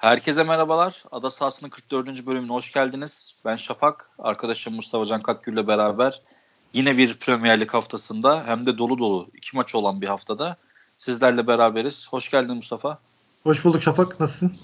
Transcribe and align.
Herkese 0.00 0.42
merhabalar. 0.42 1.04
Ada 1.12 1.30
sahasının 1.30 1.70
44. 1.70 2.26
bölümüne 2.26 2.52
hoş 2.52 2.72
geldiniz. 2.72 3.34
Ben 3.44 3.56
Şafak, 3.56 4.10
arkadaşım 4.18 4.74
Mustafa 4.74 5.06
Can 5.06 5.22
Kakgül 5.22 5.52
ile 5.52 5.66
beraber 5.66 6.22
yine 6.72 6.98
bir 6.98 7.18
Premier 7.18 7.60
Lig 7.60 7.70
haftasında 7.70 8.46
hem 8.46 8.66
de 8.66 8.78
dolu 8.78 8.98
dolu 8.98 9.28
iki 9.34 9.56
maç 9.56 9.74
olan 9.74 10.00
bir 10.00 10.06
haftada 10.06 10.56
sizlerle 10.94 11.46
beraberiz. 11.46 12.08
Hoş 12.10 12.30
geldin 12.30 12.56
Mustafa. 12.56 12.98
Hoş 13.42 13.64
bulduk 13.64 13.82
Şafak. 13.82 14.20
Nasılsın? 14.20 14.56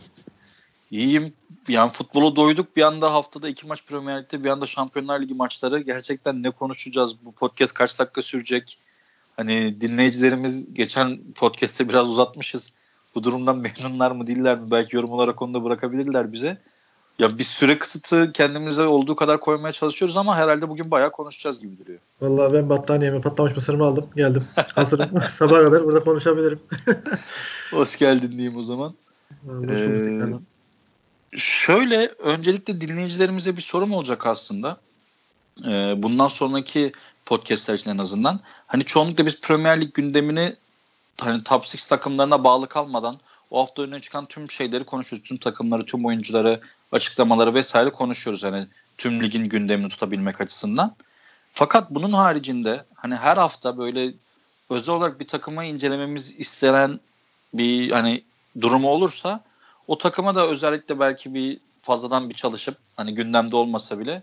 İyiyim. 0.90 1.32
Yani 1.68 1.90
futbolu 1.90 2.36
doyduk. 2.36 2.76
Bir 2.76 2.82
anda 2.82 3.12
haftada 3.12 3.48
iki 3.48 3.66
maç 3.66 3.86
Premier 3.86 4.22
Lig'de 4.22 4.44
bir 4.44 4.50
anda 4.50 4.66
Şampiyonlar 4.66 5.20
Ligi 5.20 5.34
maçları. 5.34 5.80
Gerçekten 5.80 6.42
ne 6.42 6.50
konuşacağız? 6.50 7.16
Bu 7.24 7.32
podcast 7.32 7.74
kaç 7.74 7.98
dakika 7.98 8.22
sürecek? 8.22 8.78
Hani 9.36 9.80
dinleyicilerimiz 9.80 10.74
geçen 10.74 11.32
podcast'te 11.34 11.88
biraz 11.88 12.10
uzatmışız. 12.10 12.72
Bu 13.16 13.24
durumdan 13.24 13.56
memnunlar 13.82 14.10
mı 14.10 14.26
değiller 14.26 14.58
mi? 14.58 14.70
Belki 14.70 14.96
yorum 14.96 15.10
olarak 15.10 15.42
onu 15.42 15.54
da 15.54 15.64
bırakabilirler 15.64 16.32
bize. 16.32 16.58
Ya 17.18 17.38
bir 17.38 17.44
süre 17.44 17.78
kısıtı 17.78 18.32
kendimize 18.32 18.82
olduğu 18.82 19.16
kadar 19.16 19.40
koymaya 19.40 19.72
çalışıyoruz 19.72 20.16
ama 20.16 20.36
herhalde 20.36 20.68
bugün 20.68 20.90
bayağı 20.90 21.12
konuşacağız 21.12 21.60
gibi 21.60 21.78
duruyor. 21.78 21.98
Vallahi 22.20 22.52
ben 22.52 22.68
battaniyemi 22.68 23.20
patlamış 23.20 23.56
mısırımı 23.56 23.84
aldım. 23.84 24.06
Geldim. 24.16 24.44
Hazırım. 24.74 25.22
Sabaha 25.30 25.64
kadar 25.64 25.84
burada 25.84 26.04
konuşabilirim. 26.04 26.60
Hoş 27.70 27.98
geldin 27.98 28.32
diyeyim 28.32 28.56
o 28.56 28.62
zaman. 28.62 28.94
Ee, 29.70 30.32
şöyle 31.36 32.06
öncelikle 32.18 32.80
dinleyicilerimize 32.80 33.56
bir 33.56 33.62
sorum 33.62 33.92
olacak 33.92 34.26
aslında. 34.26 34.76
Ee, 35.66 35.94
bundan 35.96 36.28
sonraki 36.28 36.92
podcastler 37.26 37.74
için 37.74 37.90
en 37.90 37.98
azından. 37.98 38.40
Hani 38.66 38.84
çoğunlukla 38.84 39.26
biz 39.26 39.40
Premier 39.40 39.80
Lig 39.80 39.94
gündemini 39.94 40.56
hani 41.20 41.44
top 41.44 41.64
6 41.64 41.88
takımlarına 41.88 42.44
bağlı 42.44 42.68
kalmadan 42.68 43.20
o 43.50 43.60
hafta 43.60 43.82
önüne 43.82 44.00
çıkan 44.00 44.26
tüm 44.26 44.50
şeyleri 44.50 44.84
konuşuyoruz. 44.84 45.28
Tüm 45.28 45.38
takımları, 45.38 45.86
tüm 45.86 46.06
oyuncuları, 46.06 46.60
açıklamaları 46.92 47.54
vesaire 47.54 47.90
konuşuyoruz. 47.90 48.44
Hani 48.44 48.66
tüm 48.98 49.22
ligin 49.22 49.48
gündemini 49.48 49.88
tutabilmek 49.88 50.40
açısından. 50.40 50.94
Fakat 51.52 51.90
bunun 51.90 52.12
haricinde 52.12 52.84
hani 52.94 53.16
her 53.16 53.36
hafta 53.36 53.78
böyle 53.78 54.14
özel 54.70 54.94
olarak 54.94 55.20
bir 55.20 55.28
takımı 55.28 55.64
incelememiz 55.64 56.34
istenen 56.38 57.00
bir 57.54 57.92
hani 57.92 58.22
durumu 58.60 58.88
olursa 58.88 59.40
o 59.86 59.98
takıma 59.98 60.34
da 60.34 60.46
özellikle 60.46 61.00
belki 61.00 61.34
bir 61.34 61.58
fazladan 61.82 62.30
bir 62.30 62.34
çalışıp 62.34 62.76
hani 62.96 63.14
gündemde 63.14 63.56
olmasa 63.56 63.98
bile 63.98 64.22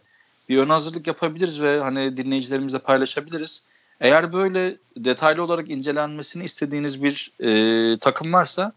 bir 0.49 0.57
ön 0.57 0.69
hazırlık 0.69 1.07
yapabiliriz 1.07 1.61
ve 1.61 1.79
hani 1.79 2.17
dinleyicilerimizle 2.17 2.79
paylaşabiliriz. 2.79 3.63
Eğer 4.03 4.33
böyle 4.33 4.75
detaylı 4.97 5.43
olarak 5.43 5.69
incelenmesini 5.69 6.43
istediğiniz 6.43 7.03
bir 7.03 7.31
e, 7.39 7.97
takım 7.97 8.33
varsa 8.33 8.73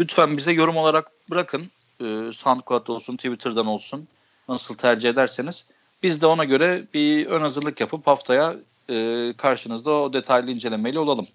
lütfen 0.00 0.36
bize 0.36 0.52
yorum 0.52 0.76
olarak 0.76 1.10
bırakın. 1.30 1.70
E, 2.00 2.04
SoundCloud'da 2.32 2.92
olsun, 2.92 3.16
Twitter'dan 3.16 3.66
olsun. 3.66 4.08
Nasıl 4.48 4.74
tercih 4.74 5.08
ederseniz. 5.08 5.66
Biz 6.02 6.20
de 6.20 6.26
ona 6.26 6.44
göre 6.44 6.84
bir 6.94 7.26
ön 7.26 7.40
hazırlık 7.40 7.80
yapıp 7.80 8.06
haftaya 8.06 8.56
e, 8.90 9.32
karşınızda 9.36 9.90
o 9.90 10.12
detaylı 10.12 10.50
incelemeyle 10.50 10.98
olalım. 10.98 11.26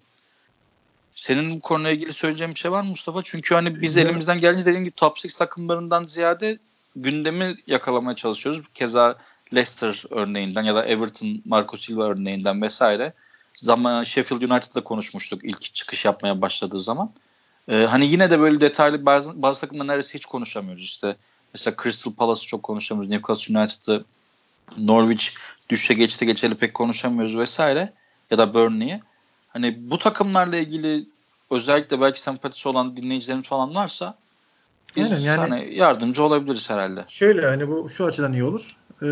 Senin 1.14 1.56
bu 1.56 1.60
konuyla 1.60 1.90
ilgili 1.90 2.12
söyleyeceğim 2.12 2.54
bir 2.54 2.58
şey 2.58 2.70
var 2.70 2.82
mı 2.82 2.88
Mustafa? 2.88 3.20
Çünkü 3.24 3.54
hani 3.54 3.82
biz 3.82 3.96
elimizden 3.96 4.40
gelince 4.40 4.66
dediğim 4.66 4.84
gibi 4.84 4.94
top 4.94 5.16
6 5.16 5.38
takımlarından 5.38 6.04
ziyade 6.04 6.58
gündemi 6.96 7.56
yakalamaya 7.66 8.16
çalışıyoruz. 8.16 8.62
Keza 8.74 9.18
Leicester 9.54 10.04
örneğinden 10.10 10.62
ya 10.62 10.74
da 10.74 10.84
Everton 10.84 11.42
Marco 11.44 11.76
Silva 11.76 12.04
örneğinden 12.04 12.62
vesaire. 12.62 13.12
Zaman 13.56 14.04
Sheffield 14.04 14.42
United'la 14.42 14.84
konuşmuştuk 14.84 15.44
ilk 15.44 15.74
çıkış 15.74 16.04
yapmaya 16.04 16.40
başladığı 16.40 16.80
zaman. 16.80 17.10
Ee, 17.68 17.86
hani 17.90 18.06
yine 18.06 18.30
de 18.30 18.40
böyle 18.40 18.60
detaylı 18.60 19.06
bazı, 19.06 19.42
bazı 19.42 19.60
takımlar 19.60 19.86
neredeyse 19.86 20.14
hiç 20.14 20.26
konuşamıyoruz. 20.26 20.84
İşte 20.84 21.16
mesela 21.54 21.76
Crystal 21.82 22.12
Palace'ı 22.12 22.46
çok 22.46 22.62
konuşamıyoruz. 22.62 23.10
Newcastle 23.10 23.58
United'ı 23.58 24.04
Norwich 24.78 25.28
düşe 25.68 25.94
geçti 25.94 26.26
geçeli 26.26 26.54
pek 26.54 26.74
konuşamıyoruz 26.74 27.38
vesaire. 27.38 27.92
Ya 28.30 28.38
da 28.38 28.54
Burnley'i. 28.54 29.00
Hani 29.48 29.90
bu 29.90 29.98
takımlarla 29.98 30.56
ilgili 30.56 31.06
özellikle 31.50 32.00
belki 32.00 32.20
sempatisi 32.20 32.68
olan 32.68 32.96
dinleyicilerimiz 32.96 33.48
falan 33.48 33.74
varsa 33.74 34.18
biz 34.96 35.12
Aynen, 35.12 35.22
yani, 35.22 35.38
hani 35.38 35.74
yardımcı 35.74 36.22
olabiliriz 36.22 36.70
herhalde. 36.70 37.04
Şöyle 37.08 37.46
hani 37.46 37.68
bu 37.68 37.90
şu 37.90 38.04
açıdan 38.04 38.32
iyi 38.32 38.44
olur. 38.44 38.76
Ee, 39.02 39.06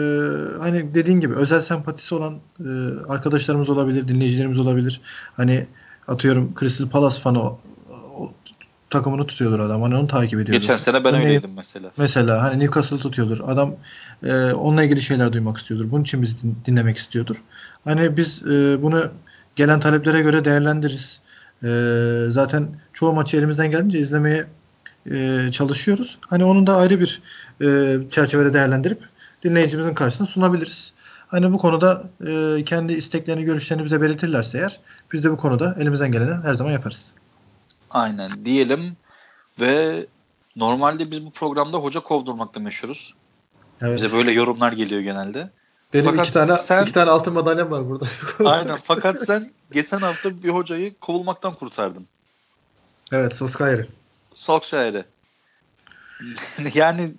hani 0.61 0.95
dediğin 0.95 1.21
gibi 1.21 1.35
özel 1.35 1.61
sempatisi 1.61 2.15
olan 2.15 2.35
e, 2.61 2.69
arkadaşlarımız 3.09 3.69
olabilir, 3.69 4.09
dinleyicilerimiz 4.09 4.59
olabilir. 4.59 5.01
Hani 5.37 5.67
atıyorum 6.09 6.55
Crystal 6.61 6.89
Palace 6.89 7.21
fanı 7.21 7.43
o, 7.43 7.61
o, 8.19 8.33
takımını 8.91 9.27
tutuyordur 9.27 9.61
adam. 9.61 9.83
Hani 9.83 9.97
onu 9.97 10.07
takip 10.07 10.41
ediyordur. 10.41 10.53
Geçen 10.53 10.77
sene 10.77 11.05
ben 11.05 11.13
hani, 11.13 11.25
öyleydim 11.25 11.51
mesela. 11.57 11.91
Mesela 11.97 12.43
hani 12.43 12.61
Newcastle 12.61 12.99
tutuyordur. 12.99 13.41
Adam 13.47 13.75
e, 14.23 14.53
onunla 14.53 14.83
ilgili 14.83 15.03
şeyler 15.03 15.33
duymak 15.33 15.59
istiyordur. 15.59 15.91
Bunun 15.91 16.03
için 16.03 16.23
biz 16.23 16.43
din, 16.43 16.57
dinlemek 16.67 16.97
istiyordur. 16.97 17.43
Hani 17.85 18.17
biz 18.17 18.43
e, 18.43 18.83
bunu 18.83 19.05
gelen 19.57 19.81
taleplere 19.81 20.21
göre 20.21 20.45
değerlendiririz. 20.45 21.21
E, 21.65 21.69
zaten 22.29 22.69
çoğu 22.93 23.13
maçı 23.13 23.37
elimizden 23.37 23.71
gelince 23.71 23.99
izlemeye 23.99 24.47
e, 25.11 25.49
çalışıyoruz. 25.53 26.19
Hani 26.29 26.45
onun 26.45 26.67
da 26.67 26.77
ayrı 26.77 27.01
bir 27.01 27.23
e, 27.63 27.99
çerçevede 28.11 28.55
değerlendirip 28.55 29.01
dinleyicimizin 29.43 29.95
karşısına 29.95 30.27
sunabiliriz. 30.27 30.93
Hani 31.29 31.53
bu 31.53 31.59
konuda 31.59 32.05
e, 32.27 32.65
kendi 32.65 32.93
isteklerini, 32.93 33.45
görüşlerini 33.45 33.85
bize 33.85 34.01
belirtirlerse 34.01 34.59
eğer 34.59 34.81
biz 35.13 35.25
de 35.25 35.31
bu 35.31 35.37
konuda 35.37 35.77
elimizden 35.81 36.13
geleni 36.13 36.35
her 36.43 36.55
zaman 36.55 36.73
yaparız. 36.73 37.13
Aynen 37.91 38.45
diyelim 38.45 38.97
ve 39.61 40.07
normalde 40.57 41.11
biz 41.11 41.27
bu 41.27 41.31
programda 41.31 41.79
hoca 41.79 42.01
kovdurmakla 42.01 42.61
meşhuruz. 42.61 43.15
Evet. 43.83 44.03
Bize 44.03 44.17
böyle 44.17 44.33
yorumlar 44.33 44.73
geliyor 44.73 45.01
genelde. 45.01 45.51
Benim 45.95 46.05
fakat 46.05 46.25
iki 46.25 46.35
tane 46.35 46.57
sen, 46.57 46.83
iki 46.83 46.93
tane 46.93 47.11
altın 47.11 47.35
madalyam 47.35 47.71
var 47.71 47.89
burada. 47.89 48.07
aynen. 48.45 48.79
Fakat 48.85 49.25
sen 49.25 49.51
geçen 49.73 49.99
hafta 49.99 50.43
bir 50.43 50.49
hocayı 50.49 50.99
kovulmaktan 50.99 51.55
kurtardın. 51.55 52.07
Evet, 53.13 53.37
Solskjaer'i. 53.37 53.87
Solskjaer'i. 54.35 55.05
yani 56.75 57.13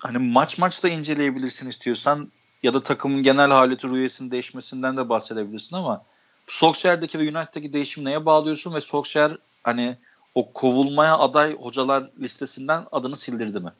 hani 0.00 0.18
maç 0.18 0.58
maçta 0.58 0.88
inceleyebilirsin 0.88 1.68
istiyorsan 1.68 2.32
ya 2.62 2.74
da 2.74 2.82
takımın 2.82 3.22
genel 3.22 3.50
haleti 3.50 3.88
rüyesinin 3.88 4.30
değişmesinden 4.30 4.96
de 4.96 5.08
bahsedebilirsin 5.08 5.76
ama 5.76 6.04
Solskjaer'deki 6.46 7.18
ve 7.18 7.22
United'daki 7.22 7.72
değişim 7.72 8.04
neye 8.04 8.26
bağlıyorsun 8.26 8.74
ve 8.74 8.80
Solskjaer 8.80 9.36
hani 9.62 9.96
o 10.34 10.52
kovulmaya 10.52 11.18
aday 11.18 11.56
hocalar 11.56 12.10
listesinden 12.20 12.84
adını 12.92 13.16
sildirdi 13.16 13.60
mi? 13.60 13.72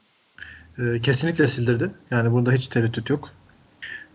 Ee, 0.78 1.00
kesinlikle 1.00 1.48
sildirdi. 1.48 1.90
Yani 2.10 2.32
burada 2.32 2.52
hiç 2.52 2.68
tereddüt 2.68 3.10
yok. 3.10 3.30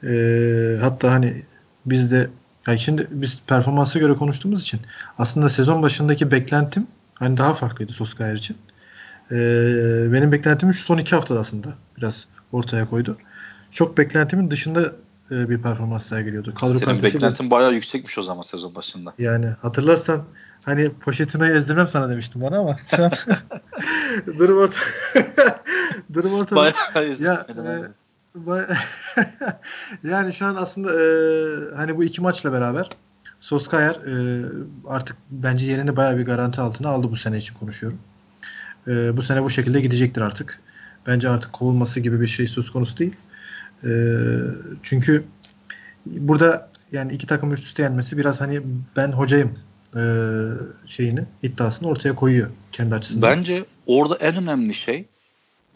Ee, 0.03 0.78
hatta 0.81 1.12
hani 1.12 1.44
biz 1.86 2.12
de 2.12 2.30
yani 2.68 2.80
şimdi 2.80 3.08
biz 3.12 3.42
performansa 3.48 4.00
göre 4.00 4.13
konuştuğumuz 4.13 4.62
için 4.62 4.80
aslında 5.18 5.50
sezon 5.50 5.81
başındaki 5.81 6.31
beklentim 6.31 6.88
hani 7.19 7.38
daha 7.38 7.53
farklıydı 7.53 7.94
Solskjaer 7.94 8.36
için. 8.36 8.58
Ee, 9.31 10.14
benim 10.14 10.31
beklentimin 10.31 10.72
şu 10.72 10.84
son 10.84 10.97
iki 10.97 11.16
haftada 11.16 11.40
aslında 11.40 11.68
biraz 11.97 12.28
ortaya 12.52 12.90
koydu. 12.90 13.18
Çok 13.72 13.97
beklentimin 13.97 14.52
dışında 14.52 14.92
e, 15.31 15.50
bir 15.50 15.62
performans 15.62 16.06
sergiliyordu. 16.06 16.56
Kadro 16.56 16.80
Senin 16.80 17.03
beklentin 17.03 17.46
de, 17.46 17.52
bayağı 17.52 17.74
yüksekmiş 17.74 18.18
o 18.18 18.22
zaman 18.22 18.42
sezon 18.42 18.75
başında. 18.75 19.14
Yani 19.19 19.46
hatırlarsan 19.62 20.24
hani 20.66 20.92
Pochettino'yu 20.92 21.56
ezdirmem 21.56 21.88
sana 21.88 22.09
demiştim 22.09 22.42
bana 22.42 22.58
ama 22.58 22.78
durum 24.38 24.58
orta 24.58 24.78
durum 26.13 26.34
ortada. 26.34 26.56
Bayağı 26.56 27.16
ya, 27.19 27.48
e, 27.50 28.52
yani 30.09 30.34
şu 30.34 30.46
an 30.46 30.56
aslında 30.56 30.94
e, 30.94 31.06
hani 31.75 31.98
bu 31.98 32.03
iki 32.03 32.22
maçla 32.22 32.53
beraber 32.53 32.90
Soskayer 33.40 33.96
e, 33.96 34.46
artık 34.88 35.18
bence 35.30 35.68
yerini 35.68 35.96
bayağı 35.96 36.18
bir 36.18 36.25
garanti 36.25 36.62
altına 36.62 36.90
aldı 36.90 37.12
bu 37.12 37.18
sene 37.18 37.38
için 37.38 37.56
konuşuyorum 37.56 38.00
e, 38.88 39.18
bu 39.18 39.22
sene 39.22 39.44
bu 39.44 39.50
şekilde 39.50 39.81
gidecektir 39.81 40.22
artık. 40.22 40.62
Bence 41.07 41.30
artık 41.30 41.54
kovulması 41.54 42.00
gibi 42.00 42.22
bir 42.22 42.28
şey 42.28 42.48
söz 42.48 42.69
konusu 42.69 42.98
değil. 42.98 43.16
E, 43.83 43.92
çünkü 44.83 45.24
burada 46.06 46.69
yani 46.92 47.13
iki 47.13 47.28
takım 47.28 47.54
üst 47.54 47.63
üste 47.63 47.83
yenmesi 47.83 48.18
biraz 48.18 48.42
hani 48.42 48.62
ben 48.95 49.12
hocayım 49.12 49.60
e, 49.95 50.01
şeyini 50.88 51.24
iddiasını 51.44 51.89
ortaya 51.89 52.16
koyuyor 52.16 52.50
kendi 52.72 52.95
açısından. 52.95 53.38
Bence 53.38 53.66
orada 53.86 54.16
en 54.16 54.36
önemli 54.36 54.74
şey 54.74 55.06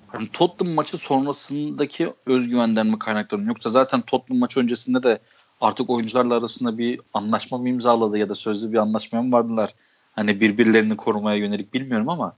hani 0.08 0.28
Tottenham 0.34 0.75
maçı 0.75 0.98
sonrasındaki 0.98 2.13
özgüvenden 2.25 2.88
mi 2.88 3.00
kaynaklanıyor? 3.00 3.48
Yoksa 3.48 3.69
zaten 3.69 4.01
Tottenham 4.01 4.40
maçı 4.40 4.60
öncesinde 4.60 5.04
de 5.04 5.19
artık 5.62 5.90
oyuncularla 5.90 6.36
arasında 6.36 6.78
bir 6.78 7.01
anlaşma 7.13 7.58
mı 7.58 7.69
imzaladı 7.69 8.18
ya 8.18 8.30
da 8.30 8.36
sözlü 8.36 8.72
bir 8.72 8.78
anlaşma 8.78 9.22
mı 9.22 9.31
vardılar? 9.31 9.72
Hani 10.13 10.42
birbirlerini 10.42 10.98
korumaya 10.98 11.38
yönelik 11.38 11.74
bilmiyorum 11.74 12.10
ama 12.10 12.36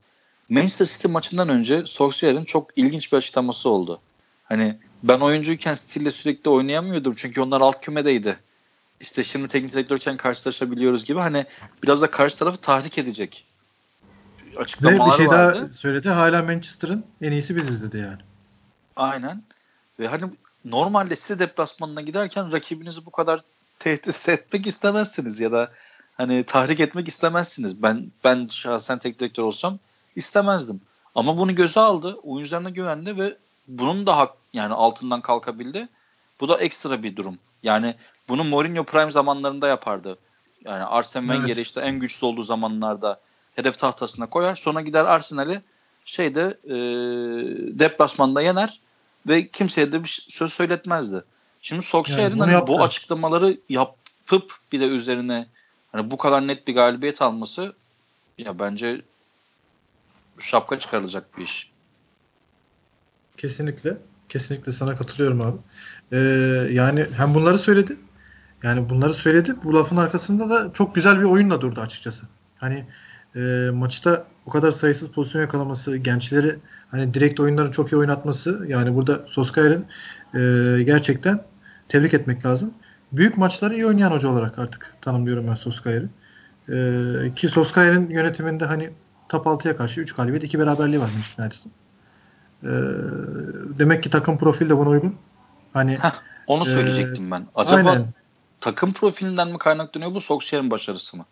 Manchester 0.48 0.86
City 0.86 1.08
maçından 1.08 1.48
önce 1.48 1.86
Solskjaer'in 1.86 2.44
çok 2.44 2.70
ilginç 2.76 3.12
bir 3.12 3.16
açıklaması 3.16 3.68
oldu. 3.68 4.00
Hani 4.44 4.78
ben 5.02 5.20
oyuncuyken 5.20 5.74
City'yle 5.74 6.10
sürekli 6.10 6.50
oynayamıyordum 6.50 7.14
çünkü 7.16 7.40
onlar 7.40 7.60
alt 7.60 7.80
kümedeydi. 7.80 8.38
İşte 9.00 9.24
şimdi 9.24 9.48
teknik 9.48 9.72
direktörken 9.72 10.16
karşılaşabiliyoruz 10.16 11.04
gibi 11.04 11.18
hani 11.18 11.46
biraz 11.82 12.02
da 12.02 12.10
karşı 12.10 12.38
tarafı 12.38 12.56
tahrik 12.60 12.98
edecek 12.98 13.46
açıklamalar 14.56 15.06
Ve 15.06 15.10
bir 15.10 15.16
şey 15.16 15.28
vardı. 15.28 15.60
daha 15.60 15.72
söyledi. 15.72 16.08
Hala 16.08 16.42
Manchester'ın 16.42 17.04
en 17.22 17.32
iyisi 17.32 17.56
biziz 17.56 17.82
dedi 17.82 17.98
yani. 17.98 18.20
Aynen. 18.96 19.42
Ve 20.00 20.08
hani 20.08 20.24
normalde 20.64 21.16
site 21.16 21.38
deplasmanına 21.38 22.00
giderken 22.00 22.52
rakibinizi 22.52 23.06
bu 23.06 23.10
kadar 23.10 23.40
tehdit 23.78 24.28
etmek 24.28 24.66
istemezsiniz 24.66 25.40
ya 25.40 25.52
da 25.52 25.72
hani 26.16 26.44
tahrik 26.44 26.80
etmek 26.80 27.08
istemezsiniz. 27.08 27.82
Ben 27.82 28.12
ben 28.24 28.48
şahsen 28.48 28.98
tek 28.98 29.20
direktör 29.20 29.42
olsam 29.42 29.78
istemezdim. 30.18 30.80
Ama 31.14 31.38
bunu 31.38 31.54
göze 31.54 31.80
aldı. 31.80 32.18
Oyuncularına 32.22 32.70
güvendi 32.70 33.18
ve 33.18 33.36
bunun 33.68 34.06
da 34.06 34.16
hak 34.16 34.34
yani 34.52 34.74
altından 34.74 35.20
kalkabildi. 35.20 35.88
Bu 36.40 36.48
da 36.48 36.56
ekstra 36.56 37.02
bir 37.02 37.16
durum. 37.16 37.38
Yani 37.62 37.94
bunu 38.28 38.44
Mourinho 38.44 38.84
prime 38.84 39.10
zamanlarında 39.10 39.68
yapardı. 39.68 40.18
Yani 40.64 40.84
Arsene 40.84 41.24
evet. 41.24 41.34
Wenger'i 41.34 41.60
işte 41.60 41.80
en 41.80 41.98
güçlü 41.98 42.26
olduğu 42.26 42.42
zamanlarda 42.42 43.20
hedef 43.56 43.78
tahtasına 43.78 44.30
koyar. 44.30 44.56
Sonra 44.56 44.80
gider 44.80 45.04
Arsenal'i 45.04 45.60
şeyde 46.04 46.58
e, 46.64 46.76
deplasmanda 47.78 48.42
yener 48.42 48.80
ve 49.26 49.48
kimseye 49.48 49.92
de 49.92 50.04
bir 50.04 50.26
söz 50.28 50.52
söyletmezdi. 50.52 51.24
Şimdi 51.62 51.82
Solskjaer'in 51.82 52.36
yani 52.36 52.52
hani 52.52 52.66
bu 52.66 52.82
açıklamaları 52.82 53.58
yapıp 53.68 54.56
bir 54.72 54.80
de 54.80 54.86
üzerine 54.86 55.46
hani 55.92 56.10
bu 56.10 56.16
kadar 56.16 56.46
net 56.46 56.66
bir 56.66 56.74
galibiyet 56.74 57.22
alması 57.22 57.72
ya 58.38 58.58
bence 58.58 59.00
şapka 60.40 60.78
çıkarılacak 60.78 61.38
bir 61.38 61.42
iş. 61.42 61.72
Kesinlikle. 63.36 63.96
Kesinlikle 64.28 64.72
sana 64.72 64.96
katılıyorum 64.96 65.40
abi. 65.40 65.56
Ee, 66.12 66.18
yani 66.72 67.06
hem 67.16 67.34
bunları 67.34 67.58
söyledi. 67.58 67.96
Yani 68.62 68.90
bunları 68.90 69.14
söyledi. 69.14 69.54
Bu 69.64 69.74
lafın 69.74 69.96
arkasında 69.96 70.50
da 70.50 70.72
çok 70.72 70.94
güzel 70.94 71.20
bir 71.20 71.24
oyunla 71.24 71.60
durdu 71.60 71.80
açıkçası. 71.80 72.26
Hani 72.56 72.86
e, 73.36 73.70
maçta 73.72 74.26
o 74.46 74.50
kadar 74.50 74.70
sayısız 74.70 75.08
pozisyon 75.08 75.42
yakalaması, 75.42 75.96
gençleri 75.96 76.56
hani 76.90 77.14
direkt 77.14 77.40
oyunları 77.40 77.72
çok 77.72 77.92
iyi 77.92 77.96
oynatması 77.96 78.64
yani 78.68 78.94
burada 78.94 79.24
Soskayer'in 79.28 79.86
e, 80.34 80.82
gerçekten 80.82 81.44
tebrik 81.88 82.14
etmek 82.14 82.46
lazım. 82.46 82.74
Büyük 83.12 83.36
maçları 83.36 83.74
iyi 83.74 83.86
oynayan 83.86 84.10
hoca 84.10 84.28
olarak 84.28 84.58
artık 84.58 84.94
tanımlıyorum 85.00 85.46
ben 85.48 85.54
Soskayer'i. 85.54 86.08
E, 86.68 87.34
ki 87.34 87.48
Soskayer'in 87.48 88.10
yönetiminde 88.10 88.64
hani 88.64 88.90
top 89.28 89.46
6'ya 89.46 89.76
karşı 89.76 90.00
3 90.00 90.12
galibiyet 90.12 90.44
2 90.44 90.58
beraberliği 90.58 91.00
var 91.00 91.08
Manchester 91.14 91.44
United'ın. 91.44 91.72
E, 92.62 92.70
demek 93.78 94.02
ki 94.02 94.10
takım 94.10 94.38
profil 94.38 94.68
de 94.68 94.78
buna 94.78 94.88
uygun. 94.88 95.16
Hani 95.72 95.98
Heh, 95.98 96.14
onu 96.46 96.62
e, 96.62 96.70
söyleyecektim 96.70 97.28
e, 97.28 97.30
ben. 97.30 97.46
Acaba 97.54 97.90
aynen. 97.90 98.14
takım 98.60 98.92
profilinden 98.92 99.48
mi 99.48 99.58
kaynaklanıyor 99.58 100.14
bu 100.14 100.20
Solskjaer'in 100.20 100.70
başarısı 100.70 101.16
mı? 101.16 101.24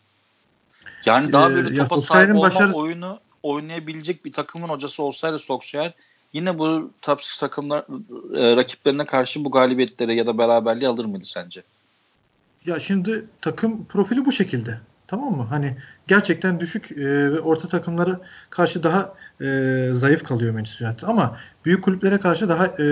Yani 1.04 1.32
daha 1.32 1.50
böyle 1.50 1.74
ee, 1.74 1.76
topa 1.76 2.00
sahip 2.00 2.30
olma 2.30 2.42
başarısı... 2.42 2.78
oyunu 2.78 3.20
oynayabilecek 3.42 4.24
bir 4.24 4.32
takımın 4.32 4.68
hocası 4.68 5.02
olsaydı 5.02 5.38
Solskjaer 5.38 5.92
yine 6.32 6.58
bu 6.58 6.90
top 7.02 7.22
takımlar 7.40 7.80
e, 8.36 8.56
rakiplerine 8.56 9.06
karşı 9.06 9.44
bu 9.44 9.50
galibiyetleri 9.50 10.16
ya 10.16 10.26
da 10.26 10.38
beraberliği 10.38 10.88
alır 10.88 11.04
mıydı 11.04 11.26
sence? 11.26 11.62
Ya 12.66 12.80
şimdi 12.80 13.28
takım 13.40 13.84
profili 13.84 14.26
bu 14.26 14.32
şekilde. 14.32 14.80
Tamam 15.08 15.36
mı? 15.36 15.46
Hani 15.50 15.76
gerçekten 16.06 16.60
düşük 16.60 16.92
e, 16.92 17.32
ve 17.32 17.40
orta 17.40 17.68
takımlara 17.68 18.20
karşı 18.50 18.82
daha 18.82 19.14
e, 19.40 19.88
zayıf 19.92 20.24
kalıyor 20.24 20.54
Manchester 20.54 20.86
United. 20.86 21.08
Ama 21.08 21.38
büyük 21.64 21.84
kulüplere 21.84 22.20
karşı 22.20 22.48
daha 22.48 22.66
e, 22.66 22.84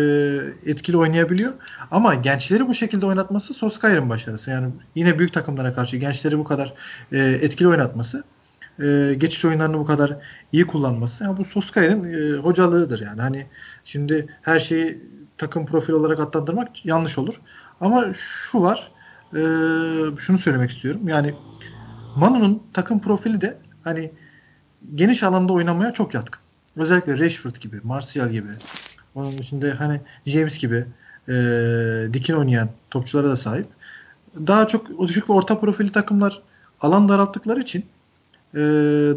etkili 0.67 0.97
oynayabiliyor. 0.97 1.53
Ama 1.91 2.15
gençleri 2.15 2.69
bu 2.69 2.75
şekilde 2.75 3.07
oynatması 3.07 3.55
Solskjaer'in 3.55 4.09
başarısı. 4.09 4.51
Yani 4.51 4.73
yine 4.95 5.19
büyük 5.19 5.33
takımlara 5.33 5.75
karşı 5.75 5.97
gençleri 5.97 6.39
bu 6.39 6.45
kadar 6.45 6.75
e, 7.13 7.19
etkili 7.19 7.69
oynatması 7.69 8.25
e, 8.83 9.15
geçiş 9.19 9.45
oyunlarını 9.45 9.79
bu 9.79 9.85
kadar 9.85 10.17
iyi 10.53 10.67
kullanması. 10.67 11.25
Yani 11.25 11.37
bu 11.37 11.45
Solskjaer'in 11.45 12.05
e, 12.05 12.37
hocalığıdır 12.37 13.01
yani. 13.01 13.21
Hani 13.21 13.47
şimdi 13.85 14.37
her 14.43 14.61
şeyi 14.61 15.03
takım 15.39 15.67
profil 15.67 15.93
olarak 15.93 16.21
adlandırmak 16.21 16.87
yanlış 16.87 17.19
olur. 17.19 17.41
Ama 17.81 18.13
şu 18.13 18.63
var. 18.63 18.91
E, 19.33 19.41
şunu 20.19 20.39
söylemek 20.39 20.71
istiyorum. 20.71 21.09
Yani 21.09 21.35
Manu'nun 22.17 22.63
takım 22.73 23.01
profili 23.01 23.41
de 23.41 23.59
hani 23.85 24.11
geniş 24.95 25.23
alanda 25.23 25.53
oynamaya 25.53 25.93
çok 25.93 26.15
yatkın. 26.15 26.41
Özellikle 26.77 27.19
Rashford 27.19 27.57
gibi, 27.57 27.81
Martial 27.85 28.31
gibi. 28.31 28.51
Onun 29.15 29.33
içinde 29.33 29.71
hani 29.71 30.01
James 30.27 30.59
gibi 30.59 30.87
e, 31.29 31.35
dikin 32.13 32.35
oynayan 32.35 32.69
topçulara 32.91 33.29
da 33.29 33.37
sahip. 33.37 33.67
Daha 34.37 34.67
çok 34.67 35.09
düşük 35.09 35.31
ve 35.31 35.33
orta 35.33 35.61
profili 35.61 35.93
takımlar 35.93 36.43
alan 36.81 37.09
daralttıkları 37.09 37.61
için 37.61 37.87
e, 38.55 38.61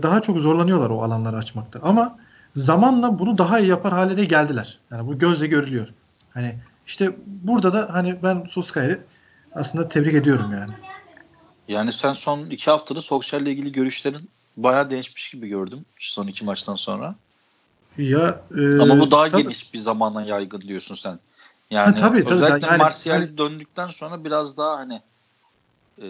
daha 0.03 0.21
çok 0.21 0.39
zorlanıyorlar 0.39 0.89
o 0.89 1.03
alanları 1.03 1.37
açmakta. 1.37 1.79
Ama 1.83 2.17
zamanla 2.55 3.19
bunu 3.19 3.37
daha 3.37 3.59
iyi 3.59 3.67
yapar 3.67 3.93
hale 3.93 4.17
de 4.17 4.25
geldiler. 4.25 4.79
Yani 4.91 5.07
bu 5.07 5.19
gözle 5.19 5.47
görülüyor. 5.47 5.87
Hani 6.33 6.55
işte 6.87 7.11
burada 7.25 7.73
da 7.73 7.87
hani 7.91 8.23
ben 8.23 8.45
Soskay'ı 8.49 8.99
aslında 9.55 9.89
tebrik 9.89 10.15
ediyorum 10.15 10.51
yani. 10.53 10.71
Yani 11.67 11.93
sen 11.93 12.13
son 12.13 12.49
iki 12.49 12.71
haftada 12.71 13.01
Solskjaer'le 13.01 13.45
ilgili 13.45 13.71
görüşlerin 13.71 14.29
bayağı 14.57 14.89
değişmiş 14.89 15.29
gibi 15.29 15.47
gördüm 15.47 15.85
son 15.99 16.27
iki 16.27 16.45
maçtan 16.45 16.75
sonra. 16.75 17.15
Ya 17.97 18.41
e, 18.57 18.81
Ama 18.81 18.99
bu 18.99 19.11
daha 19.11 19.29
tabii. 19.29 19.43
geniş 19.43 19.73
bir 19.73 19.79
zamana 19.79 20.23
yaygın 20.23 20.61
diyorsun 20.61 20.95
sen. 20.95 21.19
Yani 21.71 21.89
ha, 21.89 21.95
tabii, 21.95 22.23
tabii, 22.23 22.33
özellikle 22.33 22.67
yani, 22.67 22.77
Martial 22.77 23.19
hani, 23.19 23.37
döndükten 23.37 23.87
sonra 23.87 24.23
biraz 24.23 24.57
daha 24.57 24.77
hani 24.77 25.01
e, 26.01 26.07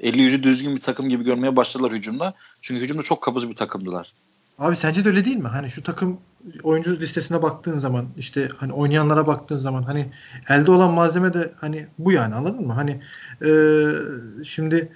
eli 0.00 0.22
yüzü 0.22 0.42
düzgün 0.42 0.76
bir 0.76 0.80
takım 0.80 1.08
gibi 1.08 1.24
görmeye 1.24 1.56
başladılar 1.56 1.92
hücumda. 1.92 2.34
Çünkü 2.60 2.82
hücumda 2.82 3.02
çok 3.02 3.22
kabız 3.22 3.48
bir 3.48 3.56
takımdılar. 3.56 4.12
Abi 4.60 4.76
sence 4.76 5.04
de 5.04 5.08
öyle 5.08 5.24
değil 5.24 5.36
mi? 5.36 5.48
Hani 5.48 5.70
şu 5.70 5.82
takım 5.82 6.20
oyuncu 6.62 7.00
listesine 7.00 7.42
baktığın 7.42 7.78
zaman 7.78 8.08
işte 8.16 8.48
hani 8.56 8.72
oynayanlara 8.72 9.26
baktığın 9.26 9.56
zaman 9.56 9.82
hani 9.82 10.12
elde 10.48 10.70
olan 10.70 10.92
malzeme 10.92 11.34
de 11.34 11.52
hani 11.60 11.86
bu 11.98 12.12
yani 12.12 12.34
anladın 12.34 12.66
mı? 12.66 12.72
Hani 12.72 13.00
e, 13.44 13.50
şimdi 14.44 14.92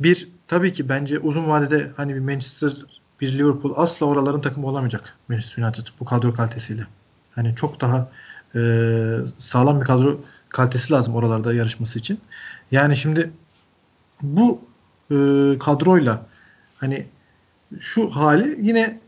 bir 0.00 0.28
tabii 0.48 0.72
ki 0.72 0.88
bence 0.88 1.18
uzun 1.18 1.48
vadede 1.48 1.90
hani 1.96 2.14
bir 2.14 2.20
Manchester 2.20 2.72
bir 3.20 3.38
Liverpool 3.38 3.72
asla 3.76 4.06
oraların 4.06 4.40
takımı 4.40 4.66
olamayacak 4.66 5.16
Manchester 5.28 5.62
United 5.62 5.86
bu 6.00 6.04
kadro 6.04 6.34
kalitesiyle. 6.34 6.86
Hani 7.34 7.54
çok 7.56 7.80
daha 7.80 8.08
e, 8.54 8.60
sağlam 9.38 9.80
bir 9.80 9.86
kadro 9.86 10.20
kalitesi 10.48 10.92
lazım 10.92 11.14
oralarda 11.14 11.54
yarışması 11.54 11.98
için. 11.98 12.20
Yani 12.70 12.96
şimdi 12.96 13.30
bu 14.22 14.60
e, 15.10 15.14
kadroyla 15.58 16.26
hani 16.76 17.06
şu 17.80 18.08
hali 18.08 18.58
yine 18.60 19.00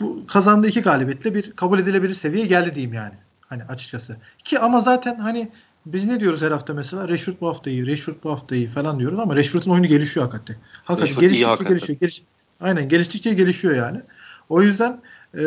bu 0.00 0.26
kazandığı 0.26 0.68
iki 0.68 0.80
galibiyetle 0.80 1.34
bir 1.34 1.52
kabul 1.52 1.78
edilebilir 1.78 2.14
seviyeye 2.14 2.46
geldi 2.46 2.74
diyeyim 2.74 2.94
yani. 2.94 3.14
Hani 3.40 3.64
açıkçası. 3.64 4.16
Ki 4.44 4.58
ama 4.58 4.80
zaten 4.80 5.18
hani 5.20 5.50
biz 5.86 6.06
ne 6.06 6.20
diyoruz 6.20 6.42
her 6.42 6.50
hafta 6.50 6.74
mesela? 6.74 7.08
Rashford 7.08 7.34
bu 7.40 7.48
hafta 7.48 7.70
iyi, 7.70 7.86
Rashford 7.86 8.14
bu 8.24 8.30
hafta 8.30 8.56
iyi 8.56 8.68
falan 8.68 8.98
diyoruz 8.98 9.18
ama 9.18 9.36
Rashford'un 9.36 9.70
oyunu 9.70 9.86
gelişiyor 9.86 10.26
hakikaten. 10.26 10.56
Hakikaten 10.84 11.02
Rashford 11.02 11.20
geliştikçe 11.20 11.50
hakikaten. 11.50 11.76
gelişiyor. 11.76 11.98
Geliş, 12.00 12.22
aynen 12.60 12.88
geliştikçe 12.88 13.34
gelişiyor 13.34 13.74
yani. 13.74 14.00
O 14.48 14.62
yüzden 14.62 15.00
e, 15.38 15.42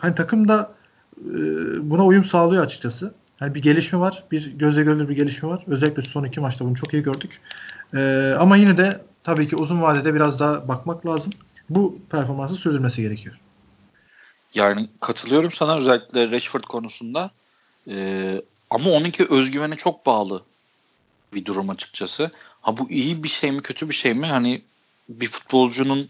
hani 0.00 0.14
takım 0.14 0.48
da 0.48 0.74
e, 1.18 1.32
buna 1.90 2.06
uyum 2.06 2.24
sağlıyor 2.24 2.64
açıkçası. 2.64 3.14
Hani 3.38 3.54
bir 3.54 3.62
gelişme 3.62 3.98
var. 3.98 4.24
Bir 4.32 4.52
gözle 4.58 4.82
görülür 4.82 5.08
bir 5.08 5.16
gelişme 5.16 5.48
var. 5.48 5.64
Özellikle 5.66 6.02
son 6.02 6.24
iki 6.24 6.40
maçta 6.40 6.64
bunu 6.64 6.74
çok 6.74 6.94
iyi 6.94 7.02
gördük. 7.02 7.40
E, 7.94 8.34
ama 8.38 8.56
yine 8.56 8.76
de 8.76 9.00
tabii 9.24 9.48
ki 9.48 9.56
uzun 9.56 9.82
vadede 9.82 10.14
biraz 10.14 10.40
daha 10.40 10.68
bakmak 10.68 11.06
lazım. 11.06 11.32
Bu 11.70 11.98
performansı 12.10 12.56
sürdürmesi 12.56 13.02
gerekiyor. 13.02 13.40
Yani 14.54 14.90
katılıyorum 15.00 15.50
sana 15.50 15.76
özellikle 15.76 16.30
Rashford 16.30 16.62
konusunda. 16.64 17.30
Ee, 17.88 18.42
ama 18.70 18.90
onunki 18.90 19.26
özgüvene 19.30 19.76
çok 19.76 20.06
bağlı 20.06 20.42
bir 21.34 21.44
durum 21.44 21.70
açıkçası. 21.70 22.30
Ha 22.60 22.76
bu 22.76 22.90
iyi 22.90 23.22
bir 23.22 23.28
şey 23.28 23.52
mi 23.52 23.62
kötü 23.62 23.88
bir 23.88 23.94
şey 23.94 24.14
mi? 24.14 24.26
Hani 24.26 24.62
bir 25.08 25.26
futbolcunun 25.26 26.08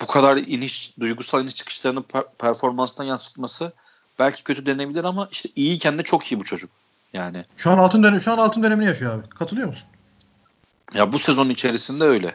bu 0.00 0.06
kadar 0.06 0.36
iniş, 0.36 0.94
duygusal 1.00 1.42
iniş 1.42 1.54
çıkışlarını 1.54 2.00
per- 2.00 2.26
performansına 2.38 3.06
yansıtması 3.06 3.72
belki 4.18 4.44
kötü 4.44 4.66
denebilir 4.66 5.04
ama 5.04 5.28
işte 5.32 5.48
iyiyken 5.56 5.98
de 5.98 6.02
çok 6.02 6.32
iyi 6.32 6.40
bu 6.40 6.44
çocuk. 6.44 6.70
Yani. 7.12 7.44
Şu 7.56 7.70
an 7.70 7.78
altın 7.78 8.02
dönem 8.02 8.20
şu 8.20 8.32
an 8.32 8.38
altın 8.38 8.62
dönemini 8.62 8.86
yaşıyor 8.86 9.18
abi. 9.18 9.28
Katılıyor 9.28 9.68
musun? 9.68 9.88
Ya 10.94 11.12
bu 11.12 11.18
sezon 11.18 11.48
içerisinde 11.48 12.04
öyle. 12.04 12.34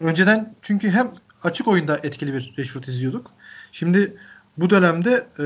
Önceden 0.00 0.54
çünkü 0.62 0.90
hem 0.90 1.14
açık 1.42 1.68
oyunda 1.68 2.00
etkili 2.02 2.34
bir 2.34 2.54
Rashford 2.58 2.84
izliyorduk. 2.84 3.30
Şimdi 3.72 4.16
bu 4.56 4.70
dönemde 4.70 5.26
e, 5.38 5.44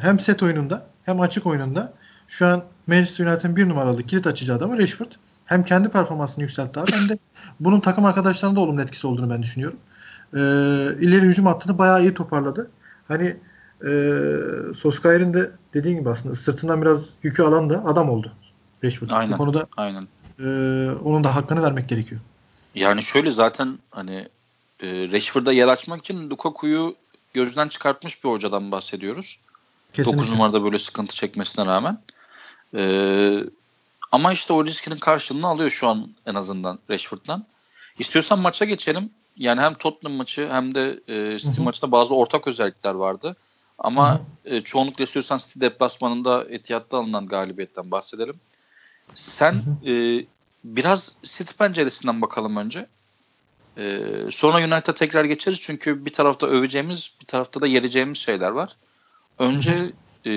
hem 0.00 0.20
set 0.20 0.42
oyununda 0.42 0.86
hem 1.04 1.20
açık 1.20 1.46
oyununda 1.46 1.92
şu 2.28 2.46
an 2.46 2.64
Manchester 2.86 3.26
United'ın 3.26 3.56
bir 3.56 3.68
numaralı 3.68 4.02
kilit 4.02 4.26
açıcı 4.26 4.54
adamı 4.54 4.78
Rashford. 4.78 5.12
Hem 5.44 5.64
kendi 5.64 5.88
performansını 5.88 6.42
yükseltti 6.42 6.80
abi 6.80 6.92
hem 6.92 7.08
de 7.08 7.18
bunun 7.60 7.80
takım 7.80 8.04
arkadaşlarında 8.04 8.60
olumlu 8.60 8.82
etkisi 8.82 9.06
olduğunu 9.06 9.30
ben 9.30 9.42
düşünüyorum. 9.42 9.78
E, 10.34 10.38
ileri 11.00 11.26
hücum 11.26 11.46
hattını 11.46 11.78
bayağı 11.78 12.02
iyi 12.02 12.14
toparladı. 12.14 12.70
Hani 13.08 13.36
e, 13.86 13.90
Soskayer'in 14.76 15.34
de 15.34 15.50
dediğin 15.74 15.98
gibi 15.98 16.10
aslında 16.10 16.34
sırtından 16.34 16.82
biraz 16.82 17.00
yükü 17.22 17.42
alan 17.42 17.70
da 17.70 17.84
adam 17.84 18.10
oldu. 18.10 18.32
Rashford. 18.84 19.10
Aynen. 19.10 19.32
Bu 19.32 19.36
konuda 19.36 19.66
aynen. 19.76 20.02
E, 20.38 20.46
onun 20.90 21.24
da 21.24 21.36
hakkını 21.36 21.62
vermek 21.62 21.88
gerekiyor. 21.88 22.20
Yani 22.74 23.02
şöyle 23.02 23.30
zaten 23.30 23.78
hani 23.90 24.28
e, 24.82 24.86
Rashford'a 25.12 25.52
yer 25.52 25.68
açmak 25.68 26.00
için 26.00 26.30
Lukaku'yu 26.30 26.96
gözden 27.34 27.68
çıkartmış 27.68 28.24
bir 28.24 28.28
hocadan 28.28 28.72
bahsediyoruz. 28.72 29.38
Kesinlikle. 29.92 30.18
9 30.18 30.30
numarada 30.30 30.64
böyle 30.64 30.78
sıkıntı 30.78 31.16
çekmesine 31.16 31.66
rağmen. 31.66 31.98
Ee, 32.76 33.44
ama 34.12 34.32
işte 34.32 34.52
o 34.52 34.64
riskinin 34.64 34.96
karşılığını 34.96 35.46
alıyor 35.46 35.70
şu 35.70 35.88
an 35.88 36.08
en 36.26 36.34
azından 36.34 36.78
Rashford'dan. 36.90 37.44
İstiyorsan 37.98 38.38
maça 38.38 38.64
geçelim. 38.64 39.10
Yani 39.36 39.60
hem 39.60 39.74
Tottenham 39.74 40.16
maçı 40.16 40.48
hem 40.50 40.74
de 40.74 41.00
e, 41.08 41.38
City 41.38 41.56
Hı-hı. 41.56 41.62
maçında 41.62 41.92
bazı 41.92 42.14
ortak 42.14 42.48
özellikler 42.48 42.94
vardı. 42.94 43.36
Ama 43.78 44.20
e, 44.44 44.60
çoğunlukla 44.60 45.04
istiyorsan 45.04 45.38
City 45.38 45.60
deplasmanında 45.60 46.44
Etihad'da 46.50 46.96
alınan 46.96 47.26
galibiyetten 47.26 47.90
bahsedelim. 47.90 48.34
Sen 49.14 49.54
e, 49.86 50.24
biraz 50.64 51.12
City 51.22 51.54
penceresinden 51.58 52.22
bakalım 52.22 52.56
önce. 52.56 52.86
E, 53.78 54.00
sonra 54.30 54.58
United'a 54.58 54.94
tekrar 54.94 55.24
geçeriz 55.24 55.60
çünkü 55.60 56.04
bir 56.04 56.12
tarafta 56.12 56.46
öveceğimiz 56.46 57.12
bir 57.20 57.26
tarafta 57.26 57.60
da 57.60 57.66
yereceğimiz 57.66 58.18
şeyler 58.18 58.50
var. 58.50 58.76
Önce 59.38 59.92
e, 60.26 60.32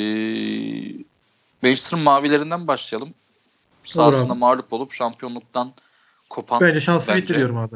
Manchester'ın 1.62 2.04
mavilerinden 2.04 2.68
başlayalım. 2.68 3.14
Sahasında 3.84 4.36
mağlup 4.36 4.74
olup 4.74 4.94
şampiyonluktan 4.94 5.74
kopan. 6.30 6.62
Bence 6.62 6.80
şansı 6.80 7.12
bence. 7.12 7.22
bitti 7.22 7.36
diyorum 7.36 7.58
abi. 7.58 7.76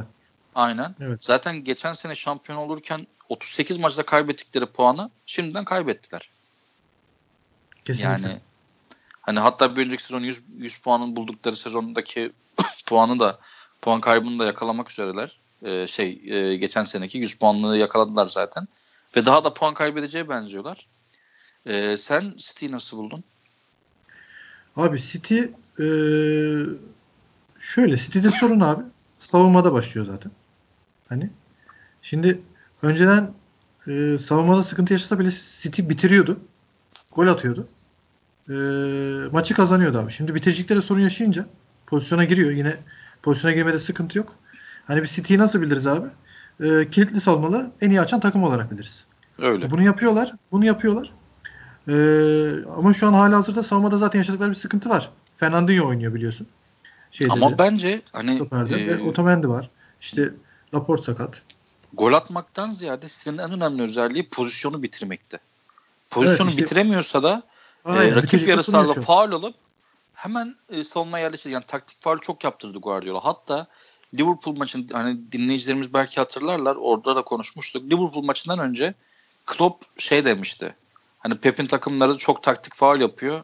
Aynen. 0.56 0.96
Evet. 1.00 1.20
Zaten 1.22 1.63
geçen 1.63 1.94
sene 1.94 2.16
şampiyon 2.16 2.58
olurken 2.58 3.08
38 3.30 3.78
maçta 3.78 4.04
kaybettikleri 4.04 4.66
puanı 4.66 5.10
şimdiden 5.25 5.66
kaybettiler. 5.66 6.30
Kesinlikle. 7.86 8.28
Yani 8.28 8.39
hani 9.22 9.39
hatta 9.39 9.75
bir 9.75 9.86
önceki 9.86 10.04
sezon 10.04 10.22
100, 10.22 10.42
100 10.58 10.78
puanın 10.78 11.16
buldukları 11.16 11.56
sezondaki 11.56 12.32
puanı 12.86 13.20
da 13.20 13.39
puan 13.82 14.01
kaybını 14.01 14.39
da 14.39 14.46
yakalamak 14.46 14.92
üzereler. 14.92 15.39
Ee, 15.63 15.88
şey 15.88 16.22
e, 16.25 16.56
geçen 16.56 16.84
seneki 16.84 17.18
100 17.18 17.34
puanlığı 17.34 17.78
yakaladılar 17.78 18.25
zaten. 18.25 18.68
Ve 19.16 19.25
daha 19.25 19.44
da 19.44 19.54
puan 19.54 19.74
kaybedeceğe 19.74 20.30
benziyorlar. 20.30 20.88
Ee, 21.66 21.98
sen 21.98 22.34
City'yi 22.38 22.72
nasıl 22.72 22.98
buldun? 22.98 23.24
Abi 24.75 25.01
City 25.01 25.39
ee, 25.80 25.86
şöyle 27.60 27.98
City'de 27.98 28.32
sorun 28.32 28.60
abi 28.60 28.84
savunmada 29.20 29.74
başlıyor 29.74 30.06
zaten. 30.08 30.32
Hani 31.10 31.30
şimdi 32.01 32.42
önceden 32.82 33.34
e, 33.88 34.18
savunmada 34.18 34.63
sıkıntı 34.63 34.94
yaşasa 34.94 35.20
bile 35.20 35.30
City 35.32 35.82
bitiriyordu. 35.89 36.39
Gol 37.12 37.28
atıyordu. 37.28 37.68
E, 38.50 38.54
maçı 39.32 39.54
kazanıyordu 39.54 39.98
abi. 40.00 40.12
Şimdi 40.12 40.36
bitiriciklere 40.36 40.82
sorun 40.82 41.00
yaşayınca 41.00 41.46
pozisyona 41.88 42.24
giriyor. 42.24 42.51
Yine 42.51 42.78
pozisyona 43.24 43.56
girmede 43.56 43.80
sıkıntı 43.80 44.18
yok. 44.18 44.36
Hani 44.89 45.01
bir 45.01 45.08
City'yi 45.08 45.39
nasıl 45.39 45.62
biliriz 45.62 45.88
abi? 45.88 46.08
E, 46.60 46.89
kilitli 46.89 47.22
savunmaları 47.22 47.72
en 47.81 47.89
iyi 47.89 48.01
açan 48.01 48.19
takım 48.19 48.43
olarak 48.43 48.72
biliriz. 48.72 49.05
Öyle. 49.39 49.72
Bunu 49.72 49.84
yapıyorlar. 49.84 50.34
Bunu 50.51 50.65
yapıyorlar. 50.65 51.13
Ee, 51.88 52.65
ama 52.77 52.93
şu 52.93 53.08
an 53.08 53.13
hala 53.13 53.38
hazırda 53.38 53.63
savunmada 53.63 53.98
zaten 53.98 54.19
yaşadıkları 54.19 54.50
bir 54.50 54.55
sıkıntı 54.55 54.89
var. 54.89 55.12
Fernandinho 55.38 55.88
oynuyor 55.88 56.13
biliyorsun. 56.13 56.48
Şeyde 57.12 57.34
ama 57.34 57.51
de, 57.51 57.58
bence 57.58 58.01
hani 58.13 58.41
e, 58.51 58.88
ve 58.88 59.01
Otamendi 59.01 59.50
var. 59.50 59.69
İşte 60.01 60.34
Laporte 60.74 61.03
sakat. 61.03 61.41
Gol 61.93 62.13
atmaktan 62.13 62.69
ziyade 62.69 63.08
City'nin 63.08 63.38
en 63.38 63.51
önemli 63.51 63.81
özelliği 63.81 64.29
pozisyonu 64.29 64.84
bitirmekte. 64.84 65.39
Pozisyonu 66.10 66.50
evet, 66.50 66.60
işte, 66.60 66.63
bitiremiyorsa 66.63 67.24
da 67.24 67.43
e, 67.86 67.89
aynen, 67.89 68.13
e, 68.13 68.15
rakip 68.15 68.48
yarı 68.48 68.63
sahada 68.63 68.93
faul 68.93 69.31
olup 69.31 69.55
hemen 70.13 70.55
e, 70.69 70.84
savunma 70.84 71.19
yerleştirdi. 71.19 71.53
Yani 71.53 71.65
taktik 71.67 72.01
faul 72.01 72.19
çok 72.19 72.43
yaptırdı 72.43 72.77
Guardiola. 72.77 73.25
Hatta 73.25 73.67
Liverpool 74.13 74.56
maçın 74.56 74.88
hani 74.92 75.32
dinleyicilerimiz 75.32 75.94
belki 75.94 76.16
hatırlarlar. 76.20 76.75
Orada 76.75 77.16
da 77.16 77.22
konuşmuştuk. 77.22 77.84
Liverpool 77.84 78.24
maçından 78.24 78.60
önce 78.60 78.94
Klopp 79.46 80.00
şey 80.01 80.25
demişti. 80.25 80.75
Hani 81.20 81.38
Pep'in 81.38 81.68
takımları 81.68 82.18
çok 82.18 82.44
taktik 82.44 82.75
faal 82.75 83.01
yapıyor. 83.01 83.44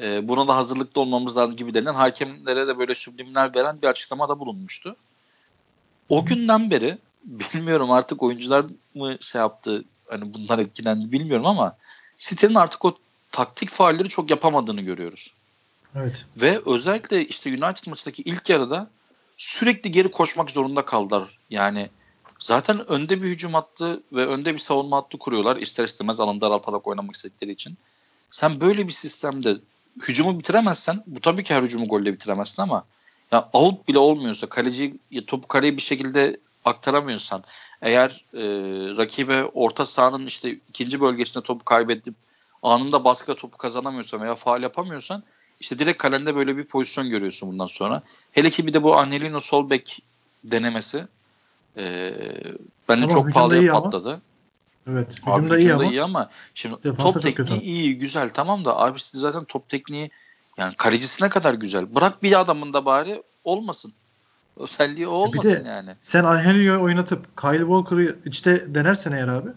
E, 0.00 0.28
buna 0.28 0.48
da 0.48 0.56
hazırlıklı 0.56 1.00
olmamız 1.00 1.36
lazım 1.36 1.56
gibi 1.56 1.74
denilen 1.74 1.94
hakemlere 1.94 2.68
de 2.68 2.78
böyle 2.78 2.94
süblimler 2.94 3.54
veren 3.54 3.82
bir 3.82 3.86
açıklamada 3.86 4.38
bulunmuştu. 4.38 4.96
O 6.08 6.24
günden 6.24 6.70
beri 6.70 6.98
bilmiyorum 7.24 7.90
artık 7.90 8.22
oyuncular 8.22 8.66
mı 8.94 9.16
şey 9.20 9.40
yaptı 9.40 9.84
hani 10.08 10.34
bunlar 10.34 10.58
etkilendi 10.58 11.12
bilmiyorum 11.12 11.46
ama 11.46 11.76
City'nin 12.18 12.54
artık 12.54 12.84
o 12.84 12.94
taktik 13.32 13.70
faalleri 13.70 14.08
çok 14.08 14.30
yapamadığını 14.30 14.80
görüyoruz. 14.80 15.32
Evet. 15.94 16.26
Ve 16.36 16.60
özellikle 16.66 17.26
işte 17.26 17.50
United 17.50 17.86
maçındaki 17.86 18.22
ilk 18.22 18.48
yarıda 18.48 18.90
sürekli 19.40 19.92
geri 19.92 20.10
koşmak 20.10 20.50
zorunda 20.50 20.84
kaldılar. 20.84 21.38
Yani 21.50 21.90
Zaten 22.40 22.90
önde 22.90 23.22
bir 23.22 23.28
hücum 23.28 23.54
hattı 23.54 24.02
ve 24.12 24.26
önde 24.26 24.54
bir 24.54 24.58
savunma 24.58 24.96
hattı 24.96 25.18
kuruyorlar. 25.18 25.56
İster 25.56 25.84
istemez 25.84 26.20
alanı 26.20 26.40
daraltarak 26.40 26.86
oynamak 26.86 27.14
istedikleri 27.14 27.52
için. 27.52 27.76
Sen 28.30 28.60
böyle 28.60 28.88
bir 28.88 28.92
sistemde 28.92 29.56
hücumu 30.08 30.38
bitiremezsen 30.38 31.02
bu 31.06 31.20
tabii 31.20 31.44
ki 31.44 31.54
her 31.54 31.62
hücumu 31.62 31.88
golle 31.88 32.12
bitiremezsin 32.12 32.62
ama 32.62 32.84
ya 33.32 33.48
out 33.52 33.88
bile 33.88 33.98
olmuyorsa 33.98 34.48
kaleci 34.48 34.94
topu 35.26 35.48
kaleye 35.48 35.76
bir 35.76 35.82
şekilde 35.82 36.40
aktaramıyorsan 36.64 37.44
eğer 37.82 38.24
e, 38.34 38.42
rakibe 38.96 39.44
orta 39.44 39.86
sahanın 39.86 40.26
işte 40.26 40.50
ikinci 40.50 41.00
bölgesinde 41.00 41.44
topu 41.44 41.64
kaybedip 41.64 42.14
anında 42.62 43.04
baskıda 43.04 43.36
topu 43.36 43.58
kazanamıyorsan 43.58 44.22
veya 44.22 44.34
faal 44.34 44.62
yapamıyorsan 44.62 45.22
işte 45.60 45.78
direkt 45.78 46.02
kalende 46.02 46.36
böyle 46.36 46.56
bir 46.56 46.64
pozisyon 46.64 47.10
görüyorsun 47.10 47.48
bundan 47.52 47.66
sonra. 47.66 48.02
Hele 48.32 48.50
ki 48.50 48.66
bir 48.66 48.72
de 48.72 48.82
bu 48.82 48.96
Angelino 48.96 49.40
sol 49.40 49.70
bek 49.70 50.02
denemesi 50.44 51.06
e, 51.76 52.12
bence 52.88 53.04
ama 53.04 53.12
çok 53.12 53.32
pahalıya 53.34 53.72
patladı. 53.72 54.08
Ama. 54.08 54.20
Evet. 54.88 55.18
Hücumda, 55.26 55.54
abi, 55.54 55.62
iyi, 55.62 55.74
ama. 55.74 55.84
iyi 55.84 56.02
ama 56.02 56.30
şimdi 56.54 56.84
Defansa 56.84 57.12
top 57.12 57.22
tekniği 57.22 57.48
kötü. 57.48 57.64
iyi 57.64 57.98
güzel 57.98 58.30
tamam 58.30 58.64
da 58.64 58.76
abi 58.76 58.98
zaten 59.12 59.44
top 59.44 59.68
tekniği 59.68 60.10
yani 60.56 60.74
kalecisine 60.76 61.28
kadar 61.28 61.54
güzel. 61.54 61.94
Bırak 61.94 62.22
bir 62.22 62.40
adamın 62.40 62.72
da 62.72 62.84
bari 62.84 63.22
olmasın. 63.44 63.92
Özelliği 64.56 65.08
o 65.08 65.12
olmasın 65.12 65.50
bir 65.50 65.64
de 65.64 65.68
yani. 65.68 65.96
Sen 66.00 66.24
Angelino'yu 66.24 66.82
oynatıp 66.82 67.40
Kyle 67.40 67.58
Walker'ı 67.58 68.18
içte 68.24 68.74
denersen 68.74 69.12
eğer 69.12 69.28
abi 69.28 69.48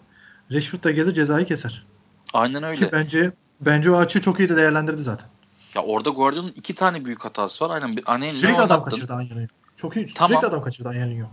Rashford 0.52 0.84
da 0.84 0.90
gelir 0.90 1.14
cezayı 1.14 1.46
keser. 1.46 1.86
Aynen 2.32 2.62
öyle. 2.62 2.76
Ki 2.76 2.92
bence 2.92 3.32
bence 3.60 3.90
o 3.90 3.96
açıyı 3.96 4.22
çok 4.22 4.40
iyi 4.40 4.48
de 4.48 4.56
değerlendirdi 4.56 5.02
zaten. 5.02 5.28
Ya 5.74 5.82
orada 5.82 6.10
Guardiola'nın 6.10 6.52
iki 6.52 6.74
tane 6.74 7.04
büyük 7.04 7.24
hatası 7.24 7.64
var. 7.64 7.74
Aynen 7.74 7.96
bir 7.96 8.12
Angelino 8.12 8.40
Sürekli 8.40 8.62
adam 8.62 8.84
kaçırdı 8.84 9.12
Angelino. 9.12 9.46
Çok 9.76 9.96
iyi. 9.96 10.06
Tamam. 10.06 10.30
Sürekli 10.30 10.46
adam 10.46 10.64
kaçırdı 10.64 10.88
Angelino. 10.88 11.26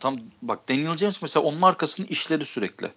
Tam 0.00 0.18
bak 0.42 0.68
Daniel 0.68 0.96
James 0.96 1.22
mesela 1.22 1.44
onun 1.44 1.62
arkasını 1.62 2.06
işledi 2.06 2.44
sürekli. 2.44 2.92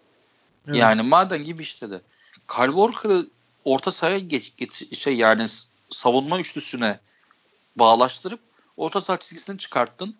Evet. 0.67 0.77
Yani 0.77 1.01
maden 1.01 1.43
gibi 1.43 1.63
işledi. 1.63 2.01
Kyle 2.47 2.71
Walker'ı 2.71 3.27
orta 3.65 3.91
sahaya 3.91 4.19
geç, 4.19 4.53
geç 4.57 4.97
şey 4.97 5.15
yani 5.17 5.45
savunma 5.89 6.39
üçlüsüne 6.39 6.99
bağlaştırıp 7.75 8.39
orta 8.77 9.01
saha 9.01 9.17
çizgisini 9.17 9.57
çıkarttın. 9.57 10.15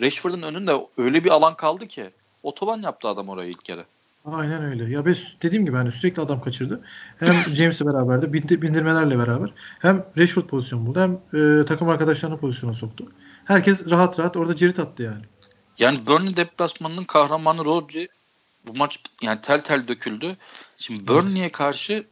Rashford'un 0.00 0.42
önünde 0.42 0.86
öyle 0.96 1.24
bir 1.24 1.30
alan 1.30 1.56
kaldı 1.56 1.88
ki 1.88 2.10
otoban 2.42 2.82
yaptı 2.82 3.08
adam 3.08 3.28
orayı 3.28 3.50
ilk 3.50 3.64
kere. 3.64 3.84
Aynen 4.24 4.64
öyle. 4.64 4.90
Ya 4.90 5.06
ben 5.06 5.16
dediğim 5.42 5.64
gibi 5.64 5.76
hani 5.76 5.92
sürekli 5.92 6.22
adam 6.22 6.40
kaçırdı. 6.40 6.84
Hem 7.18 7.34
James'le 7.54 7.80
beraber 7.80 8.22
de 8.22 8.32
bindir, 8.32 8.62
bindirmelerle 8.62 9.18
beraber 9.18 9.50
hem 9.78 10.06
Rashford 10.18 10.44
pozisyon 10.44 10.86
buldu 10.86 11.00
hem 11.00 11.40
e, 11.40 11.64
takım 11.64 11.88
arkadaşlarını 11.88 12.40
pozisyona 12.40 12.72
soktu. 12.72 13.12
Herkes 13.44 13.90
rahat 13.90 14.18
rahat 14.18 14.36
orada 14.36 14.56
cirit 14.56 14.78
attı 14.78 15.02
yani. 15.02 15.24
Yani 15.78 16.06
Burnley 16.06 16.36
deplasmanının 16.36 17.04
kahramanı 17.04 17.64
Rodri 17.64 18.08
bu 18.66 18.74
maç 18.74 19.00
yani 19.22 19.40
tel 19.40 19.60
tel 19.60 19.88
döküldü. 19.88 20.36
Şimdi 20.76 21.08
Burnley'e 21.08 21.52
karşı 21.52 22.04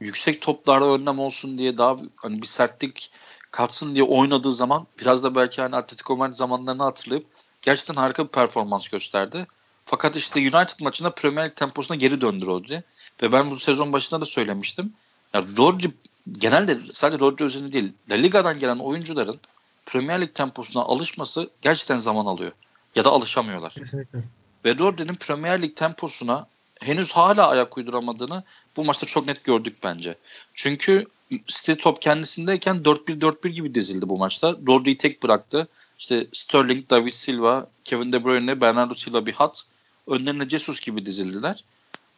yüksek 0.00 0.42
toplarda 0.42 0.94
önlem 0.94 1.18
olsun 1.18 1.58
diye 1.58 1.78
daha 1.78 1.96
hani 2.16 2.42
bir 2.42 2.46
sertlik 2.46 3.10
katsın 3.50 3.94
diye 3.94 4.04
oynadığı 4.04 4.52
zaman 4.52 4.86
biraz 5.00 5.22
da 5.22 5.34
belki 5.34 5.62
hani 5.62 5.76
Atletico 5.76 6.16
Madrid 6.16 6.34
zamanlarını 6.34 6.82
hatırlayıp 6.82 7.26
gerçekten 7.62 7.94
harika 7.94 8.24
bir 8.24 8.32
performans 8.32 8.88
gösterdi. 8.88 9.46
Fakat 9.90 10.16
işte 10.16 10.40
United 10.40 10.80
maçında 10.80 11.10
Premier 11.10 11.42
League 11.42 11.54
temposuna 11.54 11.96
geri 11.96 12.20
döndü 12.20 12.46
Rodri. 12.46 12.82
Ve 13.22 13.32
ben 13.32 13.50
bu 13.50 13.58
sezon 13.58 13.92
başında 13.92 14.20
da 14.20 14.24
söylemiştim. 14.24 14.92
Yani 15.34 15.56
Rodri 15.56 15.90
genelde 16.32 16.78
sadece 16.92 17.20
Rodri 17.20 17.44
özelinde 17.44 17.72
değil. 17.72 17.92
La 18.10 18.14
Liga'dan 18.14 18.58
gelen 18.58 18.78
oyuncuların 18.78 19.40
Premier 19.86 20.20
League 20.20 20.32
temposuna 20.32 20.82
alışması 20.82 21.50
gerçekten 21.62 21.96
zaman 21.96 22.26
alıyor 22.26 22.52
ya 22.94 23.04
da 23.04 23.10
alışamıyorlar. 23.10 23.72
Kesinlikle. 23.72 24.18
Ve 24.64 24.78
Rodri'nin 24.78 25.14
Premier 25.14 25.62
Lig 25.62 25.76
temposuna 25.76 26.46
henüz 26.80 27.12
hala 27.12 27.48
ayak 27.48 27.78
uyduramadığını 27.78 28.42
bu 28.76 28.84
maçta 28.84 29.06
çok 29.06 29.26
net 29.26 29.44
gördük 29.44 29.76
bence. 29.82 30.14
Çünkü 30.54 31.06
City 31.46 31.72
top 31.72 32.02
kendisindeyken 32.02 32.76
4-1-4-1 32.76 33.48
gibi 33.48 33.74
dizildi 33.74 34.08
bu 34.08 34.18
maçta. 34.18 34.56
Rodri'yi 34.66 34.98
tek 34.98 35.22
bıraktı. 35.22 35.68
İşte 35.98 36.26
Sterling, 36.32 36.90
David 36.90 37.12
Silva, 37.12 37.66
Kevin 37.84 38.12
De 38.12 38.24
Bruyne, 38.24 38.60
Bernardo 38.60 38.94
Silva 38.94 39.26
bir 39.26 39.32
hat. 39.32 39.64
Önlerine 40.10 40.48
Jesus 40.48 40.80
gibi 40.80 41.06
dizildiler. 41.06 41.64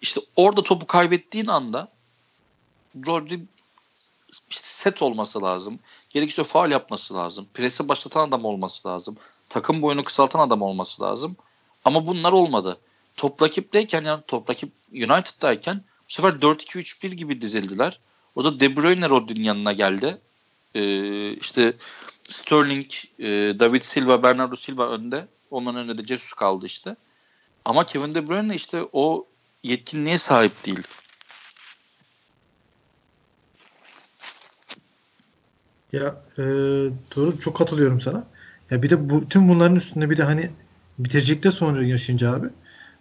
İşte 0.02 0.20
orada 0.36 0.62
topu 0.62 0.86
kaybettiğin 0.86 1.46
anda 1.46 1.88
Rodri 3.06 3.40
işte 4.50 4.68
set 4.68 5.02
olması 5.02 5.42
lazım. 5.42 5.78
Gerekirse 6.10 6.44
faal 6.44 6.70
yapması 6.70 7.14
lazım. 7.14 7.46
Presi 7.54 7.88
başlatan 7.88 8.28
adam 8.28 8.44
olması 8.44 8.88
lazım 8.88 9.16
takım 9.52 9.82
boyunu 9.82 10.04
kısaltan 10.04 10.40
adam 10.40 10.62
olması 10.62 11.02
lazım. 11.02 11.36
Ama 11.84 12.06
bunlar 12.06 12.32
olmadı. 12.32 12.78
Top 13.16 13.42
rakipteyken 13.42 14.04
yani 14.04 14.20
top 14.26 14.50
rakip 14.50 14.72
United'dayken 14.92 15.76
bu 16.08 16.12
sefer 16.12 16.32
4-2-3-1 16.32 17.06
gibi 17.06 17.40
dizildiler. 17.40 18.00
Orada 18.34 18.60
De 18.60 18.76
Bruyne 18.76 19.08
Rodri'nin 19.08 19.44
yanına 19.44 19.72
geldi. 19.72 20.18
Ee, 20.74 21.32
işte 21.32 21.72
Sterling, 22.28 22.90
e, 23.18 23.26
David 23.58 23.82
Silva, 23.82 24.22
Bernardo 24.22 24.56
Silva 24.56 24.88
önde. 24.88 25.26
Onların 25.50 25.80
önünde 25.80 25.98
de 25.98 26.06
Jesus 26.06 26.32
kaldı 26.32 26.66
işte. 26.66 26.96
Ama 27.64 27.86
Kevin 27.86 28.14
De 28.14 28.28
Bruyne 28.28 28.54
işte 28.54 28.82
o 28.92 29.26
yetkinliğe 29.62 30.18
sahip 30.18 30.66
değil. 30.66 30.82
Ya 35.92 36.16
e, 36.38 36.42
doğru 37.16 37.38
çok 37.38 37.56
katılıyorum 37.56 38.00
sana. 38.00 38.24
Ya 38.70 38.82
bir 38.82 38.90
de 38.90 39.10
bu 39.10 39.28
tüm 39.28 39.48
bunların 39.48 39.76
üstünde 39.76 40.10
bir 40.10 40.16
de 40.16 40.22
hani 40.22 40.50
bitirecekte 40.98 41.50
sonra 41.50 41.84
yaşayınca 41.84 42.34
abi 42.34 42.46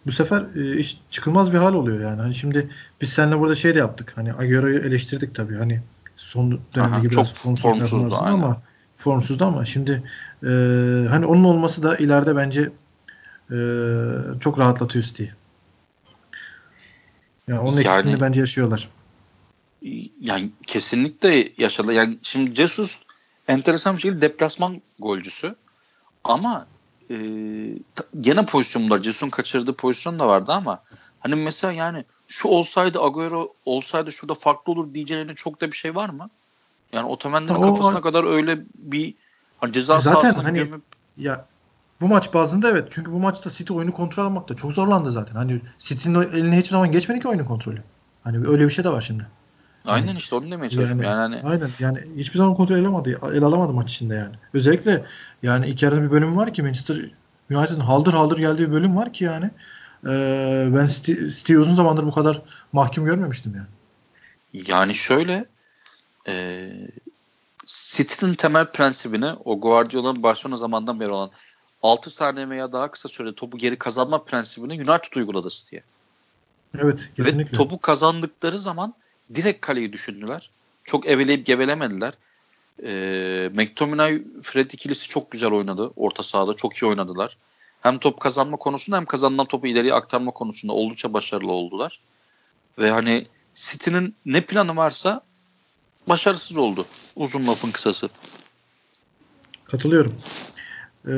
bu 0.06 0.12
sefer 0.12 0.46
e, 0.56 0.77
iş 0.77 1.01
çıkılmaz 1.12 1.53
bir 1.53 1.58
hal 1.58 1.74
oluyor 1.74 2.01
yani. 2.01 2.22
Hani 2.22 2.36
şimdi 2.36 2.70
biz 3.01 3.10
seninle 3.10 3.39
burada 3.39 3.56
şey 3.56 3.75
de 3.75 3.80
yaptık. 3.80 4.13
Hani 4.15 4.34
Agüero'yu 4.34 4.80
eleştirdik 4.80 5.36
tabii. 5.36 5.56
Hani 5.56 5.82
son 6.18 6.60
dönemde 6.75 7.10
biraz 7.12 7.34
formsuz 7.34 7.62
formsuzdu 7.62 8.15
ama 8.15 8.62
formsuzdu 8.96 9.46
ama 9.46 9.65
şimdi 9.65 10.03
e, 10.44 10.48
hani 11.10 11.25
onun 11.25 11.44
olması 11.44 11.84
da 11.84 11.98
ileride 11.98 12.36
bence 12.36 12.72
e, 13.51 13.60
çok 14.39 14.60
rahatlatıyor 14.60 15.05
City'yi. 15.05 15.31
Yani 17.48 17.60
onun 17.60 17.72
yani, 17.72 17.81
eksikliğini 17.81 18.22
bence 18.22 18.39
yaşıyorlar. 18.39 18.89
Yani 20.22 20.50
kesinlikle 20.67 21.51
yaşadı. 21.58 21.93
Yani 21.93 22.17
şimdi 22.24 22.55
Jesus 22.55 22.98
enteresan 23.48 23.96
bir 23.96 24.01
şekilde 24.01 24.22
deplasman 24.22 24.81
golcüsü. 25.00 25.55
Ama 26.24 26.67
e, 27.10 27.15
gene 28.22 28.46
pozisyonlar 28.46 29.03
Jesus'un 29.03 29.29
kaçırdığı 29.29 29.74
pozisyon 29.74 30.20
da 30.20 30.27
vardı 30.27 30.51
ama 30.51 30.84
hani 31.20 31.36
mesela 31.36 31.74
yani 31.74 32.05
şu 32.27 32.48
olsaydı 32.48 33.01
Agüero 33.01 33.53
olsaydı 33.65 34.12
şurada 34.12 34.34
farklı 34.34 34.74
olur 34.74 34.93
diyeceğine 34.93 35.36
çok 35.36 35.62
da 35.62 35.72
bir 35.72 35.77
şey 35.77 35.96
var 35.96 36.10
mı? 36.10 36.29
Yani 36.93 37.08
Otamendi'nin 37.08 37.62
kafasına 37.62 38.00
o, 38.00 38.01
kadar 38.01 38.24
öyle 38.24 38.60
bir 38.75 39.13
hani 39.58 39.74
ceza 39.74 40.00
zaten 40.00 40.22
sahasına 40.22 40.43
hani, 40.43 40.58
gömüp 40.58 40.81
ya 41.17 41.46
bu 42.01 42.08
maç 42.08 42.34
bazında 42.34 42.70
evet. 42.70 42.88
Çünkü 42.89 43.12
bu 43.12 43.20
maçta 43.20 43.50
City 43.50 43.74
oyunu 43.74 43.93
kontrol 43.93 44.25
almakta 44.25 44.55
çok 44.55 44.72
zorlandı 44.72 45.12
zaten. 45.12 45.36
Hani 45.36 45.62
City'nin 45.79 46.22
eline 46.22 46.58
hiç 46.58 46.67
zaman 46.67 46.91
geçmedi 46.91 47.20
ki 47.20 47.27
oyunun 47.27 47.46
kontrolü. 47.46 47.84
Hani 48.24 48.48
öyle 48.48 48.65
bir 48.65 48.70
şey 48.70 48.84
de 48.84 48.89
var 48.89 49.01
şimdi. 49.01 49.27
Aynen 49.86 50.08
hani, 50.08 50.17
işte 50.17 50.36
onu 50.36 50.51
demeye 50.51 50.70
çalışıyorum. 50.70 51.03
Yani, 51.03 51.22
yani 51.22 51.41
hani... 51.41 51.51
Aynen 51.53 51.70
yani 51.79 52.00
hiçbir 52.17 52.38
zaman 52.38 52.55
kontrol 52.55 52.75
alamadı, 52.75 53.20
el 53.34 53.43
alamadı 53.43 53.74
maç 53.74 53.93
içinde 53.93 54.15
yani. 54.15 54.36
Özellikle 54.53 55.05
yani 55.43 55.75
yarıda 55.81 56.03
bir 56.03 56.12
bölüm 56.12 56.38
var 56.38 56.53
ki 56.53 56.63
Manchester 56.63 57.12
United'ın 57.51 57.79
haldır 57.79 58.13
haldır 58.13 58.38
geldiği 58.38 58.67
bir 58.67 58.72
bölüm 58.72 58.96
var 58.96 59.13
ki 59.13 59.24
yani. 59.24 59.51
Ee, 60.08 60.70
ben 60.75 60.88
City, 60.88 61.13
City 61.13 61.55
uzun 61.55 61.75
zamandır 61.75 62.05
bu 62.05 62.12
kadar 62.12 62.41
mahkum 62.74 63.05
görmemiştim 63.05 63.55
yani. 63.55 63.67
Yani 64.67 64.96
şöyle 64.96 65.46
e, 66.27 66.67
City'nin 67.65 68.34
temel 68.34 68.65
prensibini 68.65 69.29
o 69.46 69.60
Guardiola'nın 69.60 70.24
Barcelona 70.24 70.58
zamandan 70.58 71.00
beri 71.00 71.10
olan 71.10 71.31
6 71.84 72.10
saniye 72.10 72.50
veya 72.50 72.72
daha 72.72 72.92
kısa 72.92 73.10
sürede 73.10 73.36
topu 73.36 73.58
geri 73.58 73.76
kazanma 73.76 74.24
prensibini 74.24 74.74
United 74.74 75.16
uyguladı 75.16 75.50
City'ye. 75.50 75.84
Evet 76.80 77.10
kesinlikle. 77.18 77.52
Ve 77.52 77.58
topu 77.58 77.80
kazandıkları 77.80 78.60
zaman 78.60 78.94
direkt 79.36 79.62
kaleyi 79.62 79.94
düşündüler. 79.94 80.50
Çok 80.84 81.08
eveleyip 81.08 81.46
gevelemediler. 81.46 82.14
E, 82.84 83.50
McTominay 83.54 84.24
Fred 84.42 84.72
ikilisi 84.72 85.10
çok 85.10 85.32
güzel 85.32 85.52
oynadı. 85.52 85.92
Orta 85.96 86.24
sahada 86.24 86.54
çok 86.54 86.76
iyi 86.76 86.86
oynadılar. 86.86 87.38
Hem 87.82 87.98
top 87.98 88.20
kazanma 88.20 88.58
konusunda 88.58 88.98
hem 88.98 89.06
kazanılan 89.06 89.46
topu 89.46 89.68
ileriye 89.68 89.94
aktarma 89.94 90.32
konusunda 90.32 90.74
oldukça 90.74 91.14
başarılı 91.14 91.52
oldular. 91.52 92.00
Ve 92.80 92.92
hani 92.92 93.28
City'nin 93.54 94.16
ne 94.26 94.42
planı 94.42 94.76
varsa 94.76 95.22
başarısız 96.08 96.58
oldu. 96.58 96.86
Uzun 97.15 97.48
lafın 97.48 97.72
kısası. 97.72 98.10
Katılıyorum. 99.65 100.15
Ee, 101.08 101.12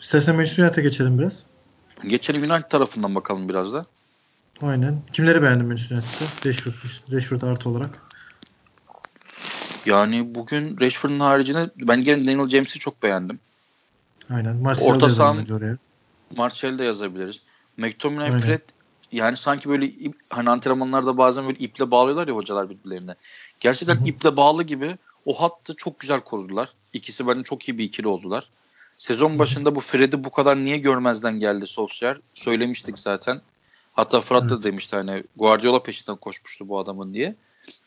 istersen 0.00 0.36
Manchester 0.36 0.64
United'a 0.64 0.80
geçelim 0.80 1.18
biraz. 1.18 1.46
Geçelim 2.06 2.42
United 2.42 2.70
tarafından 2.70 3.14
bakalım 3.14 3.48
biraz 3.48 3.72
da. 3.72 3.86
Aynen. 4.62 5.02
Kimleri 5.12 5.42
beğendin 5.42 5.66
Manchester 5.66 5.96
United'da? 5.96 6.48
Rashford, 6.50 6.72
Rashford 7.12 7.42
artı 7.42 7.68
olarak. 7.68 8.02
Yani 9.86 10.34
bugün 10.34 10.80
Rashford'un 10.80 11.20
haricinde 11.20 11.70
ben 11.76 12.04
gene 12.04 12.26
Daniel 12.26 12.48
James'i 12.48 12.78
çok 12.78 13.02
beğendim. 13.02 13.40
Aynen. 14.30 14.56
Martial'ı 14.56 15.00
da 15.00 15.04
yazalım 15.04 15.46
oraya. 15.50 15.76
Martial'ı 16.36 16.78
da 16.78 16.84
yazabiliriz. 16.84 17.42
McTominay, 17.76 18.26
Aynen. 18.26 18.40
Fred 18.40 18.60
yani 19.12 19.36
sanki 19.36 19.68
böyle 19.68 19.86
ip, 19.86 20.14
hani 20.30 20.50
antrenmanlarda 20.50 21.18
bazen 21.18 21.46
böyle 21.46 21.58
iple 21.58 21.90
bağlıyorlar 21.90 22.28
ya 22.28 22.34
hocalar 22.34 22.70
birbirlerine. 22.70 23.14
Gerçekten 23.60 23.96
Hı-hı. 23.96 24.06
iple 24.06 24.36
bağlı 24.36 24.62
gibi 24.62 24.98
o 25.24 25.42
hattı 25.42 25.76
çok 25.76 26.00
güzel 26.00 26.20
korudular. 26.20 26.68
İkisi 26.92 27.26
bence 27.26 27.42
çok 27.42 27.68
iyi 27.68 27.78
bir 27.78 27.84
ikili 27.84 28.08
oldular. 28.08 28.50
Sezon 28.98 29.38
başında 29.38 29.74
bu 29.74 29.80
Fred'i 29.80 30.24
bu 30.24 30.30
kadar 30.30 30.56
niye 30.56 30.78
görmezden 30.78 31.40
geldi 31.40 31.66
Solskjaer? 31.66 32.18
Söylemiştik 32.34 32.98
zaten. 32.98 33.40
Hatta 33.92 34.20
Fırat 34.20 34.48
da 34.48 34.62
demişti 34.62 34.96
hani 34.96 35.24
Guardiola 35.36 35.82
peşinden 35.82 36.16
koşmuştu 36.16 36.68
bu 36.68 36.78
adamın 36.78 37.14
diye. 37.14 37.34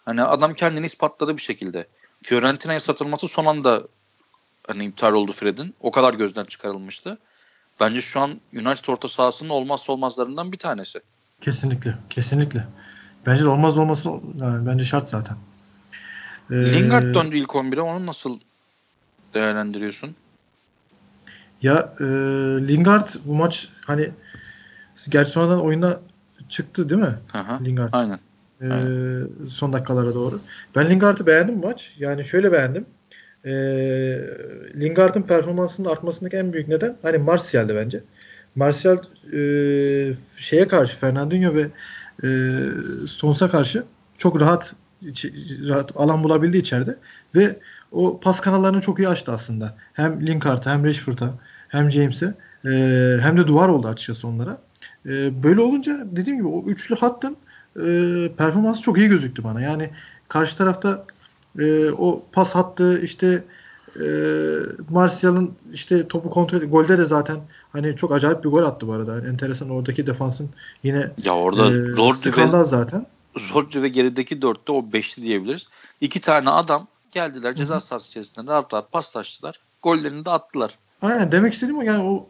Hani 0.05 0.23
adam 0.23 0.53
kendini 0.53 0.85
ispatladı 0.85 1.37
bir 1.37 1.41
şekilde. 1.41 1.87
Fiorentina'ya 2.23 2.79
satılması 2.79 3.27
son 3.27 3.45
anda 3.45 3.83
hani 4.67 4.85
iptal 4.85 5.13
oldu 5.13 5.31
Fred'in. 5.31 5.75
O 5.81 5.91
kadar 5.91 6.13
gözden 6.13 6.45
çıkarılmıştı. 6.45 7.17
Bence 7.79 8.01
şu 8.01 8.19
an 8.19 8.41
United 8.53 8.87
orta 8.87 9.07
sahasının 9.07 9.49
olmazsa 9.49 9.93
olmazlarından 9.93 10.51
bir 10.51 10.57
tanesi. 10.57 10.99
Kesinlikle. 11.41 11.97
Kesinlikle. 12.09 12.67
Bence 13.25 13.43
de 13.43 13.47
olmaz 13.47 13.77
olması 13.77 14.09
yani 14.39 14.67
bence 14.67 14.85
şart 14.85 15.09
zaten. 15.09 15.37
Ee, 16.51 16.55
Lingard 16.55 17.15
döndü 17.15 17.37
ilk 17.37 17.49
11'e. 17.49 17.81
Onu 17.81 18.05
nasıl 18.05 18.39
değerlendiriyorsun? 19.33 20.15
Ya 21.61 21.93
e, 21.99 22.03
Lingard 22.67 23.07
bu 23.25 23.35
maç 23.35 23.69
hani 23.85 24.09
gerçi 25.09 25.31
sonradan 25.31 25.61
oyuna 25.61 25.99
çıktı 26.49 26.89
değil 26.89 27.01
mi? 27.01 27.15
Aha, 27.33 27.59
Lingard. 27.63 27.89
Aynen. 27.91 28.19
Ee, 28.61 28.69
aynen. 28.71 29.27
Son 29.49 29.73
dakikalara 29.73 30.15
doğru. 30.15 30.39
Ben 30.75 30.89
Lingard'ı 30.89 31.25
beğendim 31.25 31.61
bu 31.61 31.65
maç. 31.65 31.95
Yani 31.99 32.23
şöyle 32.23 32.51
beğendim. 32.51 32.85
Ee, 33.45 33.51
Lingard'ın 34.75 35.21
performansının 35.21 35.89
artmasındaki 35.89 36.37
en 36.37 36.53
büyük 36.53 36.67
neden 36.67 36.97
hani 37.01 37.17
Martial'di 37.17 37.75
bence. 37.75 38.03
Martial 38.55 38.97
e, 39.33 39.39
şeye 40.37 40.67
karşı 40.67 40.99
Fernandinho 40.99 41.53
ve 41.53 41.67
e, 42.23 42.29
Stones'a 43.07 43.49
karşı 43.49 43.83
çok 44.17 44.41
rahat 44.41 44.73
rahat 45.67 45.91
alan 45.95 46.23
bulabildi 46.23 46.57
içeride 46.57 46.95
ve 47.35 47.59
o 47.91 48.19
pas 48.19 48.41
kanallarını 48.41 48.81
çok 48.81 48.99
iyi 48.99 49.07
açtı 49.07 49.31
aslında. 49.31 49.75
Hem 49.93 50.27
Lingard'a 50.27 50.73
hem 50.73 50.85
Rashford'a 50.85 51.33
hem 51.69 51.91
James'e 51.91 52.33
e, 52.65 52.69
hem 53.21 53.37
de 53.37 53.47
duvar 53.47 53.69
oldu 53.69 53.87
açıkçası 53.87 54.27
onlara. 54.27 54.57
E, 55.05 55.43
böyle 55.43 55.61
olunca 55.61 56.07
dediğim 56.11 56.37
gibi 56.37 56.47
o 56.47 56.63
üçlü 56.65 56.95
hattın 56.95 57.37
e, 57.75 57.85
performansı 58.37 58.81
çok 58.81 58.97
iyi 58.97 59.09
gözüktü 59.09 59.43
bana. 59.43 59.61
Yani 59.61 59.89
karşı 60.27 60.57
tarafta 60.57 61.05
e, 61.59 61.91
o 61.91 62.23
pas 62.31 62.55
hattı 62.55 63.01
işte 63.01 63.43
e, 63.95 64.05
Martial'ın 64.89 65.53
işte 65.73 66.07
topu 66.07 66.29
kontrol 66.29 66.59
golde 66.59 66.97
de 66.97 67.05
zaten 67.05 67.39
hani 67.71 67.95
çok 67.95 68.11
acayip 68.11 68.43
bir 68.43 68.49
gol 68.49 68.63
attı 68.63 68.87
bu 68.87 68.93
arada. 68.93 69.15
Yani 69.15 69.27
enteresan 69.27 69.69
oradaki 69.69 70.07
defansın 70.07 70.49
yine 70.83 71.11
ya 71.23 71.35
orada 71.35 71.71
e, 71.71 71.95
zor 71.95 72.13
skandal 72.13 72.63
zaten. 72.63 73.05
Zorcu 73.37 73.81
ve 73.81 73.87
gerideki 73.87 74.41
dörtte 74.41 74.71
o 74.71 74.93
beşli 74.93 75.23
diyebiliriz. 75.23 75.67
İki 76.01 76.21
tane 76.21 76.49
adam 76.49 76.87
geldiler 77.17 77.55
ceza 77.55 77.79
sahası 77.79 78.07
içerisinde 78.07 78.51
rahat 78.51 78.73
rahat 78.73 78.91
paslaştılar. 78.91 79.59
Gollerini 79.83 80.25
de 80.25 80.29
attılar. 80.29 80.77
Aynen 81.01 81.31
demek 81.31 81.53
istediğim 81.53 81.77
o 81.77 81.81
yani 81.81 82.03
o 82.03 82.27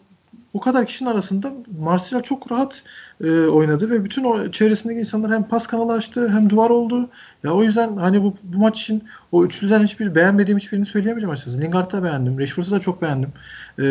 o 0.54 0.60
kadar 0.60 0.88
kişinin 0.88 1.10
arasında 1.10 1.54
Martial 1.80 2.21
çok 2.21 2.52
rahat 2.52 2.84
e, 3.23 3.32
oynadı 3.32 3.89
ve 3.89 4.04
bütün 4.06 4.23
o 4.23 4.52
çevresindeki 4.52 5.00
insanlar 5.00 5.32
hem 5.32 5.43
pas 5.43 5.67
kanalı 5.67 5.93
açtı 5.93 6.30
hem 6.30 6.50
duvar 6.50 6.69
oldu. 6.69 7.10
Ya 7.43 7.52
o 7.52 7.63
yüzden 7.63 7.97
hani 7.97 8.23
bu, 8.23 8.36
bu 8.43 8.58
maç 8.58 8.82
için 8.82 9.04
o 9.32 9.45
üçlüden 9.45 9.84
hiçbir 9.84 10.15
beğenmediğim 10.15 10.60
hiçbirini 10.60 10.86
söyleyemeyeceğim 10.86 11.34
açıkçası. 11.34 11.62
Lingard'ı 11.62 11.97
da 11.97 12.04
beğendim. 12.04 12.39
Rashford'u 12.39 12.71
da 12.71 12.80
çok 12.80 13.02
beğendim. 13.02 13.34
E, 13.80 13.84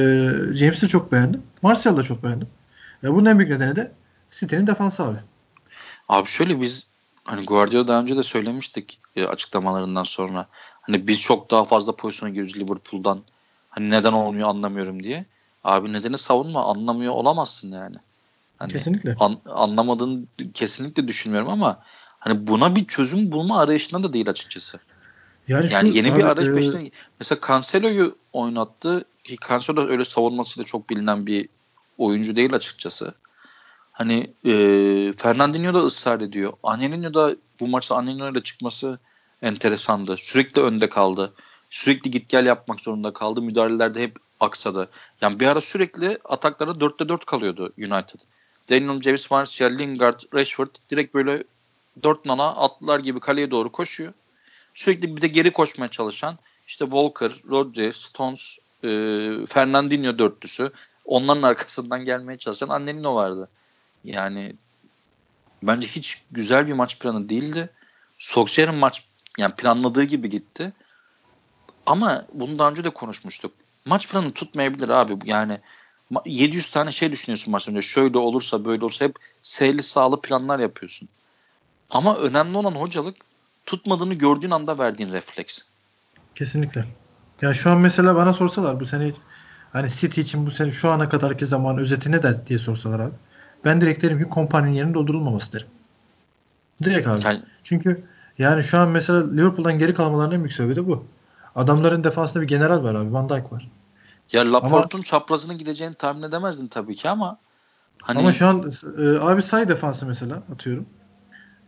James'i 0.55 0.83
de 0.83 0.89
çok 0.89 1.13
beğendim. 1.13 1.43
Martial'ı 1.63 1.97
da 1.97 2.03
çok 2.03 2.23
beğendim. 2.23 2.49
Ya 3.03 3.15
bunun 3.15 3.27
en 3.27 3.39
büyük 3.39 3.51
nedeni 3.51 3.77
de 3.77 3.93
City'nin 4.31 4.67
defansı 4.67 5.03
abi. 5.03 5.19
Abi 6.09 6.29
şöyle 6.29 6.61
biz 6.61 6.87
hani 7.25 7.45
Guardiola 7.45 7.89
daha 7.89 8.01
önce 8.01 8.17
de 8.17 8.23
söylemiştik 8.23 9.01
e, 9.17 9.25
açıklamalarından 9.25 10.05
sonra. 10.05 10.47
Hani 10.87 11.09
biz 11.09 11.21
çok 11.21 11.51
daha 11.51 11.65
fazla 11.65 11.97
pozisyona 11.97 12.31
giriyoruz 12.31 12.57
Liverpool'dan. 12.57 13.23
Hani 13.69 13.91
neden 13.91 14.13
olmuyor 14.13 14.49
anlamıyorum 14.49 15.03
diye. 15.03 15.25
Abi 15.65 15.93
nedeni 15.93 16.19
savunma 16.19 16.65
anlamıyor 16.65 17.13
olamazsın 17.13 17.73
yani. 17.73 17.97
Hani 18.59 18.73
kesinlikle. 18.73 19.17
An, 19.21 19.39
anlamadığını 19.47 20.25
kesinlikle 20.55 21.09
düşünmüyorum 21.09 21.49
ama 21.49 21.83
hani 22.19 22.47
buna 22.47 22.77
bir 22.77 22.87
çözüm 22.87 23.33
bulma 23.33 23.59
arayışında 23.59 24.03
da 24.03 24.13
değil 24.13 24.31
açıkçası. 24.31 24.79
Yani, 25.49 25.73
yani 25.73 25.91
şu, 25.91 25.97
yeni 25.97 26.13
abi, 26.13 26.19
bir 26.19 26.25
arayış 26.25 26.51
e... 26.51 26.55
peşinde. 26.55 26.91
Mesela 27.21 27.41
Cancelo'yu 27.49 28.17
oynattı 28.33 29.05
ki 29.25 29.37
Cancelo 29.49 29.89
öyle 29.89 30.05
savunmasıyla 30.05 30.65
çok 30.65 30.91
bilinen 30.91 31.27
bir 31.27 31.49
oyuncu 31.99 32.37
değil 32.37 32.55
açıkçası. 32.55 33.15
Hani 33.93 34.31
e, 34.45 34.53
Fernandinho 35.17 35.75
da 35.75 35.79
ısrar 35.79 36.21
ediyor. 36.21 36.53
Angelino 36.63 37.15
da 37.15 37.37
bu 37.61 37.69
maçta 37.69 37.97
Angelino 37.97 38.33
ile 38.33 38.41
çıkması 38.43 38.99
enteresandı. 39.43 40.17
Sürekli 40.17 40.63
önde 40.63 40.89
kaldı. 40.89 41.33
Sürekli 41.71 42.11
git 42.11 42.29
gel 42.29 42.47
yapmak 42.47 42.81
zorunda 42.81 43.13
kaldı. 43.13 43.43
Müdahalelerde 43.43 44.03
hep 44.03 44.17
aksadı. 44.41 44.89
Yani 45.21 45.41
bir 45.41 45.47
ara 45.47 45.61
sürekli 45.61 46.19
ataklarda 46.25 46.85
4'te 46.85 47.09
4 47.09 47.25
kalıyordu 47.25 47.73
United. 47.79 48.21
Daniel 48.71 49.01
James, 49.01 49.31
Martial, 49.31 49.79
Lingard, 49.79 50.21
Rashford 50.35 50.69
direkt 50.91 51.15
böyle 51.15 51.45
4 52.03 52.25
nana 52.25 52.47
atlılar 52.49 52.99
gibi 53.01 53.21
kaleye 53.21 53.51
doğru 53.51 53.73
koşuyor. 53.73 54.13
Sürekli 54.75 55.17
bir 55.17 55.23
de 55.23 55.29
geri 55.29 55.53
koşmaya 55.53 55.91
çalışan 55.91 56.39
işte 56.67 56.85
Walker, 56.85 57.33
Rodri, 57.51 57.93
Stones, 57.95 58.59
e, 58.85 58.89
Fernandinho 59.49 60.19
dörtlüsü. 60.19 60.71
Onların 61.05 61.43
arkasından 61.43 62.05
gelmeye 62.05 62.39
çalışan 62.39 62.69
Annelino 62.69 63.15
vardı. 63.15 63.49
Yani 64.05 64.55
bence 65.63 65.89
hiç 65.89 66.23
güzel 66.31 66.67
bir 66.67 66.73
maç 66.73 66.99
planı 66.99 67.29
değildi. 67.29 67.71
Solskjaer'in 68.19 68.75
maç 68.75 69.05
yani 69.39 69.55
planladığı 69.55 70.05
gibi 70.05 70.31
gitti. 70.31 70.73
Ama 71.87 72.25
bunu 72.33 72.59
daha 72.59 72.71
önce 72.71 72.85
de 72.85 72.91
konuşmuştuk. 72.91 73.53
Maç 73.85 74.09
planı 74.09 74.33
tutmayabilir 74.33 74.89
abi. 74.89 75.19
Yani 75.25 75.61
700 76.25 76.71
tane 76.71 76.93
şey 76.93 77.13
düşünüyorsun 77.13 77.51
maçtan 77.51 77.75
önce. 77.75 77.87
Şöyle 77.87 78.19
olursa 78.19 78.65
böyle 78.65 78.85
olursa 78.85 79.05
hep 79.05 79.17
seyli 79.43 79.83
sağlı 79.83 80.21
planlar 80.21 80.59
yapıyorsun. 80.59 81.09
Ama 81.91 82.17
önemli 82.17 82.57
olan 82.57 82.75
hocalık 82.75 83.17
tutmadığını 83.67 84.15
gördüğün 84.15 84.51
anda 84.51 84.79
verdiğin 84.79 85.13
refleks. 85.13 85.59
Kesinlikle. 86.35 86.85
Ya 87.43 87.55
şu 87.55 87.71
an 87.71 87.79
mesela 87.79 88.17
bana 88.17 88.33
sorsalar 88.33 88.81
bu 88.81 88.87
sene 88.87 89.13
hani 89.73 89.91
City 89.91 90.21
için 90.21 90.47
bu 90.47 90.51
sene 90.51 90.71
şu 90.71 90.91
ana 90.91 91.09
kadarki 91.09 91.47
zaman 91.47 91.79
özeti 91.79 92.13
ne 92.13 92.23
der 92.23 92.47
diye 92.47 92.59
sorsalar 92.59 93.01
abi. 93.01 93.15
Ben 93.65 93.81
direkt 93.81 94.03
derim 94.03 94.19
ki 94.19 94.29
kompaninin 94.29 94.73
yerinin 94.73 94.95
doldurulmaması 94.95 95.53
derim. 95.53 95.67
Direkt 96.83 97.09
abi. 97.09 97.25
Yani, 97.25 97.43
Çünkü 97.63 98.05
yani 98.39 98.63
şu 98.63 98.79
an 98.79 98.89
mesela 98.89 99.31
Liverpool'dan 99.31 99.79
geri 99.79 99.95
kalmalarının 99.95 100.35
en 100.35 100.41
büyük 100.41 100.53
sebebi 100.53 100.77
de 100.77 100.87
bu. 100.87 101.05
Adamların 101.55 102.05
defansında 102.05 102.43
bir 102.43 102.49
general 102.49 102.83
var 102.83 102.95
abi. 102.95 103.13
Van 103.13 103.29
Dijk 103.29 103.53
var. 103.53 103.71
Ya 104.33 104.53
Laporte'un 104.53 105.03
çaprazını 105.03 105.55
gideceğini 105.55 105.95
tahmin 105.95 106.23
edemezdin 106.23 106.67
tabii 106.67 106.97
ki 106.97 107.09
ama 107.09 107.39
hani... 108.03 108.19
Ama 108.19 108.33
şu 108.33 108.47
an 108.47 108.71
e, 108.99 109.19
abi 109.21 109.43
say 109.43 109.69
defansı 109.69 110.07
mesela 110.07 110.43
atıyorum. 110.53 110.87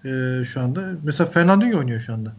E, 0.04 0.44
şu 0.44 0.60
anda. 0.60 0.92
Mesela 1.02 1.30
Fernandinho 1.30 1.78
oynuyor 1.78 2.00
şu 2.00 2.12
anda. 2.12 2.32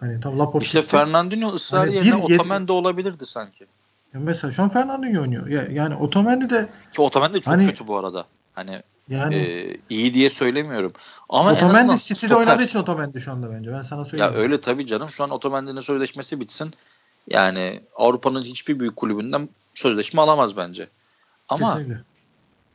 Hani 0.00 0.20
tam 0.20 0.38
Laporte 0.38 0.64
İşte 0.64 0.82
Fernandinho 0.82 1.52
ısrar 1.52 1.80
hani 1.80 1.94
yerine 1.94 2.16
Otamendi 2.16 2.72
olabilirdi 2.72 3.26
sanki. 3.26 3.66
Ya 4.14 4.20
mesela 4.20 4.50
şu 4.52 4.62
an 4.62 4.68
Fernandinho 4.68 5.22
oynuyor. 5.22 5.46
Ya, 5.46 5.66
yani 5.70 5.96
Otamendi 5.96 6.50
de 6.50 6.68
ki 6.92 7.02
Otamendi 7.02 7.40
çok 7.40 7.54
hani, 7.54 7.66
kötü 7.66 7.86
bu 7.86 7.98
arada. 7.98 8.26
Hani 8.52 8.82
yani 9.08 9.34
e, 9.34 9.76
iyi 9.90 10.14
diye 10.14 10.30
söylemiyorum. 10.30 10.92
Ama 11.28 11.52
Otamendi 11.52 11.98
City'de 11.98 12.14
stoper. 12.14 12.36
oynadığı 12.36 12.62
için 12.62 12.78
Otamendi 12.78 13.20
şu 13.20 13.32
anda 13.32 13.50
bence. 13.52 13.72
Ben 13.72 13.82
sana 13.82 14.04
söyleyeyim. 14.04 14.34
Ya 14.34 14.40
öyle 14.40 14.60
tabii 14.60 14.86
canım. 14.86 15.10
Şu 15.10 15.24
an 15.24 15.30
Otamendi'nin 15.30 15.80
sözleşmesi 15.80 16.40
bitsin. 16.40 16.74
Yani 17.30 17.80
Avrupa'nın 17.96 18.42
hiçbir 18.42 18.80
büyük 18.80 18.96
kulübünden 18.96 19.48
sözleşme 19.74 20.22
alamaz 20.22 20.56
bence. 20.56 20.88
Ama 21.48 21.76
Kesinlikle. 21.76 22.02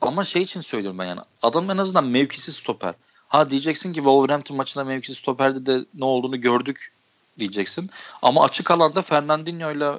ama 0.01 0.23
şey 0.23 0.41
için 0.41 0.61
söylüyorum 0.61 0.99
ben 0.99 1.05
yani. 1.05 1.21
Adam 1.41 1.71
en 1.71 1.77
azından 1.77 2.05
mevkisi 2.05 2.53
stoper. 2.53 2.93
Ha 3.27 3.49
diyeceksin 3.49 3.93
ki 3.93 3.97
Wolverhampton 3.97 4.57
maçında 4.57 4.83
mevkisi 4.83 5.15
stoperde 5.15 5.65
de 5.65 5.85
ne 5.93 6.05
olduğunu 6.05 6.41
gördük 6.41 6.93
diyeceksin. 7.39 7.89
Ama 8.21 8.43
açık 8.43 8.71
alanda 8.71 9.01
Fernandinho 9.01 9.71
ile 9.71 9.91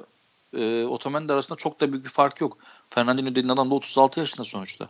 e, 0.53 0.85
Otamendi 0.85 1.33
arasında 1.33 1.57
çok 1.57 1.81
da 1.81 1.91
büyük 1.91 2.05
bir 2.05 2.09
fark 2.09 2.41
yok. 2.41 2.57
Fernandinho 2.89 3.31
dediğin 3.31 3.49
adam 3.49 3.71
da 3.71 3.75
36 3.75 4.19
yaşında 4.19 4.43
sonuçta. 4.43 4.89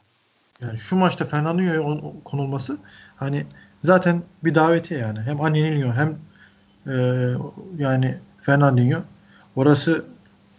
Yani 0.61 0.77
şu 0.77 0.95
maçta 0.95 1.25
Fernandinho'ya 1.25 2.01
konulması 2.25 2.77
hani 3.15 3.45
zaten 3.83 4.23
bir 4.43 4.55
davetiye 4.55 4.99
yani. 4.99 5.19
Hem 5.19 5.41
Angelino 5.41 5.93
hem 5.93 6.17
e, 6.87 6.93
yani 7.77 8.17
Fernandinho 8.41 9.01
orası 9.55 10.05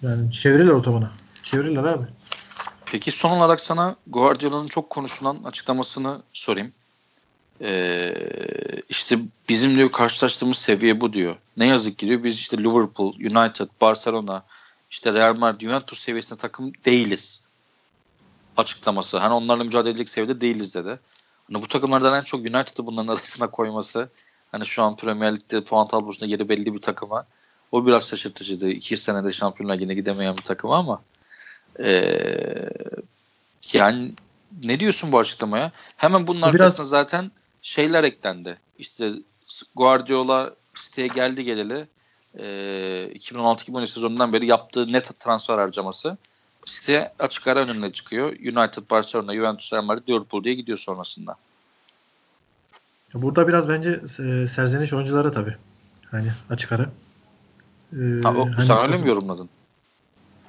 yani 0.03 0.33
çevirirler 0.33 0.73
otomana. 0.73 1.11
Çevirirler 1.43 1.85
abi. 1.85 2.07
Peki 2.87 3.13
son 3.13 3.31
olarak 3.31 3.61
sana 3.61 3.97
Guardiola'nın 4.07 4.69
çok 4.69 4.91
konuşulan 4.91 5.45
açıklamasını 5.45 6.23
sorayım. 6.33 6.73
Ee, 7.63 8.15
işte 8.89 9.19
bizim 9.49 9.77
diyor 9.77 9.93
karşılaştığımız 9.93 10.59
seviye 10.59 11.01
bu 11.01 11.13
diyor. 11.13 11.37
Ne 11.57 11.67
yazık 11.67 11.99
ki 11.99 12.07
diyor 12.07 12.25
biz 12.25 12.39
işte 12.39 12.59
Liverpool, 12.59 13.15
United, 13.15 13.69
Barcelona, 13.81 14.43
işte 14.91 15.13
Real 15.15 15.37
Madrid, 15.37 15.61
Juventus 15.61 15.99
seviyesinde 15.99 16.39
takım 16.39 16.73
değiliz 16.85 17.40
açıklaması. 18.57 19.19
Hani 19.19 19.35
onlarla 19.35 19.65
mücadele 19.65 19.91
edecek 19.91 20.09
seviyede 20.09 20.41
değiliz 20.41 20.75
dedi. 20.75 20.99
Hani 21.53 21.63
bu 21.63 21.69
takımlardan 21.69 22.19
en 22.19 22.23
çok 22.23 22.41
United'ı 22.41 22.87
bunların 22.87 23.09
arasına 23.09 23.47
koyması 23.47 24.09
hani 24.53 24.67
şu 24.67 24.83
an 24.83 24.97
Premier 24.97 25.37
Lig'de 25.37 25.65
puan 25.65 25.89
tablosunda 25.89 26.27
yeri 26.27 26.49
belli 26.49 26.75
bir 26.75 26.81
takıma 26.81 27.27
o 27.73 27.87
biraz 27.87 28.09
şaşırtıcıydı. 28.09 28.69
İki 28.69 28.97
senede 28.97 29.33
Şampiyonlar 29.33 29.75
Ligi'ne 29.75 29.95
gidemeyen 29.95 30.37
bir 30.37 30.43
takım 30.43 30.71
ama 30.71 31.03
ee, 31.81 32.71
yani 33.73 34.13
ne 34.65 34.81
diyorsun 34.81 35.13
bu 35.13 35.19
açıklamaya? 35.19 35.73
Hemen 35.97 36.27
bunun 36.27 36.43
arkasına 36.43 36.85
biraz... 36.85 36.89
zaten 36.89 37.31
şeyler 37.63 38.05
eklendi. 38.05 38.59
İşte 38.79 39.13
Guardiola 39.77 40.55
siteye 40.75 41.09
geldi 41.09 41.45
geleli 41.45 41.89
e, 42.39 42.45
2016-2017 43.15 43.87
sezonundan 43.87 44.33
beri 44.33 44.47
yaptığı 44.47 44.93
net 44.93 45.21
transfer 45.21 45.59
harcaması 45.59 46.17
site 46.65 47.13
açık 47.19 47.47
ara 47.47 47.61
önüne 47.61 47.93
çıkıyor. 47.93 48.31
United, 48.31 48.91
Barcelona, 48.91 49.35
Juventus, 49.35 49.73
Real 49.73 49.85
Madrid, 49.85 50.09
Liverpool 50.09 50.45
diye 50.45 50.55
gidiyor 50.55 50.79
sonrasında. 50.79 51.37
Burada 53.15 53.49
biraz 53.49 53.69
bence 53.69 54.01
e, 54.19 54.47
serzeniş 54.47 54.93
oyunculara 54.93 55.33
tabii. 55.33 55.57
Hani 56.11 56.33
açık 56.51 56.73
ara. 56.73 56.91
Ee, 57.93 57.97
ha, 58.23 58.35
o, 58.35 58.51
hani, 58.57 58.67
sen 58.67 58.79
öyle 58.79 58.99
mi 58.99 59.09
yorumladın? 59.09 59.49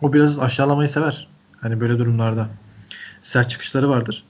O 0.01 0.13
biraz 0.13 0.39
aşağılamayı 0.39 0.89
sever. 0.89 1.27
Hani 1.61 1.79
böyle 1.79 1.99
durumlarda. 1.99 2.47
Sert 3.21 3.49
çıkışları 3.49 3.89
vardır. 3.89 4.25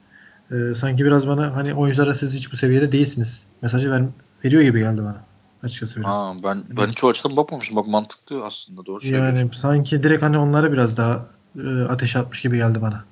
Ee, 0.52 0.56
sanki 0.76 1.06
biraz 1.06 1.28
bana 1.28 1.56
hani 1.56 1.74
oyunculara 1.74 2.14
siz 2.14 2.34
hiç 2.34 2.52
bu 2.52 2.56
seviyede 2.58 2.92
değilsiniz 2.92 3.46
mesajı 3.62 3.92
ver, 3.92 4.04
veriyor 4.46 4.62
gibi 4.62 4.80
geldi 4.80 5.02
bana. 5.02 5.24
Açıkçası 5.64 6.00
biraz. 6.00 6.16
Ha, 6.16 6.34
ben 6.44 6.64
ben 6.70 6.88
hiç 6.88 7.04
o 7.04 7.10
açıdan 7.10 7.38
bakmamışım. 7.38 7.76
Bak 7.76 7.88
mantıklı 7.88 8.46
aslında 8.46 8.86
doğru 8.86 9.00
söylüyorsun. 9.00 9.36
Yani 9.36 9.54
sanki 9.54 10.04
direkt 10.04 10.24
hani 10.24 10.38
onlara 10.38 10.72
biraz 10.72 10.98
daha 10.98 11.26
e, 11.60 11.82
ateş 11.82 12.16
atmış 12.16 12.42
gibi 12.42 12.58
geldi 12.58 12.82
bana. 12.82 13.06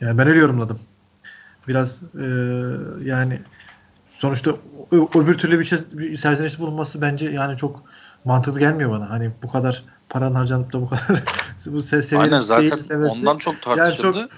Yani 0.00 0.18
ben 0.18 0.28
öyle 0.28 0.38
yorumladım. 0.38 0.80
Biraz 1.68 2.02
e, 2.02 2.26
yani 3.04 3.40
sonuçta 4.08 4.56
öbür 4.92 5.38
türlü 5.38 5.58
bir, 5.60 5.64
şey, 5.64 5.78
bir 5.92 6.16
serzenişte 6.16 6.58
bulunması 6.58 7.00
bence 7.00 7.30
yani 7.30 7.56
çok 7.56 7.82
mantıklı 8.24 8.60
gelmiyor 8.60 8.90
bana. 8.90 9.10
Hani 9.10 9.30
bu 9.42 9.50
kadar 9.50 9.84
paranın 10.08 10.34
harcanıp 10.34 10.72
da 10.72 10.80
bu 10.80 10.88
kadar 10.88 11.22
bu 11.66 11.82
seviyede 11.82 12.18
Aynen 12.18 12.40
zaten 12.40 12.76
istemesi, 12.76 13.18
ondan 13.18 13.38
çok 13.38 13.62
tartışıldı. 13.62 14.18
Yani 14.18 14.28
çok, 14.28 14.30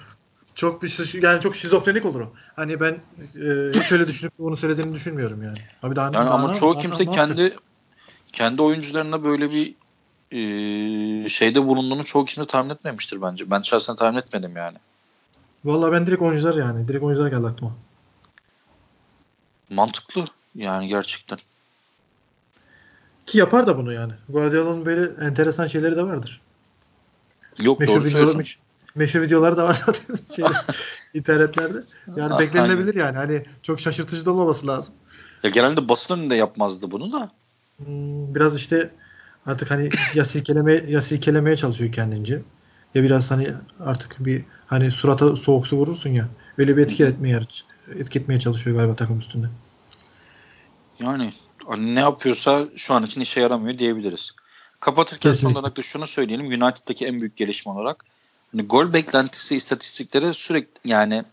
çok 0.55 0.83
bir 0.83 1.23
yani 1.23 1.41
çok 1.41 1.55
şizofrenik 1.55 2.05
olur 2.05 2.21
o. 2.21 2.33
Hani 2.55 2.79
ben 2.79 2.93
e, 2.93 3.79
hiç 3.79 3.91
öyle 3.91 4.07
düşünüp 4.07 4.33
onu 4.39 4.57
söylediğini 4.57 4.93
düşünmüyorum 4.93 5.43
yani. 5.43 5.57
Abi 5.83 5.95
daha, 5.95 6.05
yani 6.05 6.13
daha 6.13 6.29
ama 6.29 6.47
daha, 6.47 6.53
çoğu 6.59 6.73
daha, 6.73 6.81
kimse 6.81 7.05
daha, 7.05 7.15
kendi 7.15 7.55
kendi 8.33 8.61
oyuncularına 8.61 9.23
böyle 9.23 9.51
bir 9.51 9.75
e, 10.31 10.39
şeyde 11.29 11.67
bulunduğunu 11.67 12.05
çoğu 12.05 12.25
kimse 12.25 12.47
tahmin 12.47 12.69
etmemiştir 12.69 13.21
bence. 13.21 13.51
Ben 13.51 13.61
şahsen 13.61 13.95
tahmin 13.95 14.17
etmedim 14.17 14.57
yani. 14.57 14.77
Vallahi 15.65 15.91
ben 15.91 16.07
direkt 16.07 16.21
oyuncular 16.21 16.55
yani. 16.55 16.87
Direkt 16.87 17.03
oyuncular 17.03 17.31
geldi 17.31 17.47
aklıma. 17.47 17.75
Mantıklı 19.69 20.25
yani 20.55 20.87
gerçekten. 20.87 21.39
Ki 23.25 23.37
yapar 23.37 23.67
da 23.67 23.77
bunu 23.77 23.93
yani. 23.93 24.13
Guardiola'nın 24.29 24.85
böyle 24.85 25.25
enteresan 25.25 25.67
şeyleri 25.67 25.97
de 25.97 26.03
vardır. 26.03 26.41
Yok 27.59 27.79
meşhur 27.79 27.95
doğru 27.95 28.03
videoları, 28.03 28.37
meşhur, 28.37 28.59
meşhur 28.95 29.21
videoları 29.21 29.57
da 29.57 29.63
var 29.63 29.83
zaten 29.85 30.15
şeyde, 30.35 30.49
internetlerde. 31.13 31.83
Yani 32.15 32.33
ah, 32.33 32.39
beklenilebilir 32.39 32.95
yani. 32.95 33.17
Hani 33.17 33.45
çok 33.63 33.79
şaşırtıcı 33.79 34.25
da 34.25 34.31
olmaması 34.31 34.67
lazım. 34.67 34.93
Ya 35.43 35.49
genelde 35.49 35.89
basın 35.89 36.19
önünde 36.19 36.35
yapmazdı 36.35 36.91
bunu 36.91 37.11
da. 37.11 37.31
Hmm, 37.77 38.35
biraz 38.35 38.55
işte 38.55 38.89
artık 39.47 39.71
hani 39.71 39.89
ya 40.13 40.25
silkeleme 40.25 40.73
ya 40.73 41.01
silkelemeye 41.01 41.55
çalışıyor 41.55 41.91
kendince. 41.91 42.41
Ya 42.95 43.03
biraz 43.03 43.31
hani 43.31 43.47
artık 43.79 44.25
bir 44.25 44.43
hani 44.67 44.91
surata 44.91 45.35
soğuk 45.35 45.67
su 45.67 45.77
vurursun 45.77 46.09
ya. 46.09 46.27
Öyle 46.57 46.77
bir 46.77 46.83
etki 46.83 47.05
etmeye 47.05 47.39
etki 47.99 48.19
etmeye 48.19 48.39
çalışıyor 48.39 48.77
galiba 48.77 48.95
takım 48.95 49.19
üstünde. 49.19 49.47
Yani 50.99 51.33
hani 51.67 51.95
ne 51.95 51.99
yapıyorsa 51.99 52.65
şu 52.75 52.93
an 52.93 53.03
için 53.03 53.21
işe 53.21 53.39
yaramıyor 53.39 53.79
diyebiliriz. 53.79 54.31
Kapatırken 54.79 55.31
Kesinlikle. 55.31 55.53
son 55.53 55.61
olarak 55.61 55.77
da 55.77 55.81
şunu 55.81 56.07
söyleyelim. 56.07 56.47
United'daki 56.47 57.05
en 57.05 57.21
büyük 57.21 57.37
gelişme 57.37 57.71
olarak 57.71 58.05
hani 58.51 58.67
gol 58.67 58.93
beklentisi 58.93 59.55
istatistikleri 59.55 60.33
sürekli 60.33 60.89
yani 60.89 61.23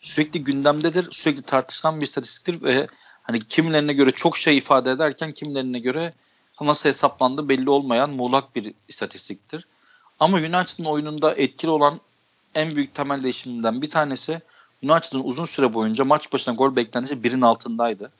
sürekli 0.00 0.44
gündemdedir. 0.44 1.08
Sürekli 1.10 1.42
tartışılan 1.42 2.00
bir 2.00 2.06
istatistiktir 2.06 2.62
ve 2.62 2.86
hani 3.22 3.40
kimilerine 3.40 3.92
göre 3.92 4.10
çok 4.10 4.36
şey 4.38 4.56
ifade 4.56 4.90
ederken 4.90 5.32
kimilerine 5.32 5.78
göre 5.78 6.12
nasıl 6.60 6.88
hesaplandı 6.88 7.48
belli 7.48 7.70
olmayan 7.70 8.10
muğlak 8.10 8.56
bir 8.56 8.74
istatistiktir. 8.88 9.66
Ama 10.20 10.36
United'ın 10.36 10.84
oyununda 10.84 11.34
etkili 11.34 11.70
olan 11.70 12.00
en 12.54 12.76
büyük 12.76 12.94
temel 12.94 13.22
değişiminden 13.22 13.82
bir 13.82 13.90
tanesi 13.90 14.40
United'ın 14.82 15.24
uzun 15.24 15.44
süre 15.44 15.74
boyunca 15.74 16.04
maç 16.04 16.32
başına 16.32 16.54
gol 16.54 16.76
beklentisi 16.76 17.22
birin 17.22 17.40
altındaydı. 17.40 18.10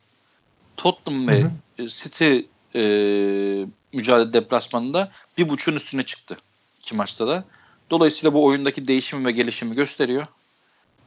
Tottenham 0.76 1.28
ve 1.28 1.42
hı. 1.78 1.88
City 1.88 2.38
e, 2.74 3.66
mücadele 3.92 4.32
deplasmanında 4.32 5.10
bir 5.38 5.48
buçuğun 5.48 5.74
üstüne 5.74 6.02
çıktı 6.02 6.36
iki 6.78 6.96
maçta 6.96 7.28
da. 7.28 7.44
Dolayısıyla 7.90 8.34
bu 8.34 8.44
oyundaki 8.44 8.88
değişimi 8.88 9.26
ve 9.26 9.32
gelişimi 9.32 9.74
gösteriyor. 9.74 10.26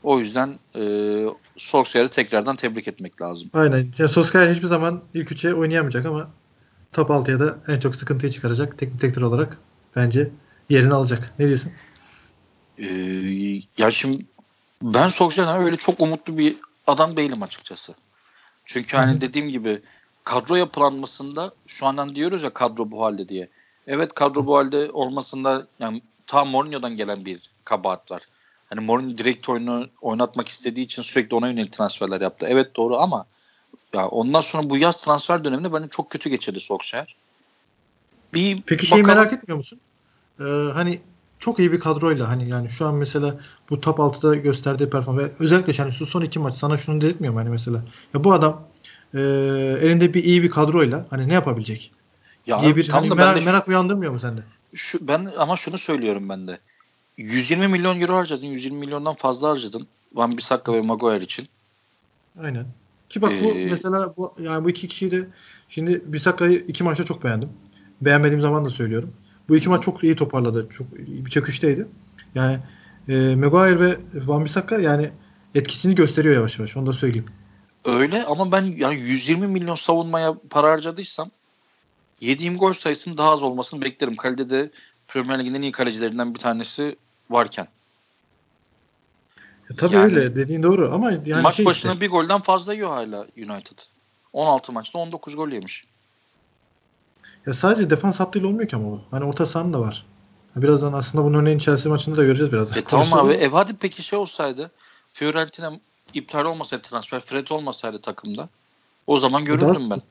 O 0.04 0.20
yüzden 0.20 0.60
e, 0.76 0.82
Solskjaer'i 1.58 2.10
tekrardan 2.10 2.56
tebrik 2.56 2.88
etmek 2.88 3.22
lazım. 3.22 3.50
Aynen. 3.54 3.88
Yani 3.98 4.10
Solskjaer 4.10 4.54
hiçbir 4.54 4.68
zaman 4.68 5.02
ilk 5.13 5.32
üçe 5.32 5.54
oynayamayacak 5.54 6.06
ama 6.06 6.30
top 6.93 7.10
6'ya 7.10 7.39
da 7.39 7.58
en 7.67 7.80
çok 7.80 7.95
sıkıntıyı 7.95 8.32
çıkaracak 8.32 8.78
teknik 8.78 9.02
direktör 9.02 9.21
olarak 9.21 9.58
bence 9.95 10.30
yerini 10.69 10.93
alacak. 10.93 11.34
Ne 11.39 11.47
diyorsun? 11.47 11.71
Ee, 12.78 13.62
ya 13.78 13.91
şimdi 13.91 14.26
ben 14.82 15.08
Solskjaer'den 15.08 15.62
öyle 15.62 15.78
çok 15.78 16.02
umutlu 16.02 16.38
bir 16.38 16.56
adam 16.88 17.17
değilim 17.17 17.43
açıkçası. 17.43 17.93
Çünkü 18.65 18.97
hani 18.97 19.12
Hı-hı. 19.12 19.21
dediğim 19.21 19.50
gibi 19.50 19.82
kadro 20.23 20.56
yapılanmasında 20.56 21.52
şu 21.67 21.86
andan 21.86 22.15
diyoruz 22.15 22.43
ya 22.43 22.50
kadro 22.50 22.91
bu 22.91 23.04
halde 23.04 23.30
diye. 23.30 23.50
Evet 23.88 24.13
kadro 24.13 24.47
bu 24.47 24.58
halde 24.58 24.91
olmasında 24.91 25.67
yani 25.80 26.02
tam 26.28 26.50
Mourinho'dan 26.50 26.97
gelen 26.97 27.26
bir 27.26 27.50
kabahat 27.65 28.12
var. 28.12 28.21
Hani 28.69 28.82
Mourinho 28.82 29.17
direkt 29.17 29.50
oyunu 29.50 29.88
oynatmak 30.02 30.47
istediği 30.47 30.86
için 30.86 31.02
sürekli 31.02 31.36
ona 31.36 31.47
yönelik 31.47 31.73
transferler 31.73 32.21
yaptı. 32.21 32.45
Evet 32.50 32.76
doğru 32.76 32.97
ama 32.97 33.26
ya 33.93 34.08
ondan 34.08 34.41
sonra 34.41 34.69
bu 34.69 34.78
yaz 34.78 35.02
transfer 35.02 35.43
döneminde 35.43 35.73
bence 35.73 35.88
çok 35.89 36.10
kötü 36.10 36.30
geçirdi 36.30 36.60
Solskjaer. 36.60 37.15
Bir 38.34 38.62
Peki 38.65 38.86
şey 38.86 39.02
merak 39.02 39.34
etmiyor 39.34 39.58
musun? 39.58 39.80
Ee, 40.39 40.43
hani 40.73 41.00
çok 41.39 41.60
iyi 41.60 41.71
bir 41.71 41.80
kadroyla 41.80 42.30
hani 42.30 42.50
yani 42.50 42.69
şu 42.69 42.88
an 42.88 42.95
mesela 42.95 43.39
bu 43.69 43.82
top 43.82 44.00
6'da 44.00 44.36
gösterdiği 44.36 44.89
performans 44.89 45.23
ve 45.23 45.32
özellikle 45.39 45.84
yani 45.84 45.91
şu 45.91 46.06
son 46.06 46.21
iki 46.21 46.39
maç 46.39 46.56
sana 46.56 46.78
şunu 46.78 47.02
dedirtmiyor 47.02 47.34
mu 47.34 47.39
hani 47.39 47.50
mesela 47.50 47.84
ya 48.13 48.23
bu 48.23 48.34
adam 48.34 48.63
e, 49.13 49.19
elinde 49.82 50.13
bir 50.13 50.23
iyi 50.23 50.43
bir 50.43 50.50
kadroyla 50.50 51.06
hani 51.10 51.28
ne 51.28 51.34
yapabilecek? 51.34 51.91
Ya 52.45 52.62
diye 52.62 52.76
bir 52.76 52.88
tam 52.88 53.04
hani 53.04 53.15
merak, 53.15 53.39
şu, 53.39 53.45
merak 53.45 53.67
uyandırmıyor 53.67 54.12
mu 54.12 54.19
sende? 54.19 54.41
Şu, 54.73 55.08
ben 55.08 55.34
ama 55.38 55.56
şunu 55.56 55.78
söylüyorum 55.78 56.30
ben 56.30 56.47
de. 56.47 56.60
120 57.17 57.67
milyon 57.67 58.02
euro 58.02 58.15
harcadın. 58.15 58.45
120 58.45 58.78
milyondan 58.78 59.13
fazla 59.13 59.50
harcadın. 59.50 59.88
Van 60.13 60.38
Bissaka 60.38 60.73
ve 60.73 60.82
Maguire 60.82 61.23
için. 61.23 61.47
Aynen. 62.43 62.65
Ki 63.10 63.22
bak 63.22 63.32
bu 63.43 63.52
ee, 63.52 63.67
mesela 63.72 64.13
bu 64.17 64.34
yani 64.39 64.65
bu 64.65 64.70
iki 64.70 64.88
kişiyi 64.88 65.12
de 65.12 65.28
şimdi 65.70 66.02
Bissaka'yı 66.06 66.63
iki 66.67 66.84
maçta 66.84 67.04
çok 67.04 67.24
beğendim. 67.24 67.50
Beğenmediğim 68.02 68.41
zaman 68.41 68.65
da 68.65 68.70
söylüyorum. 68.70 69.13
Bu 69.50 69.56
iki 69.58 69.70
maç 69.70 69.84
çok 69.84 70.04
iyi 70.04 70.15
toparladı. 70.15 70.67
Çok 70.70 70.98
bir 70.98 71.30
çöküşteydi. 71.30 71.88
Yani 72.36 72.60
e, 73.10 73.36
Maguire 73.36 73.80
ve 73.80 73.98
Van 74.13 74.46
Bissaka 74.46 74.78
yani 74.78 75.10
etkisini 75.56 75.96
gösteriyor 75.96 76.36
yavaş 76.36 76.60
yavaş. 76.60 76.78
Onu 76.78 76.88
da 76.88 76.93
söyleyeyim. 76.93 77.26
Öyle 77.86 78.24
ama 78.24 78.52
ben 78.52 78.62
yani 78.78 78.96
120 78.96 79.48
milyon 79.48 79.76
savunmaya 79.76 80.36
para 80.50 80.72
harcadıysam 80.72 81.32
yediğim 82.22 82.58
gol 82.58 82.74
sayısının 82.74 83.17
daha 83.17 83.32
az 83.32 83.43
olmasını 83.43 83.82
beklerim. 83.82 84.15
Kalede 84.15 84.50
de 84.50 84.72
Premier 85.08 85.39
Lig'in 85.39 85.54
en 85.54 85.62
iyi 85.62 85.72
kalecilerinden 85.72 86.34
bir 86.34 86.39
tanesi 86.39 86.96
varken. 87.30 87.67
Ya, 89.69 89.75
tabii 89.77 89.95
yani, 89.95 90.06
öyle 90.06 90.36
dediğin 90.36 90.63
doğru 90.63 90.93
ama 90.93 91.12
yani 91.12 91.41
maç 91.41 91.56
şey 91.56 91.65
başına 91.65 91.91
işte. 91.91 92.01
bir 92.01 92.10
golden 92.10 92.41
fazla 92.41 92.73
yiyor 92.73 92.89
hala 92.89 93.19
United. 93.38 93.77
16 94.34 94.71
maçta 94.71 94.99
19 94.99 95.36
gol 95.36 95.49
yemiş. 95.49 95.86
Ya 97.45 97.53
sadece 97.53 97.89
defans 97.89 98.19
hattıyla 98.19 98.47
olmuyor 98.47 98.69
ki 98.69 98.75
ama 98.75 98.91
bu. 98.91 99.01
Hani 99.12 99.25
orta 99.25 99.45
sahanın 99.45 99.73
da 99.73 99.80
var. 99.80 100.06
Birazdan 100.56 100.93
aslında 100.93 101.23
bunun 101.25 101.39
örneğini 101.39 101.62
Chelsea 101.62 101.91
maçında 101.91 102.17
da 102.17 102.23
göreceğiz 102.23 102.51
biraz. 102.51 102.77
E 102.77 102.82
tamam 102.82 103.13
abi. 103.13 103.34
E 103.34 103.47
hadi 103.47 103.73
peki 103.80 104.03
şey 104.03 104.19
olsaydı 104.19 104.71
Fiorentina 105.12 105.73
iptal 106.13 106.45
olmasaydı 106.45 106.84
transfer 106.84 107.19
Fred 107.19 107.47
olmasaydı 107.47 108.01
takımda 108.01 108.49
o 109.08 109.19
zaman 109.19 109.45
görürdüm 109.45 109.89
ben. 109.89 110.01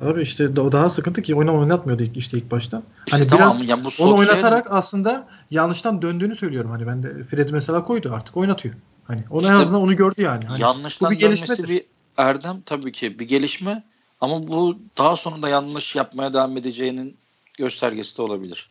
Abi 0.00 0.22
işte 0.22 0.60
o 0.60 0.72
daha 0.72 0.90
sıkıntı 0.90 1.22
ki 1.22 1.34
oyna 1.34 1.54
oynatmıyordu 1.54 2.02
ilk, 2.02 2.16
işte 2.16 2.38
ilk 2.38 2.50
başta. 2.50 2.82
İşte 3.06 3.18
hani 3.18 3.26
tamam, 3.26 3.48
biraz 3.48 3.68
yani 3.68 3.84
bu 3.84 4.04
onu 4.04 4.16
oynatarak 4.16 4.66
aslında 4.70 5.28
yanlıştan 5.50 6.02
döndüğünü 6.02 6.36
söylüyorum. 6.36 6.70
Hani 6.70 6.86
ben 6.86 7.02
de 7.02 7.24
Fred'i 7.24 7.52
mesela 7.52 7.84
koydu 7.84 8.10
artık 8.14 8.36
oynatıyor. 8.36 8.74
Hani 9.04 9.24
onu 9.30 9.42
işte 9.42 9.54
en 9.54 9.60
azından 9.60 9.80
onu 9.82 9.96
gördü 9.96 10.22
yani. 10.22 10.44
Hani 10.44 10.62
yanlıştan 10.62 11.10
bu 11.10 11.14
bir 11.14 11.20
dönmesi 11.20 11.68
bir 11.68 11.84
erdem 12.16 12.60
tabii 12.66 12.92
ki 12.92 13.18
bir 13.18 13.28
gelişme 13.28 13.84
ama 14.20 14.42
bu 14.42 14.78
daha 14.98 15.16
sonunda 15.16 15.48
yanlış 15.48 15.96
yapmaya 15.96 16.32
devam 16.32 16.56
edeceğinin 16.56 17.16
göstergesi 17.58 18.18
de 18.18 18.22
olabilir. 18.22 18.70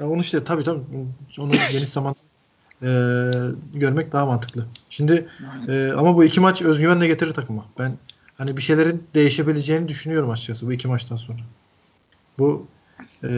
Ya 0.00 0.08
onu 0.08 0.20
işte 0.20 0.44
tabii 0.44 0.64
tabii 0.64 0.80
onu 1.38 1.52
geniş 1.72 1.88
zaman 1.88 2.14
e, 2.82 2.88
görmek 3.74 4.12
daha 4.12 4.26
mantıklı. 4.26 4.66
Şimdi 4.90 5.28
e, 5.68 5.92
ama 5.96 6.16
bu 6.16 6.24
iki 6.24 6.40
maç 6.40 6.62
özgüvenle 6.62 7.06
getirir 7.06 7.34
takıma. 7.34 7.64
Ben 7.78 7.92
hani 8.38 8.56
bir 8.56 8.62
şeylerin 8.62 9.06
değişebileceğini 9.14 9.88
düşünüyorum 9.88 10.30
açıkçası 10.30 10.66
bu 10.66 10.72
iki 10.72 10.88
maçtan 10.88 11.16
sonra. 11.16 11.40
Bu 12.38 12.66
e, 13.24 13.28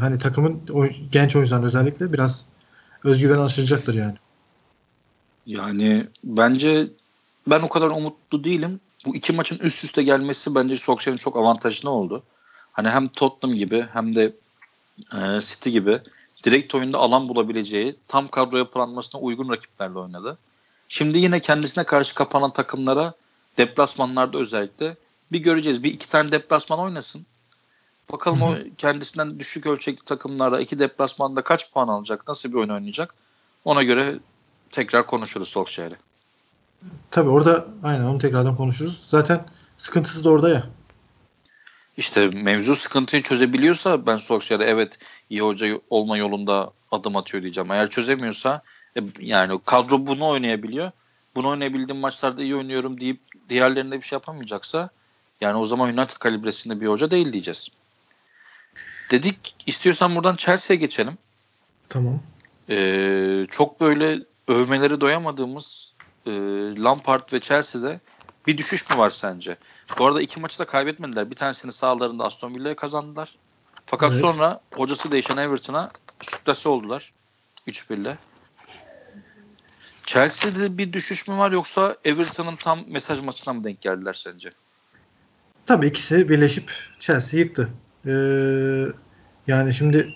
hani 0.00 0.18
takımın 0.18 0.62
o, 0.72 0.86
genç 1.12 1.36
oyuncuların 1.36 1.64
özellikle 1.64 2.12
biraz 2.12 2.44
özgüven 3.04 3.38
aşıracaktır 3.38 3.94
yani. 3.94 4.14
Yani 5.46 6.06
bence 6.24 6.88
ben 7.46 7.60
o 7.60 7.68
kadar 7.68 7.90
umutlu 7.90 8.44
değilim. 8.44 8.80
Bu 9.06 9.16
iki 9.16 9.32
maçın 9.32 9.58
üst 9.58 9.84
üste 9.84 10.02
gelmesi 10.02 10.54
bence 10.54 10.76
Solskjaer'in 10.76 11.18
çok 11.18 11.36
avantajlı 11.36 11.90
oldu. 11.90 12.22
Hani 12.72 12.88
hem 12.88 13.08
Tottenham 13.08 13.56
gibi 13.56 13.86
hem 13.92 14.14
de 14.14 14.34
e, 15.12 15.40
City 15.40 15.70
gibi 15.70 16.00
direkt 16.44 16.74
oyunda 16.74 16.98
alan 16.98 17.28
bulabileceği 17.28 17.96
tam 18.08 18.28
kadro 18.28 18.56
yapılanmasına 18.56 19.20
uygun 19.20 19.50
rakiplerle 19.50 19.98
oynadı. 19.98 20.38
Şimdi 20.88 21.18
yine 21.18 21.40
kendisine 21.40 21.84
karşı 21.84 22.14
kapanan 22.14 22.52
takımlara 22.52 23.14
deplasmanlarda 23.58 24.38
özellikle 24.38 24.96
bir 25.32 25.38
göreceğiz. 25.38 25.82
Bir 25.82 25.92
iki 25.92 26.08
tane 26.08 26.32
deplasman 26.32 26.78
oynasın. 26.78 27.26
Bakalım 28.12 28.40
Hı-hı. 28.40 28.50
o 28.50 28.76
kendisinden 28.78 29.38
düşük 29.38 29.66
ölçekli 29.66 30.04
takımlarda 30.04 30.60
iki 30.60 30.78
deplasmanda 30.78 31.42
kaç 31.42 31.72
puan 31.72 31.88
alacak, 31.88 32.28
nasıl 32.28 32.48
bir 32.48 32.54
oyun 32.54 32.68
oynayacak. 32.68 33.14
Ona 33.64 33.82
göre 33.82 34.18
tekrar 34.70 35.06
konuşuruz 35.06 35.48
Solskjaer'i. 35.48 35.96
Tabii 37.10 37.30
orada 37.30 37.66
aynen 37.82 38.04
onu 38.04 38.18
tekrardan 38.18 38.56
konuşuruz. 38.56 39.06
Zaten 39.10 39.46
sıkıntısı 39.78 40.24
da 40.24 40.30
orada 40.30 40.48
ya. 40.48 40.66
İşte 41.96 42.26
mevzu 42.26 42.76
sıkıntıyı 42.76 43.22
çözebiliyorsa 43.22 44.06
ben 44.06 44.16
Solskjaer'e 44.16 44.64
evet 44.64 44.98
iyi 45.30 45.40
hoca 45.40 45.80
olma 45.90 46.16
yolunda 46.16 46.72
adım 46.90 47.16
atıyor 47.16 47.42
diyeceğim. 47.42 47.70
Eğer 47.70 47.90
çözemiyorsa 47.90 48.62
e, 48.96 49.00
yani 49.20 49.60
kadro 49.66 50.06
bunu 50.06 50.26
oynayabiliyor. 50.26 50.90
Bunu 51.34 51.48
oynayabildiğim 51.48 52.00
maçlarda 52.00 52.42
iyi 52.42 52.56
oynuyorum 52.56 53.00
deyip 53.00 53.20
diğerlerinde 53.48 53.96
bir 53.96 54.06
şey 54.06 54.16
yapamayacaksa 54.16 54.90
yani 55.40 55.58
o 55.58 55.66
zaman 55.66 55.98
United 55.98 56.16
kalibresinde 56.16 56.80
bir 56.80 56.86
hoca 56.86 57.10
değil 57.10 57.32
diyeceğiz. 57.32 57.68
Dedik 59.10 59.56
istiyorsan 59.66 60.16
buradan 60.16 60.36
Chelsea'ye 60.36 60.80
geçelim. 60.80 61.18
Tamam. 61.88 62.20
Ee, 62.70 63.46
çok 63.50 63.80
böyle 63.80 64.20
övmeleri 64.48 65.00
doyamadığımız 65.00 65.94
e, 66.26 66.30
Lampard 66.82 67.32
ve 67.32 67.40
Chelsea'de 67.40 68.00
bir 68.46 68.58
düşüş 68.58 68.90
mü 68.90 68.98
var 68.98 69.10
sence? 69.10 69.56
Bu 69.98 70.06
arada 70.06 70.22
iki 70.22 70.40
maçı 70.40 70.58
da 70.58 70.64
kaybetmediler. 70.64 71.30
Bir 71.30 71.36
tanesini 71.36 71.72
sahalarında 71.72 72.24
Aston 72.24 72.54
Villa'ya 72.54 72.76
kazandılar. 72.76 73.36
Fakat 73.86 74.12
evet. 74.12 74.20
sonra 74.20 74.60
hocası 74.74 75.10
değişen 75.10 75.36
Everton'a 75.36 75.90
süklase 76.22 76.68
oldular. 76.68 77.12
3-1'le. 77.68 78.16
Chelsea'de 80.06 80.78
bir 80.78 80.92
düşüş 80.92 81.28
mü 81.28 81.36
var 81.36 81.52
yoksa 81.52 81.96
Everton'ın 82.04 82.56
tam 82.56 82.84
mesaj 82.88 83.20
maçına 83.20 83.54
mı 83.54 83.64
denk 83.64 83.80
geldiler 83.80 84.12
sence? 84.12 84.52
Tabii 85.66 85.86
ikisi 85.86 86.28
birleşip 86.28 86.72
Chelsea 86.98 87.40
yıktı. 87.40 87.68
Ee, 88.06 88.86
yani 89.46 89.74
şimdi 89.74 90.14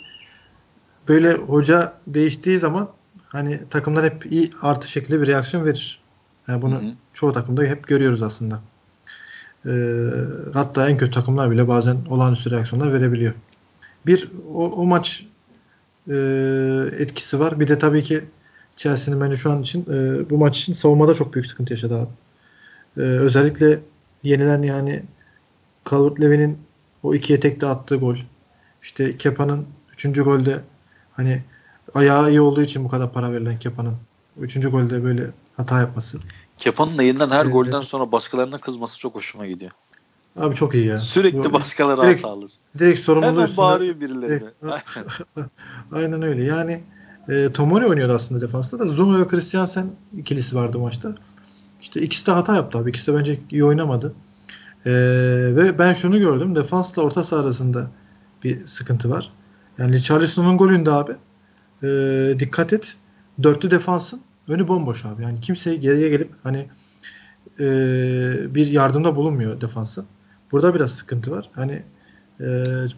böyle 1.09 1.33
hoca 1.33 1.99
değiştiği 2.07 2.59
zaman 2.59 2.91
hani 3.29 3.61
takımlar 3.71 4.05
hep 4.05 4.33
iyi 4.33 4.51
artı 4.63 4.91
şekilde 4.91 5.21
bir 5.21 5.27
reaksiyon 5.27 5.65
verir. 5.65 6.01
Yani 6.49 6.63
bunu 6.63 6.75
hı 6.75 6.87
hı. 6.87 6.93
çoğu 7.13 7.33
takımda 7.33 7.63
hep 7.63 7.87
görüyoruz 7.87 8.23
aslında. 8.23 8.61
Ee, 9.67 10.11
hatta 10.55 10.89
en 10.89 10.97
kötü 10.97 11.13
takımlar 11.13 11.51
bile 11.51 11.69
bazen 11.69 11.97
olağanüstü 12.09 12.51
reaksiyonlar 12.51 12.93
verebiliyor. 12.93 13.35
Bir 14.07 14.29
o, 14.55 14.71
o 14.71 14.87
maç 14.87 15.27
e, 16.09 16.15
etkisi 16.99 17.41
var. 17.41 17.61
Bir 17.61 17.69
de 17.69 17.79
tabii 17.79 18.03
ki 18.03 18.25
Chelsea'nin 18.79 19.21
bence 19.21 19.37
şu 19.37 19.53
an 19.53 19.63
için 19.63 19.83
e, 19.83 20.31
bu 20.31 20.39
maç 20.39 20.59
için 20.59 20.73
savunmada 20.73 21.15
çok 21.15 21.35
büyük 21.35 21.47
sıkıntı 21.47 21.73
yaşadı 21.73 21.95
abi. 21.99 22.11
E, 22.97 23.01
özellikle 23.01 23.81
yenilen 24.23 24.63
yani 24.63 25.03
Calvert-Lewin'in 25.85 26.59
o 27.03 27.15
ikiye 27.15 27.41
tekte 27.41 27.67
attığı 27.67 27.97
gol. 27.97 28.17
İşte 28.83 29.17
Kepa'nın 29.17 29.67
üçüncü 29.93 30.23
golde 30.23 30.61
hani 31.13 31.43
ayağı 31.95 32.31
iyi 32.31 32.41
olduğu 32.41 32.63
için 32.63 32.85
bu 32.85 32.89
kadar 32.89 33.13
para 33.13 33.33
verilen 33.33 33.59
Kepa'nın 33.59 33.95
üçüncü 34.41 34.71
golde 34.71 35.05
böyle 35.05 35.27
hata 35.57 35.81
yapması. 35.81 36.19
Kepa'nın 36.59 36.95
yayından 36.95 37.31
her 37.31 37.47
ee, 37.47 37.49
golden 37.49 37.81
sonra 37.81 38.13
başkalarına 38.13 38.59
kızması 38.59 38.99
çok 38.99 39.15
hoşuma 39.15 39.47
gidiyor. 39.47 39.73
Abi 40.37 40.55
çok 40.55 40.75
iyi 40.75 40.87
ya. 40.87 40.99
Sürekli 40.99 41.45
Bu, 41.45 41.53
başkaları 41.53 42.03
direkt, 42.03 42.25
hatalı. 42.25 42.47
Direkt 42.79 43.01
sorumluluğu 43.01 43.43
Hemen 43.43 43.57
bağırıyor 43.57 44.01
birilerine. 44.01 44.41
Direkt, 44.41 44.63
aynen 45.93 46.23
öyle. 46.23 46.45
Yani 46.45 46.83
E, 47.29 47.53
Tomori 47.53 47.87
oynuyordu 47.87 48.13
aslında 48.13 48.41
defansta 48.41 48.79
da. 48.79 48.89
Zuma 48.89 49.21
ve 49.21 49.29
Christiansen 49.29 49.91
ikilisi 50.17 50.57
vardı 50.57 50.79
maçta. 50.79 51.15
İşte 51.83 52.01
ikisi 52.01 52.27
de 52.27 52.31
hata 52.31 52.57
yaptı 52.57 52.79
abi. 52.79 52.91
İkisi 52.91 53.13
de 53.13 53.19
bence 53.19 53.41
iyi 53.51 53.65
oynamadı. 53.65 54.15
E, 54.87 54.93
ve 55.57 55.79
ben 55.79 55.93
şunu 55.93 56.19
gördüm. 56.19 56.55
Defansla 56.55 57.03
orta 57.03 57.25
saha 57.25 57.41
arasında 57.41 57.91
bir 58.45 58.67
sıkıntı 58.67 59.11
var. 59.11 59.33
Yani 59.79 60.03
Charleston'un 60.03 60.59
golünde 60.59 60.91
abi 60.91 61.13
e, 61.83 61.89
dikkat 62.39 62.73
et. 62.73 62.97
Dörtlü 63.43 63.71
defansın 63.71 64.21
önü 64.49 64.69
bomboş 64.69 65.05
abi. 65.05 65.23
Yani 65.23 65.41
kimse 65.41 65.77
geriye 65.77 66.09
gelip 66.09 66.31
hani 66.43 66.69
e, 67.61 67.65
bir 68.55 68.67
yardımda 68.67 69.17
bulunmuyor 69.17 69.61
defansa. 69.61 70.05
Burada 70.53 70.75
biraz 70.75 70.91
sıkıntı 70.91 71.31
var. 71.31 71.51
Hani 71.53 71.83
e, 72.41 72.45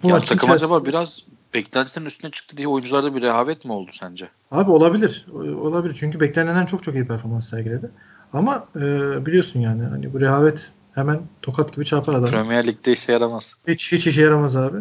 bu 0.02 0.08
ya 0.08 0.20
takım 0.20 0.36
içerisinde... 0.36 0.52
acaba 0.52 0.84
biraz 0.84 1.24
beklentilerin 1.54 2.06
üstüne 2.06 2.30
çıktı 2.30 2.56
diye 2.56 2.68
oyuncularda 2.68 3.14
bir 3.14 3.22
rehavet 3.22 3.64
mi 3.64 3.72
oldu 3.72 3.90
sence? 3.92 4.28
Abi 4.50 4.70
olabilir. 4.70 5.26
Olabilir. 5.60 5.96
Çünkü 5.98 6.20
beklenenden 6.20 6.66
çok 6.66 6.82
çok 6.82 6.94
iyi 6.94 7.06
performans 7.06 7.50
sergiledi. 7.50 7.90
Ama 8.32 8.66
e, 8.76 8.80
biliyorsun 9.26 9.60
yani 9.60 9.82
hani 9.82 10.12
bu 10.12 10.20
rehavet 10.20 10.72
hemen 10.94 11.20
tokat 11.42 11.74
gibi 11.74 11.84
çarpar 11.84 12.14
adam. 12.14 12.30
Premier 12.30 12.66
Lig'de 12.66 12.92
işe 12.92 13.12
yaramaz. 13.12 13.54
Hiç 13.68 13.92
hiç 13.92 14.06
işe 14.06 14.22
yaramaz 14.22 14.56
abi. 14.56 14.78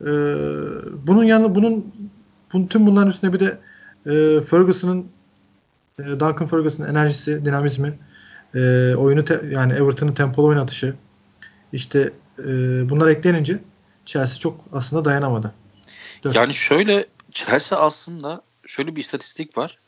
E, 0.00 0.10
bunun 1.06 1.24
yanı 1.24 1.54
bunun, 1.54 1.92
bunun 2.52 2.66
tüm 2.66 2.86
bunların 2.86 3.10
üstüne 3.10 3.32
bir 3.32 3.40
de 3.40 3.58
e, 4.06 4.40
Ferguson'ın 4.44 5.06
e, 5.98 6.04
Duncan 6.04 6.46
Ferguson'ın 6.46 6.88
enerjisi, 6.88 7.44
dinamizmi, 7.44 7.98
e, 8.54 8.94
oyunu 8.94 9.24
te, 9.24 9.40
yani 9.50 9.72
Everton'ın 9.72 10.12
tempolu 10.12 10.46
oynatışı 10.46 10.94
işte 11.72 12.10
e, 12.38 12.44
bunlar 12.90 13.08
eklenince 13.08 13.58
Chelsea 14.06 14.38
çok 14.38 14.60
aslında 14.72 15.04
dayanamadı. 15.04 15.52
Dört. 16.22 16.36
Yani 16.36 16.54
şöyle 16.54 17.06
Chelsea 17.32 17.78
aslında 17.78 18.42
şöyle 18.66 18.96
bir 18.96 19.00
istatistik 19.00 19.58
var. 19.58 19.78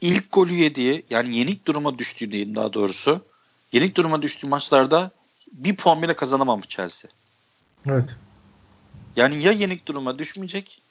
İlk 0.00 0.32
golü 0.32 0.52
yediği 0.52 1.06
yani 1.10 1.36
yenik 1.36 1.66
duruma 1.66 1.98
düştüğü 1.98 2.32
diyeyim 2.32 2.54
daha 2.54 2.72
doğrusu. 2.72 3.24
Yenik 3.72 3.96
duruma 3.96 4.22
düştüğü 4.22 4.46
maçlarda 4.46 5.10
bir 5.52 5.76
puan 5.76 6.02
bile 6.02 6.16
kazanamamış 6.16 6.68
Chelsea. 6.68 7.10
Evet. 7.86 8.16
Yani 9.16 9.42
ya 9.42 9.52
yenik 9.52 9.88
duruma 9.88 10.18
düşmeyecek 10.18 10.82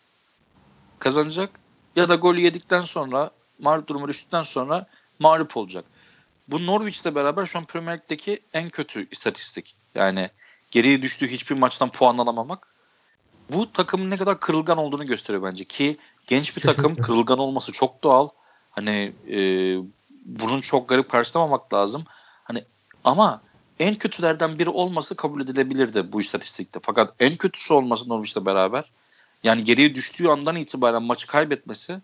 kazanacak 1.00 1.50
ya 1.96 2.10
da 2.10 2.16
golü 2.16 2.40
yedikten 2.40 2.82
sonra 2.82 3.32
mağlup 3.60 3.88
duruma 3.88 4.08
düştükten 4.08 4.44
sonra 4.44 4.88
mağlup 5.20 5.58
olacak. 5.58 5.86
Bu 6.48 6.66
Norwich'le 6.66 7.16
beraber 7.16 7.46
şu 7.46 7.60
an 7.60 7.66
Premier 7.66 7.98
Lig'deki 7.98 8.40
en 8.54 8.70
kötü 8.70 9.10
istatistik. 9.12 9.76
Yani 9.96 10.30
geriye 10.72 11.02
düştüğü 11.02 11.28
hiçbir 11.28 11.56
maçtan 11.56 11.92
puan 11.92 12.18
alamamak. 12.18 12.75
Bu 13.54 13.72
takımın 13.72 14.10
ne 14.10 14.18
kadar 14.18 14.40
kırılgan 14.40 14.78
olduğunu 14.78 15.06
gösteriyor 15.06 15.44
bence 15.44 15.64
ki 15.64 15.98
genç 16.28 16.58
bir 16.58 16.62
Kesinlikle. 16.62 16.82
takım 16.82 17.04
kırılgan 17.04 17.40
olması 17.40 17.72
çok 17.72 18.04
doğal. 18.04 18.30
Hani 18.72 19.14
e, 19.30 19.40
bunun 20.26 20.62
çok 20.62 20.90
garip 20.90 21.10
karşılamamak 21.10 21.74
lazım. 21.74 22.04
Hani 22.44 22.64
ama 23.04 23.42
en 23.80 23.96
kötülerden 23.96 24.60
biri 24.60 24.70
olması 24.70 25.16
kabul 25.16 25.42
edilebilirdi 25.42 26.12
bu 26.12 26.22
istatistikte. 26.22 26.80
Fakat 26.84 27.14
en 27.20 27.36
kötüsü 27.36 27.74
olması 27.74 28.10
Norwich'le 28.10 28.46
beraber 28.46 28.92
yani 29.44 29.64
geriye 29.64 29.96
düştüğü 29.96 30.28
andan 30.28 30.56
itibaren 30.56 31.04
maçı 31.04 31.28
kaybetmesi 31.28 32.02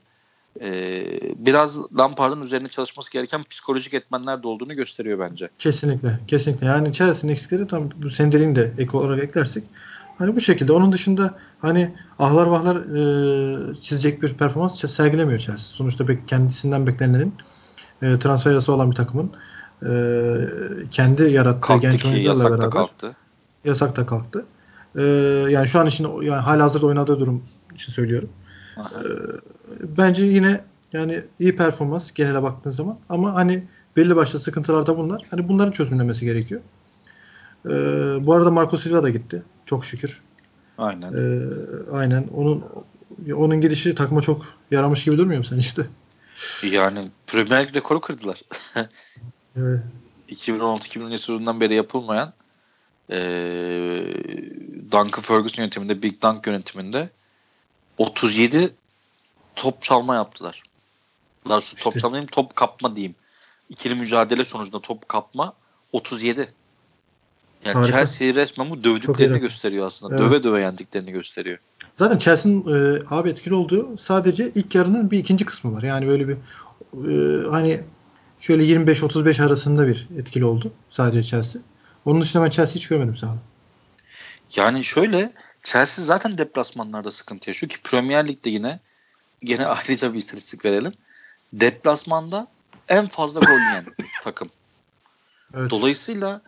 e, 0.61 1.03
biraz 1.45 1.77
Lampard'ın 1.97 2.41
üzerine 2.41 2.67
çalışması 2.67 3.11
gereken 3.11 3.43
psikolojik 3.43 3.93
etmenler 3.93 4.43
de 4.43 4.47
olduğunu 4.47 4.73
gösteriyor 4.73 5.19
bence. 5.19 5.49
Kesinlikle. 5.59 6.19
Kesinlikle. 6.27 6.67
Yani 6.67 6.93
Chelsea'nin 6.93 7.33
eksikleri 7.33 7.67
tam 7.67 7.89
bu 7.95 8.09
senin 8.09 8.55
de 8.55 8.73
ek 8.77 8.97
olarak 8.97 9.23
eklersek 9.23 9.63
hani 10.21 10.35
bu 10.35 10.41
şekilde. 10.41 10.71
Onun 10.71 10.91
dışında 10.91 11.35
hani 11.59 11.93
ahlar 12.19 12.47
vahlar 12.47 12.75
e, 12.75 13.75
çizecek 13.81 14.21
bir 14.21 14.33
performans 14.33 14.91
sergilemiyor 14.91 15.39
Chelsea. 15.39 15.57
Sonuçta 15.57 16.07
be, 16.07 16.25
kendisinden 16.27 16.87
beklenenin 16.87 17.33
e, 18.01 18.19
transfer 18.19 18.51
yası 18.51 18.73
olan 18.73 18.91
bir 18.91 18.95
takımın 18.95 19.31
e, 19.85 19.91
kendi 20.91 21.23
yarattığı 21.23 21.61
kalktı 21.61 21.87
genç 21.87 22.05
oyuncularla 22.05 22.43
beraber 22.43 22.69
kalktı. 22.69 23.15
yasak 23.65 23.95
da 23.95 24.05
kalktı. 24.05 24.45
E, 24.95 25.03
yani 25.49 25.67
şu 25.67 25.79
an 25.79 25.87
için 25.87 26.21
yani 26.21 26.41
hala 26.41 26.63
hazırda 26.63 26.85
oynadığı 26.85 27.19
durum 27.19 27.43
için 27.75 27.91
söylüyorum. 27.91 28.29
Ee, 28.77 28.83
bence 29.97 30.25
yine 30.25 30.61
yani 30.93 31.23
iyi 31.39 31.55
performans 31.55 32.11
genele 32.11 32.43
baktığın 32.43 32.71
zaman 32.71 32.97
ama 33.09 33.33
hani 33.33 33.63
belli 33.95 34.15
başlı 34.15 34.39
sıkıntılar 34.39 34.87
da 34.87 34.97
bunlar. 34.97 35.23
Hani 35.31 35.49
bunların 35.49 35.71
çözümlemesi 35.71 36.25
gerekiyor. 36.25 36.61
Ee, 37.65 37.69
bu 38.21 38.33
arada 38.33 38.51
Marco 38.51 38.77
Silva 38.77 39.03
da 39.03 39.09
gitti. 39.09 39.43
Çok 39.71 39.85
şükür. 39.85 40.21
Aynen. 40.77 41.13
Ee, 41.13 41.91
aynen. 41.91 42.27
Onun 42.35 42.63
onun 43.35 43.61
gidişi 43.61 43.95
takıma 43.95 44.21
çok 44.21 44.45
yaramış 44.71 45.03
gibi 45.03 45.17
durmuyor 45.17 45.39
mu 45.39 45.45
sen 45.45 45.57
işte? 45.57 45.87
Yani 46.63 47.09
Premier 47.27 47.67
Lig 47.67 47.75
rekoru 47.75 48.01
kırdılar. 48.01 48.41
evet. 49.55 49.79
2016-2017 50.29 51.09
sezonundan 51.09 51.61
beri 51.61 51.73
yapılmayan 51.73 52.33
e, 53.09 53.17
Duncan 54.91 55.21
Ferguson 55.21 55.63
yönetiminde, 55.63 56.01
Big 56.01 56.21
Dunk 56.21 56.47
yönetiminde 56.47 57.09
37 57.97 58.73
top 59.55 59.81
çalma 59.81 60.15
yaptılar. 60.15 60.63
Daha 61.49 61.59
işte. 61.59 61.81
top 61.81 61.99
çalma 61.99 62.15
diyeyim, 62.15 62.29
top 62.31 62.55
kapma 62.55 62.95
diyeyim. 62.95 63.15
İkili 63.69 63.95
mücadele 63.95 64.45
sonucunda 64.45 64.81
top 64.81 65.09
kapma 65.09 65.53
37. 65.91 66.53
Yani 67.65 67.73
Harika. 67.73 67.97
Chelsea'yi 67.97 68.35
resmen 68.35 68.69
bu 68.69 68.83
dövdüklerini 68.83 69.39
gösteriyor 69.39 69.87
aslında. 69.87 70.15
Evet. 70.15 70.29
Döve 70.29 70.43
döve 70.43 70.61
yendiklerini 70.61 71.11
gösteriyor. 71.11 71.57
Zaten 71.93 72.17
Chelsea'nin 72.17 72.61
e, 72.61 73.03
abi 73.09 73.29
etkili 73.29 73.53
olduğu 73.53 73.97
sadece 73.97 74.51
ilk 74.55 74.75
yarının 74.75 75.11
bir 75.11 75.19
ikinci 75.19 75.45
kısmı 75.45 75.73
var. 75.73 75.83
Yani 75.83 76.07
böyle 76.07 76.27
bir 76.27 76.37
e, 76.93 77.47
hani 77.49 77.81
şöyle 78.39 78.63
25-35 78.63 79.45
arasında 79.45 79.87
bir 79.87 80.07
etkili 80.17 80.45
oldu 80.45 80.71
sadece 80.89 81.23
Chelsea. 81.23 81.61
Onun 82.05 82.21
dışında 82.21 82.43
ben 82.43 82.49
Chelsea 82.49 82.75
hiç 82.75 82.87
görmedim 82.87 83.15
sahada. 83.15 83.39
Yani 84.55 84.83
şöyle 84.83 85.31
Chelsea 85.63 86.05
zaten 86.05 86.37
deplasmanlarda 86.37 87.11
sıkıntı 87.11 87.49
yaşıyor 87.49 87.69
ki 87.69 87.81
Premier 87.83 88.27
Lig'de 88.27 88.49
yine 88.49 88.79
gene 89.43 89.65
ayrıca 89.67 90.13
bir 90.13 90.19
istatistik 90.19 90.65
verelim. 90.65 90.93
Deplasmanda 91.53 92.47
en 92.89 93.07
fazla 93.07 93.39
gol 93.39 93.69
yiyen 93.69 93.85
takım. 94.23 94.49
Evet. 95.53 95.71
Dolayısıyla 95.71 96.41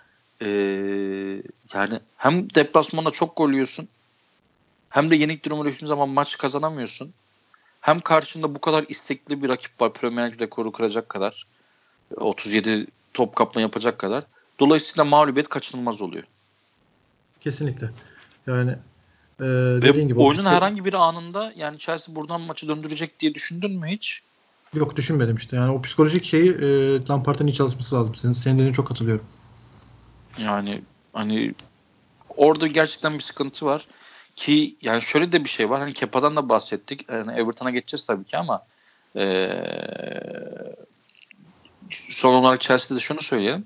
ee, 0.44 1.44
yani 1.74 2.00
hem 2.18 2.50
deplasmanda 2.56 3.12
çok 3.12 3.38
gol 3.38 3.52
yiyorsun 3.52 3.88
hem 4.94 5.12
de 5.12 5.16
yenik 5.16 5.46
duruma 5.46 5.66
düştüğün 5.66 5.88
zaman 5.88 6.10
maç 6.10 6.38
kazanamıyorsun. 6.38 7.14
Hem 7.82 8.00
karşında 8.00 8.56
bu 8.56 8.62
kadar 8.62 8.86
istekli 8.90 9.44
bir 9.44 9.50
rakip 9.50 9.82
var 9.82 9.94
Premier 9.94 10.34
Lig 10.34 10.42
rekoru 10.42 10.72
kıracak 10.72 11.10
kadar. 11.10 11.48
37 12.16 12.88
top 13.14 13.36
kapma 13.36 13.62
yapacak 13.62 14.00
kadar. 14.00 14.24
Dolayısıyla 14.60 15.06
mağlubiyet 15.06 15.50
kaçınılmaz 15.50 16.02
oluyor. 16.02 16.24
Kesinlikle. 17.42 17.90
Yani 18.48 18.72
ee, 19.40 19.46
Ve 19.84 20.02
gibi, 20.02 20.20
oyunun 20.20 20.44
işte... 20.44 20.50
herhangi 20.50 20.86
bir 20.86 20.94
anında 20.94 21.54
yani 21.56 21.80
Chelsea 21.80 22.16
buradan 22.16 22.42
maçı 22.42 22.68
döndürecek 22.68 23.20
diye 23.20 23.34
düşündün 23.34 23.80
mü 23.80 23.88
hiç? 23.88 24.22
Yok 24.74 24.96
düşünmedim 24.96 25.36
işte. 25.36 25.56
Yani 25.56 25.72
o 25.72 25.82
psikolojik 25.82 26.26
şeyi 26.26 26.52
e, 26.52 26.68
Lampard'ın 27.08 27.48
iyi 27.48 27.54
çalışması 27.54 27.96
lazım. 27.96 28.16
Senin, 28.16 28.34
senin 28.34 28.74
çok 28.74 28.88
katılıyorum. 28.88 29.26
Yani 30.38 30.82
hani 31.14 31.54
orada 32.38 32.68
gerçekten 32.68 33.14
bir 33.14 33.20
sıkıntı 33.20 33.66
var. 33.66 33.88
Ki 34.36 34.76
yani 34.82 35.02
şöyle 35.02 35.32
de 35.32 35.44
bir 35.44 35.50
şey 35.50 35.70
var. 35.70 35.80
Hani 35.80 35.94
Kepa'dan 35.94 36.36
da 36.36 36.50
bahsettik. 36.50 37.10
Yani 37.10 37.32
Everton'a 37.32 37.72
geçeceğiz 37.72 38.06
tabii 38.06 38.24
ki 38.24 38.38
ama 38.38 38.66
ee, 39.16 40.76
son 42.10 42.34
olarak 42.34 42.62
Chelsea'de 42.62 42.96
de 42.96 43.00
şunu 43.00 43.22
söyleyelim. 43.22 43.66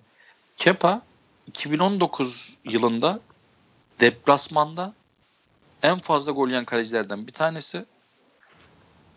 Kepa 0.58 1.02
2019 1.48 2.58
yılında 2.66 3.20
deplasmanda 4.00 4.94
en 5.84 6.00
fazla 6.00 6.32
gol 6.32 6.48
yiyen 6.48 6.66
kalecilerden 6.66 7.28
bir 7.28 7.32
tanesi. 7.32 7.86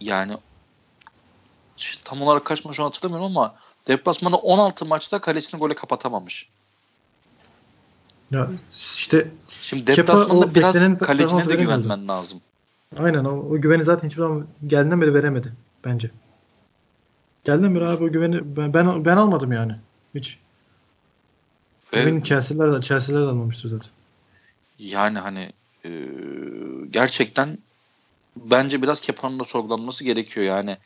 Yani 0.01 0.37
tam 2.05 2.23
olarak 2.23 2.45
kaç 2.45 2.65
maç 2.65 2.79
hatırlamıyorum 2.79 3.37
ama 3.37 3.55
deplasmanda 3.87 4.37
16 4.37 4.85
maçta 4.85 5.21
kalesini 5.21 5.59
gole 5.59 5.75
kapatamamış. 5.75 6.49
Ya 8.31 8.51
işte 8.73 9.29
Şimdi 9.63 9.87
deplasmanda 9.87 10.55
biraz 10.55 10.99
kalecine 10.99 11.49
de 11.49 11.55
güvenmen 11.55 12.09
lazım. 12.09 12.41
Aynen 12.99 13.25
o, 13.25 13.31
o 13.31 13.61
güveni 13.61 13.85
zaten 13.85 14.09
hiçbir 14.09 14.23
zaman 14.23 14.47
geldiğinden 14.67 15.01
beri 15.01 15.15
veremedi 15.15 15.53
bence. 15.85 16.11
Geldiğinden 17.45 17.75
beri 17.75 17.87
abi 17.87 18.05
o 18.05 18.13
güveni 18.13 18.57
ben 18.57 18.75
ben, 18.75 19.05
ben 19.05 19.17
almadım 19.17 19.53
yani. 19.53 19.77
Hiç. 20.15 20.39
Ve, 21.93 22.07
Benim 22.07 22.23
Chelsea'ler 22.23 22.73
de 22.73 22.81
Chelsea'ler 22.81 23.23
de 23.23 23.27
almamıştır 23.27 23.69
zaten. 23.69 23.91
Yani 24.79 25.19
hani 25.19 25.53
e, 25.85 25.91
gerçekten 26.91 27.59
bence 28.37 28.83
biraz 28.83 29.01
Kepa'nın 29.01 29.39
da 29.39 29.45
sorgulanması 29.45 30.05
gerekiyor. 30.05 30.47
Yani 30.47 30.77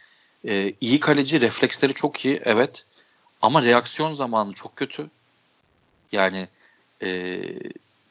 e, 0.48 0.74
iyi 0.80 1.00
kaleci 1.00 1.40
refleksleri 1.40 1.94
çok 1.94 2.24
iyi 2.24 2.40
evet 2.44 2.86
ama 3.42 3.62
reaksiyon 3.62 4.12
zamanı 4.12 4.52
çok 4.52 4.76
kötü. 4.76 5.10
Yani 6.12 6.48
e, 7.04 7.42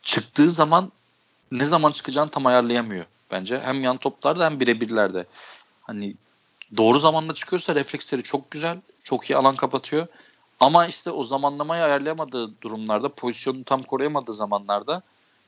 çıktığı 0.03 0.49
zaman 0.49 0.91
ne 1.51 1.65
zaman 1.65 1.91
çıkacağını 1.91 2.29
tam 2.29 2.45
ayarlayamıyor 2.45 3.05
bence. 3.31 3.59
Hem 3.59 3.83
yan 3.83 3.97
toplarda 3.97 4.45
hem 4.45 4.59
birebirlerde. 4.59 5.25
Hani 5.81 6.15
doğru 6.77 6.99
zamanda 6.99 7.33
çıkıyorsa 7.33 7.75
refleksleri 7.75 8.23
çok 8.23 8.51
güzel. 8.51 8.77
Çok 9.03 9.29
iyi 9.29 9.37
alan 9.37 9.55
kapatıyor. 9.55 10.07
Ama 10.59 10.87
işte 10.87 11.11
o 11.11 11.23
zamanlamayı 11.23 11.83
ayarlayamadığı 11.83 12.61
durumlarda, 12.61 13.09
pozisyonunu 13.09 13.63
tam 13.63 13.83
koruyamadığı 13.83 14.33
zamanlarda 14.33 15.01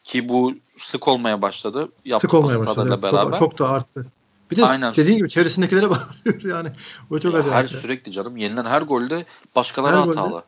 ki 0.04 0.30
bu 0.30 0.54
sık 0.78 1.08
olmaya 1.08 1.42
başladı. 1.42 1.90
Sık 2.20 2.34
olmaya 2.34 2.60
başladı. 2.60 3.02
Beraber. 3.04 3.40
Çok, 3.40 3.40
çok 3.40 3.60
da 3.60 3.70
arttı. 3.70 4.06
Bir 4.52 4.58
de 4.58 4.66
Aynen. 4.66 4.96
dediğin 4.96 5.18
gibi 5.18 5.30
çevresindekilere 5.30 5.90
bağırıyor 5.90 6.56
yani. 6.56 6.70
O 7.12 7.20
çok 7.20 7.34
ya 7.34 7.40
acayip. 7.40 7.56
Her 7.56 7.76
ya. 7.76 7.82
sürekli 7.82 8.12
canım 8.12 8.38
yenilen 8.38 8.66
her 8.66 8.82
golde 8.82 9.26
başkaları 9.56 9.96
her 9.96 10.08
hatalı. 10.08 10.30
Golde. 10.30 10.44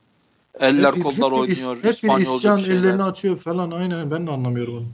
Eller 0.59 0.93
hep, 0.93 1.03
kollar 1.03 1.31
hep, 1.31 1.39
oynuyor. 1.39 1.77
Hep 1.83 2.03
bir 2.03 2.35
isyan 2.35 2.59
ellerini 2.59 3.03
açıyor 3.03 3.37
falan 3.37 3.71
aynen 3.71 4.11
ben 4.11 4.27
de 4.27 4.31
anlamıyorum 4.31 4.77
onu. 4.77 4.85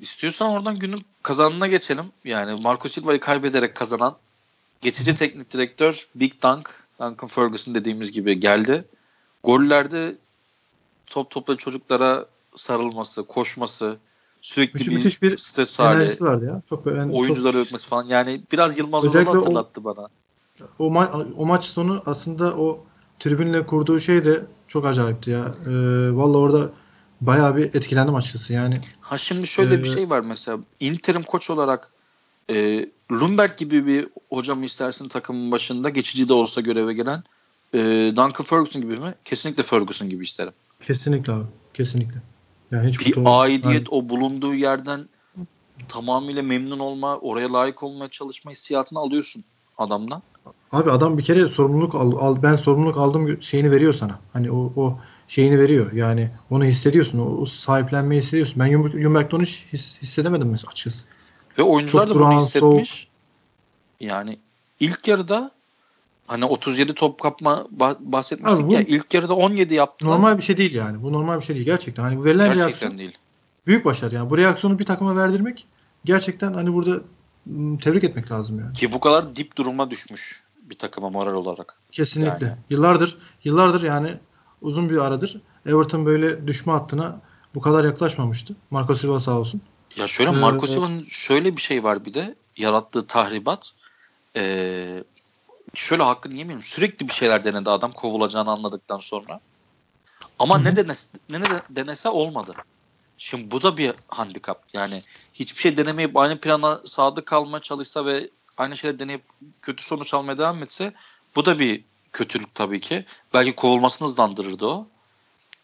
İstiyorsan 0.00 0.50
oradan 0.50 0.78
günün 0.78 1.04
kazanına 1.22 1.66
geçelim. 1.66 2.04
Yani 2.24 2.60
Marco 2.60 2.88
Silva'yı 2.88 3.20
kaybederek 3.20 3.74
kazanan 3.74 4.16
geçici 4.80 5.14
teknik 5.14 5.52
direktör 5.52 6.06
Big 6.14 6.32
Dunk, 6.42 6.70
Duncan 7.00 7.28
Ferguson 7.28 7.74
dediğimiz 7.74 8.12
gibi 8.12 8.40
geldi. 8.40 8.84
Gollerde 9.44 10.14
top 11.06 11.30
topla 11.30 11.56
çocuklara 11.56 12.26
sarılması, 12.56 13.26
koşması, 13.26 13.96
sürekli 14.40 14.72
müthiş, 14.74 14.88
bir, 14.88 14.96
müthiş 14.96 15.22
bir 15.22 15.36
stres 15.36 15.78
hali. 15.78 16.20
vardı 16.20 16.44
ya. 16.44 16.62
Çok 16.68 16.86
yani 16.86 17.12
oyuncuları 17.12 17.52
çok... 17.52 17.66
öpmesi 17.66 17.86
falan. 17.86 18.04
Yani 18.04 18.40
biraz 18.52 18.78
Yılmaz 18.78 19.04
Özellikle 19.04 19.32
hatırlattı 19.32 19.80
o, 19.80 19.84
bana. 19.84 20.08
O, 20.78 20.84
ma- 20.84 21.34
o 21.36 21.46
maç 21.46 21.64
sonu 21.64 22.02
aslında 22.06 22.56
o 22.56 22.84
tribünle 23.18 23.66
kurduğu 23.66 24.00
şey 24.00 24.24
de 24.24 24.44
çok 24.68 24.86
acayipti 24.86 25.30
ya. 25.30 25.54
Ee, 25.66 25.70
Valla 26.16 26.38
orada 26.38 26.70
bayağı 27.20 27.56
bir 27.56 27.74
etkilendim 27.74 28.14
açıkçası 28.14 28.52
yani. 28.52 28.80
Ha 29.00 29.18
şimdi 29.18 29.46
şöyle 29.46 29.74
ee, 29.74 29.82
bir 29.82 29.88
şey 29.88 30.10
var 30.10 30.20
mesela. 30.20 30.58
Interim 30.80 31.22
koç 31.22 31.50
olarak 31.50 31.90
e, 32.50 32.88
Lundberg 33.12 33.56
gibi 33.56 33.86
bir 33.86 34.08
hocam 34.30 34.62
istersin 34.62 35.08
takımın 35.08 35.52
başında 35.52 35.88
geçici 35.88 36.28
de 36.28 36.32
olsa 36.32 36.60
göreve 36.60 36.94
gelen 36.94 37.22
e, 37.74 37.78
Duncan 38.16 38.44
Ferguson 38.44 38.82
gibi 38.82 38.98
mi? 38.98 39.14
Kesinlikle 39.24 39.62
Ferguson 39.62 40.10
gibi 40.10 40.24
isterim. 40.24 40.52
Kesinlikle 40.86 41.32
abi. 41.32 41.44
Kesinlikle. 41.74 42.22
Yani 42.70 42.88
hiç 42.88 43.06
bir 43.06 43.16
aidiyet 43.26 43.74
yani... 43.74 43.88
o 43.88 44.08
bulunduğu 44.08 44.54
yerden 44.54 45.08
tamamıyla 45.88 46.42
memnun 46.42 46.78
olma, 46.78 47.18
oraya 47.18 47.52
layık 47.52 47.82
olmaya 47.82 48.08
çalışma 48.08 48.50
hissiyatını 48.50 48.98
alıyorsun 48.98 49.44
adamdan. 49.78 50.22
Abi 50.72 50.90
adam 50.90 51.18
bir 51.18 51.22
kere 51.22 51.48
sorumluluk 51.48 51.94
al, 51.94 52.12
al 52.18 52.42
ben 52.42 52.54
sorumluluk 52.54 52.96
aldım 52.96 53.42
şeyini 53.42 53.70
veriyor 53.70 53.94
sana. 53.94 54.18
Hani 54.32 54.50
o 54.52 54.72
o 54.76 54.98
şeyini 55.28 55.58
veriyor. 55.58 55.92
Yani 55.92 56.30
onu 56.50 56.64
hissediyorsun. 56.64 57.18
O, 57.18 57.40
o 57.40 57.44
sahiplenmeyi 57.44 58.22
hissediyorsun. 58.22 58.60
Ben 58.60 58.74
onu 58.74 59.42
hiç 59.42 59.66
his, 59.72 60.02
hissedemedim 60.02 60.50
mesela 60.50 60.70
açıkçası. 60.70 61.04
Ve 61.58 61.62
oyuncular 61.62 62.06
Çok 62.06 62.16
da 62.16 62.20
bunu 62.20 62.40
hissetmiş. 62.40 62.90
Soğuk. 62.90 63.08
Yani 64.00 64.38
ilk 64.80 65.08
yarıda 65.08 65.50
hani 66.26 66.44
37 66.44 66.94
top 66.94 67.20
kapma 67.20 67.66
bahsetmiştik 68.00 68.60
Abi 68.60 68.66
bu, 68.66 68.72
ya 68.72 68.80
ilk 68.80 69.14
yarıda 69.14 69.34
17 69.34 69.74
yaptı. 69.74 70.06
Normal 70.06 70.38
bir 70.38 70.42
şey 70.42 70.56
değil 70.56 70.74
yani. 70.74 71.02
Bu 71.02 71.12
normal 71.12 71.40
bir 71.40 71.44
şey 71.44 71.54
değil 71.54 71.66
gerçekten. 71.66 72.02
Hani 72.02 72.18
bu 72.18 72.24
verilen 72.24 72.46
gerçekten 72.46 72.68
reaksiyon 72.68 72.98
değil. 72.98 73.18
Büyük 73.66 73.84
başarı 73.84 74.14
yani. 74.14 74.30
Bu 74.30 74.38
reaksiyonu 74.38 74.78
bir 74.78 74.84
takıma 74.84 75.16
verdirmek 75.16 75.66
gerçekten 76.04 76.52
hani 76.52 76.72
burada 76.72 77.00
tebrik 77.82 78.04
etmek 78.04 78.32
lazım 78.32 78.58
yani. 78.58 78.72
Ki 78.72 78.92
bu 78.92 79.00
kadar 79.00 79.36
dip 79.36 79.56
duruma 79.56 79.90
düşmüş 79.90 80.42
bir 80.62 80.78
takıma 80.78 81.10
moral 81.10 81.34
olarak. 81.34 81.78
Kesinlikle. 81.92 82.46
Yani. 82.46 82.58
Yıllardır 82.70 83.18
yıllardır 83.44 83.82
yani 83.82 84.18
uzun 84.60 84.90
bir 84.90 84.96
aradır 84.96 85.40
Everton 85.66 86.06
böyle 86.06 86.46
düşme 86.46 86.72
hattına 86.72 87.20
bu 87.54 87.60
kadar 87.60 87.84
yaklaşmamıştı. 87.84 88.54
Marco 88.70 88.96
Silva 88.96 89.20
sağ 89.20 89.38
olsun. 89.38 89.62
Ya 89.96 90.06
şöyle 90.06 90.30
ee, 90.30 90.40
Marco 90.40 90.66
Silva'nın 90.66 91.06
şöyle 91.10 91.56
bir 91.56 91.62
şey 91.62 91.84
var 91.84 92.04
bir 92.04 92.14
de 92.14 92.34
yarattığı 92.56 93.06
tahribat. 93.06 93.72
Ee, 94.36 95.04
şöyle 95.74 96.02
hakkını 96.02 96.34
yemeyeyim. 96.34 96.64
Sürekli 96.64 97.08
bir 97.08 97.12
şeyler 97.12 97.44
denedi 97.44 97.70
adam 97.70 97.92
kovulacağını 97.92 98.50
anladıktan 98.50 98.98
sonra. 98.98 99.40
Ama 100.38 100.56
Hı-hı. 100.56 100.64
ne 100.64 100.76
denese, 100.76 101.08
ne 101.28 101.40
denese 101.70 102.08
olmadı. 102.08 102.54
Şimdi 103.18 103.50
bu 103.50 103.62
da 103.62 103.76
bir 103.76 103.92
handikap. 104.08 104.64
Yani 104.72 105.02
hiçbir 105.34 105.60
şey 105.60 105.76
denemeyip 105.76 106.16
aynı 106.16 106.40
plana 106.40 106.80
sadık 106.84 107.26
kalmaya 107.26 107.60
çalışsa 107.60 108.06
ve 108.06 108.30
aynı 108.56 108.76
şeyleri 108.76 108.98
deneyip 108.98 109.22
kötü 109.62 109.84
sonuç 109.84 110.14
almaya 110.14 110.38
devam 110.38 110.62
etse 110.62 110.92
bu 111.36 111.46
da 111.46 111.58
bir 111.58 111.84
kötülük 112.12 112.54
tabii 112.54 112.80
ki. 112.80 113.04
Belki 113.34 113.56
kovulmasını 113.56 114.08
hızlandırırdı 114.08 114.66
o. 114.66 114.86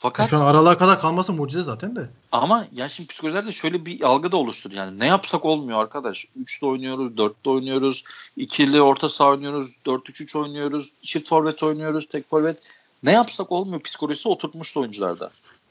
Fakat 0.02 0.30
şu 0.30 0.36
an 0.36 0.46
aralığa 0.46 0.78
kadar 0.78 1.00
kalması 1.00 1.32
mucize 1.32 1.62
zaten 1.62 1.96
de. 1.96 2.10
Ama 2.32 2.66
yani 2.72 2.90
şimdi 2.90 3.08
psikolojilerde 3.08 3.52
şöyle 3.52 3.86
bir 3.86 4.02
algı 4.02 4.32
da 4.32 4.36
oluştur 4.36 4.70
yani. 4.70 4.98
Ne 4.98 5.06
yapsak 5.06 5.44
olmuyor 5.44 5.80
arkadaş. 5.80 6.26
3'te 6.44 6.66
oynuyoruz, 6.66 7.10
4'te 7.10 7.50
oynuyoruz, 7.50 8.04
ikili 8.36 8.82
orta 8.82 9.08
saha 9.08 9.28
oynuyoruz, 9.28 9.76
4-3-3 9.86 10.38
oynuyoruz, 10.38 10.92
çift 11.02 11.28
forvet 11.28 11.62
oynuyoruz, 11.62 12.08
tek 12.08 12.28
forvet. 12.28 12.58
Ne 13.02 13.12
yapsak 13.12 13.52
olmuyor 13.52 13.82
psikolojisi 13.82 14.28
oturtmuştu 14.28 14.80
oyuncularda. 14.80 15.30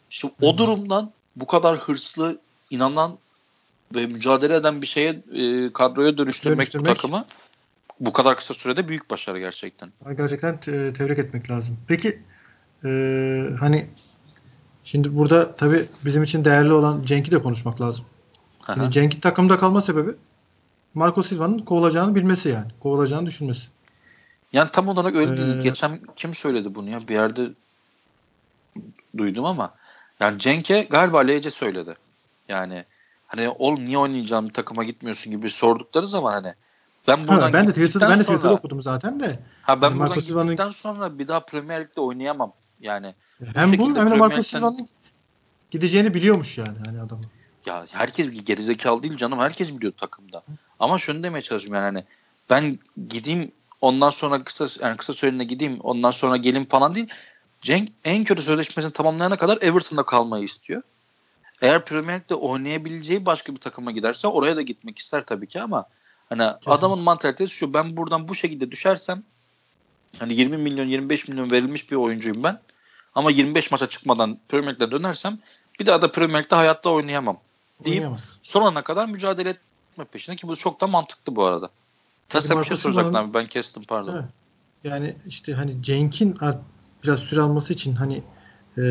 Şimdi 0.10 0.34
hmm. 0.38 0.48
o 0.48 0.58
durumdan 0.58 1.12
bu 1.40 1.48
kadar 1.48 1.78
hırslı, 1.78 2.40
inanan 2.70 3.18
ve 3.96 4.06
mücadele 4.06 4.56
eden 4.56 4.82
bir 4.82 4.88
şeye 4.88 5.10
e, 5.10 5.74
kadroya 5.74 6.18
dönüştürmek, 6.18 6.58
dönüştürmek 6.58 6.92
bu 6.92 6.96
takımı 6.96 7.26
bu 8.00 8.14
kadar 8.14 8.38
kısa 8.38 8.54
sürede 8.54 8.88
büyük 8.88 9.10
başarı 9.10 9.40
gerçekten. 9.40 9.92
Gerçekten 10.18 10.60
te- 10.60 10.94
tebrik 10.94 11.20
etmek 11.20 11.50
lazım. 11.50 11.78
Peki 11.88 12.20
e, 12.86 12.90
hani 13.60 13.90
şimdi 14.84 15.16
burada 15.16 15.56
tabii 15.56 15.86
bizim 16.06 16.24
için 16.24 16.46
değerli 16.46 16.74
olan 16.74 17.04
Cenk'i 17.06 17.32
de 17.32 17.42
konuşmak 17.42 17.82
lazım. 17.82 18.06
Şimdi 18.74 18.92
Cenk'in 18.92 19.20
takımda 19.20 19.60
kalma 19.60 19.82
sebebi 19.82 20.12
Marco 20.94 21.24
Silva'nın 21.24 21.60
kovulacağını 21.60 22.16
bilmesi 22.16 22.50
yani. 22.50 22.72
Kovulacağını 22.80 23.26
düşünmesi. 23.26 23.68
Yani 24.54 24.70
tam 24.72 24.88
olarak 24.88 25.16
öyle 25.16 25.34
ee, 25.34 25.38
değil. 25.38 25.62
Geçen 25.62 26.00
kim 26.16 26.34
söyledi 26.34 26.76
bunu 26.76 26.90
ya? 26.90 27.08
Bir 27.08 27.14
yerde 27.14 27.50
duydum 29.18 29.46
ama 29.46 29.74
yani 30.20 30.40
Cenk'e 30.40 30.82
galiba 30.82 31.20
Lece 31.20 31.50
söyledi. 31.50 31.96
Yani 32.48 32.86
hani 33.28 33.50
oğlum 33.50 33.86
niye 33.86 33.98
oynayacağım 33.98 34.50
bir 34.50 34.54
takıma 34.54 34.84
gitmiyorsun 34.84 35.32
gibi 35.32 35.52
sordukları 35.52 36.08
zaman 36.08 36.34
hani 36.34 36.54
ben 37.08 37.28
buradan 37.28 37.42
ha, 37.42 37.54
ben 37.54 37.68
de 37.68 37.72
Twitter'da 37.72 38.10
ben 38.10 38.18
de 38.18 38.22
Twitter'da 38.22 38.54
okudum 38.54 38.82
zaten 38.82 39.20
de. 39.20 39.40
Ha 39.62 39.82
ben 39.82 39.88
yani 39.88 40.00
buradan 40.00 40.18
Marco 40.18 40.22
gittikten 40.22 40.70
sonra 40.70 41.20
bir 41.20 41.28
daha 41.28 41.40
Premier 41.40 41.82
Lig'de 41.82 42.02
oynayamam. 42.02 42.54
Yani 42.80 43.16
hem 43.54 43.78
bu, 43.78 43.96
hem 43.96 44.12
de 44.12 44.16
Marco 44.16 44.44
Silva'nın 44.44 44.90
gideceğini 45.72 46.14
biliyormuş 46.14 46.58
yani 46.58 46.78
hani 46.86 47.02
adam. 47.02 47.22
Ya 47.66 47.86
herkes 47.92 48.46
gerizekalı 48.46 49.04
değil 49.04 49.18
canım. 49.18 49.40
Herkes 49.40 49.76
biliyor 49.76 49.94
takımda. 49.94 50.44
Ama 50.80 50.98
şunu 50.98 51.24
demeye 51.24 51.42
çalışıyorum 51.42 51.84
yani 51.84 51.98
hani 51.98 52.06
ben 52.50 52.80
gideyim 53.10 53.52
ondan 53.82 54.10
sonra 54.10 54.44
kısa 54.44 54.68
yani 54.86 54.98
kısa 54.98 55.14
süreliğine 55.14 55.44
gideyim 55.44 55.80
ondan 55.80 56.12
sonra 56.12 56.38
gelin 56.38 56.66
falan 56.66 56.96
değil. 56.96 57.08
Cenk 57.62 57.90
en 58.04 58.24
kötü 58.24 58.42
sözleşmesini 58.42 58.94
tamamlayana 58.94 59.38
kadar 59.38 59.58
Everton'da 59.62 60.04
kalmayı 60.04 60.44
istiyor. 60.44 60.82
Eğer 61.62 61.86
Premier 61.86 62.20
Lig'de 62.20 62.36
oynayabileceği 62.36 63.26
başka 63.26 63.54
bir 63.54 63.60
takıma 63.60 63.92
giderse 63.92 64.28
oraya 64.28 64.56
da 64.56 64.62
gitmek 64.62 65.00
ister 65.00 65.26
tabii 65.26 65.48
ki 65.48 65.62
ama 65.62 65.86
hani 66.30 66.44
Kesin. 66.44 66.72
adamın 66.72 67.00
mantalitesi 67.00 67.56
şu 67.56 67.74
ben 67.74 67.98
buradan 67.98 68.28
bu 68.28 68.36
şekilde 68.36 68.72
düşersem 68.72 69.24
hani 70.20 70.34
20 70.34 70.58
milyon 70.58 70.86
25 70.86 71.28
milyon 71.28 71.52
verilmiş 71.52 71.92
bir 71.92 71.96
oyuncuyum 71.96 72.44
ben. 72.44 72.60
Ama 73.16 73.32
25 73.32 73.72
maça 73.72 73.90
çıkmadan 73.90 74.38
Premier 74.50 74.74
Lig'de 74.74 74.92
dönersem 74.92 75.40
bir 75.80 75.86
daha 75.86 76.02
da 76.02 76.12
Premier 76.12 76.44
Lig'de 76.44 76.56
hayatta 76.56 76.90
oynayamam. 76.90 77.38
Deyip 77.86 78.06
sonuna 78.44 78.82
kadar 78.82 79.06
mücadele 79.06 79.50
etme 79.50 80.06
peşinde 80.06 80.36
ki 80.36 80.48
bu 80.48 80.56
çok 80.56 80.82
da 80.82 80.88
mantıklı 80.88 81.36
bu 81.36 81.46
arada. 81.46 81.70
Tabii 82.30 82.60
bir 82.60 82.64
şey 82.64 82.78
soracaktın 82.78 83.14
abi 83.14 83.34
ben 83.34 83.48
kestim 83.48 83.84
pardon. 83.84 84.16
Evet. 84.16 84.26
Yani 84.84 85.16
işte 85.28 85.54
hani 85.54 85.84
Cenk'in 85.84 86.38
biraz 87.04 87.20
süre 87.20 87.42
alması 87.42 87.74
için 87.74 87.96
hani 87.96 88.22
e, 88.78 88.84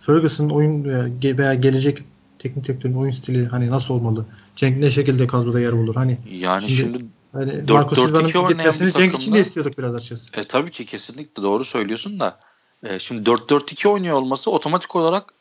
Ferguson'ın 0.00 0.50
oyun 0.50 0.84
veya, 0.84 1.38
veya 1.38 1.54
gelecek 1.54 2.02
teknik 2.38 2.64
direktörün 2.64 2.94
oyun 2.94 3.10
stili 3.10 3.46
hani 3.46 3.70
nasıl 3.70 3.94
olmalı? 3.94 4.26
Cenk 4.56 4.78
ne 4.78 4.90
şekilde 4.90 5.26
kadroda 5.26 5.60
yer 5.60 5.72
bulur? 5.72 5.94
Hani 5.94 6.18
yani 6.30 6.62
şimdi, 6.62 6.74
şimdi 6.74 7.04
hani 7.32 7.68
4 7.68 7.96
4 7.96 8.28
2 8.28 8.38
gitmesini 8.48 8.92
Cenk 8.92 9.14
için 9.14 9.34
de 9.34 9.40
istiyorduk 9.40 9.78
biraz 9.78 9.94
açıkçası. 9.94 10.40
E 10.40 10.42
tabii 10.42 10.70
ki 10.70 10.86
kesinlikle 10.86 11.42
doğru 11.42 11.64
söylüyorsun 11.64 12.20
da 12.20 12.40
e, 12.82 12.98
şimdi 12.98 13.30
4-4-2 13.30 13.88
oynuyor 13.88 14.16
olması 14.16 14.50
otomatik 14.50 14.96
olarak 14.96 15.32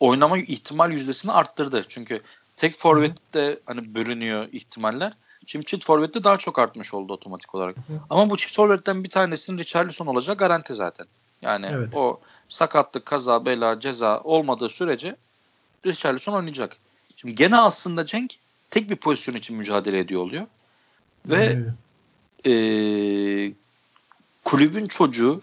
oynama 0.00 0.38
ihtimal 0.38 0.92
yüzdesini 0.92 1.32
arttırdı. 1.32 1.84
Çünkü 1.88 2.20
tek 2.56 2.76
forvette 2.76 3.60
hani 3.66 3.94
bölünüyor 3.94 4.48
ihtimaller. 4.52 5.12
Şimdi 5.46 5.64
çift 5.64 5.84
forvette 5.84 6.24
daha 6.24 6.36
çok 6.36 6.58
artmış 6.58 6.94
oldu 6.94 7.12
otomatik 7.12 7.54
olarak. 7.54 7.76
Hı. 7.76 8.00
Ama 8.10 8.30
bu 8.30 8.36
çift 8.36 8.56
forvetten 8.56 9.04
bir 9.04 9.10
tanesinin 9.10 9.58
Richarlison 9.58 10.06
olacak 10.06 10.38
garanti 10.38 10.74
zaten. 10.74 11.06
Yani 11.42 11.66
evet. 11.72 11.96
o 11.96 12.20
sakatlık, 12.48 13.06
kaza, 13.06 13.46
bela, 13.46 13.80
ceza 13.80 14.20
olmadığı 14.20 14.68
sürece 14.68 15.16
Richarlison 15.86 16.32
oynayacak. 16.32 16.76
Şimdi 17.16 17.34
gene 17.34 17.56
aslında 17.56 18.06
Cenk 18.06 18.34
tek 18.70 18.90
bir 18.90 18.96
pozisyon 18.96 19.34
için 19.34 19.56
mücadele 19.56 19.98
ediyor 19.98 20.22
oluyor. 20.22 20.46
Ve 21.26 21.58
e, 22.46 22.52
kulübün 24.44 24.88
çocuğu 24.88 25.40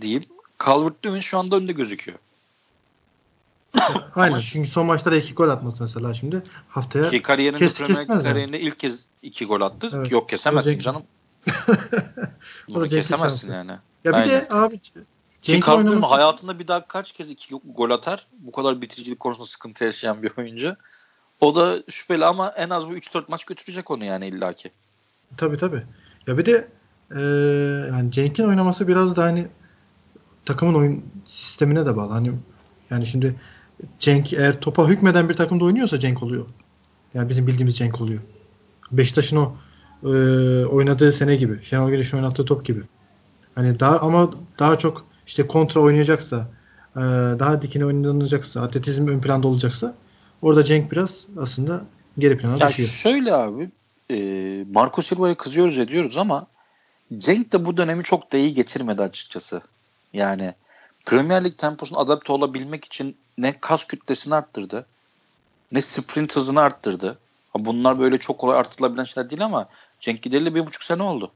diyeyim 0.00 0.24
Calvert 0.64 1.06
Lewin 1.06 1.20
şu 1.20 1.38
anda 1.38 1.56
önde 1.56 1.72
gözüküyor. 1.72 2.18
Aynen. 4.14 4.38
Çünkü 4.38 4.70
son 4.70 4.86
maçlarda 4.86 5.16
iki 5.16 5.34
gol 5.34 5.48
atması 5.48 5.82
mesela 5.82 6.14
şimdi 6.14 6.42
haftaya 6.68 7.10
ki 7.10 7.22
kariyerinde 7.22 7.58
kes, 7.58 7.78
kariyerinde 8.06 8.56
yani. 8.56 8.58
ilk 8.58 8.78
kez 8.78 9.04
iki 9.22 9.44
gol 9.44 9.60
attı. 9.60 9.90
Evet. 9.94 10.12
Yok 10.12 10.28
kesemezsin 10.28 10.70
Cenk... 10.70 10.82
canım. 10.82 11.02
Bunu 12.68 12.88
kesemezsin 12.88 13.52
yani. 13.52 13.70
Ya 14.04 14.12
bir 14.12 14.16
Aynen. 14.16 14.28
de 14.28 14.46
abi 14.50 14.80
Cenk 15.42 15.68
oynaması... 15.68 16.06
hayatında 16.06 16.58
bir 16.58 16.68
daha 16.68 16.88
kaç 16.88 17.12
kez 17.12 17.30
iki 17.30 17.54
gol 17.64 17.90
atar? 17.90 18.26
Bu 18.38 18.52
kadar 18.52 18.80
bitiricilik 18.80 19.20
konusunda 19.20 19.46
sıkıntı 19.46 19.84
yaşayan 19.84 20.22
bir 20.22 20.32
oyuncu. 20.38 20.76
O 21.40 21.54
da 21.54 21.82
şüpheli 21.88 22.24
ama 22.24 22.48
en 22.56 22.70
az 22.70 22.88
bu 22.88 22.92
3-4 22.96 23.24
maç 23.28 23.44
götürecek 23.44 23.90
onu 23.90 24.04
yani 24.04 24.26
illaki. 24.26 24.70
Tabii 25.36 25.58
tabii. 25.58 25.82
Ya 26.26 26.38
bir 26.38 26.46
de 26.46 26.68
e, 27.16 27.20
yani 27.94 28.12
Cenk'in 28.12 28.48
oynaması 28.48 28.88
biraz 28.88 29.16
da 29.16 29.22
hani 29.22 29.48
takımın 30.44 30.74
oyun 30.74 31.04
sistemine 31.26 31.86
de 31.86 31.96
bağlı. 31.96 32.12
Hani 32.12 32.32
yani 32.90 33.06
şimdi 33.06 33.40
Cenk 33.98 34.32
eğer 34.32 34.60
topa 34.60 34.88
hükmeden 34.88 35.28
bir 35.28 35.34
takımda 35.34 35.64
oynuyorsa 35.64 35.98
Cenk 35.98 36.22
oluyor. 36.22 36.46
Yani 37.14 37.28
bizim 37.28 37.46
bildiğimiz 37.46 37.76
Cenk 37.76 38.00
oluyor. 38.00 38.20
Beşiktaş'ın 38.92 39.36
o 39.36 39.56
e, 40.04 40.08
oynadığı 40.64 41.12
sene 41.12 41.36
gibi. 41.36 41.62
Şenol 41.62 41.90
Güneş'in 41.90 42.16
oynattığı 42.16 42.44
top 42.44 42.64
gibi. 42.64 42.80
Hani 43.54 43.80
daha 43.80 43.98
ama 43.98 44.30
daha 44.58 44.78
çok 44.78 45.06
işte 45.26 45.46
kontra 45.46 45.80
oynayacaksa 45.80 46.48
e, 46.96 47.00
daha 47.38 47.62
dikine 47.62 47.84
oynanacaksa 47.84 48.62
atletizm 48.62 49.08
ön 49.08 49.20
planda 49.20 49.48
olacaksa 49.48 49.94
orada 50.42 50.64
Cenk 50.64 50.92
biraz 50.92 51.26
aslında 51.38 51.84
geri 52.18 52.38
plana 52.38 52.56
ya 52.58 52.68
düşüyor. 52.68 52.88
Şöyle 52.88 53.34
abi 53.34 53.70
e, 54.10 54.16
Marco 54.72 55.02
Silva'ya 55.02 55.34
kızıyoruz 55.34 55.78
ediyoruz 55.78 56.16
ama 56.16 56.46
Cenk 57.18 57.52
de 57.52 57.64
bu 57.64 57.76
dönemi 57.76 58.04
çok 58.04 58.32
da 58.32 58.36
iyi 58.36 58.54
geçirmedi 58.54 59.02
açıkçası. 59.02 59.62
Yani 60.12 60.54
Premier 61.06 61.44
Lig 61.44 61.58
temposuna 61.58 61.98
adapte 61.98 62.32
olabilmek 62.32 62.84
için 62.84 63.16
ne 63.38 63.60
kas 63.60 63.84
kütlesini 63.84 64.34
arttırdı 64.34 64.86
ne 65.72 65.80
sprint 65.80 66.36
hızını 66.36 66.60
arttırdı. 66.60 67.18
Bunlar 67.54 68.00
böyle 68.00 68.18
çok 68.18 68.38
kolay 68.38 68.58
artırılabilen 68.58 69.04
şeyler 69.04 69.30
değil 69.30 69.44
ama 69.44 69.68
Cenk 70.00 70.22
gideli 70.22 70.54
bir 70.54 70.66
buçuk 70.66 70.82
sene 70.82 71.02
oldu. 71.02 71.30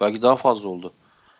Belki 0.00 0.22
daha 0.22 0.36
fazla 0.36 0.68
oldu. 0.68 0.92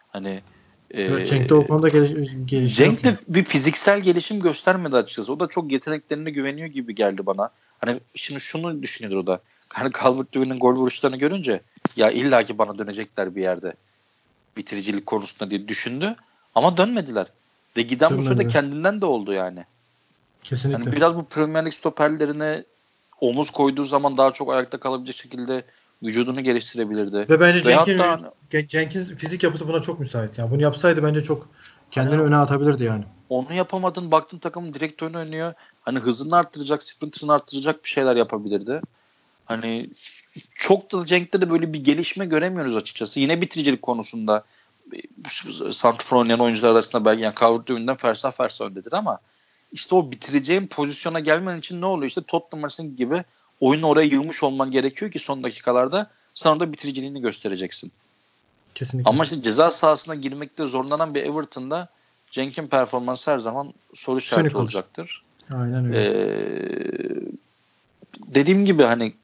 Hani 0.09 0.43
e, 0.91 1.27
Cenk 1.27 1.49
de 1.49 1.55
o 1.55 1.67
konuda 1.67 1.89
geliş, 1.89 2.11
gelişim 2.47 2.67
Cenk 2.67 3.05
de 3.05 3.17
bir 3.29 3.45
fiziksel 3.45 4.01
gelişim 4.01 4.41
göstermedi 4.41 4.97
açıkçası. 4.97 5.33
O 5.33 5.41
da 5.41 5.47
çok 5.47 5.73
yeteneklerine 5.73 6.31
güveniyor 6.31 6.69
gibi 6.69 6.95
geldi 6.95 7.27
bana. 7.27 7.51
Hani 7.81 8.01
şimdi 8.15 8.41
şunu 8.41 8.83
düşünüyordur 8.83 9.17
o 9.17 9.27
da. 9.27 9.41
Hani 9.69 9.93
Calvert-Lewin'in 9.93 10.59
gol 10.59 10.75
vuruşlarını 10.75 11.17
görünce 11.17 11.61
ya 11.97 12.11
illaki 12.11 12.59
bana 12.59 12.79
dönecekler 12.79 13.37
bir 13.37 13.43
yerde 13.43 13.75
bitiricilik 14.57 15.07
konusunda 15.07 15.51
diye 15.51 15.69
düşündü. 15.69 16.17
Ama 16.57 16.77
dönmediler. 16.77 17.27
Ve 17.77 17.83
giden 17.83 18.11
Dönmedi. 18.11 18.25
bu 18.25 18.29
sırada 18.29 18.49
kendinden 18.49 19.01
de 19.01 19.07
oldu 19.07 19.33
yani. 19.33 19.65
Kesinlikle. 20.43 20.85
Yani 20.85 20.97
biraz 20.97 21.17
bu 21.17 21.25
Premier 21.25 21.67
Lig 21.67 21.73
stoperlerine 21.73 22.65
omuz 23.21 23.51
koyduğu 23.51 23.85
zaman 23.85 24.17
daha 24.19 24.33
çok 24.33 24.53
ayakta 24.53 24.81
kalabilecek 24.81 25.17
şekilde 25.17 25.65
vücudunu 26.03 26.41
geliştirebilirdi. 26.41 27.17
Ve 27.17 27.41
bence 27.41 27.63
Cenk'in, 27.63 27.99
hatta, 27.99 28.33
Cenk'in 28.69 29.05
fizik 29.05 29.43
yapısı 29.43 29.69
buna 29.69 29.81
çok 29.81 30.01
müsait. 30.01 30.39
Yani 30.39 30.51
bunu 30.51 30.63
yapsaydı 30.63 31.03
bence 31.03 31.23
çok 31.23 31.49
kendini 31.91 32.17
hani, 32.17 32.27
öne 32.27 32.37
atabilirdi 32.37 32.85
yani. 32.85 33.05
Onu 33.29 33.53
yapamadın. 33.53 34.11
Baktın 34.11 34.39
takımın 34.39 34.75
direkt 34.75 35.03
önü 35.03 35.19
oynuyor. 35.19 35.53
Hani 35.83 35.99
hızını 35.99 36.37
arttıracak, 36.37 36.83
sprint 36.83 37.17
hızını 37.17 37.33
arttıracak 37.33 37.85
bir 37.85 37.89
şeyler 37.89 38.17
yapabilirdi. 38.17 38.81
Hani 39.45 39.91
çok 40.55 40.93
da 40.93 41.07
Cenk'te 41.07 41.41
de 41.41 41.51
böyle 41.51 41.73
bir 41.73 41.85
gelişme 41.85 42.27
göremiyoruz 42.27 42.77
açıkçası. 42.77 43.21
Yine 43.21 43.41
bitiricilik 43.41 43.83
konusunda 43.83 44.45
Santrfor 45.73 46.17
oynayan 46.17 46.41
oyuncular 46.41 46.71
arasında 46.71 47.05
belki 47.05 47.23
yani 47.23 47.35
Calvert-Lewin'den 47.35 47.97
fersa 47.97 48.31
fersa 48.31 48.65
öndedir 48.65 48.93
ama 48.93 49.19
işte 49.73 49.95
o 49.95 50.11
bitireceğin 50.11 50.67
pozisyona 50.67 51.21
gelmen 51.21 51.59
için 51.59 51.81
ne 51.81 51.87
oluyor? 51.87 52.09
İşte 52.09 52.23
Tottenham 52.23 52.61
maçının 52.61 52.97
gibi 52.97 53.25
oyunu 53.61 53.87
oraya 53.87 54.07
yığmış 54.07 54.43
olman 54.43 54.71
gerekiyor 54.71 55.11
ki 55.11 55.19
son 55.19 55.43
dakikalarda 55.43 56.11
sen 56.35 56.51
orada 56.51 56.73
bitiriciliğini 56.73 57.21
göstereceksin. 57.21 57.93
Kesinlikle. 58.75 59.11
Ama 59.11 59.25
işte 59.25 59.43
ceza 59.43 59.71
sahasına 59.71 60.15
girmekte 60.15 60.67
zorlanan 60.67 61.15
bir 61.15 61.23
Everton'da 61.23 61.89
Cenk'in 62.31 62.67
performansı 62.67 63.31
her 63.31 63.39
zaman 63.39 63.73
soru 63.95 64.19
işareti 64.19 64.57
olacaktır. 64.57 65.23
Aynen 65.55 65.85
öyle. 65.85 66.05
Ee, 66.05 67.21
dediğim 68.27 68.65
gibi 68.65 68.83
hani 68.83 69.15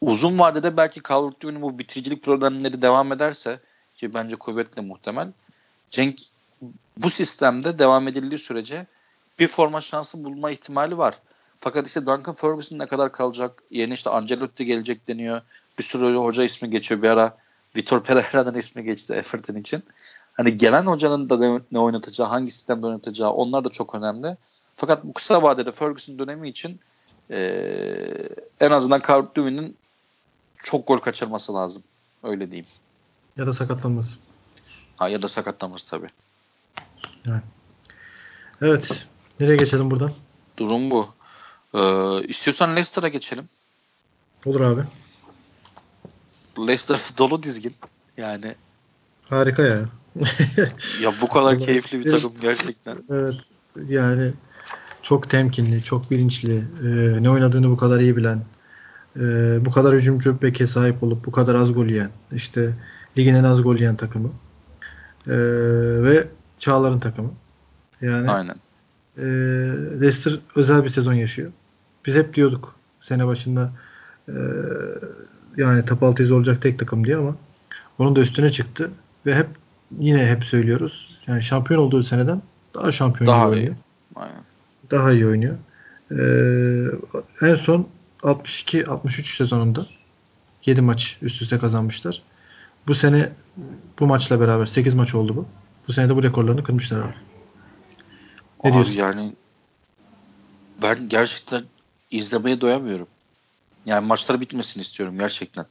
uzun 0.00 0.38
vadede 0.38 0.76
belki 0.76 1.00
Calvert-Lewin'in 1.00 1.62
bu 1.62 1.78
bitiricilik 1.78 2.22
problemleri 2.22 2.82
devam 2.82 3.12
ederse 3.12 3.60
ki 3.96 4.14
bence 4.14 4.36
kuvvetle 4.36 4.82
muhtemel. 4.82 5.28
Cenk 5.90 6.20
bu 6.96 7.10
sistemde 7.10 7.78
devam 7.78 8.08
edildiği 8.08 8.38
sürece 8.38 8.86
bir 9.38 9.48
forma 9.48 9.80
şansı 9.80 10.24
bulma 10.24 10.50
ihtimali 10.50 10.98
var. 10.98 11.18
Fakat 11.60 11.86
işte 11.86 12.06
Duncan 12.06 12.34
Ferguson 12.34 12.78
ne 12.78 12.86
kadar 12.86 13.12
kalacak? 13.12 13.62
Yeni 13.70 13.94
işte 13.94 14.10
Ancelotti 14.10 14.64
gelecek 14.64 15.08
deniyor. 15.08 15.40
Bir 15.78 15.84
sürü 15.84 16.14
hoca 16.14 16.44
ismi 16.44 16.70
geçiyor. 16.70 17.02
Bir 17.02 17.08
ara 17.08 17.36
Vitor 17.76 18.02
Pereira'nın 18.02 18.58
ismi 18.58 18.84
geçti 18.84 19.12
Everton 19.12 19.54
için. 19.54 19.82
Hani 20.32 20.56
gelen 20.56 20.82
hocanın 20.82 21.30
da 21.30 21.60
ne 21.72 21.78
oynatacağı, 21.78 22.26
hangi 22.26 22.50
sistemde 22.50 22.86
oynatacağı 22.86 23.30
onlar 23.30 23.64
da 23.64 23.68
çok 23.68 23.94
önemli. 23.94 24.36
Fakat 24.76 25.04
bu 25.04 25.12
kısa 25.12 25.42
vadede 25.42 25.72
Ferguson 25.72 26.18
dönemi 26.18 26.48
için 26.48 26.80
ee, 27.30 28.28
en 28.60 28.70
azından 28.70 29.02
Calvert 29.06 29.70
çok 30.62 30.88
gol 30.88 30.98
kaçırması 30.98 31.54
lazım. 31.54 31.82
Öyle 32.22 32.50
diyeyim. 32.50 32.66
Ya 33.36 33.46
da 33.46 33.52
sakatlanması. 33.52 34.16
Ha, 34.96 35.08
ya 35.08 35.22
da 35.22 35.28
sakatlanması 35.28 35.86
tabii. 35.86 36.08
Yani. 37.26 37.42
Evet. 38.62 39.06
Nereye 39.40 39.56
geçelim 39.56 39.90
buradan? 39.90 40.12
Durum 40.56 40.90
bu. 40.90 41.08
Ee, 41.74 42.22
istiyorsan 42.28 42.70
Leicester'a 42.70 43.08
geçelim. 43.08 43.44
Olur 44.44 44.60
abi. 44.60 44.82
Leicester 46.58 46.98
dolu 47.18 47.42
dizgin. 47.42 47.74
Yani. 48.16 48.54
Harika 49.28 49.62
ya. 49.62 49.78
ya 51.02 51.12
bu 51.20 51.28
kadar 51.28 51.58
keyifli 51.66 52.00
bir 52.00 52.12
takım 52.12 52.32
gerçekten. 52.40 52.98
Evet. 53.10 53.34
Yani 53.88 54.32
çok 55.02 55.30
temkinli, 55.30 55.82
çok 55.82 56.10
bilinçli, 56.10 56.56
e, 56.56 57.22
ne 57.22 57.30
oynadığını 57.30 57.70
bu 57.70 57.76
kadar 57.76 58.00
iyi 58.00 58.16
bilen, 58.16 58.42
e, 59.16 59.20
bu 59.64 59.70
kadar 59.70 59.94
hücumcu 59.94 60.42
beke 60.42 60.66
sahip 60.66 61.02
olup 61.02 61.26
bu 61.26 61.32
kadar 61.32 61.54
az 61.54 61.72
gol 61.72 61.86
yiyen, 61.86 62.10
işte 62.32 62.74
ligin 63.18 63.34
en 63.34 63.44
az 63.44 63.62
gol 63.62 63.76
yiyen 63.76 63.96
takımı 63.96 64.28
e, 65.26 65.36
ve 66.02 66.26
Çağlar'ın 66.58 66.98
takımı. 66.98 67.30
Yani 68.00 68.30
Aynen. 68.30 68.56
E, 69.18 69.24
Leicester 70.00 70.38
özel 70.56 70.84
bir 70.84 70.88
sezon 70.88 71.12
yaşıyor. 71.12 71.52
Biz 72.06 72.14
hep 72.14 72.34
diyorduk 72.34 72.74
sene 73.00 73.26
başında 73.26 73.72
e, 74.28 74.34
yani 75.56 75.84
top 75.84 76.02
6'yı 76.02 76.34
olacak 76.34 76.62
tek 76.62 76.78
takım 76.78 77.06
diye 77.06 77.16
ama 77.16 77.36
onun 77.98 78.16
da 78.16 78.20
üstüne 78.20 78.50
çıktı 78.50 78.90
ve 79.26 79.34
hep 79.34 79.46
yine 79.98 80.26
hep 80.26 80.44
söylüyoruz. 80.44 81.18
Yani 81.26 81.42
şampiyon 81.42 81.80
olduğu 81.80 82.02
seneden 82.02 82.42
daha 82.74 82.92
şampiyon 82.92 83.26
daha 83.26 83.46
iyi 83.46 83.48
oynuyor. 83.48 83.76
Aynen. 84.14 84.42
Daha 84.90 85.12
iyi 85.12 85.26
oynuyor. 85.26 85.56
Ee, 86.10 87.46
en 87.46 87.54
son 87.54 87.88
62-63 88.22 89.36
sezonunda 89.36 89.86
7 90.66 90.80
maç 90.80 91.18
üst 91.22 91.42
üste 91.42 91.58
kazanmışlar. 91.58 92.22
Bu 92.88 92.94
sene 92.94 93.32
bu 94.00 94.06
maçla 94.06 94.40
beraber 94.40 94.66
8 94.66 94.94
maç 94.94 95.14
oldu 95.14 95.36
bu. 95.36 95.46
Bu 95.88 95.92
sene 95.92 96.08
de 96.08 96.16
bu 96.16 96.22
rekorlarını 96.22 96.64
kırmışlar 96.64 97.00
abi. 97.00 97.14
Ne 98.64 98.70
abi 98.70 98.74
diyorsun? 98.74 98.94
Yani 98.94 99.36
ben 100.82 101.08
gerçekten 101.08 101.62
izlemeye 102.10 102.60
doyamıyorum. 102.60 103.08
Yani 103.86 104.06
maçlar 104.06 104.40
bitmesini 104.40 104.80
istiyorum 104.80 105.18
gerçekten. 105.18 105.66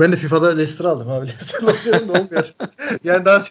Ben 0.00 0.12
de 0.12 0.16
FIFA'da 0.16 0.48
Leicester 0.48 0.84
aldım 0.84 1.10
abi. 1.10 1.26
Leicester 1.28 1.62
alıyorum 1.62 2.08
da 2.08 2.12
olmuyor. 2.12 2.54
yani 3.04 3.24
daha 3.24 3.44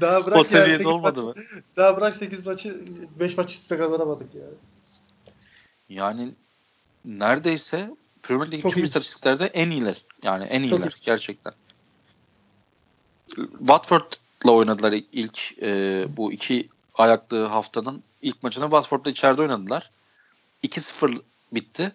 daha 0.00 0.26
bırak 0.26 0.38
o 0.38 0.44
seviyede 0.44 0.82
yani 0.82 0.88
olmadı 0.88 1.22
maçı, 1.22 1.40
mı? 1.40 1.44
Daha 1.76 1.96
bırak 1.96 2.16
8 2.16 2.46
maçı 2.46 2.80
5 3.20 3.36
maç 3.36 3.54
üstte 3.54 3.78
kazanamadık 3.78 4.34
yani. 4.34 4.54
Yani 5.88 6.34
neredeyse 7.04 7.90
Premier 8.22 8.52
Lig 8.52 8.70
tüm 8.70 8.84
istatistiklerde 8.84 9.46
en 9.46 9.70
iyiler. 9.70 10.04
Yani 10.22 10.44
en 10.44 10.62
iyiler 10.62 10.90
Çok 10.90 11.00
gerçekten. 11.00 11.52
Watford'la 13.58 14.50
oynadılar 14.50 14.94
ilk 15.12 15.62
e, 15.62 16.06
bu 16.16 16.32
iki 16.32 16.68
ayaklı 16.94 17.44
haftanın 17.44 18.02
ilk 18.22 18.42
maçını 18.42 18.64
Watford'da 18.64 19.10
içeride 19.10 19.42
oynadılar. 19.42 19.90
2-0 20.64 21.20
bitti. 21.52 21.92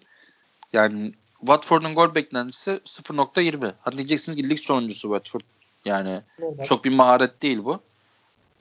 Yani 0.72 1.12
Watford'un 1.40 1.94
gol 1.94 2.14
beklentisi 2.14 2.70
0.20. 2.70 3.72
Hadi 3.80 3.98
diyeceksiniz 3.98 4.36
ki 4.36 4.50
lig 4.50 4.58
sonuncusu 4.58 5.00
Watford. 5.00 5.40
Yani 5.84 6.22
Normal. 6.38 6.64
çok 6.64 6.84
bir 6.84 6.94
maharet 6.94 7.42
değil 7.42 7.64
bu. 7.64 7.80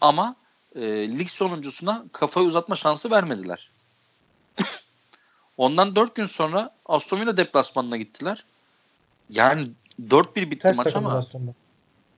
Ama 0.02 0.36
e, 0.76 0.82
lig 1.20 1.30
sonuncusuna 1.30 2.06
kafayı 2.12 2.48
uzatma 2.48 2.76
şansı 2.76 3.12
vermediler. 3.12 3.70
Ondan 5.58 5.96
4 5.96 6.16
gün 6.16 6.26
sonra 6.26 6.76
Aston 6.86 7.22
Villa 7.22 7.38
deplasmanına 7.38 7.98
gittiler. 7.98 8.46
Yani 9.30 9.70
4-1 10.02 10.36
bitti 10.36 10.60
Ters 10.60 10.78
maç 10.78 10.96
ama 10.96 11.14
Aston'da. 11.14 11.54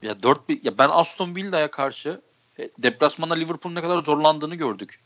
Ya 0.02 0.12
4-1 0.12 0.60
ya 0.62 0.78
ben 0.78 0.88
Aston 0.92 1.36
Villa'ya 1.36 1.70
karşı 1.70 2.20
e, 2.58 2.70
deplasmanda 2.82 3.34
Liverpool'un 3.34 3.74
ne 3.74 3.82
kadar 3.82 4.02
zorlandığını 4.02 4.54
gördük. 4.54 5.00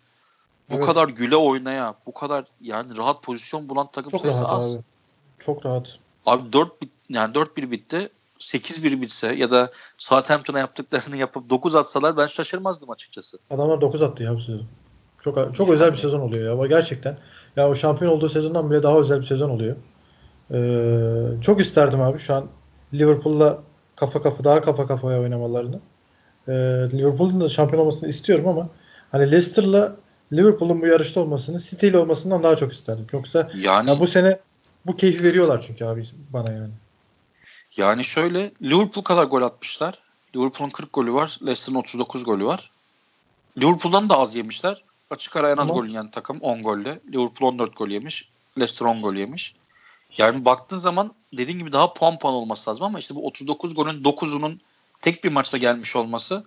bu 0.70 0.74
evet. 0.74 0.86
kadar 0.86 1.08
güle 1.08 1.36
oynaya, 1.36 1.94
bu 2.06 2.14
kadar 2.14 2.44
yani 2.60 2.96
rahat 2.96 3.22
pozisyon 3.22 3.68
bulan 3.68 3.88
takım 3.92 4.10
Çok 4.10 4.20
sayısı 4.20 4.48
az. 4.48 4.76
Abi. 4.76 4.82
Çok 5.38 5.66
rahat. 5.66 5.98
Abi 6.26 6.52
4 6.52 6.82
bit 6.82 6.90
yani 7.08 7.34
4-1 7.34 7.70
bitti. 7.70 8.08
8-1 8.40 9.00
bitse 9.00 9.34
ya 9.34 9.50
da 9.50 9.72
Southampton'a 9.98 10.58
yaptıklarını 10.58 11.16
yapıp 11.16 11.50
9 11.50 11.74
atsalar 11.74 12.16
ben 12.16 12.26
şaşırmazdım 12.26 12.90
açıkçası. 12.90 13.38
Adamlar 13.50 13.80
9 13.80 14.02
attı 14.02 14.22
ya 14.22 14.34
bu 14.34 14.40
sezon. 14.40 14.66
Çok 15.24 15.54
çok 15.54 15.68
özel 15.68 15.92
bir 15.92 15.96
sezon 15.96 16.20
oluyor 16.20 16.44
ya. 16.44 16.52
Ama 16.52 16.66
gerçekten 16.66 17.18
ya 17.56 17.68
o 17.68 17.74
şampiyon 17.74 18.12
olduğu 18.12 18.28
sezondan 18.28 18.70
bile 18.70 18.82
daha 18.82 18.98
özel 18.98 19.20
bir 19.20 19.26
sezon 19.26 19.50
oluyor. 19.50 19.76
Ee, 20.50 21.40
çok 21.42 21.60
isterdim 21.60 22.00
abi 22.00 22.18
şu 22.18 22.34
an 22.34 22.46
Liverpool'la 22.94 23.62
kafa 23.96 24.22
kafa 24.22 24.44
daha 24.44 24.62
kafa 24.62 24.86
kafaya 24.86 25.20
oynamalarını. 25.20 25.80
Ee, 26.48 26.52
Liverpool'un 26.92 27.40
da 27.40 27.48
şampiyon 27.48 27.82
olmasını 27.82 28.08
istiyorum 28.08 28.48
ama 28.48 28.68
hani 29.12 29.30
Leicester'la 29.30 29.96
Liverpool'un 30.32 30.82
bu 30.82 30.86
yarışta 30.86 31.20
olmasını 31.20 31.60
City 31.60 31.88
ile 31.88 31.98
olmasından 31.98 32.42
daha 32.42 32.56
çok 32.56 32.72
isterdim. 32.72 33.06
Yoksa 33.12 33.50
yani 33.56 33.90
ya 33.90 34.00
bu 34.00 34.06
sene 34.06 34.38
bu 34.86 34.96
keyfi 34.96 35.22
veriyorlar 35.22 35.60
çünkü 35.60 35.84
abi 35.84 36.04
bana 36.32 36.52
yani. 36.52 36.72
Yani 37.76 38.04
şöyle 38.04 38.52
Liverpool 38.62 39.04
kadar 39.04 39.24
gol 39.24 39.42
atmışlar. 39.42 39.98
Liverpool'un 40.36 40.70
40 40.70 40.92
golü 40.92 41.14
var. 41.14 41.38
Leicester'ın 41.42 41.78
39 41.78 42.24
golü 42.24 42.44
var. 42.44 42.70
Liverpool'dan 43.58 44.08
da 44.08 44.18
az 44.18 44.34
yemişler. 44.34 44.84
Açık 45.10 45.36
ara 45.36 45.50
en 45.50 45.56
az 45.56 45.68
gol 45.68 45.86
yiyen 45.86 46.10
takım 46.10 46.40
10 46.40 46.62
golle. 46.62 47.00
Liverpool 47.12 47.52
14 47.52 47.76
gol 47.76 47.88
yemiş. 47.88 48.28
Leicester 48.58 48.86
10 48.86 49.02
gol 49.02 49.14
yemiş. 49.14 49.54
Yani 50.18 50.44
baktığın 50.44 50.76
zaman 50.76 51.14
dediğin 51.38 51.58
gibi 51.58 51.72
daha 51.72 51.92
puan 51.92 52.18
puan 52.18 52.34
olması 52.34 52.70
lazım 52.70 52.84
ama 52.84 52.98
işte 52.98 53.14
bu 53.14 53.26
39 53.26 53.74
golün 53.74 54.02
9'unun 54.02 54.58
tek 55.00 55.24
bir 55.24 55.32
maçta 55.32 55.58
gelmiş 55.58 55.96
olması 55.96 56.44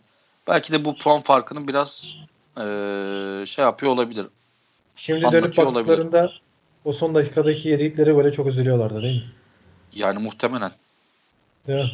belki 0.48 0.74
de 0.74 0.86
bu 0.86 0.98
puan 0.98 1.22
farkının 1.22 1.68
biraz 1.68 2.18
ee, 2.58 3.44
şey 3.46 3.66
yapıyor 3.66 3.92
olabilir. 3.92 4.26
Şimdi 4.96 5.32
dönüp 5.32 5.58
baktıklarında 5.58 6.18
olabilir. 6.18 6.42
o 6.86 6.94
son 6.94 7.16
dakikadaki 7.16 7.70
yedikleri 7.70 8.12
gole 8.12 8.32
çok 8.32 8.48
üzülüyorlardı 8.48 9.02
değil 9.02 9.16
mi? 9.16 9.30
Yani 9.94 10.20
muhtemelen. 10.20 10.72
Değil 11.68 11.84
mi? 11.84 11.92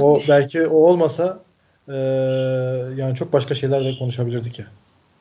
O 0.00 0.20
belki 0.28 0.66
o 0.66 0.76
olmasa 0.76 1.42
e, 1.88 1.94
yani 2.96 3.14
çok 3.14 3.32
başka 3.32 3.54
şeyler 3.54 3.84
de 3.84 3.98
konuşabilirdik 3.98 4.58
ya. 4.58 4.66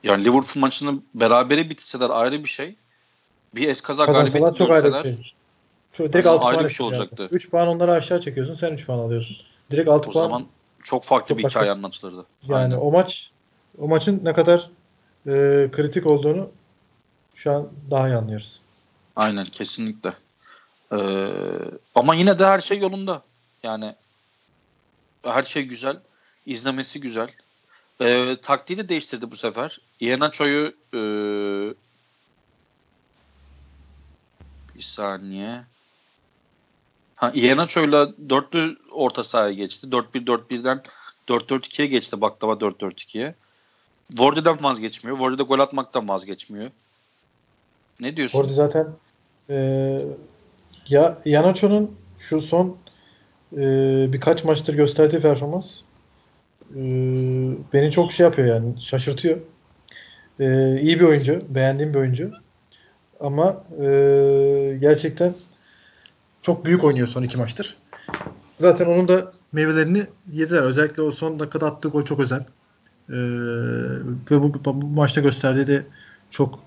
Yani 0.04 0.26
Liverpool 0.26 0.62
maçını 0.62 1.00
berabere 1.14 1.70
bitirseler 1.70 2.10
ayrı 2.10 2.44
bir 2.44 2.50
şey. 2.50 2.76
Bir 3.56 3.70
eskaza 3.70 4.06
galibiyet 4.06 4.56
çok 4.56 4.72
ayrı 4.72 4.94
bir 4.94 5.02
şey. 5.02 5.34
Çok, 5.98 6.14
direkt 6.14 6.28
6 6.28 6.42
puan 6.42 6.66
bir 6.66 6.70
şey 6.70 6.86
olacaktı. 6.86 7.28
3 7.32 7.50
puan 7.50 7.68
onları 7.68 7.92
aşağı 7.92 8.22
çekiyorsun. 8.22 8.56
Sen 8.56 8.74
3 8.74 8.86
puan 8.86 8.98
alıyorsun. 8.98 9.38
Direkt 9.72 9.90
6 9.90 10.10
o 10.10 10.12
puan. 10.12 10.26
O 10.26 10.28
zaman 10.28 10.48
çok 10.84 11.04
farklı 11.04 11.28
çok 11.28 11.38
bir 11.38 11.44
başka, 11.44 11.60
hikaye 11.60 11.72
anlatılırdı. 11.72 12.26
Yani 12.48 12.62
Aynen. 12.62 12.78
o 12.78 12.92
maç 12.92 13.32
o 13.78 13.88
maçın 13.88 14.26
ne 14.26 14.34
kadar 14.34 14.70
e, 15.28 15.32
kritik 15.72 16.06
olduğunu 16.06 16.50
şu 17.36 17.52
an 17.52 17.70
daha 17.92 18.10
iyi 18.10 18.16
anlıyoruz. 18.16 18.60
Aynen 19.16 19.46
kesinlikle. 19.46 20.14
Ee, 20.92 20.98
ama 21.96 22.16
yine 22.16 22.40
de 22.40 22.46
her 22.46 22.60
şey 22.60 22.80
yolunda. 22.80 23.22
Yani 23.64 23.96
her 25.24 25.44
şey 25.44 25.64
güzel. 25.64 25.98
İzlemesi 26.46 27.02
güzel. 27.02 27.30
Ee, 28.02 28.38
taktiği 28.42 28.78
de 28.78 28.90
değiştirdi 28.90 29.32
bu 29.32 29.36
sefer. 29.36 29.82
Iheanacho'yu 30.00 30.74
e, 30.94 31.00
bir 34.76 34.82
saniye. 34.82 35.64
Ha, 37.18 37.32
Iheanacho'yla 37.36 38.14
dörtlü 38.30 38.78
orta 38.92 39.24
sahaya 39.24 39.54
geçti. 39.54 39.88
4-1-4-1'den 39.88 40.82
4-4-2'ye 41.28 41.88
geçti 41.88 42.22
baklava 42.22 42.54
4-4-2'ye. 42.54 43.36
Wardy'den 44.10 44.64
vazgeçmiyor. 44.64 45.18
Wardy 45.18 45.38
de 45.38 45.44
gol 45.44 45.60
atmaktan 45.60 46.10
vazgeçmiyor. 46.10 46.72
Ne 48.00 48.18
diyorsun? 48.18 48.40
Wardy 48.40 48.54
zaten 48.54 48.88
e, 49.50 49.56
ya 50.88 51.18
Iheanacho'nun 51.26 51.96
şu 52.20 52.42
son 52.42 52.78
e, 53.54 53.58
birkaç 54.14 54.44
maçtır 54.44 54.74
gösterdiği 54.74 55.20
performans 55.22 55.82
e, 56.76 56.82
beni 57.74 57.92
çok 57.92 58.12
şey 58.12 58.24
yapıyor 58.24 58.48
yani 58.48 58.82
şaşırtıyor. 58.82 59.38
E, 60.40 60.80
iyi 60.82 61.00
bir 61.00 61.06
oyuncu. 61.06 61.40
Beğendiğim 61.50 61.94
bir 61.94 62.00
oyuncu. 62.00 62.32
Ama 63.20 63.64
e, 63.82 63.88
gerçekten 64.82 65.34
çok 66.48 66.66
büyük 66.66 66.84
oynuyor 66.84 67.08
son 67.08 67.24
iki 67.24 67.38
maçtır. 67.38 67.78
Zaten 68.60 68.86
onun 68.86 69.08
da 69.08 69.32
meyvelerini 69.52 70.08
yediler. 70.32 70.62
Özellikle 70.62 71.02
o 71.02 71.12
son 71.12 71.40
dakikada 71.40 71.66
attığı 71.66 71.90
gol 71.90 72.06
çok 72.06 72.20
özel. 72.20 72.40
Ee, 72.40 73.16
ve 74.32 74.42
bu, 74.42 74.54
bu, 74.54 74.82
bu 74.82 74.88
maçta 74.88 75.22
gösterdiği 75.22 75.68
de 75.68 75.86
çok 76.30 76.60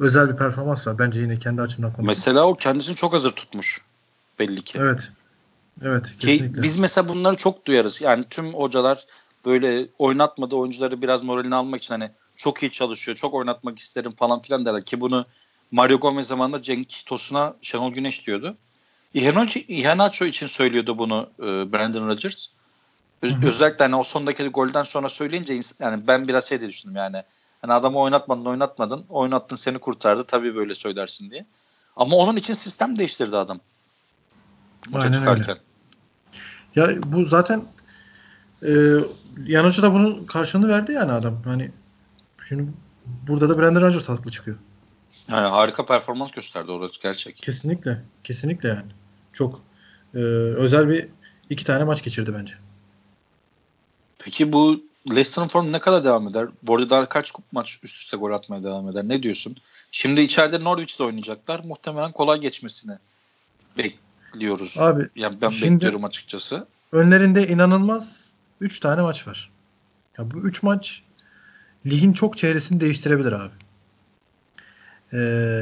özel 0.00 0.30
bir 0.30 0.36
performans 0.36 0.86
var. 0.86 0.98
Bence 0.98 1.20
yine 1.20 1.38
kendi 1.38 1.62
açımdan 1.62 1.90
konuşuyorum. 1.90 2.18
Mesela 2.18 2.46
o 2.46 2.54
kendisini 2.54 2.96
çok 2.96 3.12
hazır 3.12 3.30
tutmuş. 3.30 3.80
Belli 4.38 4.62
ki. 4.62 4.78
Evet. 4.82 5.12
Evet. 5.82 6.14
Kesinlikle. 6.18 6.52
Ki 6.52 6.62
biz 6.62 6.76
mesela 6.76 7.08
bunları 7.08 7.36
çok 7.36 7.66
duyarız. 7.66 8.00
Yani 8.00 8.24
tüm 8.30 8.54
hocalar 8.54 9.06
böyle 9.46 9.86
oynatmadığı 9.98 10.56
oyuncuları 10.56 11.02
biraz 11.02 11.22
moralini 11.22 11.54
almak 11.54 11.82
için 11.82 11.94
hani 11.94 12.10
çok 12.36 12.62
iyi 12.62 12.70
çalışıyor, 12.70 13.16
çok 13.16 13.34
oynatmak 13.34 13.78
isterim 13.78 14.12
falan 14.12 14.42
filan 14.42 14.66
derler 14.66 14.82
ki 14.82 15.00
bunu 15.00 15.26
Mario 15.70 15.98
Gomez 15.98 16.26
zamanında 16.26 16.62
Cenk 16.62 17.06
Tosun'a 17.06 17.54
Şenol 17.62 17.92
Güneş 17.92 18.26
diyordu. 18.26 18.56
Iheanacho 19.14 20.24
için 20.24 20.46
söylüyordu 20.46 20.98
bunu 20.98 21.30
e, 21.38 21.72
Brandon 21.72 22.08
Rodgers. 22.08 22.46
Öz, 23.22 23.44
özellikle 23.44 23.84
hani 23.84 23.96
o 23.96 24.04
sondaki 24.04 24.48
golden 24.48 24.82
sonra 24.82 25.08
söyleyince 25.08 25.60
yani 25.78 26.06
ben 26.06 26.28
biraz 26.28 26.48
şey 26.48 26.60
de 26.60 26.68
düşündüm 26.68 26.96
yani. 26.96 27.22
Hani 27.62 27.72
adamı 27.72 27.98
oynatmadın 27.98 28.44
oynatmadın. 28.44 29.04
Oynattın 29.08 29.56
seni 29.56 29.78
kurtardı. 29.78 30.24
Tabii 30.24 30.54
böyle 30.54 30.74
söylersin 30.74 31.30
diye. 31.30 31.46
Ama 31.96 32.16
onun 32.16 32.36
için 32.36 32.54
sistem 32.54 32.98
değiştirdi 32.98 33.36
adam. 33.36 33.60
Maça 34.88 35.04
Aynen 35.04 35.18
çıkarken. 35.18 35.58
Öyle. 36.76 36.92
Ya 36.94 37.02
bu 37.02 37.24
zaten 37.24 37.62
e, 38.62 38.70
Yanoç'a 39.46 39.82
da 39.82 39.92
bunun 39.92 40.24
karşılığını 40.24 40.68
verdi 40.68 40.92
yani 40.92 41.12
adam. 41.12 41.42
Hani 41.44 41.70
şimdi 42.48 42.72
burada 43.28 43.48
da 43.48 43.58
Brandon 43.58 43.80
Rodgers 43.80 44.08
haklı 44.08 44.30
çıkıyor. 44.30 44.56
Yani 45.30 45.46
harika 45.46 45.86
performans 45.86 46.32
gösterdi 46.32 46.70
orada 46.70 46.92
gerçek. 47.02 47.36
Kesinlikle. 47.36 48.02
Kesinlikle 48.24 48.68
yani. 48.68 48.92
Çok 49.32 49.60
e, 50.14 50.18
özel 50.18 50.88
bir 50.88 51.08
iki 51.50 51.64
tane 51.64 51.84
maç 51.84 52.04
geçirdi 52.04 52.34
bence. 52.34 52.54
Peki 54.18 54.52
bu 54.52 54.82
Leicester'ın 55.10 55.48
formu 55.48 55.72
ne 55.72 55.80
kadar 55.80 56.04
devam 56.04 56.28
eder? 56.28 56.48
Daha 56.66 57.08
kaç 57.08 57.32
maç 57.52 57.78
üst 57.82 57.96
üste 57.96 58.16
gol 58.16 58.32
atmaya 58.32 58.64
devam 58.64 58.88
eder? 58.88 59.04
Ne 59.04 59.22
diyorsun? 59.22 59.56
Şimdi 59.92 60.20
içeride 60.20 60.64
Norwich'te 60.64 61.04
oynayacaklar. 61.04 61.60
Muhtemelen 61.64 62.12
kolay 62.12 62.40
geçmesini 62.40 62.92
bekliyoruz. 63.78 64.78
Abi, 64.78 65.08
yani 65.16 65.40
ben 65.40 65.50
bekliyorum 65.50 66.04
açıkçası. 66.04 66.66
Önlerinde 66.92 67.48
inanılmaz 67.48 68.30
3 68.60 68.80
tane 68.80 69.02
maç 69.02 69.26
var. 69.26 69.50
Ya 70.18 70.30
bu 70.30 70.38
3 70.38 70.62
maç 70.62 71.02
ligin 71.86 72.12
çok 72.12 72.36
çeyresini 72.36 72.80
değiştirebilir 72.80 73.32
abi. 73.32 73.54
Ee, 75.12 75.16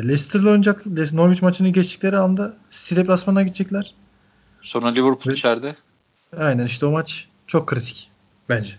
Leicester'la 0.05 0.49
oynayacak. 0.49 0.87
Norwich 0.87 1.43
maçını 1.43 1.69
geçtikleri 1.69 2.17
anda 2.17 2.57
City 2.71 2.97
deplasmanına 2.97 3.43
gidecekler. 3.43 3.95
Sonra 4.63 4.89
Liverpool 4.89 5.27
Ve, 5.27 5.33
içeride. 5.33 5.77
Aynen 6.37 6.67
işte 6.67 6.87
o 6.87 6.91
maç 6.91 7.29
çok 7.47 7.69
kritik 7.69 8.11
bence. 8.49 8.75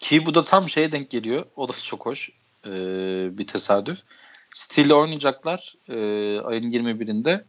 Ki 0.00 0.26
bu 0.26 0.34
da 0.34 0.44
tam 0.44 0.68
şeye 0.68 0.92
denk 0.92 1.10
geliyor. 1.10 1.44
O 1.56 1.68
da 1.68 1.72
çok 1.72 2.06
hoş. 2.06 2.30
Ee, 2.66 3.38
bir 3.38 3.46
tesadüf. 3.46 3.98
City 4.54 4.82
ile 4.82 4.94
oynayacaklar 4.94 5.74
e, 5.88 5.94
ayın 6.40 6.70
21'inde. 6.70 7.44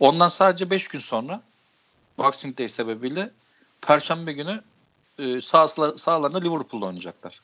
Ondan 0.00 0.28
sadece 0.28 0.70
5 0.70 0.88
gün 0.88 0.98
sonra 0.98 1.42
Boxing 2.18 2.58
Day 2.58 2.68
sebebiyle 2.68 3.30
Perşembe 3.80 4.32
günü 4.32 4.60
e, 5.18 5.40
sağ, 5.40 5.68
sağlarında 5.96 6.38
Liverpool'da 6.38 6.86
oynayacaklar. 6.86 7.40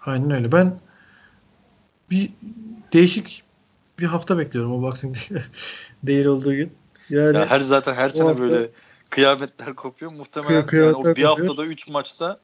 Aynen 0.00 0.30
öyle. 0.30 0.52
Ben 0.52 0.80
bir 2.10 2.30
değişik 2.92 3.42
bir 3.98 4.06
hafta 4.06 4.38
bekliyorum 4.38 4.72
o 4.72 4.82
Boxing 4.82 5.16
değil 6.02 6.24
olduğu 6.24 6.54
gün. 6.54 6.72
Yani 7.10 7.36
ya 7.36 7.50
her 7.50 7.60
zaten 7.60 7.94
her 7.94 8.08
sene 8.08 8.28
hafta, 8.28 8.42
böyle 8.42 8.70
kıyametler 9.10 9.74
kopuyor. 9.74 10.12
Muhtemelen 10.12 10.62
kıy- 10.62 10.76
yani 10.76 10.96
o 10.96 11.04
bir 11.04 11.04
kopuyor. 11.04 11.28
haftada 11.28 11.64
3 11.64 11.88
maçta 11.88 12.40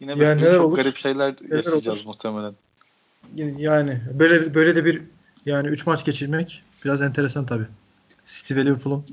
yine 0.00 0.10
yani 0.10 0.42
böyle 0.42 0.56
çok 0.56 0.66
olur? 0.66 0.76
garip 0.76 0.96
şeyler 0.96 1.34
neler 1.40 1.56
yaşayacağız 1.56 1.98
olur? 1.98 2.06
muhtemelen. 2.06 2.54
Yani 3.58 4.00
böyle 4.14 4.54
böyle 4.54 4.76
de 4.76 4.84
bir 4.84 5.02
yani 5.46 5.68
3 5.68 5.86
maç 5.86 6.04
geçirmek 6.04 6.62
biraz 6.84 7.02
enteresan 7.02 7.46
tabii. 7.46 7.66
City 8.24 8.54
ve 8.54 8.64
Liverpool'un 8.64 9.06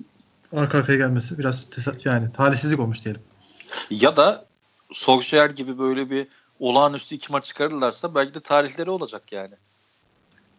arka 0.54 0.78
arkaya 0.78 0.98
gelmesi 0.98 1.38
biraz 1.38 1.68
yani 2.06 2.32
talihsizlik 2.32 2.80
olmuş 2.80 3.04
diyelim. 3.06 3.22
Ya 3.90 4.16
da 4.16 4.46
Solskjaer 4.94 5.50
gibi 5.50 5.78
böyle 5.78 6.10
bir 6.10 6.28
olağanüstü 6.60 7.16
iki 7.16 7.32
maç 7.32 7.46
çıkarırlarsa 7.46 8.16
belki 8.16 8.34
de 8.34 8.40
tarihleri 8.40 8.90
olacak 8.90 9.32
yani. 9.32 9.54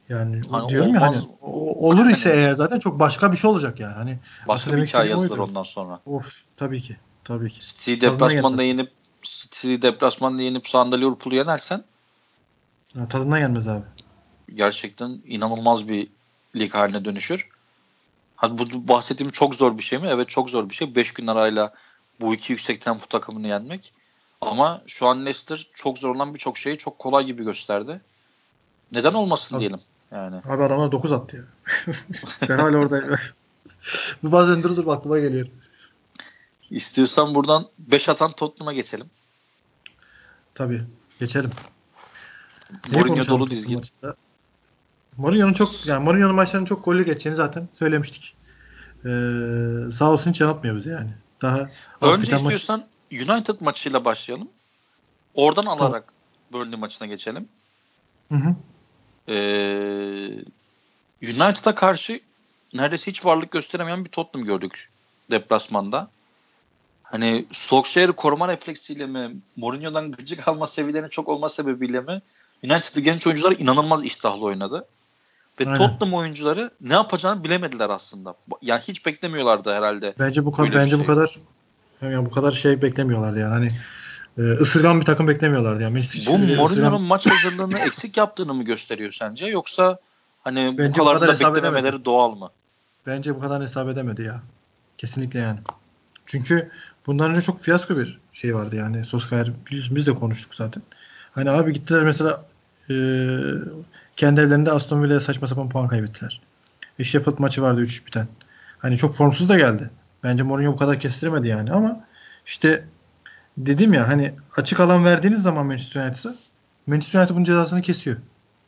Yani 0.09 0.41
hani 0.51 0.69
diyorum 0.69 0.91
olmaz, 0.91 1.15
ya 1.15 1.21
hani 1.21 1.27
olur 1.41 2.07
ise 2.11 2.29
hani, 2.29 2.39
eğer 2.39 2.55
zaten 2.55 2.79
çok 2.79 2.99
başka 2.99 3.33
bir 3.33 3.37
şey 3.37 3.51
olacak 3.51 3.81
yani. 3.81 3.95
Hani 3.95 4.19
başka 4.49 4.77
bir 4.77 4.87
hikaye 4.87 5.11
yazılır 5.11 5.39
ondan 5.39 5.63
sonra. 5.63 6.01
Of 6.07 6.43
tabii 6.57 6.81
ki. 6.81 6.97
Tabii 7.25 7.51
ki. 7.51 7.61
City 7.61 8.07
deplasmanda 8.07 8.63
yenip 8.63 8.93
City 9.23 9.75
deplasmanda 9.83 10.43
yenip 10.43 10.69
sahanda 10.69 10.97
Liverpool'u 10.97 11.35
yenersen 11.35 11.85
Ya, 12.99 13.09
tadına 13.09 13.39
gelmez 13.39 13.69
abi. 13.69 13.85
Gerçekten 14.55 15.23
inanılmaz 15.27 15.89
bir 15.89 16.09
lig 16.57 16.75
haline 16.75 17.05
dönüşür. 17.05 17.49
Hadi 18.37 18.59
bu 18.59 18.89
bahsettiğim 18.89 19.33
çok 19.33 19.55
zor 19.55 19.79
bir 19.79 19.83
şey 19.83 19.99
mi? 19.99 20.09
Evet 20.11 20.29
çok 20.29 20.51
zor 20.51 20.69
bir 20.69 20.75
şey. 20.75 20.95
5 20.95 21.13
gün 21.13 21.27
arayla 21.27 21.73
bu 22.21 22.35
iki 22.35 22.53
yüksek 22.53 22.81
tempo 22.81 23.07
takımını 23.07 23.49
yenmek. 23.49 23.93
Ama 24.41 24.83
şu 24.87 25.07
an 25.07 25.21
Leicester 25.21 25.67
çok 25.75 25.99
zor 25.99 26.15
olan 26.15 26.35
birçok 26.35 26.59
şeyi 26.59 26.79
çok 26.79 26.99
kolay 26.99 27.25
gibi 27.25 27.45
gösterdi. 27.45 28.01
Neden 28.93 29.13
olmasın 29.13 29.57
abi, 29.57 29.61
diyelim 29.61 29.81
yani. 30.15 30.37
Abi 30.37 30.63
adamlar 30.63 30.93
9 30.93 31.13
attı 31.13 31.37
ya. 31.37 31.45
ben 32.49 32.59
hala 32.59 32.77
oradayım. 32.77 33.15
bu 34.23 34.33
bazen 34.33 34.63
dur 34.63 34.77
dur 34.77 34.87
aklıma 34.87 35.19
geliyor. 35.19 35.47
İstiyorsan 36.71 37.35
buradan 37.35 37.67
5 37.79 38.09
atan 38.09 38.33
Tottenham'a 38.33 38.73
geçelim. 38.73 39.07
Tabii. 40.55 40.83
Geçelim. 41.21 41.51
Mourinho 42.93 43.27
dolu 43.27 43.51
dizgin. 43.51 43.83
Mourinho'nun 45.17 45.53
çok 45.53 45.87
yani 45.87 46.05
Mourinho'nun 46.05 46.35
maçlarının 46.35 46.67
çok 46.67 46.85
gollü 46.85 47.05
geçeceğini 47.05 47.37
zaten 47.37 47.69
söylemiştik. 47.75 48.35
Ee, 49.05 49.09
sağ 49.93 50.13
olsun 50.13 50.31
hiç 50.31 50.41
yanıltmıyor 50.41 50.77
bizi 50.77 50.91
yani. 50.91 51.11
Daha 51.43 51.71
Önce 52.01 52.35
istiyorsan 52.35 52.85
maç... 53.13 53.29
United 53.29 53.61
maçıyla 53.61 54.05
başlayalım. 54.05 54.49
Oradan 55.35 55.67
alarak 55.67 56.05
tamam. 56.51 56.67
Burnley 56.67 56.79
maçına 56.79 57.07
geçelim. 57.07 57.49
Hı 58.29 58.35
hı. 58.35 58.57
Ee, 59.29 59.35
United'a 61.23 61.75
karşı 61.75 62.21
neredeyse 62.75 63.11
hiç 63.11 63.25
varlık 63.25 63.51
gösteremeyen 63.51 64.05
bir 64.05 64.11
Tottenham 64.11 64.47
gördük 64.47 64.89
deplasmanda. 65.31 66.09
Hani 67.03 67.47
Solskjaer'i 67.53 68.13
koruma 68.13 68.49
refleksiyle 68.49 69.07
mi, 69.07 69.37
Mourinho'dan 69.57 70.13
gıcık 70.13 70.49
alma 70.49 70.67
seviyelerinin 70.67 71.09
çok 71.09 71.29
olma 71.29 71.49
sebebiyle 71.49 72.01
mi 72.01 72.23
United'lı 72.65 73.01
genç 73.01 73.27
oyuncular 73.27 73.55
inanılmaz 73.59 74.05
iştahlı 74.05 74.45
oynadı. 74.45 74.87
Ve 75.61 75.65
Aynen. 75.67 75.79
Tottenham 75.79 76.15
oyuncuları 76.15 76.71
ne 76.81 76.93
yapacağını 76.93 77.45
bilemediler 77.45 77.91
aslında. 77.91 78.35
Yani 78.63 78.81
hiç 78.81 79.07
beklemiyorlardı 79.07 79.75
herhalde. 79.75 80.15
Bence 80.19 80.45
bu 80.45 80.53
kadar 80.53 80.75
bence 80.75 80.97
şey. 80.97 81.01
bu 81.01 81.07
kadar 81.07 81.39
yani 82.03 82.27
bu 82.27 82.31
kadar 82.31 82.53
şey 82.53 82.83
beklemiyorlardı 82.83 83.39
yani. 83.41 83.53
Hani 83.53 83.69
e, 84.39 84.43
ısırgan 84.43 85.01
bir 85.01 85.07
takım 85.07 85.29
beklemiyorlardı 85.29 85.83
yani. 85.83 86.01
Bu 86.27 86.31
Mourinho'nun 86.31 86.65
ısırgan... 86.65 87.03
maç 87.03 87.27
hazırlığını 87.27 87.79
eksik 87.87 88.17
yaptığını 88.17 88.55
mı 88.55 88.65
gösteriyor 88.65 89.13
sence 89.13 89.47
yoksa 89.47 89.99
hani 90.45 90.75
bence 90.79 91.01
bu 91.01 91.05
kadar, 91.05 91.17
bu 91.17 91.21
kadar 91.21 91.41
da 91.41 91.47
beklememeleri 91.47 91.89
edemedi. 91.89 92.05
doğal 92.05 92.35
mı? 92.35 92.51
Bence 93.07 93.35
bu 93.35 93.41
kadar 93.41 93.63
hesap 93.63 93.89
edemedi 93.89 94.23
ya. 94.23 94.43
Kesinlikle 94.99 95.39
yani. 95.39 95.59
Çünkü 96.27 96.71
bundan 97.07 97.31
önce 97.31 97.41
çok 97.41 97.61
fiyasko 97.61 97.99
bir 97.99 98.19
şey 98.33 98.55
vardı 98.55 98.77
yani. 98.77 99.05
Soskaya 99.05 99.47
biliyorsun 99.67 99.97
biz 99.97 100.07
de 100.07 100.15
konuştuk 100.15 100.55
zaten. 100.55 100.83
Hani 101.33 101.51
abi 101.51 101.73
gittiler 101.73 102.03
mesela 102.03 102.45
e, 102.91 102.95
kendi 104.17 104.41
evlerinde 104.41 104.71
Aston 104.71 105.03
Villa'ya 105.03 105.21
saçma 105.21 105.47
sapan 105.47 105.69
puan 105.69 105.89
kaybettiler. 105.89 106.41
E, 106.99 107.05
Sheffield 107.05 107.39
maçı 107.39 107.63
vardı 107.63 107.83
3-3 107.83 108.07
biten. 108.07 108.29
Hani 108.79 108.97
çok 108.97 109.15
formsuz 109.15 109.49
da 109.49 109.59
geldi. 109.59 109.91
Bence 110.23 110.43
Mourinho 110.43 110.73
bu 110.73 110.77
kadar 110.77 111.01
kestiremedi 111.01 111.49
yani 111.49 111.73
ama 111.73 112.01
işte 112.47 112.85
dedim 113.57 113.95
ya 113.95 114.09
hani 114.09 114.35
açık 114.57 114.81
alan 114.81 115.05
verdiğiniz 115.05 115.43
zaman 115.43 115.67
Manchester 115.67 116.09
United'a 116.09 116.35
Manchester 116.87 117.21
United 117.21 117.35
bunun 117.35 117.45
cezasını 117.45 117.83
kesiyor. 117.83 118.17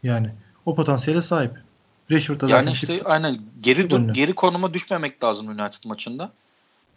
Yani 0.02 0.30
o 0.66 0.74
potansiyele 0.74 1.22
sahip. 1.22 1.52
Rashford'da 2.10 2.48
yani 2.48 2.70
işte 2.70 2.86
çıktı. 2.86 3.10
aynen 3.10 3.38
geri 3.60 3.90
dur, 3.90 4.14
geri 4.14 4.34
konuma 4.34 4.74
düşmemek 4.74 5.24
lazım 5.24 5.48
United 5.48 5.84
maçında. 5.84 6.32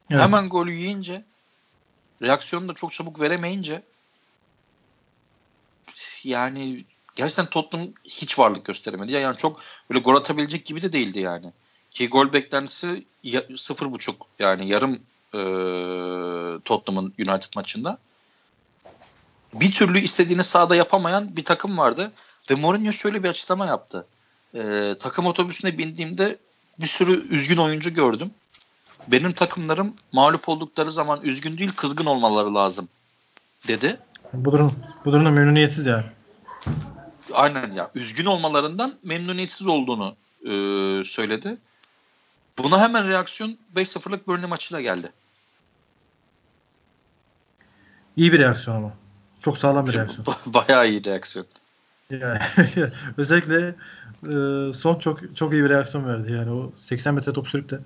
Evet. 0.10 0.22
Hemen 0.22 0.50
golü 0.50 0.72
yiyince 0.72 1.24
reaksiyonu 2.22 2.68
da 2.68 2.74
çok 2.74 2.94
çabuk 2.94 3.20
veremeyince 3.20 3.82
yani 6.24 6.86
gerçekten 7.16 7.46
Tottenham 7.46 7.88
hiç 8.04 8.40
varlık 8.40 8.66
gösteremedi. 8.66 9.12
Yani 9.12 9.38
çok 9.38 9.62
böyle 9.90 10.00
gol 10.00 10.16
atabilecek 10.16 10.66
gibi 10.66 10.82
de 10.82 10.94
değildi 10.94 11.20
yani. 11.20 11.54
Ki 11.92 12.10
gol 12.10 12.34
beklentisi 12.34 13.06
sıfır 13.58 13.92
buçuk 13.92 14.28
yani 14.40 14.70
yarım 14.70 15.00
e, 15.34 15.40
Tottenham'ın 16.66 17.14
United 17.20 17.56
maçında. 17.56 17.98
Bir 19.54 19.72
türlü 19.72 20.00
istediğini 20.00 20.44
sahada 20.44 20.76
yapamayan 20.76 21.36
bir 21.36 21.46
takım 21.46 21.78
vardı. 21.78 22.12
Ve 22.52 22.56
Mourinho 22.56 22.92
şöyle 22.92 23.24
bir 23.24 23.30
açıklama 23.30 23.66
yaptı. 23.66 24.06
E, 24.56 24.96
takım 25.00 25.26
otobüsüne 25.26 25.78
bindiğimde 25.78 26.38
bir 26.80 26.88
sürü 26.88 27.30
üzgün 27.30 27.58
oyuncu 27.58 27.94
gördüm. 27.94 28.32
Benim 29.08 29.34
takımlarım 29.34 29.94
mağlup 30.12 30.50
oldukları 30.50 30.92
zaman 30.92 31.22
üzgün 31.22 31.58
değil 31.58 31.72
kızgın 31.76 32.06
olmaları 32.06 32.56
lazım 32.56 32.88
dedi. 33.68 34.00
Bu 34.34 34.52
durum 34.52 34.76
bu 35.06 35.12
durumda 35.12 35.32
memnuniyetsiz 35.32 35.86
yani. 35.86 36.06
Aynen 37.34 37.74
ya. 37.74 37.92
Üzgün 37.96 38.26
olmalarından 38.26 38.94
memnuniyetsiz 39.04 39.68
olduğunu 39.68 40.16
e, 40.44 40.52
söyledi. 41.06 41.58
Buna 42.64 42.82
hemen 42.82 43.08
reaksiyon 43.08 43.58
5-0'lık 43.76 44.28
Burnley 44.28 44.50
maçıyla 44.50 44.82
geldi. 44.82 45.12
İyi 48.18 48.34
bir 48.34 48.40
reaksiyon 48.40 48.78
ama. 48.78 48.94
Çok 49.40 49.58
sağlam 49.58 49.88
bir 49.88 49.94
reaksiyon. 49.94 50.26
Bayağı 50.46 50.90
iyi 50.90 51.06
reaksiyon. 51.06 51.46
Yani, 52.10 52.40
özellikle 53.18 53.76
e, 54.24 54.34
son 54.74 55.00
çok 55.00 55.38
çok 55.38 55.54
iyi 55.54 55.64
bir 55.64 55.70
reaksiyon 55.70 56.08
verdi. 56.08 56.32
Yani 56.32 56.52
o 56.52 56.72
80 56.78 57.14
metre 57.14 57.34
top 57.34 57.48
sürüp 57.48 57.70
de 57.70 57.80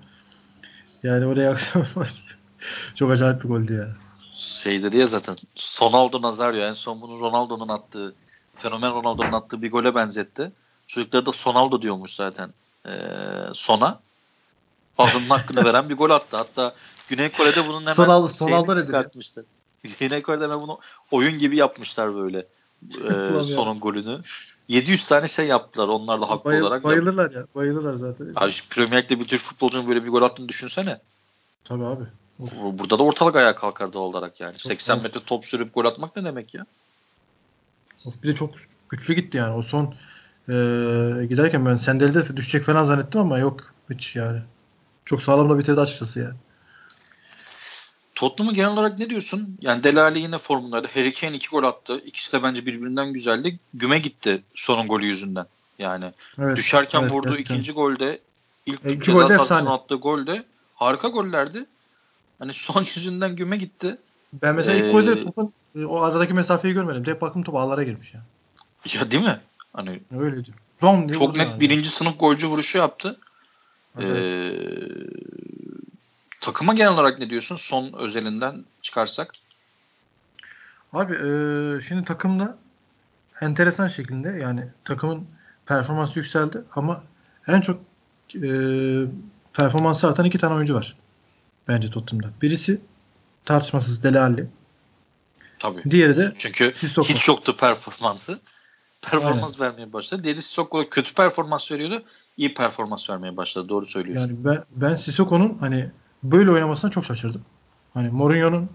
yani 1.02 1.26
o 1.26 1.36
reaksiyon 1.36 1.86
çok 2.94 3.10
acayip 3.10 3.44
bir 3.44 3.48
goldü 3.48 3.74
yani. 3.74 3.92
Şey 4.34 4.82
dedi 4.82 4.96
ya 4.96 5.06
zaten 5.06 5.36
Ronaldo 5.80 6.22
Nazario 6.22 6.60
en 6.60 6.72
son 6.72 7.00
bunu 7.00 7.20
Ronaldo'nun 7.20 7.68
attığı 7.68 8.14
fenomen 8.56 8.94
Ronaldo'nun 8.94 9.32
attığı 9.32 9.62
bir 9.62 9.70
gole 9.70 9.94
benzetti. 9.94 10.52
Çocukları 10.86 11.26
da 11.26 11.32
Sonaldo 11.32 11.82
diyormuş 11.82 12.14
zaten 12.14 12.50
e, 12.86 12.92
sona. 13.52 14.00
Adının 14.98 15.28
hakkını 15.28 15.64
veren 15.64 15.88
bir 15.88 15.96
gol 15.96 16.10
attı. 16.10 16.36
Hatta 16.36 16.74
Güney 17.08 17.28
Kore'de 17.28 17.68
bunun 17.68 17.80
hemen 17.80 17.92
Sonal, 17.92 18.28
Sonaldo 18.28 18.76
çıkartmıştı. 18.76 19.44
Güney 20.00 20.22
Kore'de 20.22 20.44
hemen 20.44 20.60
bunu 20.60 20.78
oyun 21.10 21.38
gibi 21.38 21.56
yapmışlar 21.56 22.14
böyle 22.14 22.46
e, 22.82 23.42
sonun 23.42 23.80
golünü. 23.80 24.20
700 24.68 25.06
tane 25.06 25.28
şey 25.28 25.46
yaptılar 25.46 25.88
onlar 25.88 26.20
da 26.20 26.30
haklı 26.30 26.44
Bayıl, 26.44 26.62
olarak. 26.62 26.84
Bayılırlar 26.84 27.30
ya. 27.30 27.46
Bayılırlar 27.54 27.94
zaten. 27.94 28.32
Abi 28.36 28.52
Premier 28.70 29.02
Lig'de 29.02 29.20
bir 29.20 29.28
tür 29.28 29.38
futbolcunun 29.38 29.88
böyle 29.88 30.04
bir 30.04 30.08
gol 30.08 30.22
attığını 30.22 30.48
düşünsene. 30.48 31.00
Tabii 31.64 31.84
abi. 31.84 32.04
Of. 32.40 32.52
Burada 32.62 32.98
da 32.98 33.02
ortalık 33.02 33.36
ayağa 33.36 33.54
kalkar 33.54 33.92
doğal 33.92 34.02
olarak 34.02 34.40
yani. 34.40 34.58
Çok 34.58 34.72
80 34.72 35.02
metre 35.02 35.20
top 35.26 35.46
sürüp 35.46 35.74
gol 35.74 35.84
atmak 35.84 36.16
ne 36.16 36.24
demek 36.24 36.54
ya? 36.54 36.66
Of, 38.04 38.22
bir 38.22 38.28
de 38.28 38.34
çok 38.34 38.54
güçlü 38.88 39.14
gitti 39.14 39.36
yani. 39.36 39.54
O 39.54 39.62
son 39.62 39.84
e, 40.48 40.54
giderken 41.26 41.66
ben 41.66 41.76
sendelde 41.76 42.36
düşecek 42.36 42.64
falan 42.64 42.84
zannettim 42.84 43.20
ama 43.20 43.38
yok 43.38 43.74
hiç 43.90 44.16
yani. 44.16 44.40
Çok 45.04 45.22
sağlam 45.22 45.50
da 45.50 45.58
bitirdi 45.58 45.80
açıkçası 45.80 46.20
yani. 46.20 46.34
Tottenham'ı 48.14 48.54
genel 48.54 48.70
olarak 48.70 48.98
ne 48.98 49.10
diyorsun? 49.10 49.58
Yani 49.60 49.84
Delali 49.84 50.18
yine 50.18 50.38
formundaydı. 50.38 50.88
Harry 50.94 51.12
Kane 51.12 51.36
iki 51.36 51.48
gol 51.48 51.62
attı. 51.62 52.02
İkisi 52.04 52.32
de 52.32 52.42
bence 52.42 52.66
birbirinden 52.66 53.12
güzeldi. 53.12 53.58
Güme 53.74 53.98
gitti 53.98 54.42
sonun 54.54 54.88
golü 54.88 55.06
yüzünden. 55.06 55.46
Yani 55.78 56.12
evet, 56.38 56.56
düşerken 56.56 57.02
evet, 57.02 57.12
vurduğu 57.12 57.28
gerçekten. 57.28 57.54
ikinci 57.54 57.72
golde 57.72 58.20
ilk 58.66 58.84
e, 58.84 59.00
ceza 59.00 59.28
sahasına 59.28 59.74
attığı 59.74 59.94
golde 59.94 60.44
harika 60.74 61.08
gollerdi. 61.08 61.66
Hani 62.38 62.52
son 62.52 62.86
yüzünden 62.96 63.36
güme 63.36 63.56
gitti. 63.56 63.96
Ben 64.42 64.54
mesela 64.54 64.76
ee, 64.76 64.86
ilk 64.86 64.92
golde 64.92 65.22
topun 65.22 65.52
e, 65.76 65.84
o 65.84 66.00
aradaki 66.00 66.34
mesafeyi 66.34 66.74
görmedim. 66.74 67.04
Direkt 67.04 67.22
baktım 67.22 67.42
top 67.42 67.54
ağlara 67.54 67.82
girmiş 67.82 68.14
ya. 68.14 68.20
Ya 68.94 69.10
değil 69.10 69.24
mi? 69.24 69.40
Hani 69.72 70.00
öyleydi. 70.18 70.50
Rom 70.82 71.08
diye 71.08 71.18
çok 71.18 71.36
net 71.36 71.48
yani. 71.48 71.60
birinci 71.60 71.88
sınıf 71.88 72.20
golcü 72.20 72.46
vuruşu 72.46 72.78
yaptı. 72.78 73.18
Ee, 74.00 74.52
takıma 76.40 76.74
genel 76.74 76.92
olarak 76.92 77.18
ne 77.18 77.30
diyorsun? 77.30 77.56
Son 77.56 77.92
özelinden 77.92 78.64
çıkarsak. 78.82 79.32
Abi 80.92 81.14
e, 81.14 81.28
şimdi 81.80 82.04
takımda 82.04 82.58
enteresan 83.40 83.88
şekilde 83.88 84.28
yani 84.28 84.68
takımın 84.84 85.26
performansı 85.66 86.18
yükseldi 86.18 86.58
ama 86.74 87.04
en 87.48 87.60
çok 87.60 87.80
e, 88.34 88.48
performansı 89.52 90.08
artan 90.08 90.24
iki 90.26 90.38
tane 90.38 90.54
oyuncu 90.54 90.74
var. 90.74 90.96
Bence 91.68 91.90
Tottenham'da. 91.90 92.32
Birisi 92.42 92.80
tartışmasız 93.44 94.02
Dele 94.02 94.20
Alli. 94.20 94.46
Tabii. 95.58 95.90
Diğeri 95.90 96.16
de 96.16 96.34
Çünkü 96.38 96.72
Sissoko. 96.74 97.08
hiç 97.08 97.28
yoktu 97.28 97.56
performansı. 97.56 98.40
Performans 99.10 99.60
Aynen. 99.60 99.72
vermeye 99.72 99.92
başladı. 99.92 100.24
Diğeri 100.24 100.42
Sissoko 100.42 100.88
kötü 100.90 101.14
performans 101.14 101.72
veriyordu. 101.72 102.02
İyi 102.36 102.54
performans 102.54 103.10
vermeye 103.10 103.36
başladı. 103.36 103.68
Doğru 103.68 103.86
söylüyorsun. 103.86 104.28
Yani 104.28 104.44
ben, 104.44 104.64
ben 104.76 104.96
Sissoko'nun 104.96 105.58
hani 105.60 105.90
böyle 106.22 106.50
oynamasına 106.50 106.90
çok 106.90 107.04
şaşırdım. 107.04 107.42
Hani 107.94 108.08
Mourinho'nun 108.08 108.70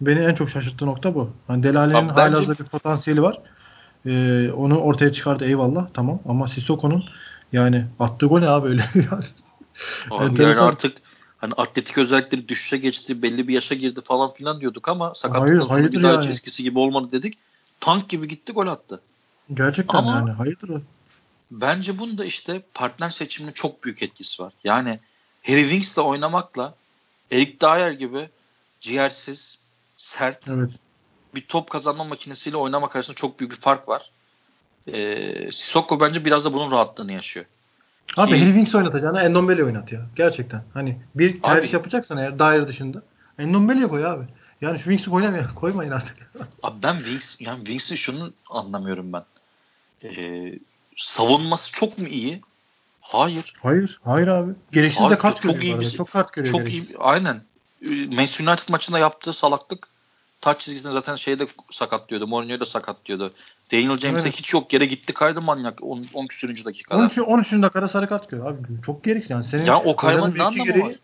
beni 0.00 0.20
en 0.20 0.34
çok 0.34 0.50
şaşırttığı 0.50 0.86
nokta 0.86 1.14
bu. 1.14 1.30
Hani 1.46 1.62
Delali'nin 1.62 2.08
hala 2.08 2.38
bence... 2.38 2.50
bir 2.50 2.64
potansiyeli 2.64 3.22
var. 3.22 3.40
Ee, 4.06 4.50
onu 4.52 4.78
ortaya 4.80 5.12
çıkardı 5.12 5.44
eyvallah 5.44 5.86
tamam 5.94 6.20
ama 6.28 6.48
Sissoko'nun 6.48 7.04
yani 7.52 7.84
attığı 8.00 8.26
gol 8.26 8.40
ne 8.40 8.48
abi 8.48 8.68
öyle 8.68 8.84
yani. 8.94 9.24
Abi 10.10 10.42
yani 10.42 10.56
artık 10.56 10.96
hani 11.38 11.52
atletik 11.52 11.98
özellikleri 11.98 12.48
düşüşe 12.48 12.76
geçti, 12.76 13.22
belli 13.22 13.48
bir 13.48 13.54
yaşa 13.54 13.74
girdi 13.74 14.00
falan 14.04 14.32
filan 14.32 14.60
diyorduk 14.60 14.88
ama 14.88 15.14
sakatlıktan 15.14 15.66
sonra 15.66 15.92
bir 15.92 16.02
daha 16.02 16.12
yani. 16.12 16.28
eskisi 16.28 16.62
gibi 16.62 16.78
olmadı 16.78 17.08
dedik. 17.12 17.38
Tank 17.80 18.08
gibi 18.08 18.28
gitti 18.28 18.52
gol 18.52 18.66
attı. 18.66 19.00
Gerçekten 19.54 19.98
Ama 19.98 20.10
yani 20.16 20.30
hayırdır 20.30 20.68
o. 20.68 20.80
Bence 21.50 21.98
bunda 21.98 22.24
işte 22.24 22.62
partner 22.74 23.10
seçiminin 23.10 23.52
çok 23.52 23.84
büyük 23.84 24.02
etkisi 24.02 24.42
var. 24.42 24.52
Yani 24.64 25.00
Harry 25.42 25.62
Winks'le 25.62 25.98
oynamakla 25.98 26.74
Eric 27.30 27.60
Dyer 27.60 27.92
gibi 27.92 28.30
ciğersiz, 28.80 29.58
sert 29.96 30.48
evet. 30.48 30.70
bir 31.34 31.46
top 31.46 31.70
kazanma 31.70 32.04
makinesiyle 32.04 32.56
oynamak 32.56 32.96
arasında 32.96 33.14
çok 33.14 33.40
büyük 33.40 33.52
bir 33.52 33.56
fark 33.60 33.88
var. 33.88 34.10
Ee, 34.92 35.52
Sissoko 35.52 36.00
bence 36.00 36.24
biraz 36.24 36.44
da 36.44 36.52
bunun 36.52 36.70
rahatlığını 36.70 37.12
yaşıyor. 37.12 37.46
Abi 38.16 38.30
Ki, 38.30 38.38
Harry 38.38 38.48
Winks 38.48 38.74
oynatacağına 38.74 39.22
Endombele 39.22 39.64
oynat 39.64 39.92
ya. 39.92 40.06
Gerçekten. 40.16 40.62
Hani 40.74 40.98
bir 41.14 41.42
tercih 41.42 41.68
abi, 41.68 41.76
yapacaksan 41.76 42.18
eğer 42.18 42.38
Dyer 42.38 42.68
dışında 42.68 43.02
Endombele'ye 43.38 43.88
koy 43.88 44.06
abi. 44.06 44.24
Yani 44.60 44.78
şu 44.78 44.84
Wings'i 44.84 45.10
koymayın, 45.10 45.46
koymayın 45.54 45.90
artık. 45.90 46.32
Abi 46.62 46.82
ben 46.82 46.96
Wings, 46.96 47.36
yani 47.40 47.58
Wings'i 47.58 47.96
şunu 47.96 48.32
anlamıyorum 48.50 49.12
ben. 49.12 49.22
Ee, 50.04 50.58
savunması 50.96 51.72
çok 51.72 51.98
mu 51.98 52.06
iyi? 52.06 52.40
Hayır. 53.00 53.54
Hayır. 53.62 54.00
Hayır 54.04 54.26
abi. 54.26 54.52
Gereksiz 54.72 55.00
Hayır, 55.00 55.10
de 55.10 55.18
kart 55.18 55.42
çok 55.42 55.54
görüyor. 55.54 55.80
Iyi 55.80 55.80
bir, 55.80 55.90
çok 55.90 56.10
kart 56.10 56.32
görüyor. 56.32 56.54
Çok 56.54 56.66
gereksiz. 56.66 56.90
iyi. 56.90 56.98
Aynen. 56.98 57.42
Manchester 58.12 58.46
United 58.46 58.68
maçında 58.68 58.98
yaptığı 58.98 59.32
salaklık 59.32 59.88
taç 60.40 60.60
çizgisinde 60.60 60.92
zaten 60.92 61.14
şeyde 61.14 61.46
sakat 61.70 62.08
diyordu. 62.08 62.26
Mourinho 62.26 62.60
da 62.60 62.66
sakat 62.66 63.04
diyordu. 63.06 63.32
Daniel 63.72 63.98
James'e 63.98 64.28
evet. 64.28 64.38
hiç 64.38 64.54
yok 64.54 64.72
yere 64.72 64.86
gitti 64.86 65.12
kaydı 65.12 65.42
manyak 65.42 65.82
10, 65.82 66.06
10 66.14 66.26
küsürüncü 66.26 66.64
dakikada. 66.64 67.00
13. 67.00 67.18
13. 67.18 67.52
dakikada 67.52 67.88
sarı 67.88 68.08
kart 68.08 68.30
görüyor 68.30 68.50
abi. 68.50 68.58
Çok 68.86 69.04
gereksiz 69.04 69.30
yani. 69.30 69.44
Senin 69.44 69.64
ya 69.64 69.80
o 69.80 69.96
kaymanın 69.96 70.38
ne 70.38 70.42
anlamı 70.42 70.64
gereği, 70.64 70.84
var? 70.84 70.94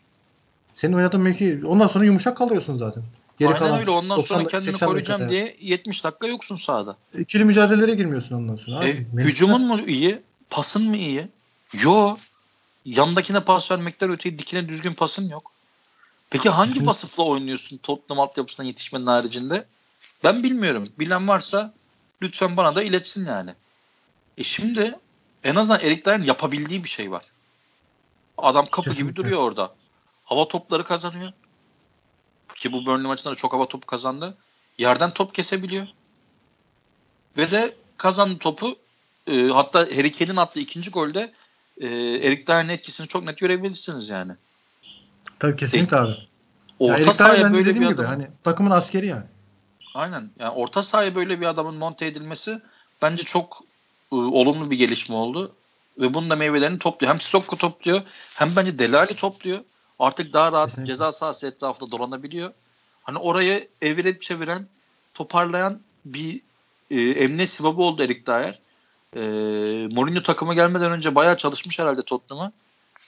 Senin 0.75 0.93
oynadığın 0.93 1.21
mevki 1.21 1.61
ondan 1.67 1.87
sonra 1.87 2.05
yumuşak 2.05 2.37
kalıyorsun 2.37 2.77
zaten. 2.77 3.03
Geri 3.39 3.49
Aynen 3.49 3.59
kalan 3.59 3.81
öyle. 3.81 3.91
Ondan 3.91 4.19
90, 4.19 4.37
sonra 4.37 4.49
kendini 4.49 4.73
koruyacağım 4.73 5.21
dakika, 5.21 5.31
diye 5.31 5.57
70 5.61 6.05
dakika 6.05 6.27
yoksun 6.27 6.57
sahada. 6.57 6.97
İkili 7.19 7.45
mücadelelere 7.45 7.95
girmiyorsun 7.95 8.37
ondan 8.37 8.57
sonra. 8.57 8.89
E, 8.89 9.07
hücumun 9.17 9.67
mu 9.67 9.81
iyi? 9.87 10.21
Pasın 10.51 10.89
mı 10.89 10.97
iyi? 10.97 11.29
Yo. 11.73 12.17
Yandakine 12.85 13.41
pas 13.41 13.71
vermekten 13.71 14.11
öteye 14.11 14.39
dikine 14.39 14.69
düzgün 14.69 14.93
pasın 14.93 15.29
yok. 15.29 15.53
Peki 16.31 16.49
hangi 16.49 16.87
vasıfla 16.87 17.23
oynuyorsun 17.23 17.77
Tottenham 17.77 18.21
altyapısına 18.21 18.67
yetişmenin 18.67 19.07
haricinde? 19.07 19.65
Ben 20.25 20.43
bilmiyorum. 20.43 20.89
Bilen 20.99 21.29
varsa 21.29 21.75
lütfen 22.23 22.57
bana 22.57 22.75
da 22.75 22.83
iletsin 22.83 23.27
yani. 23.27 23.55
E 24.39 24.45
şimdi 24.45 24.95
en 25.45 25.55
azından 25.55 25.81
Erik 25.81 26.07
Dayer'in 26.07 26.25
yapabildiği 26.25 26.85
bir 26.85 26.89
şey 26.89 27.11
var. 27.11 27.25
Adam 28.39 28.67
kapı 28.67 28.91
Kesinlikle. 28.91 29.13
gibi 29.13 29.17
duruyor 29.17 29.41
orada. 29.41 29.75
Hava 30.25 30.49
topları 30.49 30.85
kazanıyor. 30.85 31.33
Ki 32.65 32.73
bu 32.73 32.87
Burnley 32.87 33.07
maçında 33.07 33.33
da 33.33 33.37
çok 33.37 33.53
hava 33.53 33.69
topu 33.69 33.87
kazandı. 33.87 34.37
Yerden 34.79 35.11
top 35.11 35.35
kesebiliyor. 35.35 35.87
Ve 37.37 37.51
de 37.51 37.75
kazandı 37.97 38.39
topu 38.39 38.77
e, 39.27 39.47
hatta 39.47 39.79
Harry 39.79 40.13
Kane'in 40.13 40.37
attığı 40.37 40.61
ikinci 40.61 40.91
golde 40.91 41.33
e, 41.81 41.87
Erik 42.27 42.47
Dyer'in 42.49 42.69
etkisini 42.69 43.09
çok 43.09 43.25
net 43.25 43.39
görebilirsiniz 43.39 44.09
yani. 44.09 44.33
Tabii 45.39 45.57
kesinlikle 45.57 45.97
e, 45.97 46.01
abi. 46.01 46.17
Orta 46.79 47.03
yani 47.03 47.15
sahaya 47.15 47.53
böyle 47.53 47.75
bir 47.75 47.87
adam. 47.87 48.07
Hani 48.07 48.29
takımın 48.45 48.71
askeri 48.71 49.07
yani. 49.07 49.27
Aynen. 49.95 50.31
Yani 50.39 50.51
orta 50.51 50.83
sahaya 50.83 51.15
böyle 51.15 51.41
bir 51.41 51.47
adamın 51.47 51.75
monte 51.75 52.07
edilmesi 52.07 52.61
bence 53.03 53.23
çok 53.23 53.61
e, 54.13 54.15
olumlu 54.15 54.71
bir 54.71 54.79
gelişme 54.79 55.15
oldu. 55.15 55.55
Ve 55.99 56.15
bunun 56.15 56.31
da 56.31 56.37
meyvelerini 56.37 56.79
topluyor. 56.79 57.13
Hem 57.13 57.21
Sissoko 57.21 57.57
topluyor 57.57 58.03
hem 58.35 58.57
bence 58.57 58.79
Delali 58.79 59.15
topluyor. 59.15 59.61
Artık 60.05 60.33
daha 60.33 60.53
rahat 60.53 60.71
Kesinlikle. 60.71 60.93
ceza 60.93 61.13
sahası 61.13 61.47
etrafında 61.47 61.91
dolanabiliyor. 61.91 62.53
Hani 63.03 63.19
orayı 63.19 63.69
evirip 63.83 64.23
çeviren, 64.23 64.67
toparlayan 65.15 65.81
bir 66.05 66.41
e, 66.91 67.01
emniyet 67.01 67.51
sibabı 67.51 67.83
oldu 67.83 68.03
Erik 68.03 68.27
Dyer. 68.27 68.59
E, 69.17 69.21
Mourinho 69.95 70.23
takıma 70.23 70.55
gelmeden 70.55 70.93
önce 70.93 71.15
bayağı 71.15 71.37
çalışmış 71.37 71.79
herhalde 71.79 72.03
Tottenham'a. 72.03 72.53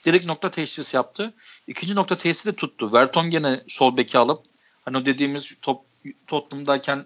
Direkt 0.05 0.25
nokta 0.25 0.51
teşhis 0.51 0.93
yaptı. 0.93 1.33
İkinci 1.67 1.95
nokta 1.95 2.17
teşhisi 2.17 2.45
de 2.45 2.55
tuttu. 2.55 2.93
Vertonghen'i 2.93 3.61
sol 3.67 3.97
beki 3.97 4.17
alıp 4.17 4.43
hani 4.85 4.97
o 4.97 5.05
dediğimiz 5.05 5.53
top 5.61 5.81
Tottenham'dayken 6.27 7.05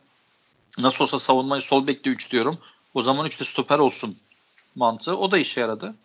nasıl 0.77 1.03
olsa 1.03 1.19
savunmayı 1.19 1.61
sol 1.61 1.87
bekte 1.87 2.09
3 2.09 2.31
diyorum. 2.31 2.57
O 2.93 3.01
zaman 3.01 3.27
3'te 3.27 3.45
stoper 3.45 3.79
olsun 3.79 4.17
mantığı. 4.75 5.17
O 5.17 5.31
da 5.31 5.37
işe 5.37 5.61
yaradı. 5.61 5.95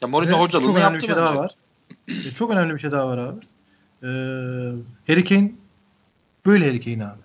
Ya 0.00 0.08
Mourinho 0.08 0.30
evet, 0.30 0.40
hocalığını 0.40 0.80
yaptı 0.80 0.96
bir 0.96 1.00
şey 1.00 1.10
bence. 1.10 1.20
Daha 1.20 1.36
var. 1.36 1.54
E, 2.08 2.30
çok 2.30 2.50
önemli 2.50 2.74
bir 2.74 2.78
şey 2.78 2.92
daha 2.92 3.08
var 3.08 3.18
abi. 3.18 3.40
Ee, 4.02 4.06
Harry 5.06 5.24
Kane 5.24 5.52
böyle 6.46 6.66
Harry 6.66 6.80
Kane 6.80 7.06
abi. 7.06 7.20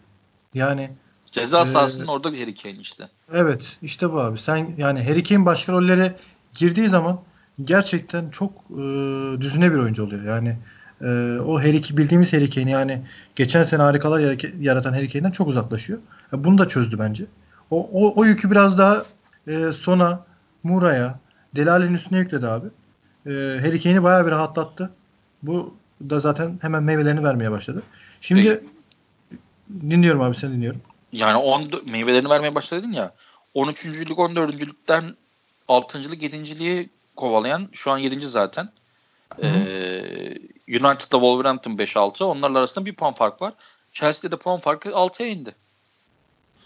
Yani 0.54 0.92
ceza 1.26 1.62
e, 1.62 1.66
sahasının 1.66 2.08
orada 2.08 2.34
bir 2.34 2.40
Harry 2.40 2.56
Kane 2.56 2.76
işte. 2.76 3.10
Evet 3.34 3.78
işte 3.82 4.12
bu 4.12 4.20
abi. 4.20 4.40
Sen 4.40 4.68
yani 4.78 5.04
Harry 5.04 5.24
Kane 5.24 5.46
başka 5.46 5.72
rollere 5.72 6.16
girdiği 6.54 6.90
zaman 6.90 7.20
gerçekten 7.64 8.30
çok 8.30 8.52
e, 8.72 8.82
düzüne 9.42 9.72
bir 9.72 9.78
oyuncu 9.78 10.04
oluyor. 10.04 10.24
Yani 10.24 10.58
e, 11.02 11.40
o 11.40 11.60
Harry 11.60 11.98
bildiğimiz 11.98 12.34
Harry 12.34 12.50
Kane 12.50 12.72
yani 12.72 13.02
geçen 13.36 13.64
sene 13.64 13.82
harikalar 13.82 14.38
yaratan 14.60 14.94
Harry 14.94 15.10
Kane'den 15.10 15.32
çok 15.32 15.48
uzaklaşıyor. 15.48 16.00
Yani 16.32 16.44
bunu 16.44 16.58
da 16.58 16.68
çözdü 16.68 17.00
bence. 17.00 17.26
O, 17.72 17.90
o, 17.94 18.22
o 18.22 18.26
yükü 18.26 18.52
biraz 18.52 18.78
daha 18.78 19.06
e, 19.48 19.74
Sona, 19.74 20.26
Mura'ya, 20.64 21.20
Delali'nin 21.56 21.94
üstüne 21.94 22.20
yükledi 22.20 22.48
abi. 22.48 22.68
E, 23.26 23.32
Harry 23.62 23.82
Kane'i 23.82 24.04
bayağı 24.04 24.26
bir 24.26 24.32
rahatlattı. 24.32 24.92
Bu 25.44 25.76
da 26.10 26.20
zaten 26.20 26.60
hemen 26.62 26.84
meyvelerini 26.84 27.24
vermeye 27.24 27.52
başladı. 27.52 27.84
Şimdi 28.22 28.48
e, 28.48 28.62
dinliyorum 29.90 30.22
abi 30.22 30.36
seni 30.36 30.54
dinliyorum. 30.54 30.82
Yani 31.12 31.38
on, 31.38 31.72
meyvelerini 31.86 32.30
vermeye 32.30 32.56
başladın 32.56 32.92
ya. 32.92 33.12
13. 33.54 33.86
lig 33.86 34.20
14. 34.20 34.62
ligden 34.62 35.16
6. 35.68 36.12
lig 36.12 36.24
7. 36.24 36.90
kovalayan 37.16 37.70
şu 37.74 37.92
an 37.92 37.98
7. 37.98 38.22
zaten. 38.22 38.70
Ee, 39.44 39.48
United'da 40.68 41.18
Wolverhampton 41.20 41.72
5-6. 41.72 42.24
Onlarla 42.24 42.60
arasında 42.60 42.86
bir 42.86 42.96
puan 42.96 43.14
fark 43.14 43.42
var. 43.42 43.54
Chelsea'de 43.94 44.32
de 44.32 44.38
puan 44.38 44.60
farkı 44.60 44.90
6'ya 44.90 45.30
indi. 45.30 45.56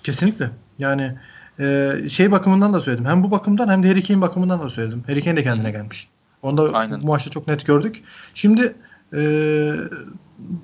Kesinlikle. 0.03 0.49
Yani 0.79 1.17
e, 1.59 1.95
şey 2.09 2.31
bakımından 2.31 2.73
da 2.73 2.79
söyledim. 2.79 3.05
Hem 3.05 3.23
bu 3.23 3.31
bakımdan 3.31 3.69
hem 3.69 3.83
de 3.83 3.87
Harry 3.87 4.03
Kane 4.03 4.21
bakımından 4.21 4.59
da 4.59 4.69
söyledim. 4.69 5.03
Harry 5.07 5.23
Kane 5.23 5.37
de 5.37 5.43
kendine 5.43 5.71
gelmiş. 5.71 6.07
Onu 6.41 6.57
da 6.57 6.77
Aynen. 6.77 7.01
bu 7.01 7.07
maçta 7.07 7.29
çok 7.29 7.47
net 7.47 7.65
gördük. 7.65 8.03
Şimdi 8.33 8.75
e, 9.13 9.21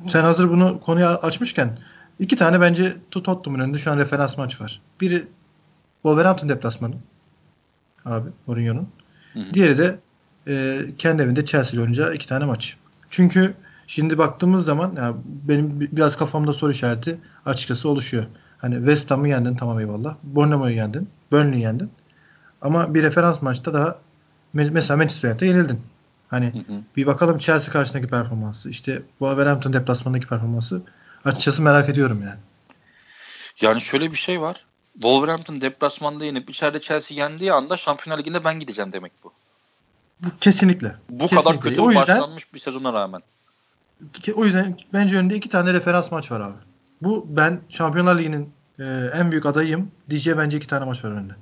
sen 0.07 0.21
hazır 0.21 0.49
bunu 0.49 0.80
konuya 0.80 1.15
açmışken 1.15 1.80
iki 2.19 2.36
tane 2.36 2.61
bence 2.61 2.93
Tottenham'ın 3.11 3.63
önünde 3.63 3.78
şu 3.78 3.91
an 3.91 3.97
referans 3.97 4.38
maç 4.38 4.61
var. 4.61 4.82
Biri 5.01 5.28
Wolverhampton 6.03 6.49
deplasmanı 6.49 6.95
abi 8.05 8.30
Mourinho'nun. 8.47 8.88
Diğeri 9.53 9.78
de 9.78 9.99
e, 10.47 10.82
kendi 10.97 11.21
evinde 11.21 11.45
Chelsea 11.45 11.82
oynayacağı 11.82 12.13
iki 12.13 12.28
tane 12.28 12.45
maç. 12.45 12.78
Çünkü 13.09 13.53
şimdi 13.88 14.17
baktığımız 14.17 14.65
zaman 14.65 14.93
yani 14.97 15.15
benim 15.26 15.80
biraz 15.80 16.17
kafamda 16.17 16.53
soru 16.53 16.71
işareti 16.71 17.17
açıkçası 17.45 17.89
oluşuyor. 17.89 18.26
Hani 18.57 18.76
West 18.76 19.11
Ham'ı 19.11 19.30
yendin 19.30 19.55
tamam 19.55 19.80
eyvallah. 19.80 20.15
Bournemouth'u 20.23 20.71
yendin. 20.71 21.09
Burnley'i 21.32 21.61
yendin. 21.61 21.91
Ama 22.61 22.93
bir 22.93 23.03
referans 23.03 23.41
maçta 23.41 23.73
daha 23.73 23.97
mesela 24.56 24.97
Manchester 24.97 25.30
United'a 25.30 25.45
yenildin. 25.45 25.82
Hani 26.30 26.45
hı 26.45 26.74
hı. 26.74 26.82
bir 26.95 27.06
bakalım 27.08 27.38
Chelsea 27.38 27.74
karşısındaki 27.74 28.08
performansı. 28.08 28.70
İşte 28.70 29.01
Wolverhampton 29.10 29.74
deplasmanındaki 29.74 30.28
performansı. 30.28 30.82
Açıkçası 31.26 31.62
merak 31.62 31.89
ediyorum 31.89 32.22
yani. 32.24 32.39
Yani 33.62 33.82
şöyle 33.82 34.12
bir 34.12 34.18
şey 34.18 34.41
var. 34.41 34.66
Wolverhampton 34.93 35.62
deplasmanda 35.62 36.26
yenip 36.26 36.49
içeride 36.49 36.82
Chelsea 36.82 37.18
yendiği 37.18 37.53
anda 37.53 37.78
Şampiyonlar 37.78 38.20
Ligi'nde 38.20 38.43
ben 38.43 38.60
gideceğim 38.60 38.93
demek 38.93 39.12
bu. 39.24 39.34
bu 40.20 40.28
kesinlikle. 40.41 40.95
Bu 41.10 41.28
kesinlikle. 41.28 41.43
kadar 41.49 41.62
kötü 41.62 41.82
o 41.82 41.88
yüzden, 41.88 42.08
başlanmış 42.08 42.53
bir 42.53 42.60
sezona 42.60 42.93
rağmen. 42.93 43.22
O 44.36 44.45
yüzden 44.45 44.78
bence 44.93 45.18
önünde 45.18 45.36
iki 45.36 45.49
tane 45.49 45.74
referans 45.74 46.12
maç 46.12 46.32
var 46.32 46.41
abi. 46.41 46.58
Bu 47.01 47.26
ben 47.30 47.62
Şampiyonlar 47.70 48.20
Ligi'nin 48.20 48.49
e, 48.80 48.84
en 49.14 49.32
büyük 49.32 49.45
adayım 49.45 49.91
diyeceği 50.10 50.38
bence 50.38 50.58
iki 50.58 50.68
tane 50.68 50.86
maç 50.86 51.06
var 51.06 51.12
önünde. 51.12 51.34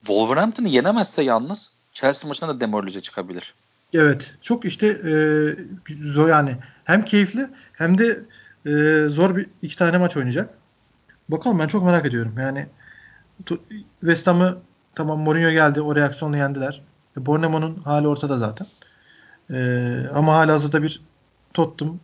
Wolverhampton'ı 0.00 0.68
yenemezse 0.68 1.22
yalnız 1.22 1.72
Chelsea 1.96 2.28
maçına 2.28 2.48
da 2.48 2.60
demoralize 2.60 3.00
çıkabilir. 3.00 3.54
Evet. 3.94 4.34
Çok 4.42 4.64
işte 4.64 4.86
e, 4.86 5.12
zor 6.04 6.28
yani 6.28 6.56
hem 6.84 7.04
keyifli 7.04 7.48
hem 7.72 7.98
de 7.98 8.24
e, 8.66 9.04
zor 9.08 9.36
bir 9.36 9.46
iki 9.62 9.76
tane 9.76 9.98
maç 9.98 10.16
oynayacak. 10.16 10.54
Bakalım 11.28 11.58
ben 11.58 11.66
çok 11.66 11.84
merak 11.84 12.06
ediyorum. 12.06 12.34
Yani 12.38 12.66
West 14.00 14.26
Ham'ı 14.26 14.58
tamam 14.94 15.20
Mourinho 15.20 15.50
geldi. 15.50 15.80
O 15.80 15.96
reaksiyonla 15.96 16.36
yendiler. 16.36 16.82
E, 17.16 17.26
Bournemouth'un 17.26 17.82
hali 17.82 18.08
ortada 18.08 18.36
zaten. 18.36 18.66
E, 19.50 19.58
ama 20.14 20.34
hala 20.34 20.52
hazırda 20.52 20.82
bir 20.82 21.00
Tottenham 21.54 21.98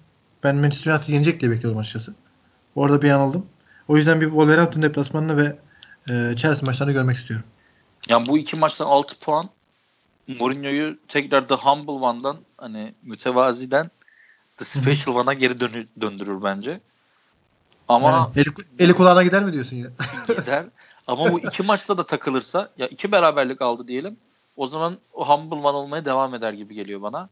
ben 0.45 0.57
Manchester 0.57 0.93
United 0.93 1.13
yenecek 1.13 1.41
diye 1.41 1.51
bekliyordum 1.51 1.81
açıkçası. 1.81 2.15
Orada 2.75 3.03
bir 3.03 3.09
yanıldım. 3.09 3.47
O 3.89 3.97
yüzden 3.97 4.21
bir 4.21 4.27
Wolverhampton 4.27 4.83
deplasmanını 4.83 5.37
ve 5.37 5.57
e, 6.11 6.37
Chelsea 6.37 6.67
maçlarını 6.67 6.93
görmek 6.93 7.17
istiyorum. 7.17 7.47
Yani 8.09 8.27
bu 8.27 8.39
iki 8.39 8.57
maçtan 8.57 8.87
6 8.87 9.19
puan 9.19 9.51
Mourinho'yu 10.29 10.99
tekrar 11.09 11.49
The 11.49 11.55
Humble 11.55 11.93
One'dan 11.93 12.37
hani 12.59 12.95
mütevaziden 13.03 13.91
The 14.57 14.65
Special 14.65 15.17
One'a 15.17 15.33
geri 15.33 15.61
dönü, 15.61 15.87
döndürür 16.01 16.43
bence. 16.43 16.81
Ama 17.89 18.11
yani 18.11 18.29
eli, 18.37 18.55
eli 18.79 18.95
kulağına 18.95 19.23
gider 19.23 19.45
mi 19.45 19.53
diyorsun 19.53 19.77
yine? 19.77 19.89
gider. 20.29 20.65
Ama 21.07 21.33
bu 21.33 21.41
iki 21.41 21.63
maçta 21.63 21.99
da 21.99 22.07
takılırsa 22.07 22.71
ya 22.79 22.87
iki 22.87 23.13
beraberlik 23.13 23.63
aldı 23.63 23.89
diyelim. 23.89 24.17
O 24.57 24.67
zaman 24.67 24.99
o 25.13 25.29
humble 25.29 25.57
one 25.57 25.77
olmaya 25.77 26.05
devam 26.05 26.35
eder 26.35 26.53
gibi 26.53 26.75
geliyor 26.75 27.03
bana. 27.03 27.29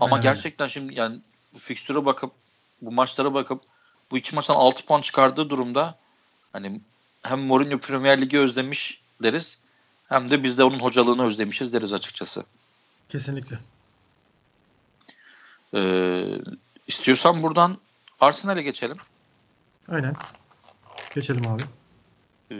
Ama 0.00 0.16
Aynen. 0.16 0.22
gerçekten 0.22 0.68
şimdi 0.68 0.98
yani 0.98 1.20
bu 1.54 1.58
fikstüre 1.58 2.06
bakıp 2.06 2.32
bu 2.82 2.92
maçlara 2.92 3.34
bakıp 3.34 3.62
bu 4.10 4.18
iki 4.18 4.34
maçtan 4.34 4.54
6 4.54 4.86
puan 4.86 5.00
çıkardığı 5.00 5.50
durumda 5.50 5.94
hani 6.52 6.80
hem 7.22 7.40
Mourinho 7.40 7.78
Premier 7.78 8.20
Ligi 8.20 8.38
özlemiş 8.38 9.00
deriz 9.22 9.58
hem 10.10 10.30
de 10.30 10.42
biz 10.42 10.58
de 10.58 10.64
onun 10.64 10.78
hocalığını 10.78 11.24
özlemişiz 11.24 11.72
deriz 11.72 11.92
açıkçası. 11.94 12.44
Kesinlikle. 13.08 13.58
Ee, 15.74 16.38
istiyorsan 16.86 17.42
buradan 17.42 17.78
Arsenal'e 18.20 18.62
geçelim. 18.62 18.96
Aynen. 19.88 20.14
Geçelim 21.14 21.48
abi. 21.48 21.62
Ee, 22.50 22.56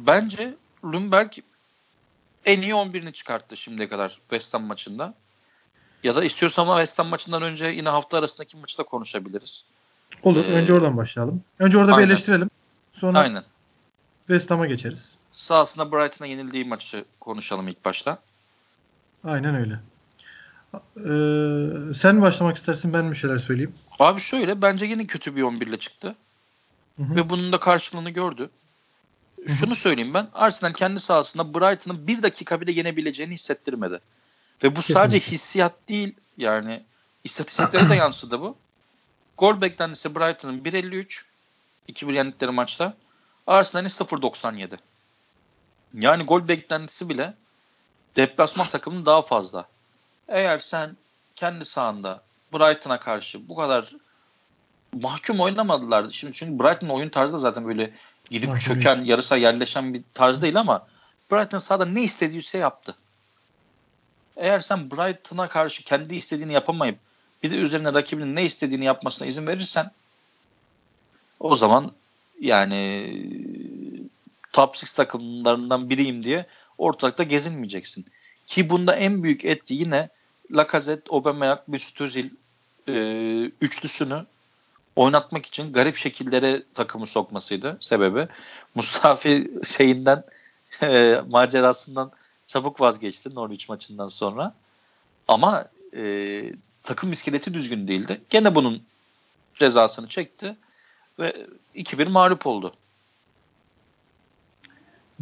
bence 0.00 0.54
Lundberg 0.84 1.32
en 2.44 2.62
iyi 2.62 2.72
11'ini 2.72 3.12
çıkarttı 3.12 3.56
şimdiye 3.56 3.88
kadar 3.88 4.08
West 4.08 4.54
Ham 4.54 4.62
maçında. 4.62 5.14
Ya 6.02 6.16
da 6.16 6.24
istiyorsan 6.24 6.62
ama 6.62 6.76
West 6.76 6.98
Ham 6.98 7.08
maçından 7.08 7.42
önce 7.42 7.66
yine 7.66 7.88
hafta 7.88 8.18
arasındaki 8.18 8.56
maçı 8.56 8.78
da 8.78 8.82
konuşabiliriz. 8.82 9.64
Olur. 10.22 10.44
Ee, 10.44 10.52
önce 10.52 10.72
oradan 10.72 10.96
başlayalım. 10.96 11.42
Önce 11.58 11.78
orada 11.78 11.94
aynen. 11.94 12.08
bir 12.08 12.12
eleştirelim. 12.12 12.50
Sonra 12.92 13.18
aynen. 13.18 13.44
West 14.26 14.50
Ham'a 14.50 14.66
geçeriz. 14.66 15.18
Sahasında 15.36 15.92
Brighton'a 15.92 16.28
yenildiği 16.28 16.64
maçı 16.64 17.04
konuşalım 17.20 17.68
ilk 17.68 17.84
başta. 17.84 18.18
Aynen 19.24 19.54
öyle. 19.54 19.80
Ee, 20.74 21.94
sen 21.94 22.16
mi 22.16 22.22
başlamak 22.22 22.56
istersin 22.56 22.92
ben 22.92 23.04
mi 23.04 23.16
şeyler 23.16 23.38
söyleyeyim? 23.38 23.74
Abi 23.98 24.20
şöyle 24.20 24.62
bence 24.62 24.86
yine 24.86 25.06
kötü 25.06 25.36
bir 25.36 25.42
11 25.42 25.66
ile 25.66 25.76
çıktı. 25.76 26.14
Hı-hı. 26.96 27.16
Ve 27.16 27.30
bunun 27.30 27.52
da 27.52 27.60
karşılığını 27.60 28.10
gördü. 28.10 28.50
Hı-hı. 29.36 29.54
Şunu 29.54 29.74
söyleyeyim 29.74 30.14
ben. 30.14 30.28
Arsenal 30.34 30.72
kendi 30.72 31.00
sahasında 31.00 31.54
Brighton'ın 31.54 32.06
bir 32.06 32.22
dakika 32.22 32.60
bile 32.60 32.72
yenebileceğini 32.72 33.34
hissettirmedi. 33.34 34.00
Ve 34.62 34.70
bu 34.70 34.80
Kesinlikle. 34.80 34.94
sadece 34.94 35.20
hissiyat 35.20 35.72
değil 35.88 36.14
yani 36.38 36.82
istatistiklere 37.24 37.88
de 37.88 37.94
yansıdı 37.94 38.40
bu. 38.40 38.56
Gol 39.38 39.60
beklentisi 39.60 40.16
Brighton'ın 40.16 40.60
1.53 40.60 41.22
2-1 41.88 42.12
yendikleri 42.12 42.50
maçta. 42.50 42.94
Arsenal'in 43.46 43.88
0.97. 43.88 44.78
Yani 45.94 46.24
gol 46.24 46.48
beklentisi 46.48 47.08
bile 47.08 47.34
deplasman 48.16 48.66
takımının 48.66 49.06
daha 49.06 49.22
fazla. 49.22 49.68
Eğer 50.28 50.58
sen 50.58 50.96
kendi 51.36 51.64
sahanda 51.64 52.22
Brighton'a 52.52 53.00
karşı 53.00 53.48
bu 53.48 53.56
kadar 53.56 53.92
mahkum 54.92 55.40
oynamadılar. 55.40 56.10
Şimdi 56.10 56.32
çünkü 56.32 56.64
Brighton 56.64 56.88
oyun 56.88 57.08
tarzı 57.08 57.32
da 57.32 57.38
zaten 57.38 57.66
böyle 57.66 57.94
gidip 58.30 58.48
Mahkum 58.48 58.74
çöken, 58.74 58.96
değil. 58.96 59.08
yarısa 59.08 59.36
yerleşen 59.36 59.94
bir 59.94 60.02
tarz 60.14 60.42
değil 60.42 60.60
ama 60.60 60.86
Brighton 61.32 61.58
sahada 61.58 61.84
ne 61.84 62.02
istediyse 62.02 62.58
yaptı. 62.58 62.94
Eğer 64.36 64.60
sen 64.60 64.90
Brighton'a 64.90 65.48
karşı 65.48 65.84
kendi 65.84 66.16
istediğini 66.16 66.52
yapamayıp 66.52 66.98
bir 67.42 67.50
de 67.50 67.56
üzerine 67.56 67.92
rakibinin 67.92 68.36
ne 68.36 68.44
istediğini 68.44 68.84
yapmasına 68.84 69.26
izin 69.26 69.46
verirsen 69.46 69.90
o 71.40 71.56
zaman 71.56 71.92
yani 72.40 73.12
top 74.54 74.74
6 74.74 74.96
takımlarından 74.96 75.90
biriyim 75.90 76.24
diye 76.24 76.46
ortalıkta 76.78 77.22
gezinmeyeceksin. 77.22 78.06
Ki 78.46 78.70
bunda 78.70 78.96
en 78.96 79.22
büyük 79.22 79.44
etki 79.44 79.74
yine 79.74 80.08
Lacazette, 80.52 81.10
Aubameyang, 81.10 81.60
Mesut 81.66 82.00
Özil 82.00 82.30
e, 82.88 82.94
üçlüsünü 83.60 84.26
oynatmak 84.96 85.46
için 85.46 85.72
garip 85.72 85.96
şekillere 85.96 86.62
takımı 86.74 87.06
sokmasıydı 87.06 87.78
sebebi. 87.80 88.28
Mustafi 88.74 89.50
şeyinden 89.64 90.24
e, 90.82 91.20
macerasından 91.30 92.10
çabuk 92.46 92.80
vazgeçti 92.80 93.34
Norwich 93.34 93.68
maçından 93.68 94.08
sonra. 94.08 94.54
Ama 95.28 95.64
e, 95.96 96.42
takım 96.82 97.12
iskeleti 97.12 97.54
düzgün 97.54 97.88
değildi. 97.88 98.20
Gene 98.30 98.54
bunun 98.54 98.82
cezasını 99.54 100.08
çekti 100.08 100.56
ve 101.18 101.46
2-1 101.74 102.08
mağlup 102.08 102.46
oldu. 102.46 102.72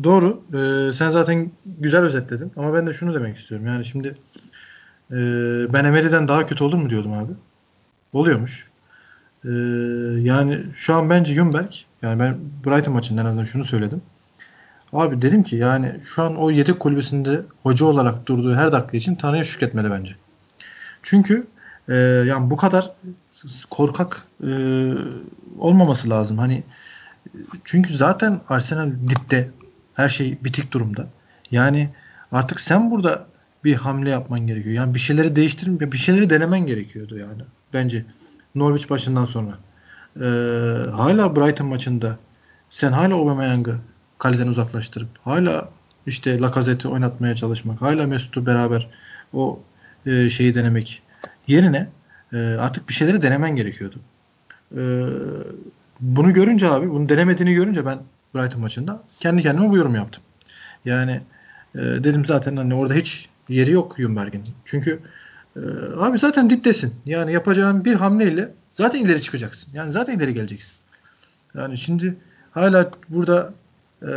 Doğru. 0.03 0.43
Ee, 0.55 0.93
sen 0.93 1.11
zaten 1.11 1.51
güzel 1.79 2.03
özetledin. 2.03 2.53
Ama 2.57 2.75
ben 2.75 2.87
de 2.87 2.93
şunu 2.93 3.15
demek 3.15 3.37
istiyorum. 3.37 3.67
Yani 3.67 3.85
şimdi 3.85 4.09
e, 5.11 5.17
ben 5.73 5.85
Emery'den 5.85 6.29
daha 6.29 6.47
kötü 6.47 6.65
olur 6.65 6.77
mu 6.77 6.91
diyordum 6.91 7.13
abi. 7.13 7.33
Oluyormuş. 8.13 8.69
Ee, 9.45 9.49
yani 10.21 10.61
şu 10.77 10.95
an 10.95 11.11
bence 11.11 11.35
Jumberg 11.35 11.73
yani 12.03 12.21
ben 12.21 12.37
Brighton 12.67 12.95
maçında 12.95 13.21
en 13.21 13.27
azından 13.27 13.45
şunu 13.45 13.65
söyledim. 13.65 14.03
Abi 14.93 15.23
dedim 15.23 15.43
ki 15.43 15.57
yani 15.57 16.01
şu 16.05 16.23
an 16.23 16.37
o 16.37 16.51
yedek 16.51 16.81
kulübesinde 16.81 17.41
hoca 17.63 17.87
olarak 17.87 18.27
durduğu 18.27 18.55
her 18.55 18.73
dakika 18.73 18.97
için 18.97 19.15
Tanrı'ya 19.15 19.45
şükretmeli 19.45 19.91
bence. 19.91 20.17
Çünkü 21.03 21.47
e, 21.89 21.95
yani 22.27 22.51
bu 22.51 22.57
kadar 22.57 22.91
korkak 23.71 24.23
e, 24.47 24.53
olmaması 25.59 26.11
lazım. 26.11 26.39
Hani 26.39 26.63
çünkü 27.65 27.95
zaten 27.97 28.41
Arsenal 28.49 28.91
dipte. 29.09 29.51
Her 29.95 30.09
şey 30.09 30.39
bitik 30.45 30.73
durumda. 30.73 31.07
Yani 31.51 31.91
artık 32.33 32.61
sen 32.61 32.91
burada 32.91 33.27
bir 33.65 33.75
hamle 33.75 34.11
yapman 34.11 34.47
gerekiyor. 34.47 34.75
Yani 34.75 34.95
bir 34.95 34.99
şeyleri 34.99 35.37
değiştirin, 35.37 35.81
bir 35.81 35.97
şeyleri 35.97 36.31
denemen 36.31 36.67
gerekiyordu 36.67 37.19
yani. 37.19 37.43
Bence 37.73 38.05
Norwich 38.55 38.91
başından 38.91 39.25
sonra. 39.25 39.59
Ee, 40.17 40.21
hala 40.91 41.37
Brighton 41.37 41.67
maçında 41.67 42.19
sen 42.71 42.93
hala 42.93 43.15
Aubameyang'ı 43.15 43.79
kaleden 44.19 44.47
uzaklaştırıp 44.47 45.09
hala 45.25 45.69
işte 46.07 46.41
Lacazette'i 46.41 46.93
oynatmaya 46.93 47.35
çalışmak, 47.35 47.83
hala 47.83 48.07
Mesut'u 48.07 48.47
beraber 48.47 48.89
o 49.33 49.61
e, 50.07 50.29
şeyi 50.29 50.55
denemek 50.55 51.03
yerine 51.47 51.89
e, 52.33 52.37
artık 52.39 52.89
bir 52.89 52.95
şeyleri 52.95 53.23
denemen 53.23 53.57
gerekiyordu. 53.57 53.97
E, 54.77 54.83
bunu 56.01 56.33
görünce 56.33 56.69
abi, 56.69 56.91
bunu 56.91 57.09
denemediğini 57.09 57.55
görünce 57.55 57.87
ben 57.87 57.99
Brighton 58.35 58.61
maçında 58.61 59.03
kendi 59.21 59.43
kendime 59.43 59.71
bu 59.71 59.77
yorum 59.77 59.95
yaptım. 59.95 60.23
Yani 60.85 61.21
e, 61.75 61.79
dedim 61.79 62.25
zaten 62.25 62.57
hani 62.57 62.75
orada 62.75 62.95
hiç 62.95 63.29
yeri 63.49 63.71
yok 63.71 63.95
Jumberg'in. 63.99 64.45
Çünkü 64.65 65.01
e, 65.57 65.61
abi 65.99 66.19
zaten 66.19 66.51
diptesin. 66.51 66.95
Yani 67.07 67.33
yapacağın 67.33 67.85
bir 67.85 67.95
hamleyle 67.95 68.51
zaten 68.75 68.99
ileri 69.01 69.23
çıkacaksın. 69.23 69.73
Yani 69.75 69.93
zaten 69.93 70.17
ileri 70.17 70.35
geleceksin. 70.35 70.73
Yani 71.55 71.79
şimdi 71.79 72.17
hala 72.51 72.91
burada 73.09 73.53
e, 74.03 74.11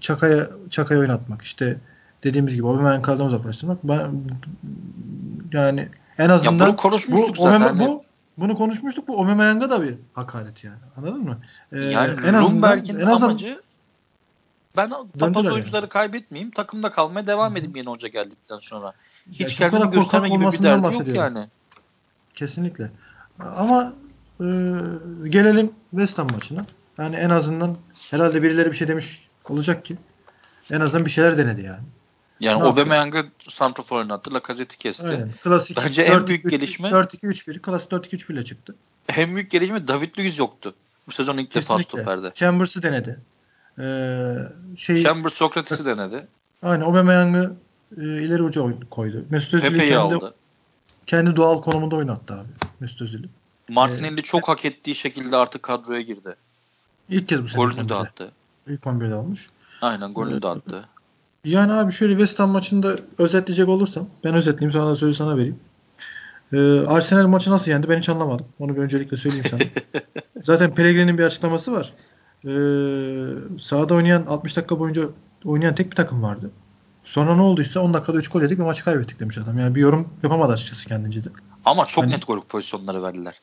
Çakaya 0.00 0.48
Çakaya 0.70 1.00
oynatmak 1.00 1.42
işte 1.42 1.76
dediğimiz 2.24 2.54
gibi 2.54 2.66
Aubameyang 2.66 3.04
kaldan 3.04 3.26
uzaklaştırmak 3.26 3.78
ben 3.84 4.10
yani 5.52 5.88
en 6.18 6.28
azından 6.28 6.64
ya 6.64 6.68
bunu 6.68 6.76
konuşmuştuk 6.76 7.36
bu, 7.36 7.42
zaten. 7.42 7.78
bu 7.78 8.04
bunu 8.38 8.56
konuşmuştuk. 8.56 9.08
Bu 9.08 9.20
Aubameyang'a 9.20 9.70
da 9.70 9.82
bir 9.82 9.94
hakaret 10.12 10.64
yani. 10.64 10.78
Anladın 10.96 11.24
mı? 11.24 11.38
Ee, 11.72 11.78
yani 11.78 12.12
en 12.26 12.34
azından, 12.34 12.78
en 12.78 12.94
azından 12.94 13.20
amacı 13.20 13.62
ben 14.76 14.90
papaz 15.18 15.46
oyuncuları 15.46 15.82
yani. 15.82 15.88
kaybetmeyeyim. 15.88 16.50
Takımda 16.50 16.90
kalmaya 16.90 17.26
devam 17.26 17.56
edeyim 17.56 17.76
yeni 17.76 17.86
hoca 17.86 18.08
geldikten 18.08 18.58
sonra. 18.58 18.92
Hiç 19.30 19.60
ya 19.60 19.70
kendini 19.70 19.90
gösterme 19.90 20.28
gibi 20.28 20.52
bir 20.52 20.62
derdi 20.62 20.94
yok 20.94 21.08
yani. 21.08 21.46
Kesinlikle. 22.34 22.90
Ama 23.38 23.92
e, 24.40 24.44
gelelim 25.28 25.72
West 25.90 26.18
Ham 26.18 26.28
maçına. 26.32 26.66
Yani 26.98 27.16
en 27.16 27.30
azından 27.30 27.76
herhalde 28.10 28.42
birileri 28.42 28.70
bir 28.70 28.76
şey 28.76 28.88
demiş 28.88 29.28
olacak 29.48 29.84
ki 29.84 29.96
en 30.70 30.80
azından 30.80 31.04
bir 31.04 31.10
şeyler 31.10 31.38
denedi 31.38 31.62
yani. 31.62 31.82
Yani 32.42 32.62
Aubameyang'ı 32.62 33.26
santrafor 33.48 33.98
oynattı. 33.98 34.34
Lacazette'i 34.34 34.78
kesti. 34.78 35.06
Aynen. 35.06 35.32
Klasik 35.42 35.76
Bence 35.76 36.08
4, 36.08 36.20
en 36.20 36.26
büyük 36.26 36.44
3, 36.44 36.50
gelişme 36.50 36.88
4-2-3-1. 36.88 37.58
Klasik 37.58 37.92
4-2-3-1 37.92 38.32
ile 38.32 38.44
çıktı. 38.44 38.74
En 39.16 39.34
büyük 39.34 39.50
gelişme 39.50 39.88
David 39.88 40.18
Luiz 40.18 40.38
yoktu. 40.38 40.74
Bu 41.06 41.12
sezon 41.12 41.38
ilk 41.38 41.50
Kesinlikle. 41.50 41.84
defa 41.84 41.98
stoperde. 41.98 42.32
Chambers'ı 42.34 42.82
denedi. 42.82 43.20
Ee, 43.78 44.34
şey, 44.76 45.02
Chambers 45.02 45.34
Sokrates'i 45.34 45.84
denedi. 45.84 46.26
Aynen 46.62 46.84
Aubameyang'ı 46.84 47.52
e, 47.96 48.02
ileri 48.02 48.42
uca 48.42 48.62
koydu. 48.90 49.24
Mesut 49.30 49.54
Özil'i 49.54 49.78
kendi, 49.78 49.96
aldı. 49.96 50.34
kendi 51.06 51.36
doğal 51.36 51.62
konumunda 51.62 51.96
oynattı 51.96 52.34
abi 52.34 52.48
Mesut 52.80 53.02
Özil'i. 53.02 53.26
Martinelli 53.68 54.20
ee, 54.20 54.22
çok 54.22 54.48
hak 54.48 54.64
ettiği 54.64 54.94
şekilde 54.94 55.36
artık 55.36 55.62
kadroya 55.62 56.00
girdi. 56.00 56.36
İlk 57.08 57.28
kez 57.28 57.42
bu 57.42 57.48
sene. 57.48 57.62
Golünü 57.64 57.88
de 57.88 57.94
attı. 57.94 58.32
İlk 58.66 58.80
11'de 58.80 59.14
almış. 59.14 59.50
Aynen 59.82 60.14
golünü 60.14 60.38
ee, 60.38 60.42
de 60.42 60.48
attı. 60.48 60.88
Yani 61.44 61.72
abi 61.72 61.92
şöyle 61.92 62.12
West 62.12 62.38
Ham 62.38 62.50
maçında 62.50 62.96
özetleyecek 63.18 63.68
olursam 63.68 64.06
ben 64.24 64.34
özetleyeyim 64.34 64.72
sana 64.72 64.90
da 64.90 64.96
sözü 64.96 65.14
sana 65.14 65.36
vereyim. 65.36 65.60
Ee, 66.52 66.80
Arsenal 66.86 67.26
maçı 67.26 67.50
nasıl 67.50 67.70
yendi 67.70 67.88
ben 67.88 67.98
hiç 67.98 68.08
anlamadım. 68.08 68.46
Onu 68.58 68.76
bir 68.76 68.80
öncelikle 68.80 69.16
söyleyeyim 69.16 69.46
sana. 69.50 69.60
Zaten 70.44 70.74
Pellegrini'nin 70.74 71.18
bir 71.18 71.24
açıklaması 71.24 71.72
var. 71.72 71.92
Ee, 72.44 73.58
sahada 73.60 73.94
oynayan 73.94 74.26
60 74.26 74.56
dakika 74.56 74.78
boyunca 74.78 75.02
oynayan 75.44 75.74
tek 75.74 75.90
bir 75.90 75.96
takım 75.96 76.22
vardı. 76.22 76.50
Sonra 77.04 77.36
ne 77.36 77.42
olduysa 77.42 77.80
10 77.80 77.94
dakikada 77.94 78.18
3 78.18 78.28
gol 78.28 78.42
yedik 78.42 78.58
ve 78.58 78.64
maçı 78.64 78.84
kaybettik 78.84 79.20
demiş 79.20 79.38
adam. 79.38 79.58
Yani 79.58 79.74
bir 79.74 79.80
yorum 79.80 80.08
yapamadı 80.22 80.52
açıkçası 80.52 80.88
kendince 80.88 81.24
de. 81.24 81.28
Ama 81.64 81.86
çok 81.86 82.04
hani, 82.04 82.12
net 82.12 82.26
gol 82.26 82.40
pozisyonları 82.40 83.02
verdiler. 83.02 83.40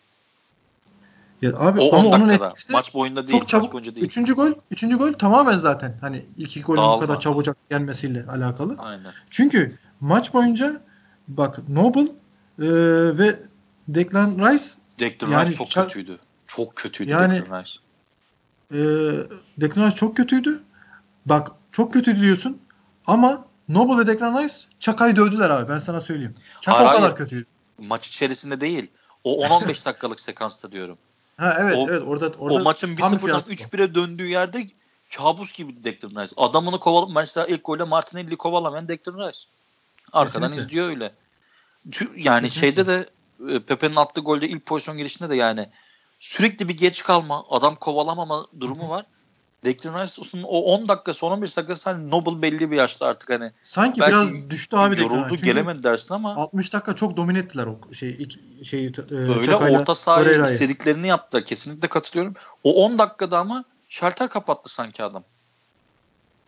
Ya 1.41 1.59
abi 1.59 1.79
o 1.79 1.95
ama 1.95 2.09
onun 2.09 2.29
etkisi 2.29 2.71
maç 2.71 2.93
boyunda 2.93 3.27
değil. 3.27 3.39
Çok 3.39 3.49
çabuk. 3.49 3.73
Maç 3.73 3.85
değil. 3.85 4.05
Üçüncü 4.05 4.33
gol, 4.33 4.51
üçüncü 4.71 4.97
gol 4.97 5.13
tamamen 5.13 5.57
zaten 5.57 5.97
hani 6.01 6.25
ilk 6.37 6.49
iki 6.49 6.61
golün 6.61 6.83
bu 6.83 6.99
kadar 6.99 7.19
çabucak 7.19 7.57
gelmesiyle 7.69 8.25
alakalı. 8.25 8.75
Aynen. 8.77 9.13
Çünkü 9.29 9.77
maç 9.99 10.33
boyunca 10.33 10.81
bak 11.27 11.69
Noble 11.69 12.01
e, 12.01 12.07
ve 13.17 13.39
Declan 13.87 14.37
Rice 14.37 14.65
Declan 14.99 15.29
yani, 15.29 15.49
Rice 15.49 15.57
çok 15.57 15.71
kötüydü. 15.71 16.19
Çok 16.47 16.75
kötüydü 16.75 17.11
yani, 17.11 17.35
Declan 17.41 17.61
Rice. 17.61 17.79
E, 18.71 18.79
Declan 19.61 19.87
Rice 19.87 19.95
çok 19.95 20.17
kötüydü. 20.17 20.63
Bak 21.25 21.51
çok 21.71 21.93
kötü 21.93 22.21
diyorsun 22.21 22.61
ama 23.07 23.45
Noble 23.69 23.97
ve 23.97 24.07
Declan 24.07 24.43
Rice 24.43 24.55
Çaka'yı 24.79 25.15
dövdüler 25.15 25.49
abi 25.49 25.69
ben 25.71 25.79
sana 25.79 26.01
söyleyeyim. 26.01 26.35
Çaka 26.61 26.91
o 26.91 26.95
kadar 26.95 27.15
kötüydü. 27.15 27.45
Maç 27.77 28.07
içerisinde 28.07 28.61
değil. 28.61 28.91
O 29.23 29.45
10-15 29.45 29.85
dakikalık 29.85 30.19
sekansta 30.19 30.71
diyorum. 30.71 30.97
Ha 31.39 31.57
evet 31.59 31.77
o, 31.77 31.89
evet 31.89 32.03
orada 32.07 32.31
orada 32.39 32.59
o 32.59 32.63
maçın 32.63 32.95
1-0'dan 32.95 33.41
3-1'e 33.41 33.95
döndüğü 33.95 34.27
yerde 34.27 34.67
kabus 35.17 35.53
gibi 35.53 35.83
Declan 35.83 36.23
Rice. 36.23 36.33
Adamını 36.37 36.79
kovalam 36.79 37.13
mesela 37.13 37.47
ilk 37.47 37.65
golde 37.65 37.83
Martinelli 37.83 38.35
kovalamayan 38.35 38.87
Declan 38.87 39.27
Rice. 39.27 39.39
Arkadan 40.13 40.51
Kesinlikle. 40.51 40.61
izliyor 40.61 40.89
öyle. 40.89 41.13
Yani 42.15 42.47
Kesinlikle. 42.47 42.49
şeyde 42.49 42.87
de 42.87 43.09
e, 43.49 43.59
Pepe'nin 43.59 43.95
attığı 43.95 44.21
golde 44.21 44.49
ilk 44.49 44.65
pozisyon 44.65 44.97
girişinde 44.97 45.29
de 45.29 45.35
yani 45.35 45.69
sürekli 46.19 46.67
bir 46.67 46.77
geç 46.77 47.03
kalma, 47.03 47.45
adam 47.49 47.75
kovalamama 47.75 48.47
durumu 48.59 48.89
var. 48.89 49.05
Declan 49.65 50.03
Rice'ın 50.03 50.43
o 50.43 50.59
10 50.59 50.87
dakika 50.87 51.13
son 51.13 51.31
15 51.31 51.57
dakika 51.57 51.91
hani 51.91 52.11
Noble 52.11 52.41
belli 52.41 52.71
bir 52.71 52.75
yaşta 52.75 53.05
artık 53.05 53.29
hani. 53.29 53.51
Sanki 53.63 54.01
biraz 54.01 54.29
düştü 54.49 54.77
abi 54.77 55.01
Yoruldu 55.01 55.35
gelemedi 55.35 55.83
dersin 55.83 56.13
ama. 56.13 56.35
60 56.35 56.73
dakika 56.73 56.95
çok 56.95 57.17
domine 57.17 57.39
ettiler 57.39 57.65
o 57.65 57.93
şey 57.93 58.27
şey 58.63 58.85
e, 58.85 59.15
Öyle 59.15 59.55
orta 59.55 59.95
sahaya 59.95 60.49
istediklerini 60.49 61.07
yaptı. 61.07 61.43
Kesinlikle 61.43 61.87
katılıyorum. 61.87 62.33
O 62.63 62.85
10 62.85 62.99
dakikada 62.99 63.39
ama 63.39 63.63
şalter 63.89 64.29
kapattı 64.29 64.73
sanki 64.73 65.03
adam. 65.03 65.23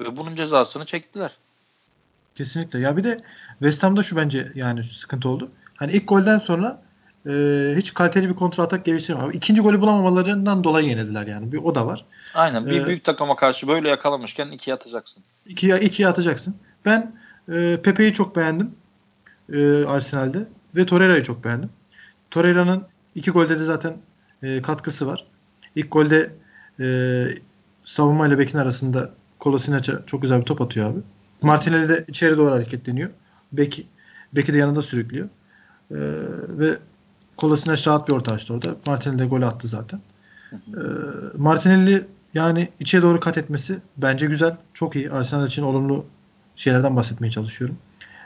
Ve 0.01 0.17
bunun 0.17 0.35
cezasını 0.35 0.85
çektiler. 0.85 1.31
Kesinlikle. 2.35 2.79
Ya 2.79 2.97
bir 2.97 3.03
de 3.03 3.17
West 3.59 3.83
Ham'da 3.83 4.03
şu 4.03 4.15
bence 4.15 4.51
yani 4.55 4.83
sıkıntı 4.83 5.29
oldu. 5.29 5.51
Hani 5.75 5.91
ilk 5.91 6.07
golden 6.07 6.37
sonra 6.37 6.81
e, 7.27 7.31
hiç 7.77 7.93
kaliteli 7.93 8.29
bir 8.29 8.35
kontra 8.35 8.63
atak 8.63 8.85
geliştirmiyor. 8.85 9.33
İkinci 9.33 9.61
golü 9.61 9.81
bulamamalarından 9.81 10.63
dolayı 10.63 10.87
yenildiler 10.87 11.27
yani. 11.27 11.51
Bir 11.51 11.57
o 11.57 11.75
da 11.75 11.87
var. 11.87 12.05
Aynen. 12.33 12.65
Bir 12.65 12.81
ee, 12.81 12.87
büyük 12.87 13.03
takıma 13.03 13.35
karşı 13.35 13.67
böyle 13.67 13.89
yakalamışken 13.89 14.51
ikiye 14.51 14.75
atacaksın. 14.75 15.23
İkiye, 15.47 15.79
ikiye 15.79 16.07
atacaksın. 16.07 16.55
Ben 16.85 17.15
e, 17.51 17.79
Pepe'yi 17.83 18.13
çok 18.13 18.35
beğendim. 18.35 18.71
E, 19.53 19.85
Arsenal'de. 19.85 20.47
Ve 20.75 20.85
Torreira'yı 20.85 21.23
çok 21.23 21.43
beğendim. 21.43 21.69
Torreira'nın 22.31 22.83
iki 23.15 23.31
golde 23.31 23.59
de 23.59 23.63
zaten 23.63 23.97
e, 24.43 24.61
katkısı 24.61 25.07
var. 25.07 25.25
İlk 25.75 25.91
golde 25.91 26.31
e, 26.79 26.85
savunma 27.83 28.27
ile 28.27 28.39
Bekin 28.39 28.57
arasında 28.57 29.09
Kolasinac'a 29.39 30.05
çok 30.05 30.21
güzel 30.21 30.39
bir 30.39 30.45
top 30.45 30.61
atıyor 30.61 30.91
abi. 30.91 30.99
Martinelli 31.41 31.89
de 31.89 32.05
içeri 32.07 32.37
doğru 32.37 32.51
hareketleniyor. 32.51 33.09
Beki, 33.51 33.87
Beki 34.33 34.53
de 34.53 34.57
yanında 34.57 34.81
sürüklüyor. 34.81 35.29
Ee, 35.91 35.95
ve 36.49 36.77
Kolasinac 37.37 37.87
rahat 37.87 38.07
bir 38.07 38.13
orta 38.13 38.31
açtı 38.31 38.53
orada. 38.53 38.75
Martinelli 38.87 39.19
de 39.19 39.25
gol 39.25 39.41
attı 39.41 39.67
zaten. 39.67 40.01
Ee, 40.53 40.77
Martinelli 41.37 42.07
yani 42.33 42.69
içe 42.79 43.01
doğru 43.01 43.19
kat 43.19 43.37
etmesi 43.37 43.79
bence 43.97 44.25
güzel. 44.25 44.57
Çok 44.73 44.95
iyi. 44.95 45.11
Arsenal 45.11 45.47
için 45.47 45.63
olumlu 45.63 46.05
şeylerden 46.55 46.95
bahsetmeye 46.95 47.31
çalışıyorum. 47.31 47.77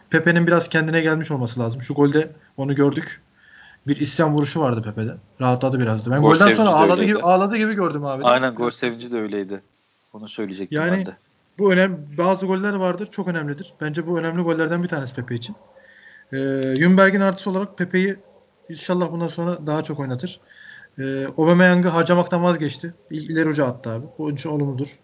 Pepe'nin 0.09 0.47
biraz 0.47 0.69
kendine 0.69 1.01
gelmiş 1.01 1.31
olması 1.31 1.59
lazım. 1.59 1.81
Şu 1.81 1.93
golde 1.93 2.31
onu 2.57 2.75
gördük. 2.75 3.21
Bir 3.87 3.95
isyan 3.95 4.33
vuruşu 4.33 4.59
vardı 4.59 4.81
Pepe'de. 4.81 5.15
Rahatladı 5.41 5.79
birazdı. 5.79 6.11
Ben 6.11 6.21
gol 6.21 6.31
golden 6.31 6.51
sonra 6.55 6.69
ağladı 6.69 7.03
gibi, 7.03 7.19
ağladı 7.19 7.57
gibi 7.57 7.73
gördüm 7.73 8.05
abi. 8.05 8.23
Aynen 8.23 8.55
gol 8.55 8.69
sevinci 8.69 9.11
de 9.11 9.19
öyleydi. 9.19 9.61
Onu 10.13 10.27
söyleyecektim 10.27 10.81
yani, 10.81 10.91
ben 10.91 11.05
de. 11.05 11.17
Bu 11.57 11.73
önemli. 11.73 11.97
Bazı 12.17 12.45
goller 12.45 12.73
vardır. 12.73 13.07
Çok 13.11 13.27
önemlidir. 13.27 13.73
Bence 13.81 14.07
bu 14.07 14.19
önemli 14.19 14.41
gollerden 14.41 14.83
bir 14.83 14.87
tanesi 14.87 15.13
Pepe 15.13 15.35
için. 15.35 15.55
Ee, 16.33 16.37
Yunberg'in 16.77 17.21
artısı 17.21 17.49
olarak 17.49 17.77
Pepe'yi 17.77 18.17
inşallah 18.69 19.11
bundan 19.11 19.27
sonra 19.27 19.67
daha 19.67 19.83
çok 19.83 19.99
oynatır. 19.99 20.39
Ee, 20.99 21.25
Aubameyang'ı 21.37 21.87
harcamaktan 21.87 22.43
vazgeçti. 22.43 22.93
İleri 23.11 23.49
uca 23.49 23.65
attı 23.65 23.89
abi. 23.89 24.05
Bu 24.17 24.25
onun 24.25 24.35
için 24.35 24.49
olumludur. 24.49 24.99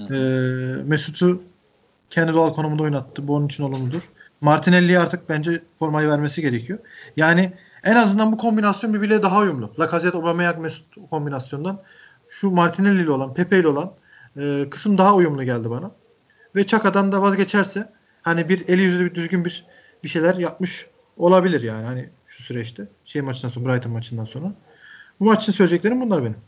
Ee, 0.00 0.14
Mesut'u 0.84 1.42
kendi 2.10 2.32
doğal 2.32 2.52
konumunda 2.52 2.82
oynattı. 2.82 3.28
Bu 3.28 3.36
onun 3.36 3.46
için 3.46 3.64
olumludur. 3.64 4.10
Martinelli'ye 4.40 4.98
artık 4.98 5.28
bence 5.28 5.62
formayı 5.74 6.08
vermesi 6.08 6.42
gerekiyor. 6.42 6.78
Yani 7.16 7.52
en 7.84 7.96
azından 7.96 8.32
bu 8.32 8.36
kombinasyon 8.36 8.94
birbiriyle 8.94 9.22
daha 9.22 9.40
uyumlu. 9.40 9.72
Lacazette, 9.80 10.18
Aubameyang, 10.18 10.58
Mesut 10.58 11.10
kombinasyondan 11.10 11.82
şu 12.28 12.50
Martinelli 12.50 13.02
ile 13.02 13.10
olan, 13.10 13.34
Pepe 13.34 13.58
ile 13.58 13.68
olan 13.68 13.92
e, 14.36 14.70
kısım 14.70 14.98
daha 14.98 15.14
uyumlu 15.14 15.44
geldi 15.44 15.70
bana. 15.70 15.90
Ve 16.56 16.66
Çaka'dan 16.66 17.12
da 17.12 17.22
vazgeçerse 17.22 17.92
hani 18.22 18.48
bir 18.48 18.68
eli 18.68 18.82
yüzü 18.82 19.04
bir 19.04 19.14
düzgün 19.14 19.44
bir 19.44 19.66
bir 20.04 20.08
şeyler 20.08 20.34
yapmış 20.34 20.86
olabilir 21.20 21.62
yani 21.62 21.86
hani 21.86 22.08
şu 22.26 22.42
süreçte. 22.42 22.86
Şey 23.04 23.22
maçından 23.22 23.52
sonra 23.52 23.68
Brighton 23.68 23.92
maçından 23.92 24.24
sonra. 24.24 24.52
Bu 25.20 25.24
maç 25.24 25.42
için 25.42 25.52
söyleyeceklerim 25.52 26.00
bunlar 26.00 26.22
benim. 26.22 26.38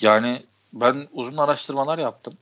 Yani 0.00 0.44
ben 0.72 1.08
uzun 1.12 1.36
araştırmalar 1.36 1.98
yaptım. 1.98 2.34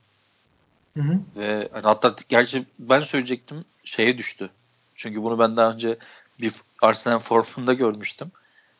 Hı 0.97 1.03
hı. 1.03 1.19
Ve 1.37 1.69
hani 1.71 1.83
hatta 1.83 2.15
gerçi 2.29 2.65
ben 2.79 3.01
söyleyecektim 3.01 3.65
şeye 3.83 4.17
düştü. 4.17 4.49
Çünkü 4.95 5.23
bunu 5.23 5.39
ben 5.39 5.57
daha 5.57 5.71
önce 5.71 5.97
bir 6.41 6.53
Arsenal 6.81 7.19
forumunda 7.19 7.73
görmüştüm. 7.73 8.31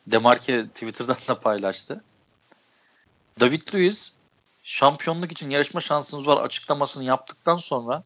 Demarke 0.06 0.66
Twitter'dan 0.66 1.16
da 1.28 1.40
paylaştı. 1.40 2.04
David 3.40 3.74
Luiz 3.74 4.12
şampiyonluk 4.62 5.32
için 5.32 5.50
yarışma 5.50 5.80
şansınız 5.80 6.26
var 6.26 6.42
açıklamasını 6.42 7.04
yaptıktan 7.04 7.56
sonra 7.56 8.02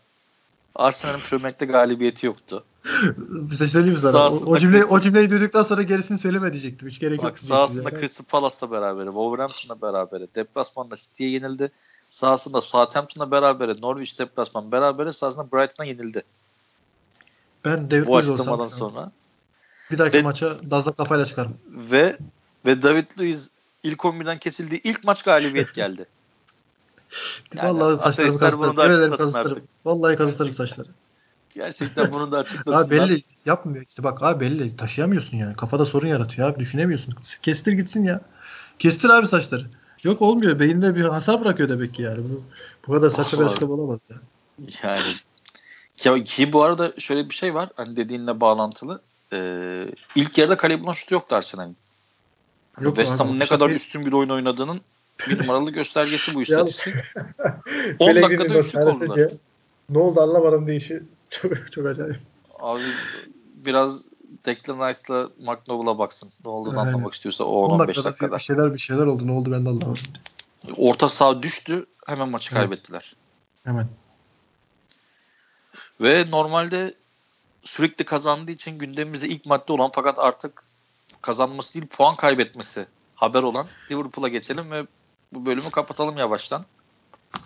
Arsenal'ın 0.75 1.21
Premier 1.21 1.53
galibiyeti 1.53 2.27
yoktu. 2.27 2.65
Bize 3.19 3.67
söyleyeyim 3.67 3.95
mi 3.95 4.01
sana? 4.01 4.29
O, 4.29 4.51
o, 4.51 4.59
cümleyi, 4.59 4.85
o 4.85 5.01
cümleyi 5.01 5.31
duyduktan 5.31 5.63
sonra 5.63 5.83
gerisini 5.83 6.19
söyleme 6.19 6.53
diyecektim. 6.53 6.89
Hiç 6.89 6.99
gerek 6.99 7.19
Bak, 7.19 7.25
yok. 7.25 7.39
Sahasında. 7.39 7.91
Crystal 7.91 8.25
Palace'la 8.25 8.71
beraber, 8.71 9.05
Wolverhampton'la 9.05 9.83
beraber, 9.83 10.23
deplasmanda 10.35 10.97
City'ye 10.97 11.31
yenildi. 11.31 11.71
Sahasında 12.11 12.61
Southampton'la 12.61 13.31
beraber, 13.31 13.81
Norwich 13.81 14.19
deplasman 14.19 14.73
beraber, 14.73 15.13
sahasında 15.13 15.53
Brighton'a 15.53 15.87
yenildi. 15.87 16.23
Ben 17.65 17.91
David 17.91 18.07
Bu 18.07 18.17
açıklamadan 18.17 18.69
sonra. 18.69 19.13
Bir 19.91 19.99
dahaki 19.99 20.19
ve, 20.19 20.23
maça 20.23 20.71
Dazla 20.71 20.93
kafayla 20.93 21.25
çıkarım. 21.25 21.57
Ve 21.69 22.17
ve 22.67 22.83
David 22.83 23.07
Luiz 23.19 23.51
ilk 23.83 24.01
11'den 24.01 24.39
kesildiği 24.39 24.81
ilk 24.85 25.05
maç 25.05 25.23
galibiyet 25.23 25.75
geldi. 25.75 26.07
Yani 27.55 27.81
Vallahi 27.81 28.15
saçlarımı 28.15 29.17
kazıtırım. 29.17 29.63
Vallahi 29.85 30.17
kazıtırım 30.17 30.53
saçları. 30.53 30.89
Gerçekten 31.59 32.13
bunu 32.13 32.33
da 32.33 32.39
açıklasınlar. 32.39 32.85
abi 32.87 32.91
belli 32.91 33.23
yapmıyor 33.47 33.85
işte 33.87 34.03
bak 34.03 34.23
abi 34.23 34.41
belli 34.41 34.77
taşıyamıyorsun 34.77 35.37
yani. 35.37 35.57
Kafada 35.57 35.85
sorun 35.85 36.07
yaratıyor 36.07 36.51
abi 36.51 36.59
düşünemiyorsun. 36.59 37.15
Kestir 37.43 37.73
gitsin 37.73 38.05
ya. 38.05 38.21
Kestir 38.79 39.09
abi 39.09 39.27
saçları. 39.27 39.65
Yok 40.03 40.23
olmuyor. 40.23 40.61
Beyinde 40.61 40.95
bir 40.95 41.05
hasar 41.05 41.41
bırakıyor 41.41 41.69
demek 41.69 41.95
ki 41.95 42.03
yani. 42.03 42.19
Bu, 42.19 42.43
bu 42.87 42.93
kadar 42.93 43.11
saçma 43.11 43.41
bir 43.41 43.45
açıklama 43.47 43.75
olamaz 43.75 44.01
ya. 44.11 44.17
Yani 44.83 45.01
ki, 45.97 46.25
ki 46.25 46.53
bu 46.53 46.63
arada 46.63 46.93
şöyle 46.99 47.29
bir 47.31 47.35
şey 47.35 47.55
var. 47.55 47.69
Hani 47.77 47.97
dediğinle 47.97 48.41
bağlantılı. 48.41 49.01
Ee, 49.33 49.87
ilk 50.15 50.39
yarıda 50.39 50.57
kale 50.57 50.83
bulan 50.83 50.93
şutu 50.93 51.15
yoktu 51.15 51.37
Arsenal'in. 51.37 51.77
Yok 52.81 52.97
West 52.97 53.21
Ham'ın 53.21 53.39
ne 53.39 53.47
kadar 53.47 53.71
üstün 53.71 54.07
bir 54.07 54.13
oyun 54.13 54.29
oynadığının 54.29 54.81
bir 55.29 55.39
numaralı 55.43 55.71
göstergesi 55.71 56.35
bu 56.35 56.43
istatistik. 56.43 56.95
10 57.99 58.17
dakikada 58.17 58.59
üçlük 58.59 58.87
oldular. 58.87 59.31
Ne 59.91 59.99
oldu 59.99 60.21
anlamadım 60.21 60.67
deyişi 60.67 61.03
çok, 61.43 61.73
çok 61.73 61.87
acayip. 61.87 62.21
Abi 62.59 62.83
biraz 63.55 64.03
Declan 64.47 64.89
Rice'la 64.89 65.31
McNoble'a 65.39 65.99
baksın. 65.99 66.31
Ne 66.45 66.51
olduğunu 66.51 66.77
yani, 66.77 66.89
anlamak 66.89 67.15
istiyorsa 67.15 67.45
o 67.45 67.67
15 67.67 68.05
dakikada. 68.05 68.37
Bir 68.37 68.43
şeyler 68.43 68.75
bir 68.75 68.79
şeyler 68.79 69.07
oldu. 69.07 69.27
Ne 69.27 69.33
oldu 69.33 69.53
ben 69.53 69.65
de 69.65 69.69
anlamadım. 69.69 70.03
Orta 70.77 71.09
saha 71.09 71.43
düştü. 71.43 71.87
Hemen 72.07 72.29
maçı 72.29 72.55
evet. 72.55 72.61
kaybettiler. 72.61 73.17
Hemen. 73.65 73.89
Ve 76.01 76.31
normalde 76.31 76.95
sürekli 77.63 78.05
kazandığı 78.05 78.51
için 78.51 78.79
gündemimizde 78.79 79.29
ilk 79.29 79.47
madde 79.47 79.73
olan 79.73 79.91
fakat 79.95 80.19
artık 80.19 80.63
kazanması 81.23 81.75
değil 81.75 81.87
puan 81.87 82.17
kaybetmesi 82.17 82.87
haber 83.15 83.43
olan 83.43 83.67
Liverpool'a 83.91 84.29
geçelim 84.29 84.71
ve 84.71 84.87
bu 85.33 85.47
bölümü 85.47 85.71
kapatalım 85.71 86.17
yavaştan. 86.17 86.65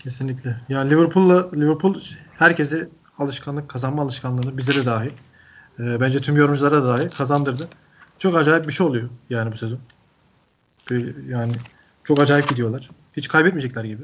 Kesinlikle. 0.02 0.60
Yani 0.68 0.90
Liverpool'la 0.90 1.50
Liverpool 1.50 1.94
herkese 2.38 2.88
alışkanlık, 3.18 3.68
kazanma 3.68 4.02
alışkanlığını 4.02 4.58
bize 4.58 4.74
de 4.74 4.86
dahil. 4.86 5.10
E, 5.78 6.00
bence 6.00 6.20
tüm 6.20 6.36
yorumculara 6.36 6.82
da 6.82 6.88
dahil 6.88 7.08
kazandırdı. 7.08 7.68
Çok 8.18 8.36
acayip 8.36 8.68
bir 8.68 8.72
şey 8.72 8.86
oluyor 8.86 9.08
yani 9.30 9.52
bu 9.52 9.56
sezon. 9.56 9.78
Yani 11.28 11.52
çok 12.04 12.18
acayip 12.18 12.48
gidiyorlar. 12.48 12.90
Hiç 13.16 13.28
kaybetmeyecekler 13.28 13.84
gibi. 13.84 14.02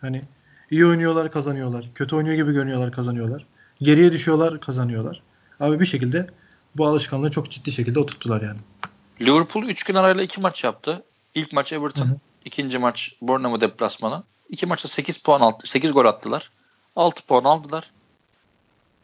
Hani 0.00 0.22
iyi 0.70 0.86
oynuyorlar, 0.86 1.32
kazanıyorlar. 1.32 1.90
Kötü 1.94 2.16
oynuyor 2.16 2.36
gibi 2.36 2.52
görünüyorlar, 2.52 2.92
kazanıyorlar. 2.92 3.46
Geriye 3.82 4.12
düşüyorlar, 4.12 4.60
kazanıyorlar. 4.60 5.22
Abi 5.60 5.80
bir 5.80 5.86
şekilde 5.86 6.26
bu 6.76 6.86
alışkanlığı 6.86 7.30
çok 7.30 7.50
ciddi 7.50 7.72
şekilde 7.72 7.98
oturttular 7.98 8.42
yani. 8.42 8.58
Liverpool 9.20 9.64
3 9.64 9.84
gün 9.84 9.94
arayla 9.94 10.24
2 10.24 10.40
maç 10.40 10.64
yaptı. 10.64 11.02
İlk 11.34 11.52
maç 11.52 11.72
Everton. 11.72 12.06
Hı 12.06 12.10
hı. 12.10 12.16
İkinci 12.44 12.78
maç 12.78 13.16
Bournemouth 13.20 13.60
deplasmanı. 13.60 14.22
İki 14.48 14.66
maçta 14.66 14.88
8 14.88 15.18
puan 15.18 15.40
aldı, 15.40 15.62
8 15.64 15.92
gol 15.92 16.04
attılar. 16.04 16.50
6 16.96 17.26
puan 17.26 17.44
aldılar. 17.44 17.90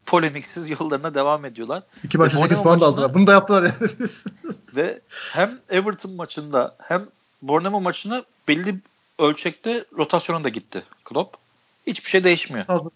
Polemiksiz 0.07 0.71
yollarına 0.71 1.15
devam 1.15 1.45
ediyorlar. 1.45 1.83
İki 2.03 2.19
maçta 2.19 2.39
8 2.39 2.59
puan 2.59 2.81
da 2.81 2.87
aldılar. 2.87 3.15
Bunu 3.15 3.27
da 3.27 3.33
yaptılar 3.33 3.63
yani. 3.63 3.93
ve 4.77 5.01
hem 5.33 5.59
Everton 5.69 6.13
maçında 6.13 6.77
hem 6.79 7.07
Bournemouth 7.43 7.83
maçında 7.83 8.25
belli 8.49 8.81
ölçekte 9.19 9.85
rotasyona 9.99 10.45
da 10.45 10.49
gitti 10.49 10.83
Klopp. 11.05 11.37
Hiçbir 11.87 12.11
şey 12.11 12.25
değişmiyor. 12.25 12.65
Salzburg, 12.65 12.93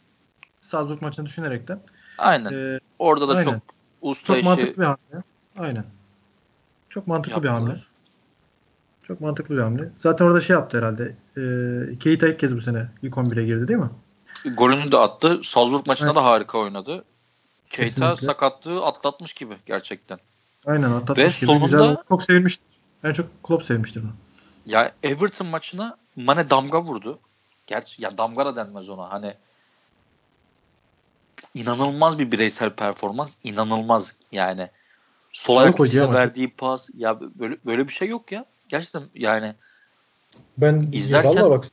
Salzburg 0.61 1.03
maçını 1.03 1.27
düşünerekten. 1.27 1.81
Aynen. 2.19 2.53
Ee, 2.53 2.81
Orada 2.99 3.29
da 3.29 3.33
aynen. 3.33 3.45
çok 3.45 3.61
usta 4.03 4.27
çok 4.27 4.37
işi. 4.37 4.45
mantıklı 4.45 4.83
bir 4.83 4.87
hamle. 4.87 5.25
Aynen. 5.59 5.85
Çok 6.91 7.07
mantıklı 7.07 7.33
yaptılar. 7.33 7.61
bir 7.61 7.67
hamle. 7.67 7.81
Çok 9.09 9.21
mantıklı 9.21 9.57
bir 9.57 9.61
hamle. 9.61 9.89
Zaten 9.99 10.25
orada 10.25 10.41
şey 10.41 10.55
yaptı 10.55 10.79
herhalde. 10.79 11.17
E, 11.37 11.99
Keita 11.99 12.29
ilk 12.29 12.39
kez 12.39 12.57
bu 12.57 12.61
sene 12.61 12.87
ilk 13.03 13.15
11'e 13.15 13.45
girdi 13.45 13.69
değil 13.69 13.79
mi? 13.79 13.91
Golünü 14.45 14.93
de 14.93 14.99
attı. 14.99 15.41
Salzburg 15.45 15.87
maçında 15.87 16.09
evet. 16.09 16.17
da 16.17 16.25
harika 16.25 16.59
oynadı. 16.59 17.05
Keita 17.71 18.17
sakatlığı 18.17 18.87
atlatmış 18.87 19.33
gibi 19.33 19.55
gerçekten. 19.67 20.19
Aynen 20.67 20.91
atlatmış 20.91 21.19
Ve 21.19 21.27
gibi. 21.27 21.47
Sonunda, 21.47 21.67
Güzel, 21.67 21.97
çok 22.09 22.23
sevilmiştir. 22.23 22.65
En 23.05 23.13
çok 23.13 23.27
Klopp 23.45 23.65
sevmiştir 23.65 24.03
bunu. 24.03 24.13
Ya 24.67 24.93
Everton 25.03 25.47
maçına 25.47 25.97
Mane 26.17 26.51
damga 26.51 26.83
vurdu. 26.83 27.19
Gerçi 27.67 28.03
ya 28.03 28.19
damga 28.19 28.47
da 28.47 28.57
denmez 28.57 28.89
ona. 28.89 29.13
Hani 29.13 29.35
inanılmaz 31.55 32.19
bir 32.19 32.33
bireysel 32.33 32.71
performans. 32.71 33.37
inanılmaz 33.45 34.17
yani. 34.33 34.69
Sol 35.33 35.57
ayak 35.57 35.81
verdiği 35.81 36.51
pas 36.51 36.89
ya 36.95 37.21
böyle 37.21 37.57
böyle 37.67 37.89
bir 37.89 37.93
şey 37.93 38.09
yok 38.09 38.33
ya. 38.33 38.45
Gerçekten 38.69 39.03
yani 39.15 39.55
ben 40.59 40.89
izlerken 40.93 41.37
vallahi 41.37 41.51
bak 41.51 41.67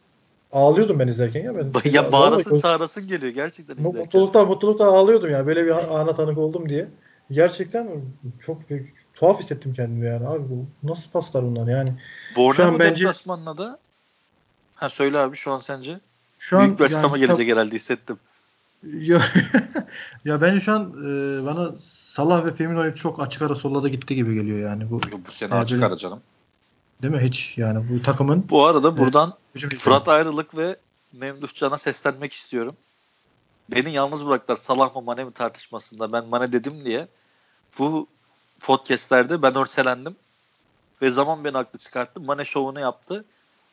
ağlıyordum 0.52 0.99
ben 0.99 1.07
izlerken 1.07 1.44
ya 1.44 1.53
ben. 1.56 1.91
ya 1.91 2.11
bağırasın 2.11 2.57
çağırasın 2.57 3.07
geliyor 3.07 3.34
gerçekten 3.34 3.76
izlerken. 3.76 4.02
Mutluluktan 4.02 4.48
mutluluktan 4.48 4.88
ağlıyordum 4.88 5.32
ya. 5.32 5.48
Böyle 5.48 5.65
bir 5.65 5.99
ana 5.99 6.15
tanık 6.15 6.38
oldum 6.38 6.69
diye. 6.69 6.88
Gerçekten 7.32 7.90
çok 8.45 8.61
tuhaf 9.14 9.40
hissettim 9.40 9.74
kendimi 9.74 10.06
yani 10.06 10.28
abi 10.28 10.44
bu 10.49 10.65
nasıl 10.84 11.10
paslar 11.10 11.44
bunlar 11.44 11.68
yani. 11.68 11.94
Şu 12.53 12.65
an 12.65 12.80
bence 12.80 13.03
deplasmanla 13.03 13.57
da 13.57 13.80
ha 14.76 14.90
söyle 14.90 15.18
abi 15.18 15.36
şu 15.36 15.52
an 15.52 15.60
sence? 15.60 15.99
Şu 16.40 16.60
Büyük 16.60 16.80
bir 16.80 16.86
açıklama 16.86 17.18
yani, 17.18 17.28
gelecek 17.28 17.52
herhalde 17.52 17.76
hissettim. 17.76 18.18
Ya, 18.84 19.22
ya 20.26 20.41
bence 20.41 20.60
şu 20.60 20.74
an 20.74 20.82
e, 20.84 21.45
bana 21.45 21.72
Salah 21.78 22.45
ve 22.45 22.53
Firmino'yu 22.53 22.95
çok 22.95 23.22
açık 23.22 23.41
ara 23.41 23.56
sollada 23.56 23.88
gitti 23.88 24.15
gibi 24.15 24.36
geliyor 24.36 24.69
yani. 24.69 24.91
Bu, 24.91 25.02
bu 25.28 25.32
sene 25.32 25.53
açık 25.53 25.84
ara 25.84 25.98
canım. 25.98 26.22
Değil 27.02 27.14
mi? 27.14 27.19
Hiç 27.19 27.57
yani 27.57 27.90
bu 27.90 28.02
takımın. 28.02 28.49
Bu 28.49 28.65
arada 28.65 28.98
buradan 28.98 29.34
e, 29.56 29.60
Fırat 29.69 30.07
Ayrılık 30.07 30.57
ve 30.57 30.76
Memduh 31.14 31.53
Can'a 31.53 31.78
seslenmek 31.78 32.34
istiyorum. 32.34 32.76
Beni 33.72 33.91
yalnız 33.91 34.26
bıraktılar 34.26 34.57
Salah 34.57 34.95
mı 34.95 35.02
Mane 35.02 35.24
mi 35.24 35.32
tartışmasında. 35.32 36.11
Ben 36.11 36.26
Mane 36.26 36.52
dedim 36.52 36.86
diye. 36.86 37.07
Bu 37.80 38.07
podcastlerde 38.60 39.41
ben 39.41 39.56
örselendim. 39.56 40.15
Ve 41.02 41.10
zaman 41.10 41.44
beni 41.44 41.53
haklı 41.53 41.80
çıkarttı. 41.80 42.22
Mane 42.22 42.45
şovunu 42.45 42.80
yaptı. 42.80 43.26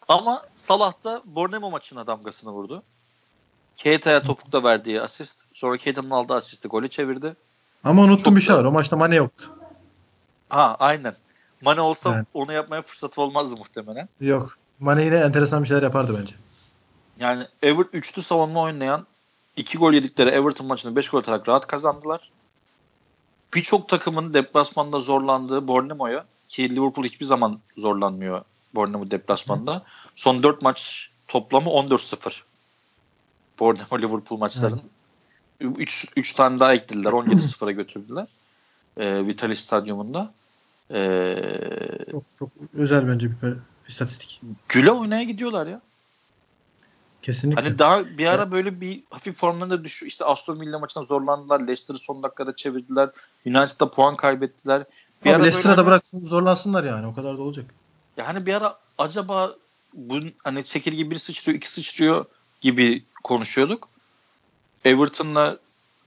Ama 0.09 0.43
Salah 0.55 1.05
da 1.05 1.23
Borneo 1.25 1.71
maçına 1.71 2.07
damgasını 2.07 2.51
vurdu. 2.51 2.83
Keita'ya 3.77 4.23
topukta 4.23 4.63
verdiği 4.65 5.01
asist. 5.01 5.37
Sonra 5.53 5.77
Keita'nın 5.77 6.11
aldığı 6.11 6.35
asisti 6.35 6.69
golü 6.69 6.89
çevirdi. 6.89 7.37
Ama 7.85 8.03
unuttum 8.03 8.25
Çok 8.25 8.37
bir 8.37 8.41
şey 8.41 8.55
var. 8.55 8.65
O 8.65 8.73
maçta 8.73 8.97
Mane 8.97 9.17
yoktu. 9.17 9.51
Ha 10.49 10.77
aynen. 10.79 11.15
Mane 11.65 11.81
olsa 11.81 12.13
yani. 12.13 12.27
onu 12.35 12.53
yapmaya 12.53 12.83
fırsatı 12.83 13.23
olmazdı 13.23 13.57
muhtemelen. 13.57 14.09
Yok. 14.21 14.59
Mane 14.81 15.05
yine 15.05 15.17
enteresan 15.17 15.63
bir 15.63 15.69
şeyler 15.69 15.83
yapardı 15.83 16.19
bence. 16.21 16.35
Yani 17.21 17.47
Everton 17.63 17.99
üçlü 17.99 18.23
savunma 18.23 18.63
oynayan 18.63 19.07
2 19.57 19.79
gol 19.79 19.93
yedikleri 19.93 20.31
Everton 20.31 20.67
maçını 20.67 20.97
5 20.97 21.09
gol 21.09 21.19
atarak 21.19 21.49
rahat 21.49 21.67
kazandılar. 21.67 22.31
Birçok 23.55 23.89
takımın 23.89 24.35
deplasmanda 24.35 25.01
zorlandığı 25.01 25.69
Bournemouth'a 25.69 26.25
ki 26.49 26.77
Liverpool 26.77 27.05
hiçbir 27.05 27.27
zaman 27.27 27.61
zorlanmıyor 27.77 28.43
Bournemouth 28.75 29.11
deplasmanda. 29.11 29.83
Son 30.17 30.43
4 30.43 30.63
maç 30.63 31.11
toplamı 31.29 31.69
14-0. 31.69 32.43
Bournemouth 33.61 33.99
Liverpool 33.99 34.39
maçlarının. 34.39 34.83
3 35.61 36.07
3 36.17 36.33
tane 36.33 36.61
daha 36.61 36.75
eklediler. 36.75 37.11
17-0'a 37.11 37.71
götürdüler. 37.71 38.27
E, 38.97 39.27
Vitali 39.27 39.57
Stadyumunda. 39.57 40.33
E, 40.91 42.07
çok 42.11 42.23
çok 42.39 42.51
özel 42.75 43.09
bence 43.09 43.31
bir 43.31 43.57
istatistik. 43.89 44.41
Güle 44.69 44.91
oynaya 44.91 45.23
gidiyorlar 45.23 45.67
ya. 45.67 45.81
Kesinlikle. 47.23 47.63
Hani 47.63 47.79
daha 47.79 48.05
bir 48.19 48.27
ara 48.27 48.53
böyle 48.53 48.81
bir 48.81 49.03
hafif 49.11 49.37
formlarında 49.37 49.85
düşüyor. 49.85 50.09
İşte 50.09 50.25
Aston 50.25 50.61
Villa 50.61 50.79
maçında 50.79 51.05
zorlandılar. 51.05 51.61
Leicester'ı 51.61 51.99
son 51.99 52.23
dakikada 52.23 52.57
çevirdiler. 52.57 53.11
United'da 53.47 53.91
puan 53.91 54.17
kaybettiler. 54.17 54.83
Bir 55.25 55.33
Abi 55.33 55.43
Leicester'a 55.43 55.73
da 55.73 55.79
hani, 55.79 55.87
bıraksın 55.87 56.27
zorlansınlar 56.27 56.85
yani. 56.85 57.07
O 57.07 57.15
kadar 57.15 57.39
da 57.39 57.43
olacak. 57.43 57.75
Ya 58.17 58.29
hani 58.29 58.47
bir 58.47 58.55
ara 58.55 58.79
acaba 58.99 59.55
bu 59.95 60.19
hani 60.45 60.65
çekirge 60.65 61.11
bir 61.11 61.19
sıçrıyor, 61.19 61.57
iki 61.57 61.71
sıçrıyor 61.71 62.25
gibi 62.61 63.05
konuşuyorduk. 63.25 63.89
Everton'la 64.85 65.59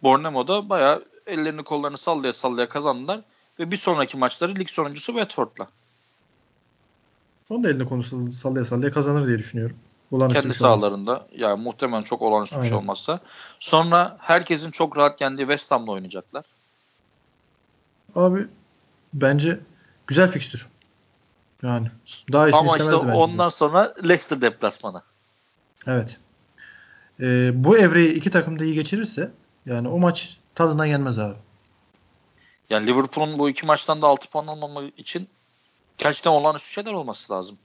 Bournemouth'da 0.03 0.69
bayağı 0.69 1.05
ellerini 1.27 1.63
kollarını 1.63 1.97
sallaya 1.97 2.33
sallaya 2.33 2.69
kazandılar 2.69 3.21
ve 3.59 3.71
bir 3.71 3.77
sonraki 3.77 4.17
maçları 4.17 4.55
lig 4.55 4.69
sonuncusu 4.69 5.11
Watford'la. 5.11 5.67
Onun 7.49 7.63
da 7.63 7.69
elini 7.69 7.89
konusu 7.89 8.31
sallaya 8.31 8.65
sallaya 8.65 8.91
kazanır 8.91 9.27
diye 9.27 9.39
düşünüyorum. 9.39 9.75
Olağanüstü 10.11 10.41
Kendi 10.41 10.53
sahalarında. 10.53 11.11
Olmaz. 11.11 11.27
Yani 11.37 11.63
muhtemelen 11.63 12.03
çok 12.03 12.21
olağanüstü 12.21 12.55
Aynen. 12.55 12.63
bir 12.63 12.69
şey 12.69 12.77
olmazsa. 12.77 13.19
Sonra 13.59 14.17
herkesin 14.19 14.71
çok 14.71 14.97
rahat 14.97 15.21
yendiği 15.21 15.47
West 15.47 15.71
Ham'la 15.71 15.91
oynayacaklar. 15.91 16.45
Abi 18.15 18.47
bence 19.13 19.59
güzel 20.07 20.31
fikstür. 20.31 20.67
Yani 21.63 21.91
daha 22.31 22.57
Ama 22.57 22.77
işte 22.77 22.95
ondan 22.95 23.47
de. 23.47 23.51
sonra 23.51 23.93
Leicester 24.03 24.41
deplasmanı. 24.41 25.01
Evet. 25.87 26.19
Ee, 27.19 27.51
bu 27.53 27.77
evreyi 27.77 28.13
iki 28.13 28.31
takım 28.31 28.59
da 28.59 28.63
iyi 28.63 28.73
geçirirse 28.73 29.31
yani 29.65 29.87
o 29.87 29.99
maç 29.99 30.37
tadından 30.55 30.85
yenmez 30.85 31.19
abi. 31.19 31.35
Yani 32.69 32.87
Liverpool'un 32.87 33.39
bu 33.39 33.49
iki 33.49 33.65
maçtan 33.65 34.01
da 34.01 34.07
6 34.07 34.29
puan 34.29 34.47
almamak 34.47 34.99
için 34.99 35.27
gerçekten 35.97 36.31
olağanüstü 36.31 36.69
şeyler 36.69 36.93
olması 36.93 37.33
lazım. 37.33 37.57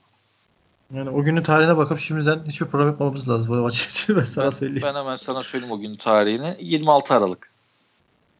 Yani 0.93 1.09
o 1.09 1.23
günün 1.23 1.43
tarihine 1.43 1.77
bakıp 1.77 1.99
şimdiden 1.99 2.43
hiçbir 2.47 2.65
problem 2.65 2.87
yapmamız 2.87 3.29
lazım 3.29 3.51
bu 3.51 3.61
maç 3.61 3.85
için 3.85 4.15
ben 4.15 4.25
sana 4.25 4.51
söyleyeyim. 4.51 4.83
Ben 4.85 4.95
hemen 4.95 5.15
sana 5.15 5.43
söyleyeyim 5.43 5.73
o 5.73 5.79
günün 5.79 5.95
tarihini. 5.95 6.57
26 6.59 7.13
Aralık. 7.13 7.51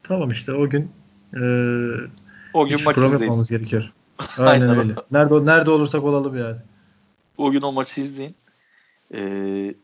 Tamam 0.02 0.30
işte 0.30 0.52
o 0.52 0.68
gün 0.68 0.92
e, 1.34 1.40
o 2.54 2.66
gün 2.66 2.84
maçı 2.84 3.00
izleyin. 3.00 3.22
yapmamız 3.22 3.50
gerekiyor. 3.50 3.92
Aynen, 4.38 4.68
Aynen 4.68 4.78
öyle. 4.78 4.94
Nerede 5.10 5.44
nerede 5.44 5.70
olursak 5.70 6.04
olalım 6.04 6.38
yani. 6.38 6.56
O 7.38 7.50
gün 7.50 7.62
o 7.62 7.72
maçı 7.72 8.00
izleyin. 8.00 8.34
Ee, 9.14 9.74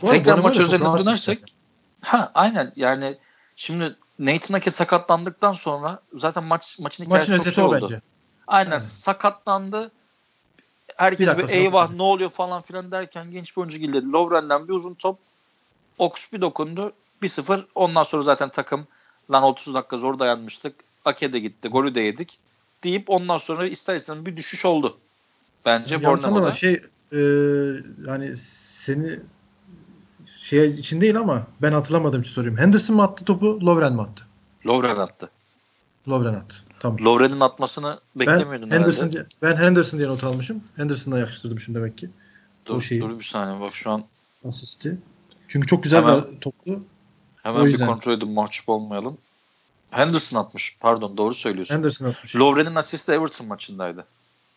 tekrar 0.00 0.38
maç 0.38 0.58
özeline 0.58 0.98
dönersek 0.98 1.54
ha 2.00 2.30
aynen 2.34 2.72
yani 2.76 3.16
şimdi 3.56 3.96
Nathan 4.18 4.54
Ake 4.54 4.70
sakatlandıktan 4.70 5.52
sonra 5.52 6.00
zaten 6.14 6.44
maç 6.44 6.78
maçın 6.78 7.04
hikayesi 7.04 7.32
çok 7.32 7.48
şey 7.48 7.64
oldu. 7.64 7.78
Bence. 7.82 8.00
Aynen, 8.46 8.70
aynen 8.70 8.78
sakatlandı. 8.78 9.90
Herkes 10.96 11.28
bir, 11.28 11.38
bir 11.38 11.48
eyvah 11.48 11.90
ne 11.90 12.02
oluyor 12.02 12.30
falan 12.30 12.62
filan 12.62 12.90
derken 12.90 13.30
genç 13.30 13.56
bir 13.56 13.60
oyuncu 13.60 13.78
girdi. 13.78 14.12
Lovren'den 14.12 14.68
bir 14.68 14.72
uzun 14.72 14.94
top. 14.94 15.18
Oks 15.98 16.32
bir 16.32 16.40
dokundu. 16.40 16.92
1-0. 17.22 17.64
Ondan 17.74 18.02
sonra 18.02 18.22
zaten 18.22 18.48
takım 18.48 18.86
lan 19.32 19.42
30 19.42 19.74
dakika 19.74 19.98
zor 19.98 20.18
dayanmıştık. 20.18 20.74
Ake 21.04 21.32
de 21.32 21.38
gitti. 21.38 21.68
Golü 21.68 21.94
de 21.94 22.00
yedik. 22.00 22.38
Deyip 22.84 23.10
ondan 23.10 23.38
sonra 23.38 23.66
ister 23.66 23.96
istemez 23.96 24.26
bir 24.26 24.36
düşüş 24.36 24.64
oldu. 24.64 24.98
Bence 25.64 26.04
Bournemouth'da. 26.04 26.52
şey 26.52 26.72
e, 27.12 27.18
yani 28.06 28.36
seni 28.36 29.20
şey 30.46 30.70
için 30.70 31.00
değil 31.00 31.18
ama 31.18 31.46
ben 31.62 31.72
hatırlamadığım 31.72 32.22
için 32.22 32.32
sorayım. 32.32 32.58
Henderson 32.58 32.96
mı 32.96 33.02
attı 33.02 33.24
topu, 33.24 33.60
Lovren 33.60 33.92
mi 33.92 34.02
attı? 34.02 34.24
Lovren 34.66 34.96
attı. 34.96 35.30
Lovren 36.08 36.34
attı. 36.34 36.56
Tamam. 36.80 36.98
Lovren'in 37.04 37.40
atmasını 37.40 38.00
beklemiyordun 38.16 38.70
ben 38.70 38.76
Henderson 38.76 39.02
herhalde. 39.02 39.12
Diye, 39.12 39.24
ben 39.42 39.56
Henderson 39.56 39.98
diye 39.98 40.08
not 40.08 40.24
almışım. 40.24 40.64
Henderson'dan 40.76 41.18
yakıştırmışım 41.18 41.74
demek 41.74 41.98
ki. 41.98 42.10
Dur, 42.66 42.74
o 42.74 42.80
şeyi. 42.80 43.00
dur 43.00 43.18
bir 43.18 43.24
saniye 43.24 43.60
bak 43.60 43.74
şu 43.74 43.90
an. 43.90 44.04
Asisti. 44.48 44.98
Çünkü 45.48 45.66
çok 45.66 45.82
güzel 45.82 46.02
hemen, 46.02 46.24
bir 46.30 46.40
toplu. 46.40 46.80
Hemen 47.42 47.66
bir 47.66 47.78
kontrol 47.78 48.12
edin 48.12 48.30
mahcup 48.30 48.68
olmayalım. 48.68 49.18
Henderson 49.90 50.38
atmış. 50.38 50.76
Pardon 50.80 51.16
doğru 51.16 51.34
söylüyorsun. 51.34 51.74
Henderson 51.74 52.06
atmış. 52.06 52.36
Lovren'in 52.36 52.74
asisti 52.74 53.12
Everton 53.12 53.46
maçındaydı. 53.46 54.04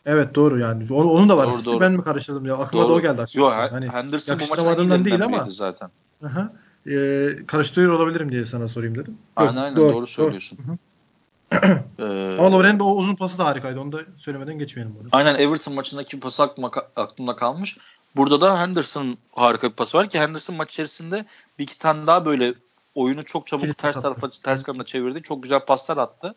Evet 0.06 0.34
doğru 0.34 0.58
yani. 0.58 0.86
Onun, 0.90 1.08
onun 1.08 1.28
da 1.28 1.36
var. 1.36 1.46
Doğru, 1.46 1.64
doğru. 1.64 1.80
Ben 1.80 1.92
mi 1.92 2.02
karıştırdım 2.02 2.46
ya? 2.46 2.54
Aklıma 2.54 2.82
doğru. 2.82 2.92
da 2.92 2.94
o 2.94 3.00
geldi 3.00 3.22
açıkçası. 3.22 3.60
Yok 3.60 3.72
hani 3.72 3.88
Henderson 3.88 4.38
bu 4.40 4.48
maçın 4.48 5.04
değil 5.04 5.24
ama. 5.24 5.46
zaten. 5.50 5.90
Aha. 6.26 6.52
Ee, 6.86 7.30
karıştırıyor 7.46 7.92
olabilirim 7.92 8.32
diye 8.32 8.46
sana 8.46 8.68
sorayım 8.68 8.98
dedim. 8.98 9.18
Aynen 9.36 9.52
Yok, 9.52 9.62
aynen 9.62 9.76
doğru, 9.76 9.92
doğru 9.92 10.06
söylüyorsun. 10.06 10.58
Doğru. 10.68 10.76
ee, 11.98 12.36
Ama 12.38 12.52
Loren'in 12.52 12.78
o 12.78 12.94
uzun 12.94 13.14
pası 13.14 13.38
da 13.38 13.44
harikaydı. 13.44 13.80
Onu 13.80 13.92
da 13.92 13.98
söylemeden 14.16 14.58
geçmeyelim. 14.58 14.94
Burada. 14.94 15.08
Aynen 15.12 15.34
Everton 15.34 15.74
maçındaki 15.74 16.20
pası 16.20 16.42
aklıma, 16.42 16.70
aklımda 16.96 17.36
kalmış. 17.36 17.78
Burada 18.16 18.40
da 18.40 18.60
Henderson 18.60 19.18
harika 19.32 19.70
bir 19.70 19.74
pası 19.74 19.98
var 19.98 20.08
ki 20.08 20.20
Henderson 20.20 20.56
maç 20.56 20.70
içerisinde 20.70 21.24
bir 21.58 21.64
iki 21.64 21.78
tane 21.78 22.06
daha 22.06 22.24
böyle 22.24 22.54
oyunu 22.94 23.24
çok 23.24 23.46
çabuk 23.46 23.62
Kilit 23.62 23.78
ters 23.78 24.00
tarafa 24.00 24.30
ters 24.30 24.62
kanına 24.62 24.84
çevirdi. 24.84 25.22
Çok 25.22 25.42
güzel 25.42 25.60
paslar 25.60 25.96
attı. 25.96 26.34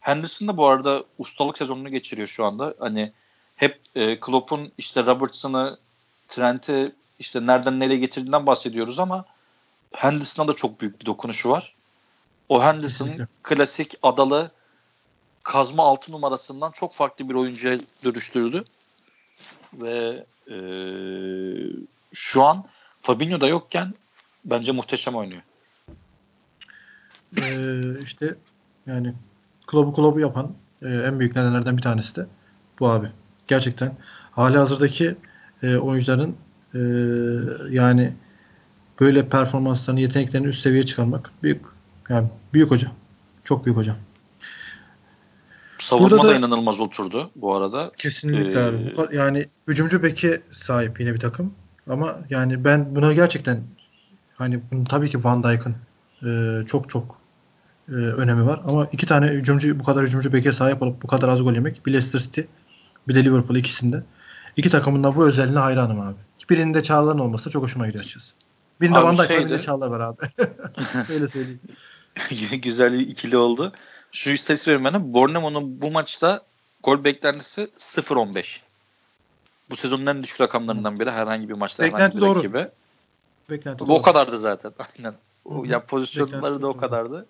Henderson 0.00 0.48
da 0.48 0.56
bu 0.56 0.66
arada 0.66 1.04
ustalık 1.18 1.58
sezonunu 1.58 1.88
geçiriyor 1.88 2.28
şu 2.28 2.44
anda. 2.44 2.74
Hani 2.78 3.12
hep 3.56 3.80
e, 3.94 4.20
Klopp'un 4.20 4.72
işte 4.78 5.06
Robertson'ı 5.06 5.78
Trent'i 6.28 6.92
işte 7.18 7.46
nereden 7.46 7.80
nereye 7.80 7.96
getirdiğinden 7.96 8.46
bahsediyoruz 8.46 8.98
ama 8.98 9.24
Henderson'a 9.94 10.48
da 10.48 10.56
çok 10.56 10.80
büyük 10.80 11.00
bir 11.00 11.06
dokunuşu 11.06 11.50
var. 11.50 11.74
O 12.48 12.62
Henderson 12.62 13.10
klasik 13.42 13.94
adalı 14.02 14.50
kazma 15.42 15.82
altı 15.82 16.12
numarasından 16.12 16.70
çok 16.70 16.94
farklı 16.94 17.28
bir 17.28 17.34
oyuncuya 17.34 17.78
dönüştürdü. 18.04 18.64
Ve 19.74 20.24
e, 20.50 20.58
şu 22.12 22.44
an 22.44 22.64
Fabinho 23.02 23.40
da 23.40 23.48
yokken 23.48 23.94
bence 24.44 24.72
muhteşem 24.72 25.14
oynuyor. 25.14 25.42
Ee, 27.36 28.02
işte 28.02 28.34
yani 28.86 29.14
klubu 29.68 29.92
klubu 29.92 30.20
yapan 30.20 30.52
e, 30.82 30.88
en 30.88 31.18
büyük 31.18 31.36
nedenlerden 31.36 31.76
bir 31.76 31.82
tanesi 31.82 32.16
de 32.16 32.26
bu 32.80 32.88
abi. 32.88 33.06
Gerçekten 33.48 33.92
hali 34.30 34.56
hazırdaki 34.56 35.16
e, 35.62 35.76
oyuncuların 35.76 36.36
e, 36.74 36.80
yani 37.70 38.12
böyle 39.00 39.28
performanslarını, 39.28 40.00
yeteneklerini 40.00 40.46
üst 40.46 40.62
seviyeye 40.62 40.86
çıkarmak 40.86 41.30
büyük 41.42 41.60
yani 42.08 42.28
büyük 42.52 42.70
hoca. 42.70 42.92
Çok 43.44 43.64
büyük 43.64 43.78
hoca. 43.78 43.96
Savunma 45.78 46.10
Burada 46.10 46.24
da, 46.24 46.28
da 46.28 46.34
inanılmaz 46.34 46.80
oturdu 46.80 47.30
bu 47.36 47.54
arada. 47.54 47.90
Kesinlikle 47.98 48.60
ee, 48.60 48.64
abi. 48.64 49.16
Yani 49.16 49.46
hücumcu 49.68 50.02
beki 50.02 50.40
sahip 50.50 51.00
yine 51.00 51.14
bir 51.14 51.20
takım. 51.20 51.54
Ama 51.90 52.18
yani 52.30 52.64
ben 52.64 52.96
buna 52.96 53.12
gerçekten 53.12 53.62
hani 54.34 54.60
tabii 54.88 55.10
ki 55.10 55.24
Van 55.24 55.42
Dijk'ın 55.44 55.76
e, 56.22 56.66
çok 56.66 56.90
çok 56.90 57.17
e, 57.88 57.92
önemi 57.92 58.46
var. 58.46 58.60
Ama 58.68 58.88
iki 58.92 59.06
tane 59.06 59.26
hücumcu 59.26 59.80
bu 59.80 59.84
kadar 59.84 60.04
hücumcu 60.04 60.32
beke 60.32 60.52
sahip 60.52 60.82
olup 60.82 61.02
bu 61.02 61.06
kadar 61.06 61.28
az 61.28 61.42
gol 61.42 61.54
yemek 61.54 61.86
bir 61.86 61.92
Leicester 61.92 62.20
City 62.20 62.40
bir 63.08 63.14
de 63.14 63.24
Liverpool 63.24 63.56
ikisinde. 63.56 64.02
İki 64.56 64.70
takımın 64.70 65.04
da 65.04 65.16
bu 65.16 65.28
özelliğine 65.28 65.58
hayranım 65.58 66.00
abi. 66.00 66.16
Birinde 66.50 66.82
Çağlar'ın 66.82 67.18
olması 67.18 67.50
çok 67.50 67.62
hoşuma 67.62 67.86
gidiyor 67.86 68.04
açıkçası. 68.04 68.34
Birinde 68.80 69.02
Van 69.02 69.18
Dijk 69.18 69.30
birinde 69.30 69.60
Çağlar 69.60 69.88
var 69.88 70.00
abi. 70.00 70.16
Öyle 71.12 71.28
söyleyeyim. 71.28 71.60
Güzel 72.62 72.92
bir 72.92 72.98
ikili 72.98 73.36
oldu. 73.36 73.72
Şu 74.12 74.30
istatistik 74.30 74.68
vereyim 74.68 74.84
bana. 74.84 75.14
Bournemouth'un 75.14 75.82
bu 75.82 75.90
maçta 75.90 76.42
gol 76.82 77.04
beklentisi 77.04 77.70
0-15. 77.78 78.60
Bu 79.70 79.76
sezonun 79.76 80.06
en 80.06 80.22
düşük 80.22 80.40
rakamlarından 80.40 81.00
biri 81.00 81.10
herhangi 81.10 81.48
bir 81.48 81.54
maçta 81.54 81.82
Beklenti 81.82 82.02
herhangi 82.02 82.16
bir 82.16 82.22
doğru. 82.22 82.38
rakibe. 82.38 82.70
Beklenti 83.50 83.84
bu 83.84 83.88
doğru. 83.88 83.96
o 83.96 84.02
kadardı 84.02 84.38
zaten. 84.38 84.72
Aynen. 84.98 85.14
O, 85.44 85.64
ya 85.64 85.86
pozisyonları 85.86 86.62
da 86.62 86.68
o 86.68 86.76
kadardı. 86.76 87.26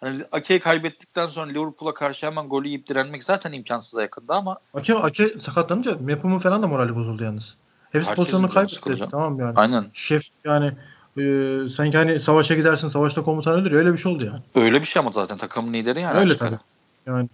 Hani 0.00 0.24
Ake 0.32 0.60
kaybettikten 0.60 1.26
sonra 1.26 1.52
Liverpool'a 1.52 1.94
karşı 1.94 2.26
hemen 2.26 2.48
golü 2.48 2.68
yiyip 2.68 2.86
direnmek 2.86 3.24
zaten 3.24 3.52
imkansıza 3.52 4.02
yakındı 4.02 4.32
ama 4.32 4.58
Ake, 4.74 4.94
Ake 4.94 5.28
sakatlanınca 5.28 5.96
Mepum'un 6.00 6.38
falan 6.38 6.62
da 6.62 6.66
morali 6.66 6.96
bozuldu 6.96 7.24
yalnız. 7.24 7.56
Hepsi 7.92 8.14
pozisyonunu 8.14 8.50
kaybetti. 8.50 9.08
Tamam 9.10 9.40
yani. 9.40 9.52
Aynen. 9.56 9.86
Şef 9.92 10.22
yani 10.44 10.72
e, 11.18 11.68
sanki 11.68 11.96
hani 11.96 12.20
savaşa 12.20 12.54
gidersin 12.54 12.88
savaşta 12.88 13.22
komutan 13.22 13.54
ölür 13.54 13.72
öyle 13.72 13.92
bir 13.92 13.98
şey 13.98 14.12
oldu 14.12 14.24
yani. 14.24 14.40
Öyle 14.54 14.80
bir 14.80 14.86
şey 14.86 15.00
ama 15.00 15.12
zaten 15.12 15.38
takımın 15.38 15.72
lideri 15.72 16.00
yani. 16.00 16.18
Öyle 16.18 16.36
tabii. 16.36 16.58
Yani 17.06 17.28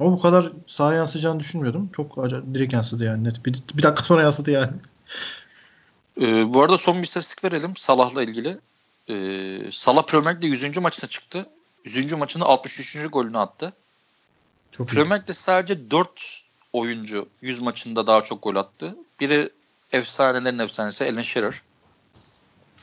ama 0.00 0.12
bu 0.12 0.20
kadar 0.20 0.52
sağa 0.66 0.94
yansıyacağını 0.94 1.40
düşünmüyordum. 1.40 1.90
Çok 1.96 2.18
acayip 2.18 2.54
direkt 2.54 2.72
yansıdı 2.72 3.04
yani. 3.04 3.24
Net. 3.24 3.46
Bir, 3.46 3.62
bir 3.74 3.82
dakika 3.82 4.04
sonra 4.04 4.22
yansıdı 4.22 4.50
yani. 4.50 4.72
Ee, 6.20 6.54
bu 6.54 6.62
arada 6.62 6.78
son 6.78 6.98
bir 6.98 7.02
istatistik 7.02 7.44
verelim 7.44 7.76
Salah'la 7.76 8.22
ilgili. 8.22 8.58
Ee, 9.08 9.72
Salah 9.72 10.02
Premier 10.06 10.34
Lig'de 10.36 10.46
100. 10.46 10.78
maçına 10.78 11.10
çıktı. 11.10 11.46
100. 11.84 12.12
maçında 12.12 12.44
63. 12.44 13.06
golünü 13.12 13.38
attı. 13.38 13.72
Çok 14.72 14.88
Premier 14.88 15.20
Lig'de 15.20 15.34
sadece 15.34 15.90
4 15.90 16.42
oyuncu 16.72 17.28
100 17.42 17.60
maçında 17.60 18.06
daha 18.06 18.24
çok 18.24 18.42
gol 18.42 18.56
attı. 18.56 18.96
Biri 19.20 19.50
efsanelerin 19.92 20.58
efsanesi 20.58 21.04
Alan 21.04 21.22
Shearer. 21.22 21.62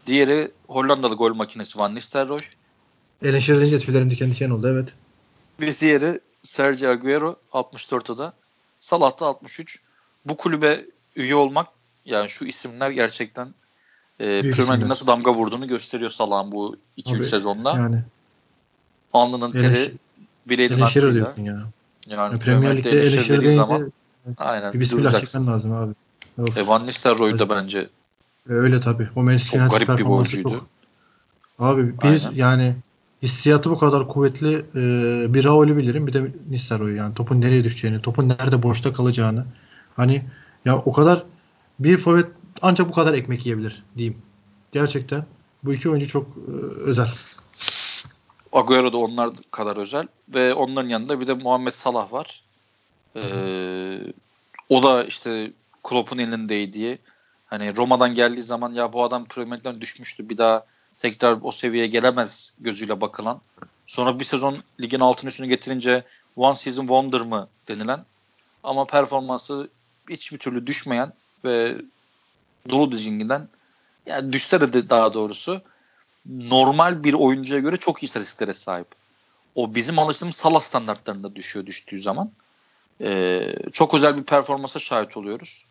Diğeri 0.07 0.51
Hollandalı 0.67 1.15
gol 1.15 1.33
makinesi 1.33 1.79
Van 1.79 1.95
Nistelrooy. 1.95 2.41
Alan 3.25 3.39
Shearer 3.39 3.61
deyince 3.61 3.79
tüylerim 3.79 4.09
diken 4.09 4.31
diken 4.31 4.49
oldu 4.49 4.69
evet. 4.69 4.93
Bir 5.59 5.79
diğeri 5.79 6.19
Sergio 6.43 6.89
Aguero 6.89 7.35
64'te 7.53 8.17
da. 8.17 8.33
Salah 8.79 9.19
da 9.19 9.25
63. 9.25 9.79
Bu 10.25 10.37
kulübe 10.37 10.85
üye 11.15 11.35
olmak 11.35 11.67
yani 12.05 12.29
şu 12.29 12.45
isimler 12.45 12.91
gerçekten 12.91 13.53
e, 14.19 14.51
Premier 14.51 14.89
nasıl 14.89 15.07
damga 15.07 15.33
vurduğunu 15.33 15.67
gösteriyor 15.67 16.11
Salah'ın 16.11 16.51
bu 16.51 16.77
2-3 16.97 17.25
sezonda. 17.25 17.75
Yani 17.75 18.03
Alnının 19.13 19.51
teri 19.51 19.93
bileğinin 20.49 20.79
hakkıyla. 20.79 21.13
diyorsun 21.13 21.41
ya. 21.41 21.53
Yani, 21.53 22.19
yani 22.19 22.39
Premier 22.39 22.77
Lig'de 22.77 22.89
eleşir 22.89 23.41
deyince 23.41 23.53
zaman, 23.53 23.91
aynen, 24.37 24.73
bir 24.73 24.79
bismillah 24.79 25.19
çekmen 25.19 25.47
lazım 25.47 25.73
abi. 25.73 25.93
Of. 26.41 26.57
E, 26.57 26.67
Van 26.67 26.87
Nistelrooy 26.87 27.39
da 27.39 27.49
bence 27.49 27.89
e, 28.49 28.53
öyle 28.53 28.79
tabii. 28.79 29.09
O 29.15 29.23
Manchester 29.23 29.59
United 29.59 29.71
garip 29.71 29.99
bir 29.99 30.03
golcüydü. 30.03 30.43
Çok... 30.43 30.67
Abi 31.59 31.97
bir 31.97 32.03
aynen. 32.07 32.31
yani 32.35 32.75
hissiyatı 33.23 33.69
bu 33.69 33.77
kadar 33.77 34.07
kuvvetli 34.07 34.65
e, 34.75 35.33
bir 35.33 35.43
Raul'ü 35.43 35.77
bilirim 35.77 36.07
bir 36.07 36.13
de 36.13 36.31
Nistelrooy 36.49 36.95
yani 36.95 37.13
topun 37.13 37.41
nereye 37.41 37.63
düşeceğini, 37.63 38.01
topun 38.01 38.29
nerede 38.29 38.63
boşta 38.63 38.93
kalacağını. 38.93 39.45
Hani 39.95 40.25
ya 40.65 40.77
o 40.77 40.91
kadar 40.91 41.23
bir 41.79 41.97
forvet 41.97 42.27
ancak 42.61 42.89
bu 42.89 42.91
kadar 42.91 43.13
ekmek 43.13 43.45
yiyebilir 43.45 43.83
diyeyim. 43.97 44.17
Gerçekten 44.71 45.25
bu 45.63 45.73
iki 45.73 45.89
oyuncu 45.89 46.07
çok 46.07 46.27
e, 46.27 46.51
özel. 46.81 47.09
Agüero 48.57 48.93
da 48.93 48.97
onlar 48.97 49.29
kadar 49.51 49.77
özel 49.77 50.07
ve 50.29 50.53
onların 50.53 50.89
yanında 50.89 51.21
bir 51.21 51.27
de 51.27 51.33
Muhammed 51.33 51.73
Salah 51.73 52.13
var. 52.13 52.43
Ee, 53.15 53.99
o 54.69 54.83
da 54.83 55.03
işte 55.03 55.51
Klopp'un 55.83 56.17
elindeydi. 56.17 56.99
Hani 57.47 57.75
Roma'dan 57.75 58.15
geldiği 58.15 58.43
zaman 58.43 58.73
ya 58.73 58.93
bu 58.93 59.03
adam 59.03 59.25
Premier 59.25 59.81
düşmüştü. 59.81 60.29
Bir 60.29 60.37
daha 60.37 60.65
tekrar 60.97 61.37
o 61.41 61.51
seviyeye 61.51 61.87
gelemez 61.87 62.53
gözüyle 62.59 63.01
bakılan. 63.01 63.41
Sonra 63.87 64.19
bir 64.19 64.25
sezon 64.25 64.57
ligin 64.79 64.99
altın 64.99 65.27
üstünü 65.27 65.47
getirince 65.47 66.03
one 66.35 66.55
season 66.55 66.81
wonder 66.81 67.21
mı 67.21 67.47
denilen 67.67 68.05
ama 68.63 68.85
performansı 68.85 69.69
hiçbir 70.09 70.37
türlü 70.37 70.67
düşmeyen 70.67 71.13
ve 71.45 71.75
dolu 72.69 72.91
düzgün 72.91 73.31
yani 74.05 74.33
düşse 74.33 74.73
de 74.73 74.89
daha 74.89 75.13
doğrusu 75.13 75.61
normal 76.29 77.03
bir 77.03 77.13
oyuncuya 77.13 77.59
göre 77.59 77.77
çok 77.77 78.03
iyi 78.03 78.05
istatistiklere 78.05 78.53
sahip. 78.53 78.87
O 79.55 79.75
bizim 79.75 79.99
alıştığımız 79.99 80.35
Salah 80.35 80.61
standartlarında 80.61 81.35
düşüyor 81.35 81.65
düştüğü 81.65 81.99
zaman. 81.99 82.31
Ee, 83.01 83.55
çok 83.73 83.93
özel 83.93 84.17
bir 84.17 84.23
performansa 84.23 84.79
şahit 84.79 85.17
oluyoruz. 85.17 85.65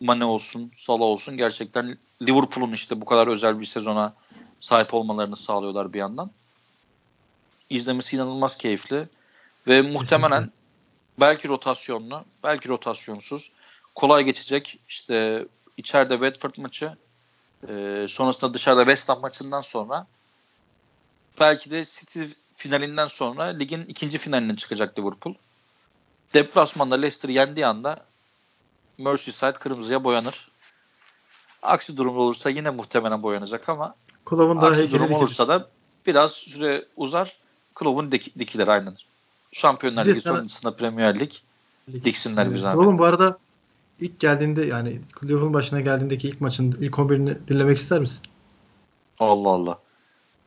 Mane 0.00 0.24
olsun, 0.24 0.72
Salah 0.76 1.00
olsun 1.00 1.36
gerçekten 1.36 1.98
Liverpool'un 2.22 2.72
işte 2.72 3.00
bu 3.00 3.04
kadar 3.04 3.26
özel 3.26 3.60
bir 3.60 3.64
sezona 3.64 4.14
sahip 4.60 4.94
olmalarını 4.94 5.36
sağlıyorlar 5.36 5.92
bir 5.92 5.98
yandan. 5.98 6.30
İzlemesi 7.70 8.16
inanılmaz 8.16 8.56
keyifli 8.56 9.08
ve 9.66 9.82
muhtemelen 9.82 10.50
belki 11.20 11.48
rotasyonlu, 11.48 12.24
belki 12.44 12.68
rotasyonsuz 12.68 13.50
kolay 13.94 14.24
geçecek. 14.24 14.78
İşte 14.88 15.46
içeride 15.76 16.12
Watford 16.12 16.54
maçı, 16.56 16.96
e, 17.68 18.06
sonrasında 18.08 18.54
dışarıda 18.54 18.84
West 18.84 19.08
Ham 19.08 19.20
maçından 19.20 19.60
sonra 19.60 20.06
belki 21.40 21.70
de 21.70 21.84
City 21.84 22.22
finalinden 22.54 23.06
sonra 23.06 23.44
ligin 23.44 23.84
ikinci 23.84 24.18
finaline 24.18 24.56
çıkacak 24.56 24.98
Liverpool. 24.98 25.34
Deplasmanda 26.34 26.94
Leicester 26.94 27.28
yendiği 27.28 27.66
anda 27.66 28.04
Merseyside 28.98 29.52
kırmızıya 29.52 30.04
boyanır. 30.04 30.50
Aksi 31.62 31.96
durum 31.96 32.16
olursa 32.16 32.50
yine 32.50 32.70
muhtemelen 32.70 33.22
boyanacak 33.22 33.68
ama 33.68 33.94
Klopp'un 34.24 34.56
aksi 34.56 34.92
durum 34.92 35.12
olursa 35.12 35.48
da 35.48 35.68
biraz 36.06 36.32
süre 36.32 36.84
uzar. 36.96 37.36
Klopp'un 37.74 38.12
dik, 38.12 38.38
dikilir 38.38 38.68
aynen. 38.68 38.96
Şampiyonlar 39.52 40.06
Ligi 40.06 40.20
sana... 40.20 40.36
sonrasında 40.36 40.76
Premier 40.76 41.20
Lig 41.20 41.32
diksinler 42.04 42.50
bir 42.52 42.58
zahmet. 42.58 42.84
Oğlum 42.84 42.98
bu 42.98 43.04
arada 43.04 43.38
ilk 44.00 44.20
geldiğinde 44.20 44.64
yani 44.64 45.00
Liverpool'un 45.24 45.54
başına 45.54 45.80
geldiğindeki 45.80 46.28
ilk 46.28 46.40
maçın 46.40 46.76
ilk 46.80 46.94
11'ini 46.94 47.36
dinlemek 47.48 47.78
ister 47.78 48.00
misin? 48.00 48.22
Allah 49.18 49.48
Allah. 49.48 49.78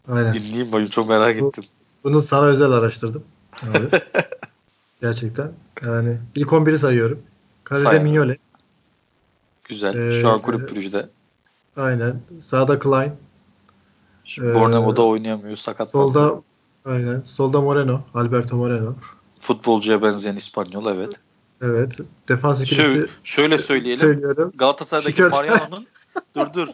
Aynen. 0.08 0.34
Dinleyeyim 0.34 0.68
bakayım 0.68 0.90
çok 0.90 1.10
merak 1.10 1.42
Bu, 1.42 1.48
ettim. 1.48 1.64
Bunu 2.04 2.22
sana 2.22 2.46
özel 2.46 2.72
araştırdım. 2.72 3.24
Abi. 3.62 4.02
Gerçekten. 5.02 5.52
Yani 5.86 6.18
ilk 6.36 6.50
11'i 6.50 6.80
sayıyorum. 6.80 7.20
Kalede 7.64 8.00
Mignole. 8.00 8.38
Güzel. 9.64 9.96
Ee, 9.96 10.22
Şu 10.22 10.30
an 10.30 10.40
kulüp 10.40 10.76
brüjde. 10.76 11.10
Aynen. 11.78 12.22
Sağda 12.42 12.80
Klein. 12.80 13.12
Şimdi 14.24 14.48
ee, 14.50 15.02
oynayamıyor. 15.02 15.56
Sakat. 15.56 15.90
Solda 15.90 16.42
Aynen. 16.86 17.24
Solda 17.26 17.62
Moreno. 17.62 18.02
Alberto 18.14 18.58
Moreno. 18.58 18.94
Futbolcuya 19.40 20.02
benzeyen 20.02 20.36
İspanyol 20.36 20.86
evet. 20.86 21.20
Evet. 21.64 21.92
Defans 22.30 22.62
ikilisi. 22.62 22.84
Şöyle, 22.84 23.08
şöyle 23.24 23.58
söyleyelim. 23.58 24.00
Söylüyorum. 24.00 24.52
Galatasaray'daki 24.56 25.24
Mariano'nun 25.24 25.88
dur 26.36 26.54
dur. 26.54 26.68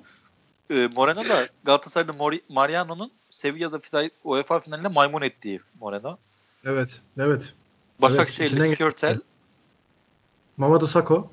Ee, 0.70 0.90
Moreno 0.96 1.30
da 1.30 1.48
Galatasaray'da 1.64 2.14
Mori, 2.14 2.42
Mariano'nun 2.50 3.12
Sevilla'da 3.30 3.80
final, 3.80 4.10
UEFA 4.24 4.60
finalinde 4.60 4.88
maymun 4.88 5.22
ettiği 5.22 5.62
Moreno. 5.80 6.18
Evet. 6.66 7.02
Evet. 7.20 7.54
Başakşehir'li 8.02 8.60
evet, 8.60 8.76
Skörtel. 8.76 9.20
Mamadou 10.58 10.88
Sakho. 10.88 11.32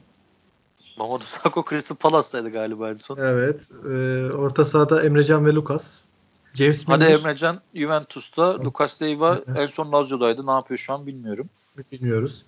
Mamadou 0.96 1.24
Sakho 1.24 1.64
Crystal 1.70 1.96
Palace'taydı 1.96 2.50
galiba 2.50 2.90
en 2.90 2.94
son. 2.94 3.18
Evet. 3.18 3.60
E, 3.90 4.32
orta 4.32 4.64
sahada 4.64 5.02
Emrecan 5.02 5.46
ve 5.46 5.52
Lucas. 5.52 6.00
James 6.54 6.88
Hadi 6.88 7.04
Emrecan 7.04 7.60
Juventus'ta. 7.74 8.64
Lucas 8.64 9.02
Leiva 9.02 9.40
evet. 9.48 9.58
en 9.58 9.66
son 9.66 9.92
Lazio'daydı. 9.92 10.46
Ne 10.46 10.50
yapıyor 10.50 10.78
şu 10.78 10.92
an 10.92 11.06
bilmiyorum. 11.06 11.48
Bilmiyoruz. 11.92 12.44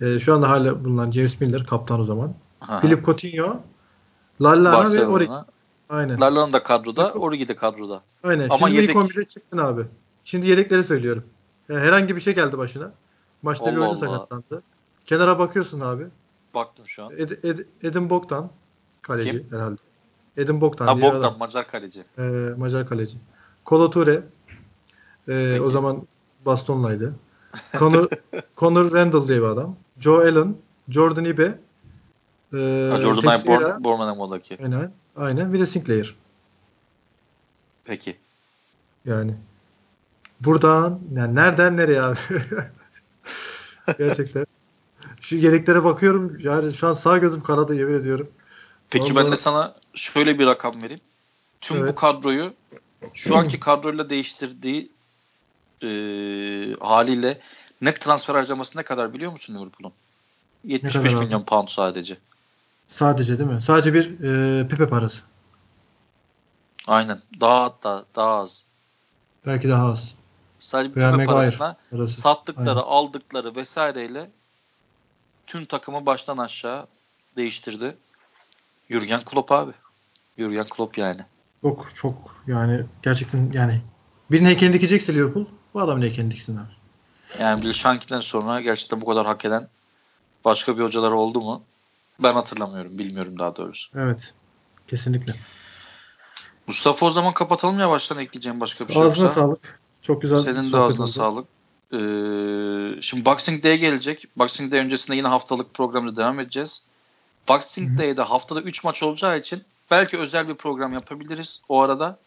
E, 0.00 0.18
şu 0.18 0.34
anda 0.34 0.50
hala 0.50 0.84
bulunan 0.84 1.10
James 1.10 1.40
Miller 1.40 1.66
kaptan 1.66 2.00
o 2.00 2.04
zaman. 2.04 2.34
Aha. 2.60 2.80
Philip 2.80 3.06
Coutinho, 3.06 3.60
Lallana 4.42 4.92
ve 4.94 5.06
Origi. 5.06 5.32
Aynen. 5.88 6.20
Lallana 6.20 6.52
da 6.52 6.62
kadroda, 6.62 7.12
Origi 7.12 7.48
de 7.48 7.56
kadroda. 7.56 8.02
Aynen. 8.22 8.48
Ama 8.48 8.58
Şimdi 8.58 8.74
yedek... 8.74 8.90
ilk 8.90 8.96
11'e 8.96 9.24
çıktın 9.24 9.58
abi. 9.58 9.82
Şimdi 10.24 10.48
yedekleri 10.48 10.84
söylüyorum. 10.84 11.24
Yani 11.68 11.80
herhangi 11.80 12.16
bir 12.16 12.20
şey 12.20 12.34
geldi 12.34 12.58
başına. 12.58 12.92
Maçta 13.42 13.72
bir 13.72 13.76
oyuncu 13.76 13.98
sakatlandı. 13.98 14.62
Kenara 15.06 15.38
bakıyorsun 15.38 15.80
abi. 15.80 16.06
Baktım 16.54 16.84
şu 16.88 17.04
an. 17.04 17.12
Ed, 17.12 17.30
Ed, 17.30 17.58
Edin 17.82 18.10
Bogdan 18.10 18.50
kaleci 19.02 19.30
Kim? 19.30 19.46
herhalde. 19.50 19.76
Edin 20.36 20.60
Bogdan. 20.60 20.86
Ha 20.86 20.96
Bogdan 20.96 21.20
adam. 21.20 21.38
Macar 21.38 21.68
kaleci. 21.68 22.04
Ee, 22.18 22.22
Macar 22.56 22.88
kaleci. 22.88 23.18
Kolo 23.64 23.90
Ture. 23.90 24.22
Ee, 25.28 25.60
o 25.60 25.70
zaman 25.70 26.02
Baston'laydı. 26.46 27.14
Conor, 27.78 28.08
Conor 28.56 28.92
Randall 28.92 29.28
diye 29.28 29.38
bir 29.38 29.46
adam. 29.46 29.76
Joe 29.98 30.28
Allen. 30.28 30.56
Jordan 30.88 31.24
Ibe. 31.24 31.42
Ee, 31.42 32.88
ha, 32.92 33.02
Jordan 33.02 33.40
Ibe 33.40 33.84
Bournemouth'daki. 33.84 34.58
Aynen. 34.62 34.92
Aynen. 35.16 35.52
Bir 35.52 35.60
de 35.60 35.66
Sinclair. 35.66 36.16
Peki. 37.84 38.16
Yani 39.04 39.34
buradan 40.40 41.00
yani 41.14 41.34
nereden 41.34 41.76
nereye 41.76 42.02
abi? 42.02 42.18
Gerçekten. 43.98 44.46
Şu 45.20 45.36
yedeklere 45.36 45.84
bakıyorum. 45.84 46.38
Yani 46.40 46.72
şu 46.72 46.86
an 46.86 46.92
sağ 46.92 47.18
gözüm 47.18 47.42
kanadı 47.42 47.74
yemin 47.74 48.00
ediyorum. 48.00 48.30
Peki 48.90 49.14
Vallahi... 49.14 49.24
ben 49.24 49.32
de 49.32 49.36
sana 49.36 49.74
şöyle 49.94 50.38
bir 50.38 50.46
rakam 50.46 50.82
vereyim. 50.82 51.00
Tüm 51.60 51.76
evet. 51.76 51.88
bu 51.90 51.94
kadroyu 51.94 52.52
şu 53.14 53.36
anki 53.36 53.60
kadroyla 53.60 54.10
değiştirdiği 54.10 54.90
e, 55.82 55.88
haliyle 56.80 57.40
net 57.80 58.00
transfer 58.00 58.34
harcaması 58.34 58.78
ne 58.78 58.82
kadar 58.82 59.14
biliyor 59.14 59.32
musun 59.32 59.54
Liverpool'un? 59.54 59.92
75 60.64 61.14
milyon 61.14 61.40
abi? 61.40 61.44
pound 61.46 61.68
sadece. 61.68 62.18
Sadece 62.88 63.38
değil 63.38 63.50
mi? 63.50 63.62
Sadece 63.62 63.94
bir 63.94 64.20
e, 64.24 64.68
Pepe 64.68 64.88
parası. 64.88 65.22
Aynen. 66.86 67.18
Daha 67.40 67.62
hatta 67.64 68.04
daha 68.16 68.34
az. 68.34 68.64
Belki 69.46 69.68
daha 69.68 69.92
az. 69.92 70.14
Sadece 70.58 70.90
bir 70.90 71.00
Pepe 71.00 71.24
parasına 71.24 71.76
parası. 71.90 72.20
sattıkları, 72.20 72.70
Aynen. 72.70 72.90
aldıkları 72.90 73.56
vesaireyle 73.56 74.30
tüm 75.46 75.64
takımı 75.64 76.06
baştan 76.06 76.38
aşağı 76.38 76.86
değiştirdi. 77.36 77.96
Jurgen 78.90 79.20
Klopp 79.20 79.52
abi. 79.52 79.72
Jurgen 80.38 80.66
Klopp 80.68 80.98
yani. 80.98 81.20
Çok 81.62 81.94
çok 81.94 82.14
yani 82.46 82.84
gerçekten 83.02 83.52
yani 83.52 83.80
birinin 84.30 84.48
heykelini 84.48 84.74
dikecekse 84.74 85.14
Liverpool 85.14 85.46
bu 85.76 85.80
adamın 85.80 86.02
heykelini 86.02 86.30
diksin 86.30 86.56
abi. 86.56 86.72
Yani 87.40 87.62
Bill 87.62 87.72
Shankly'den 87.72 88.20
sonra 88.20 88.60
gerçekten 88.60 89.00
bu 89.00 89.06
kadar 89.06 89.26
hak 89.26 89.44
eden 89.44 89.68
başka 90.44 90.78
bir 90.78 90.82
hocalar 90.84 91.10
oldu 91.10 91.40
mu? 91.40 91.62
Ben 92.22 92.32
hatırlamıyorum. 92.32 92.98
Bilmiyorum 92.98 93.38
daha 93.38 93.56
doğrusu. 93.56 93.98
Evet. 93.98 94.34
Kesinlikle. 94.88 95.34
Mustafa 96.66 97.06
o 97.06 97.10
zaman 97.10 97.34
kapatalım 97.34 97.78
yavaştan 97.78 98.18
ekleyeceğim 98.18 98.60
başka 98.60 98.88
bir 98.88 98.92
şey 98.92 99.02
Ağzına 99.02 99.22
yoksa. 99.22 99.40
sağlık. 99.40 99.80
Çok 100.02 100.22
güzel. 100.22 100.38
Senin 100.38 100.72
de 100.72 100.76
ağzına 100.76 101.02
oldu. 101.02 101.10
sağlık. 101.10 101.46
Ee, 101.92 103.02
şimdi 103.02 103.24
Boxing 103.24 103.64
Day 103.64 103.78
gelecek. 103.78 104.28
Boxing 104.36 104.72
Day 104.72 104.80
öncesinde 104.80 105.16
yine 105.16 105.28
haftalık 105.28 105.74
programda 105.74 106.16
devam 106.16 106.40
edeceğiz. 106.40 106.82
Boxing 107.48 107.90
Hı-hı. 107.90 107.98
Day'de 107.98 108.22
haftada 108.22 108.60
3 108.60 108.84
maç 108.84 109.02
olacağı 109.02 109.38
için 109.38 109.62
belki 109.90 110.18
özel 110.18 110.48
bir 110.48 110.54
program 110.54 110.92
yapabiliriz 110.92 111.60
o 111.68 111.80
arada. 111.82 112.18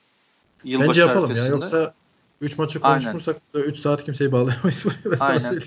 Yılbaşı 0.63 0.89
Bence 0.89 1.01
yapalım 1.01 1.35
ya. 1.35 1.45
Yoksa 1.45 1.93
3 2.41 2.57
maçı 2.57 2.79
konuşursak 2.79 3.37
3 3.53 3.77
saat 3.77 4.05
kimseyi 4.05 4.31
bağlayamayız. 4.31 4.85
Aynen. 5.19 5.59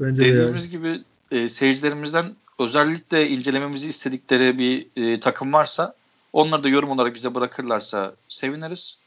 Bence 0.00 0.24
Dediğimiz 0.24 0.64
yani. 0.64 0.70
gibi 0.70 1.04
e, 1.30 1.48
seyircilerimizden 1.48 2.36
özellikle 2.58 3.28
incelememizi 3.28 3.88
istedikleri 3.88 4.58
bir 4.58 4.86
e, 4.96 5.20
takım 5.20 5.52
varsa 5.52 5.94
onları 6.32 6.64
da 6.64 6.68
yorum 6.68 6.90
olarak 6.90 7.14
bize 7.14 7.34
bırakırlarsa 7.34 8.14
seviniriz. 8.28 8.98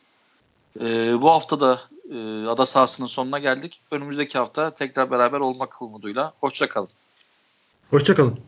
E, 0.79 0.85
bu 1.21 1.29
hafta 1.29 1.59
da 1.59 1.81
e, 2.11 2.47
ada 2.47 2.65
sahasının 2.65 3.07
sonuna 3.07 3.39
geldik. 3.39 3.81
Önümüzdeki 3.91 4.37
hafta 4.37 4.71
tekrar 4.71 5.11
beraber 5.11 5.39
olmak 5.39 5.81
umuduyla. 5.81 6.33
Hoşçakalın. 6.39 6.89
Hoşçakalın. 7.89 8.39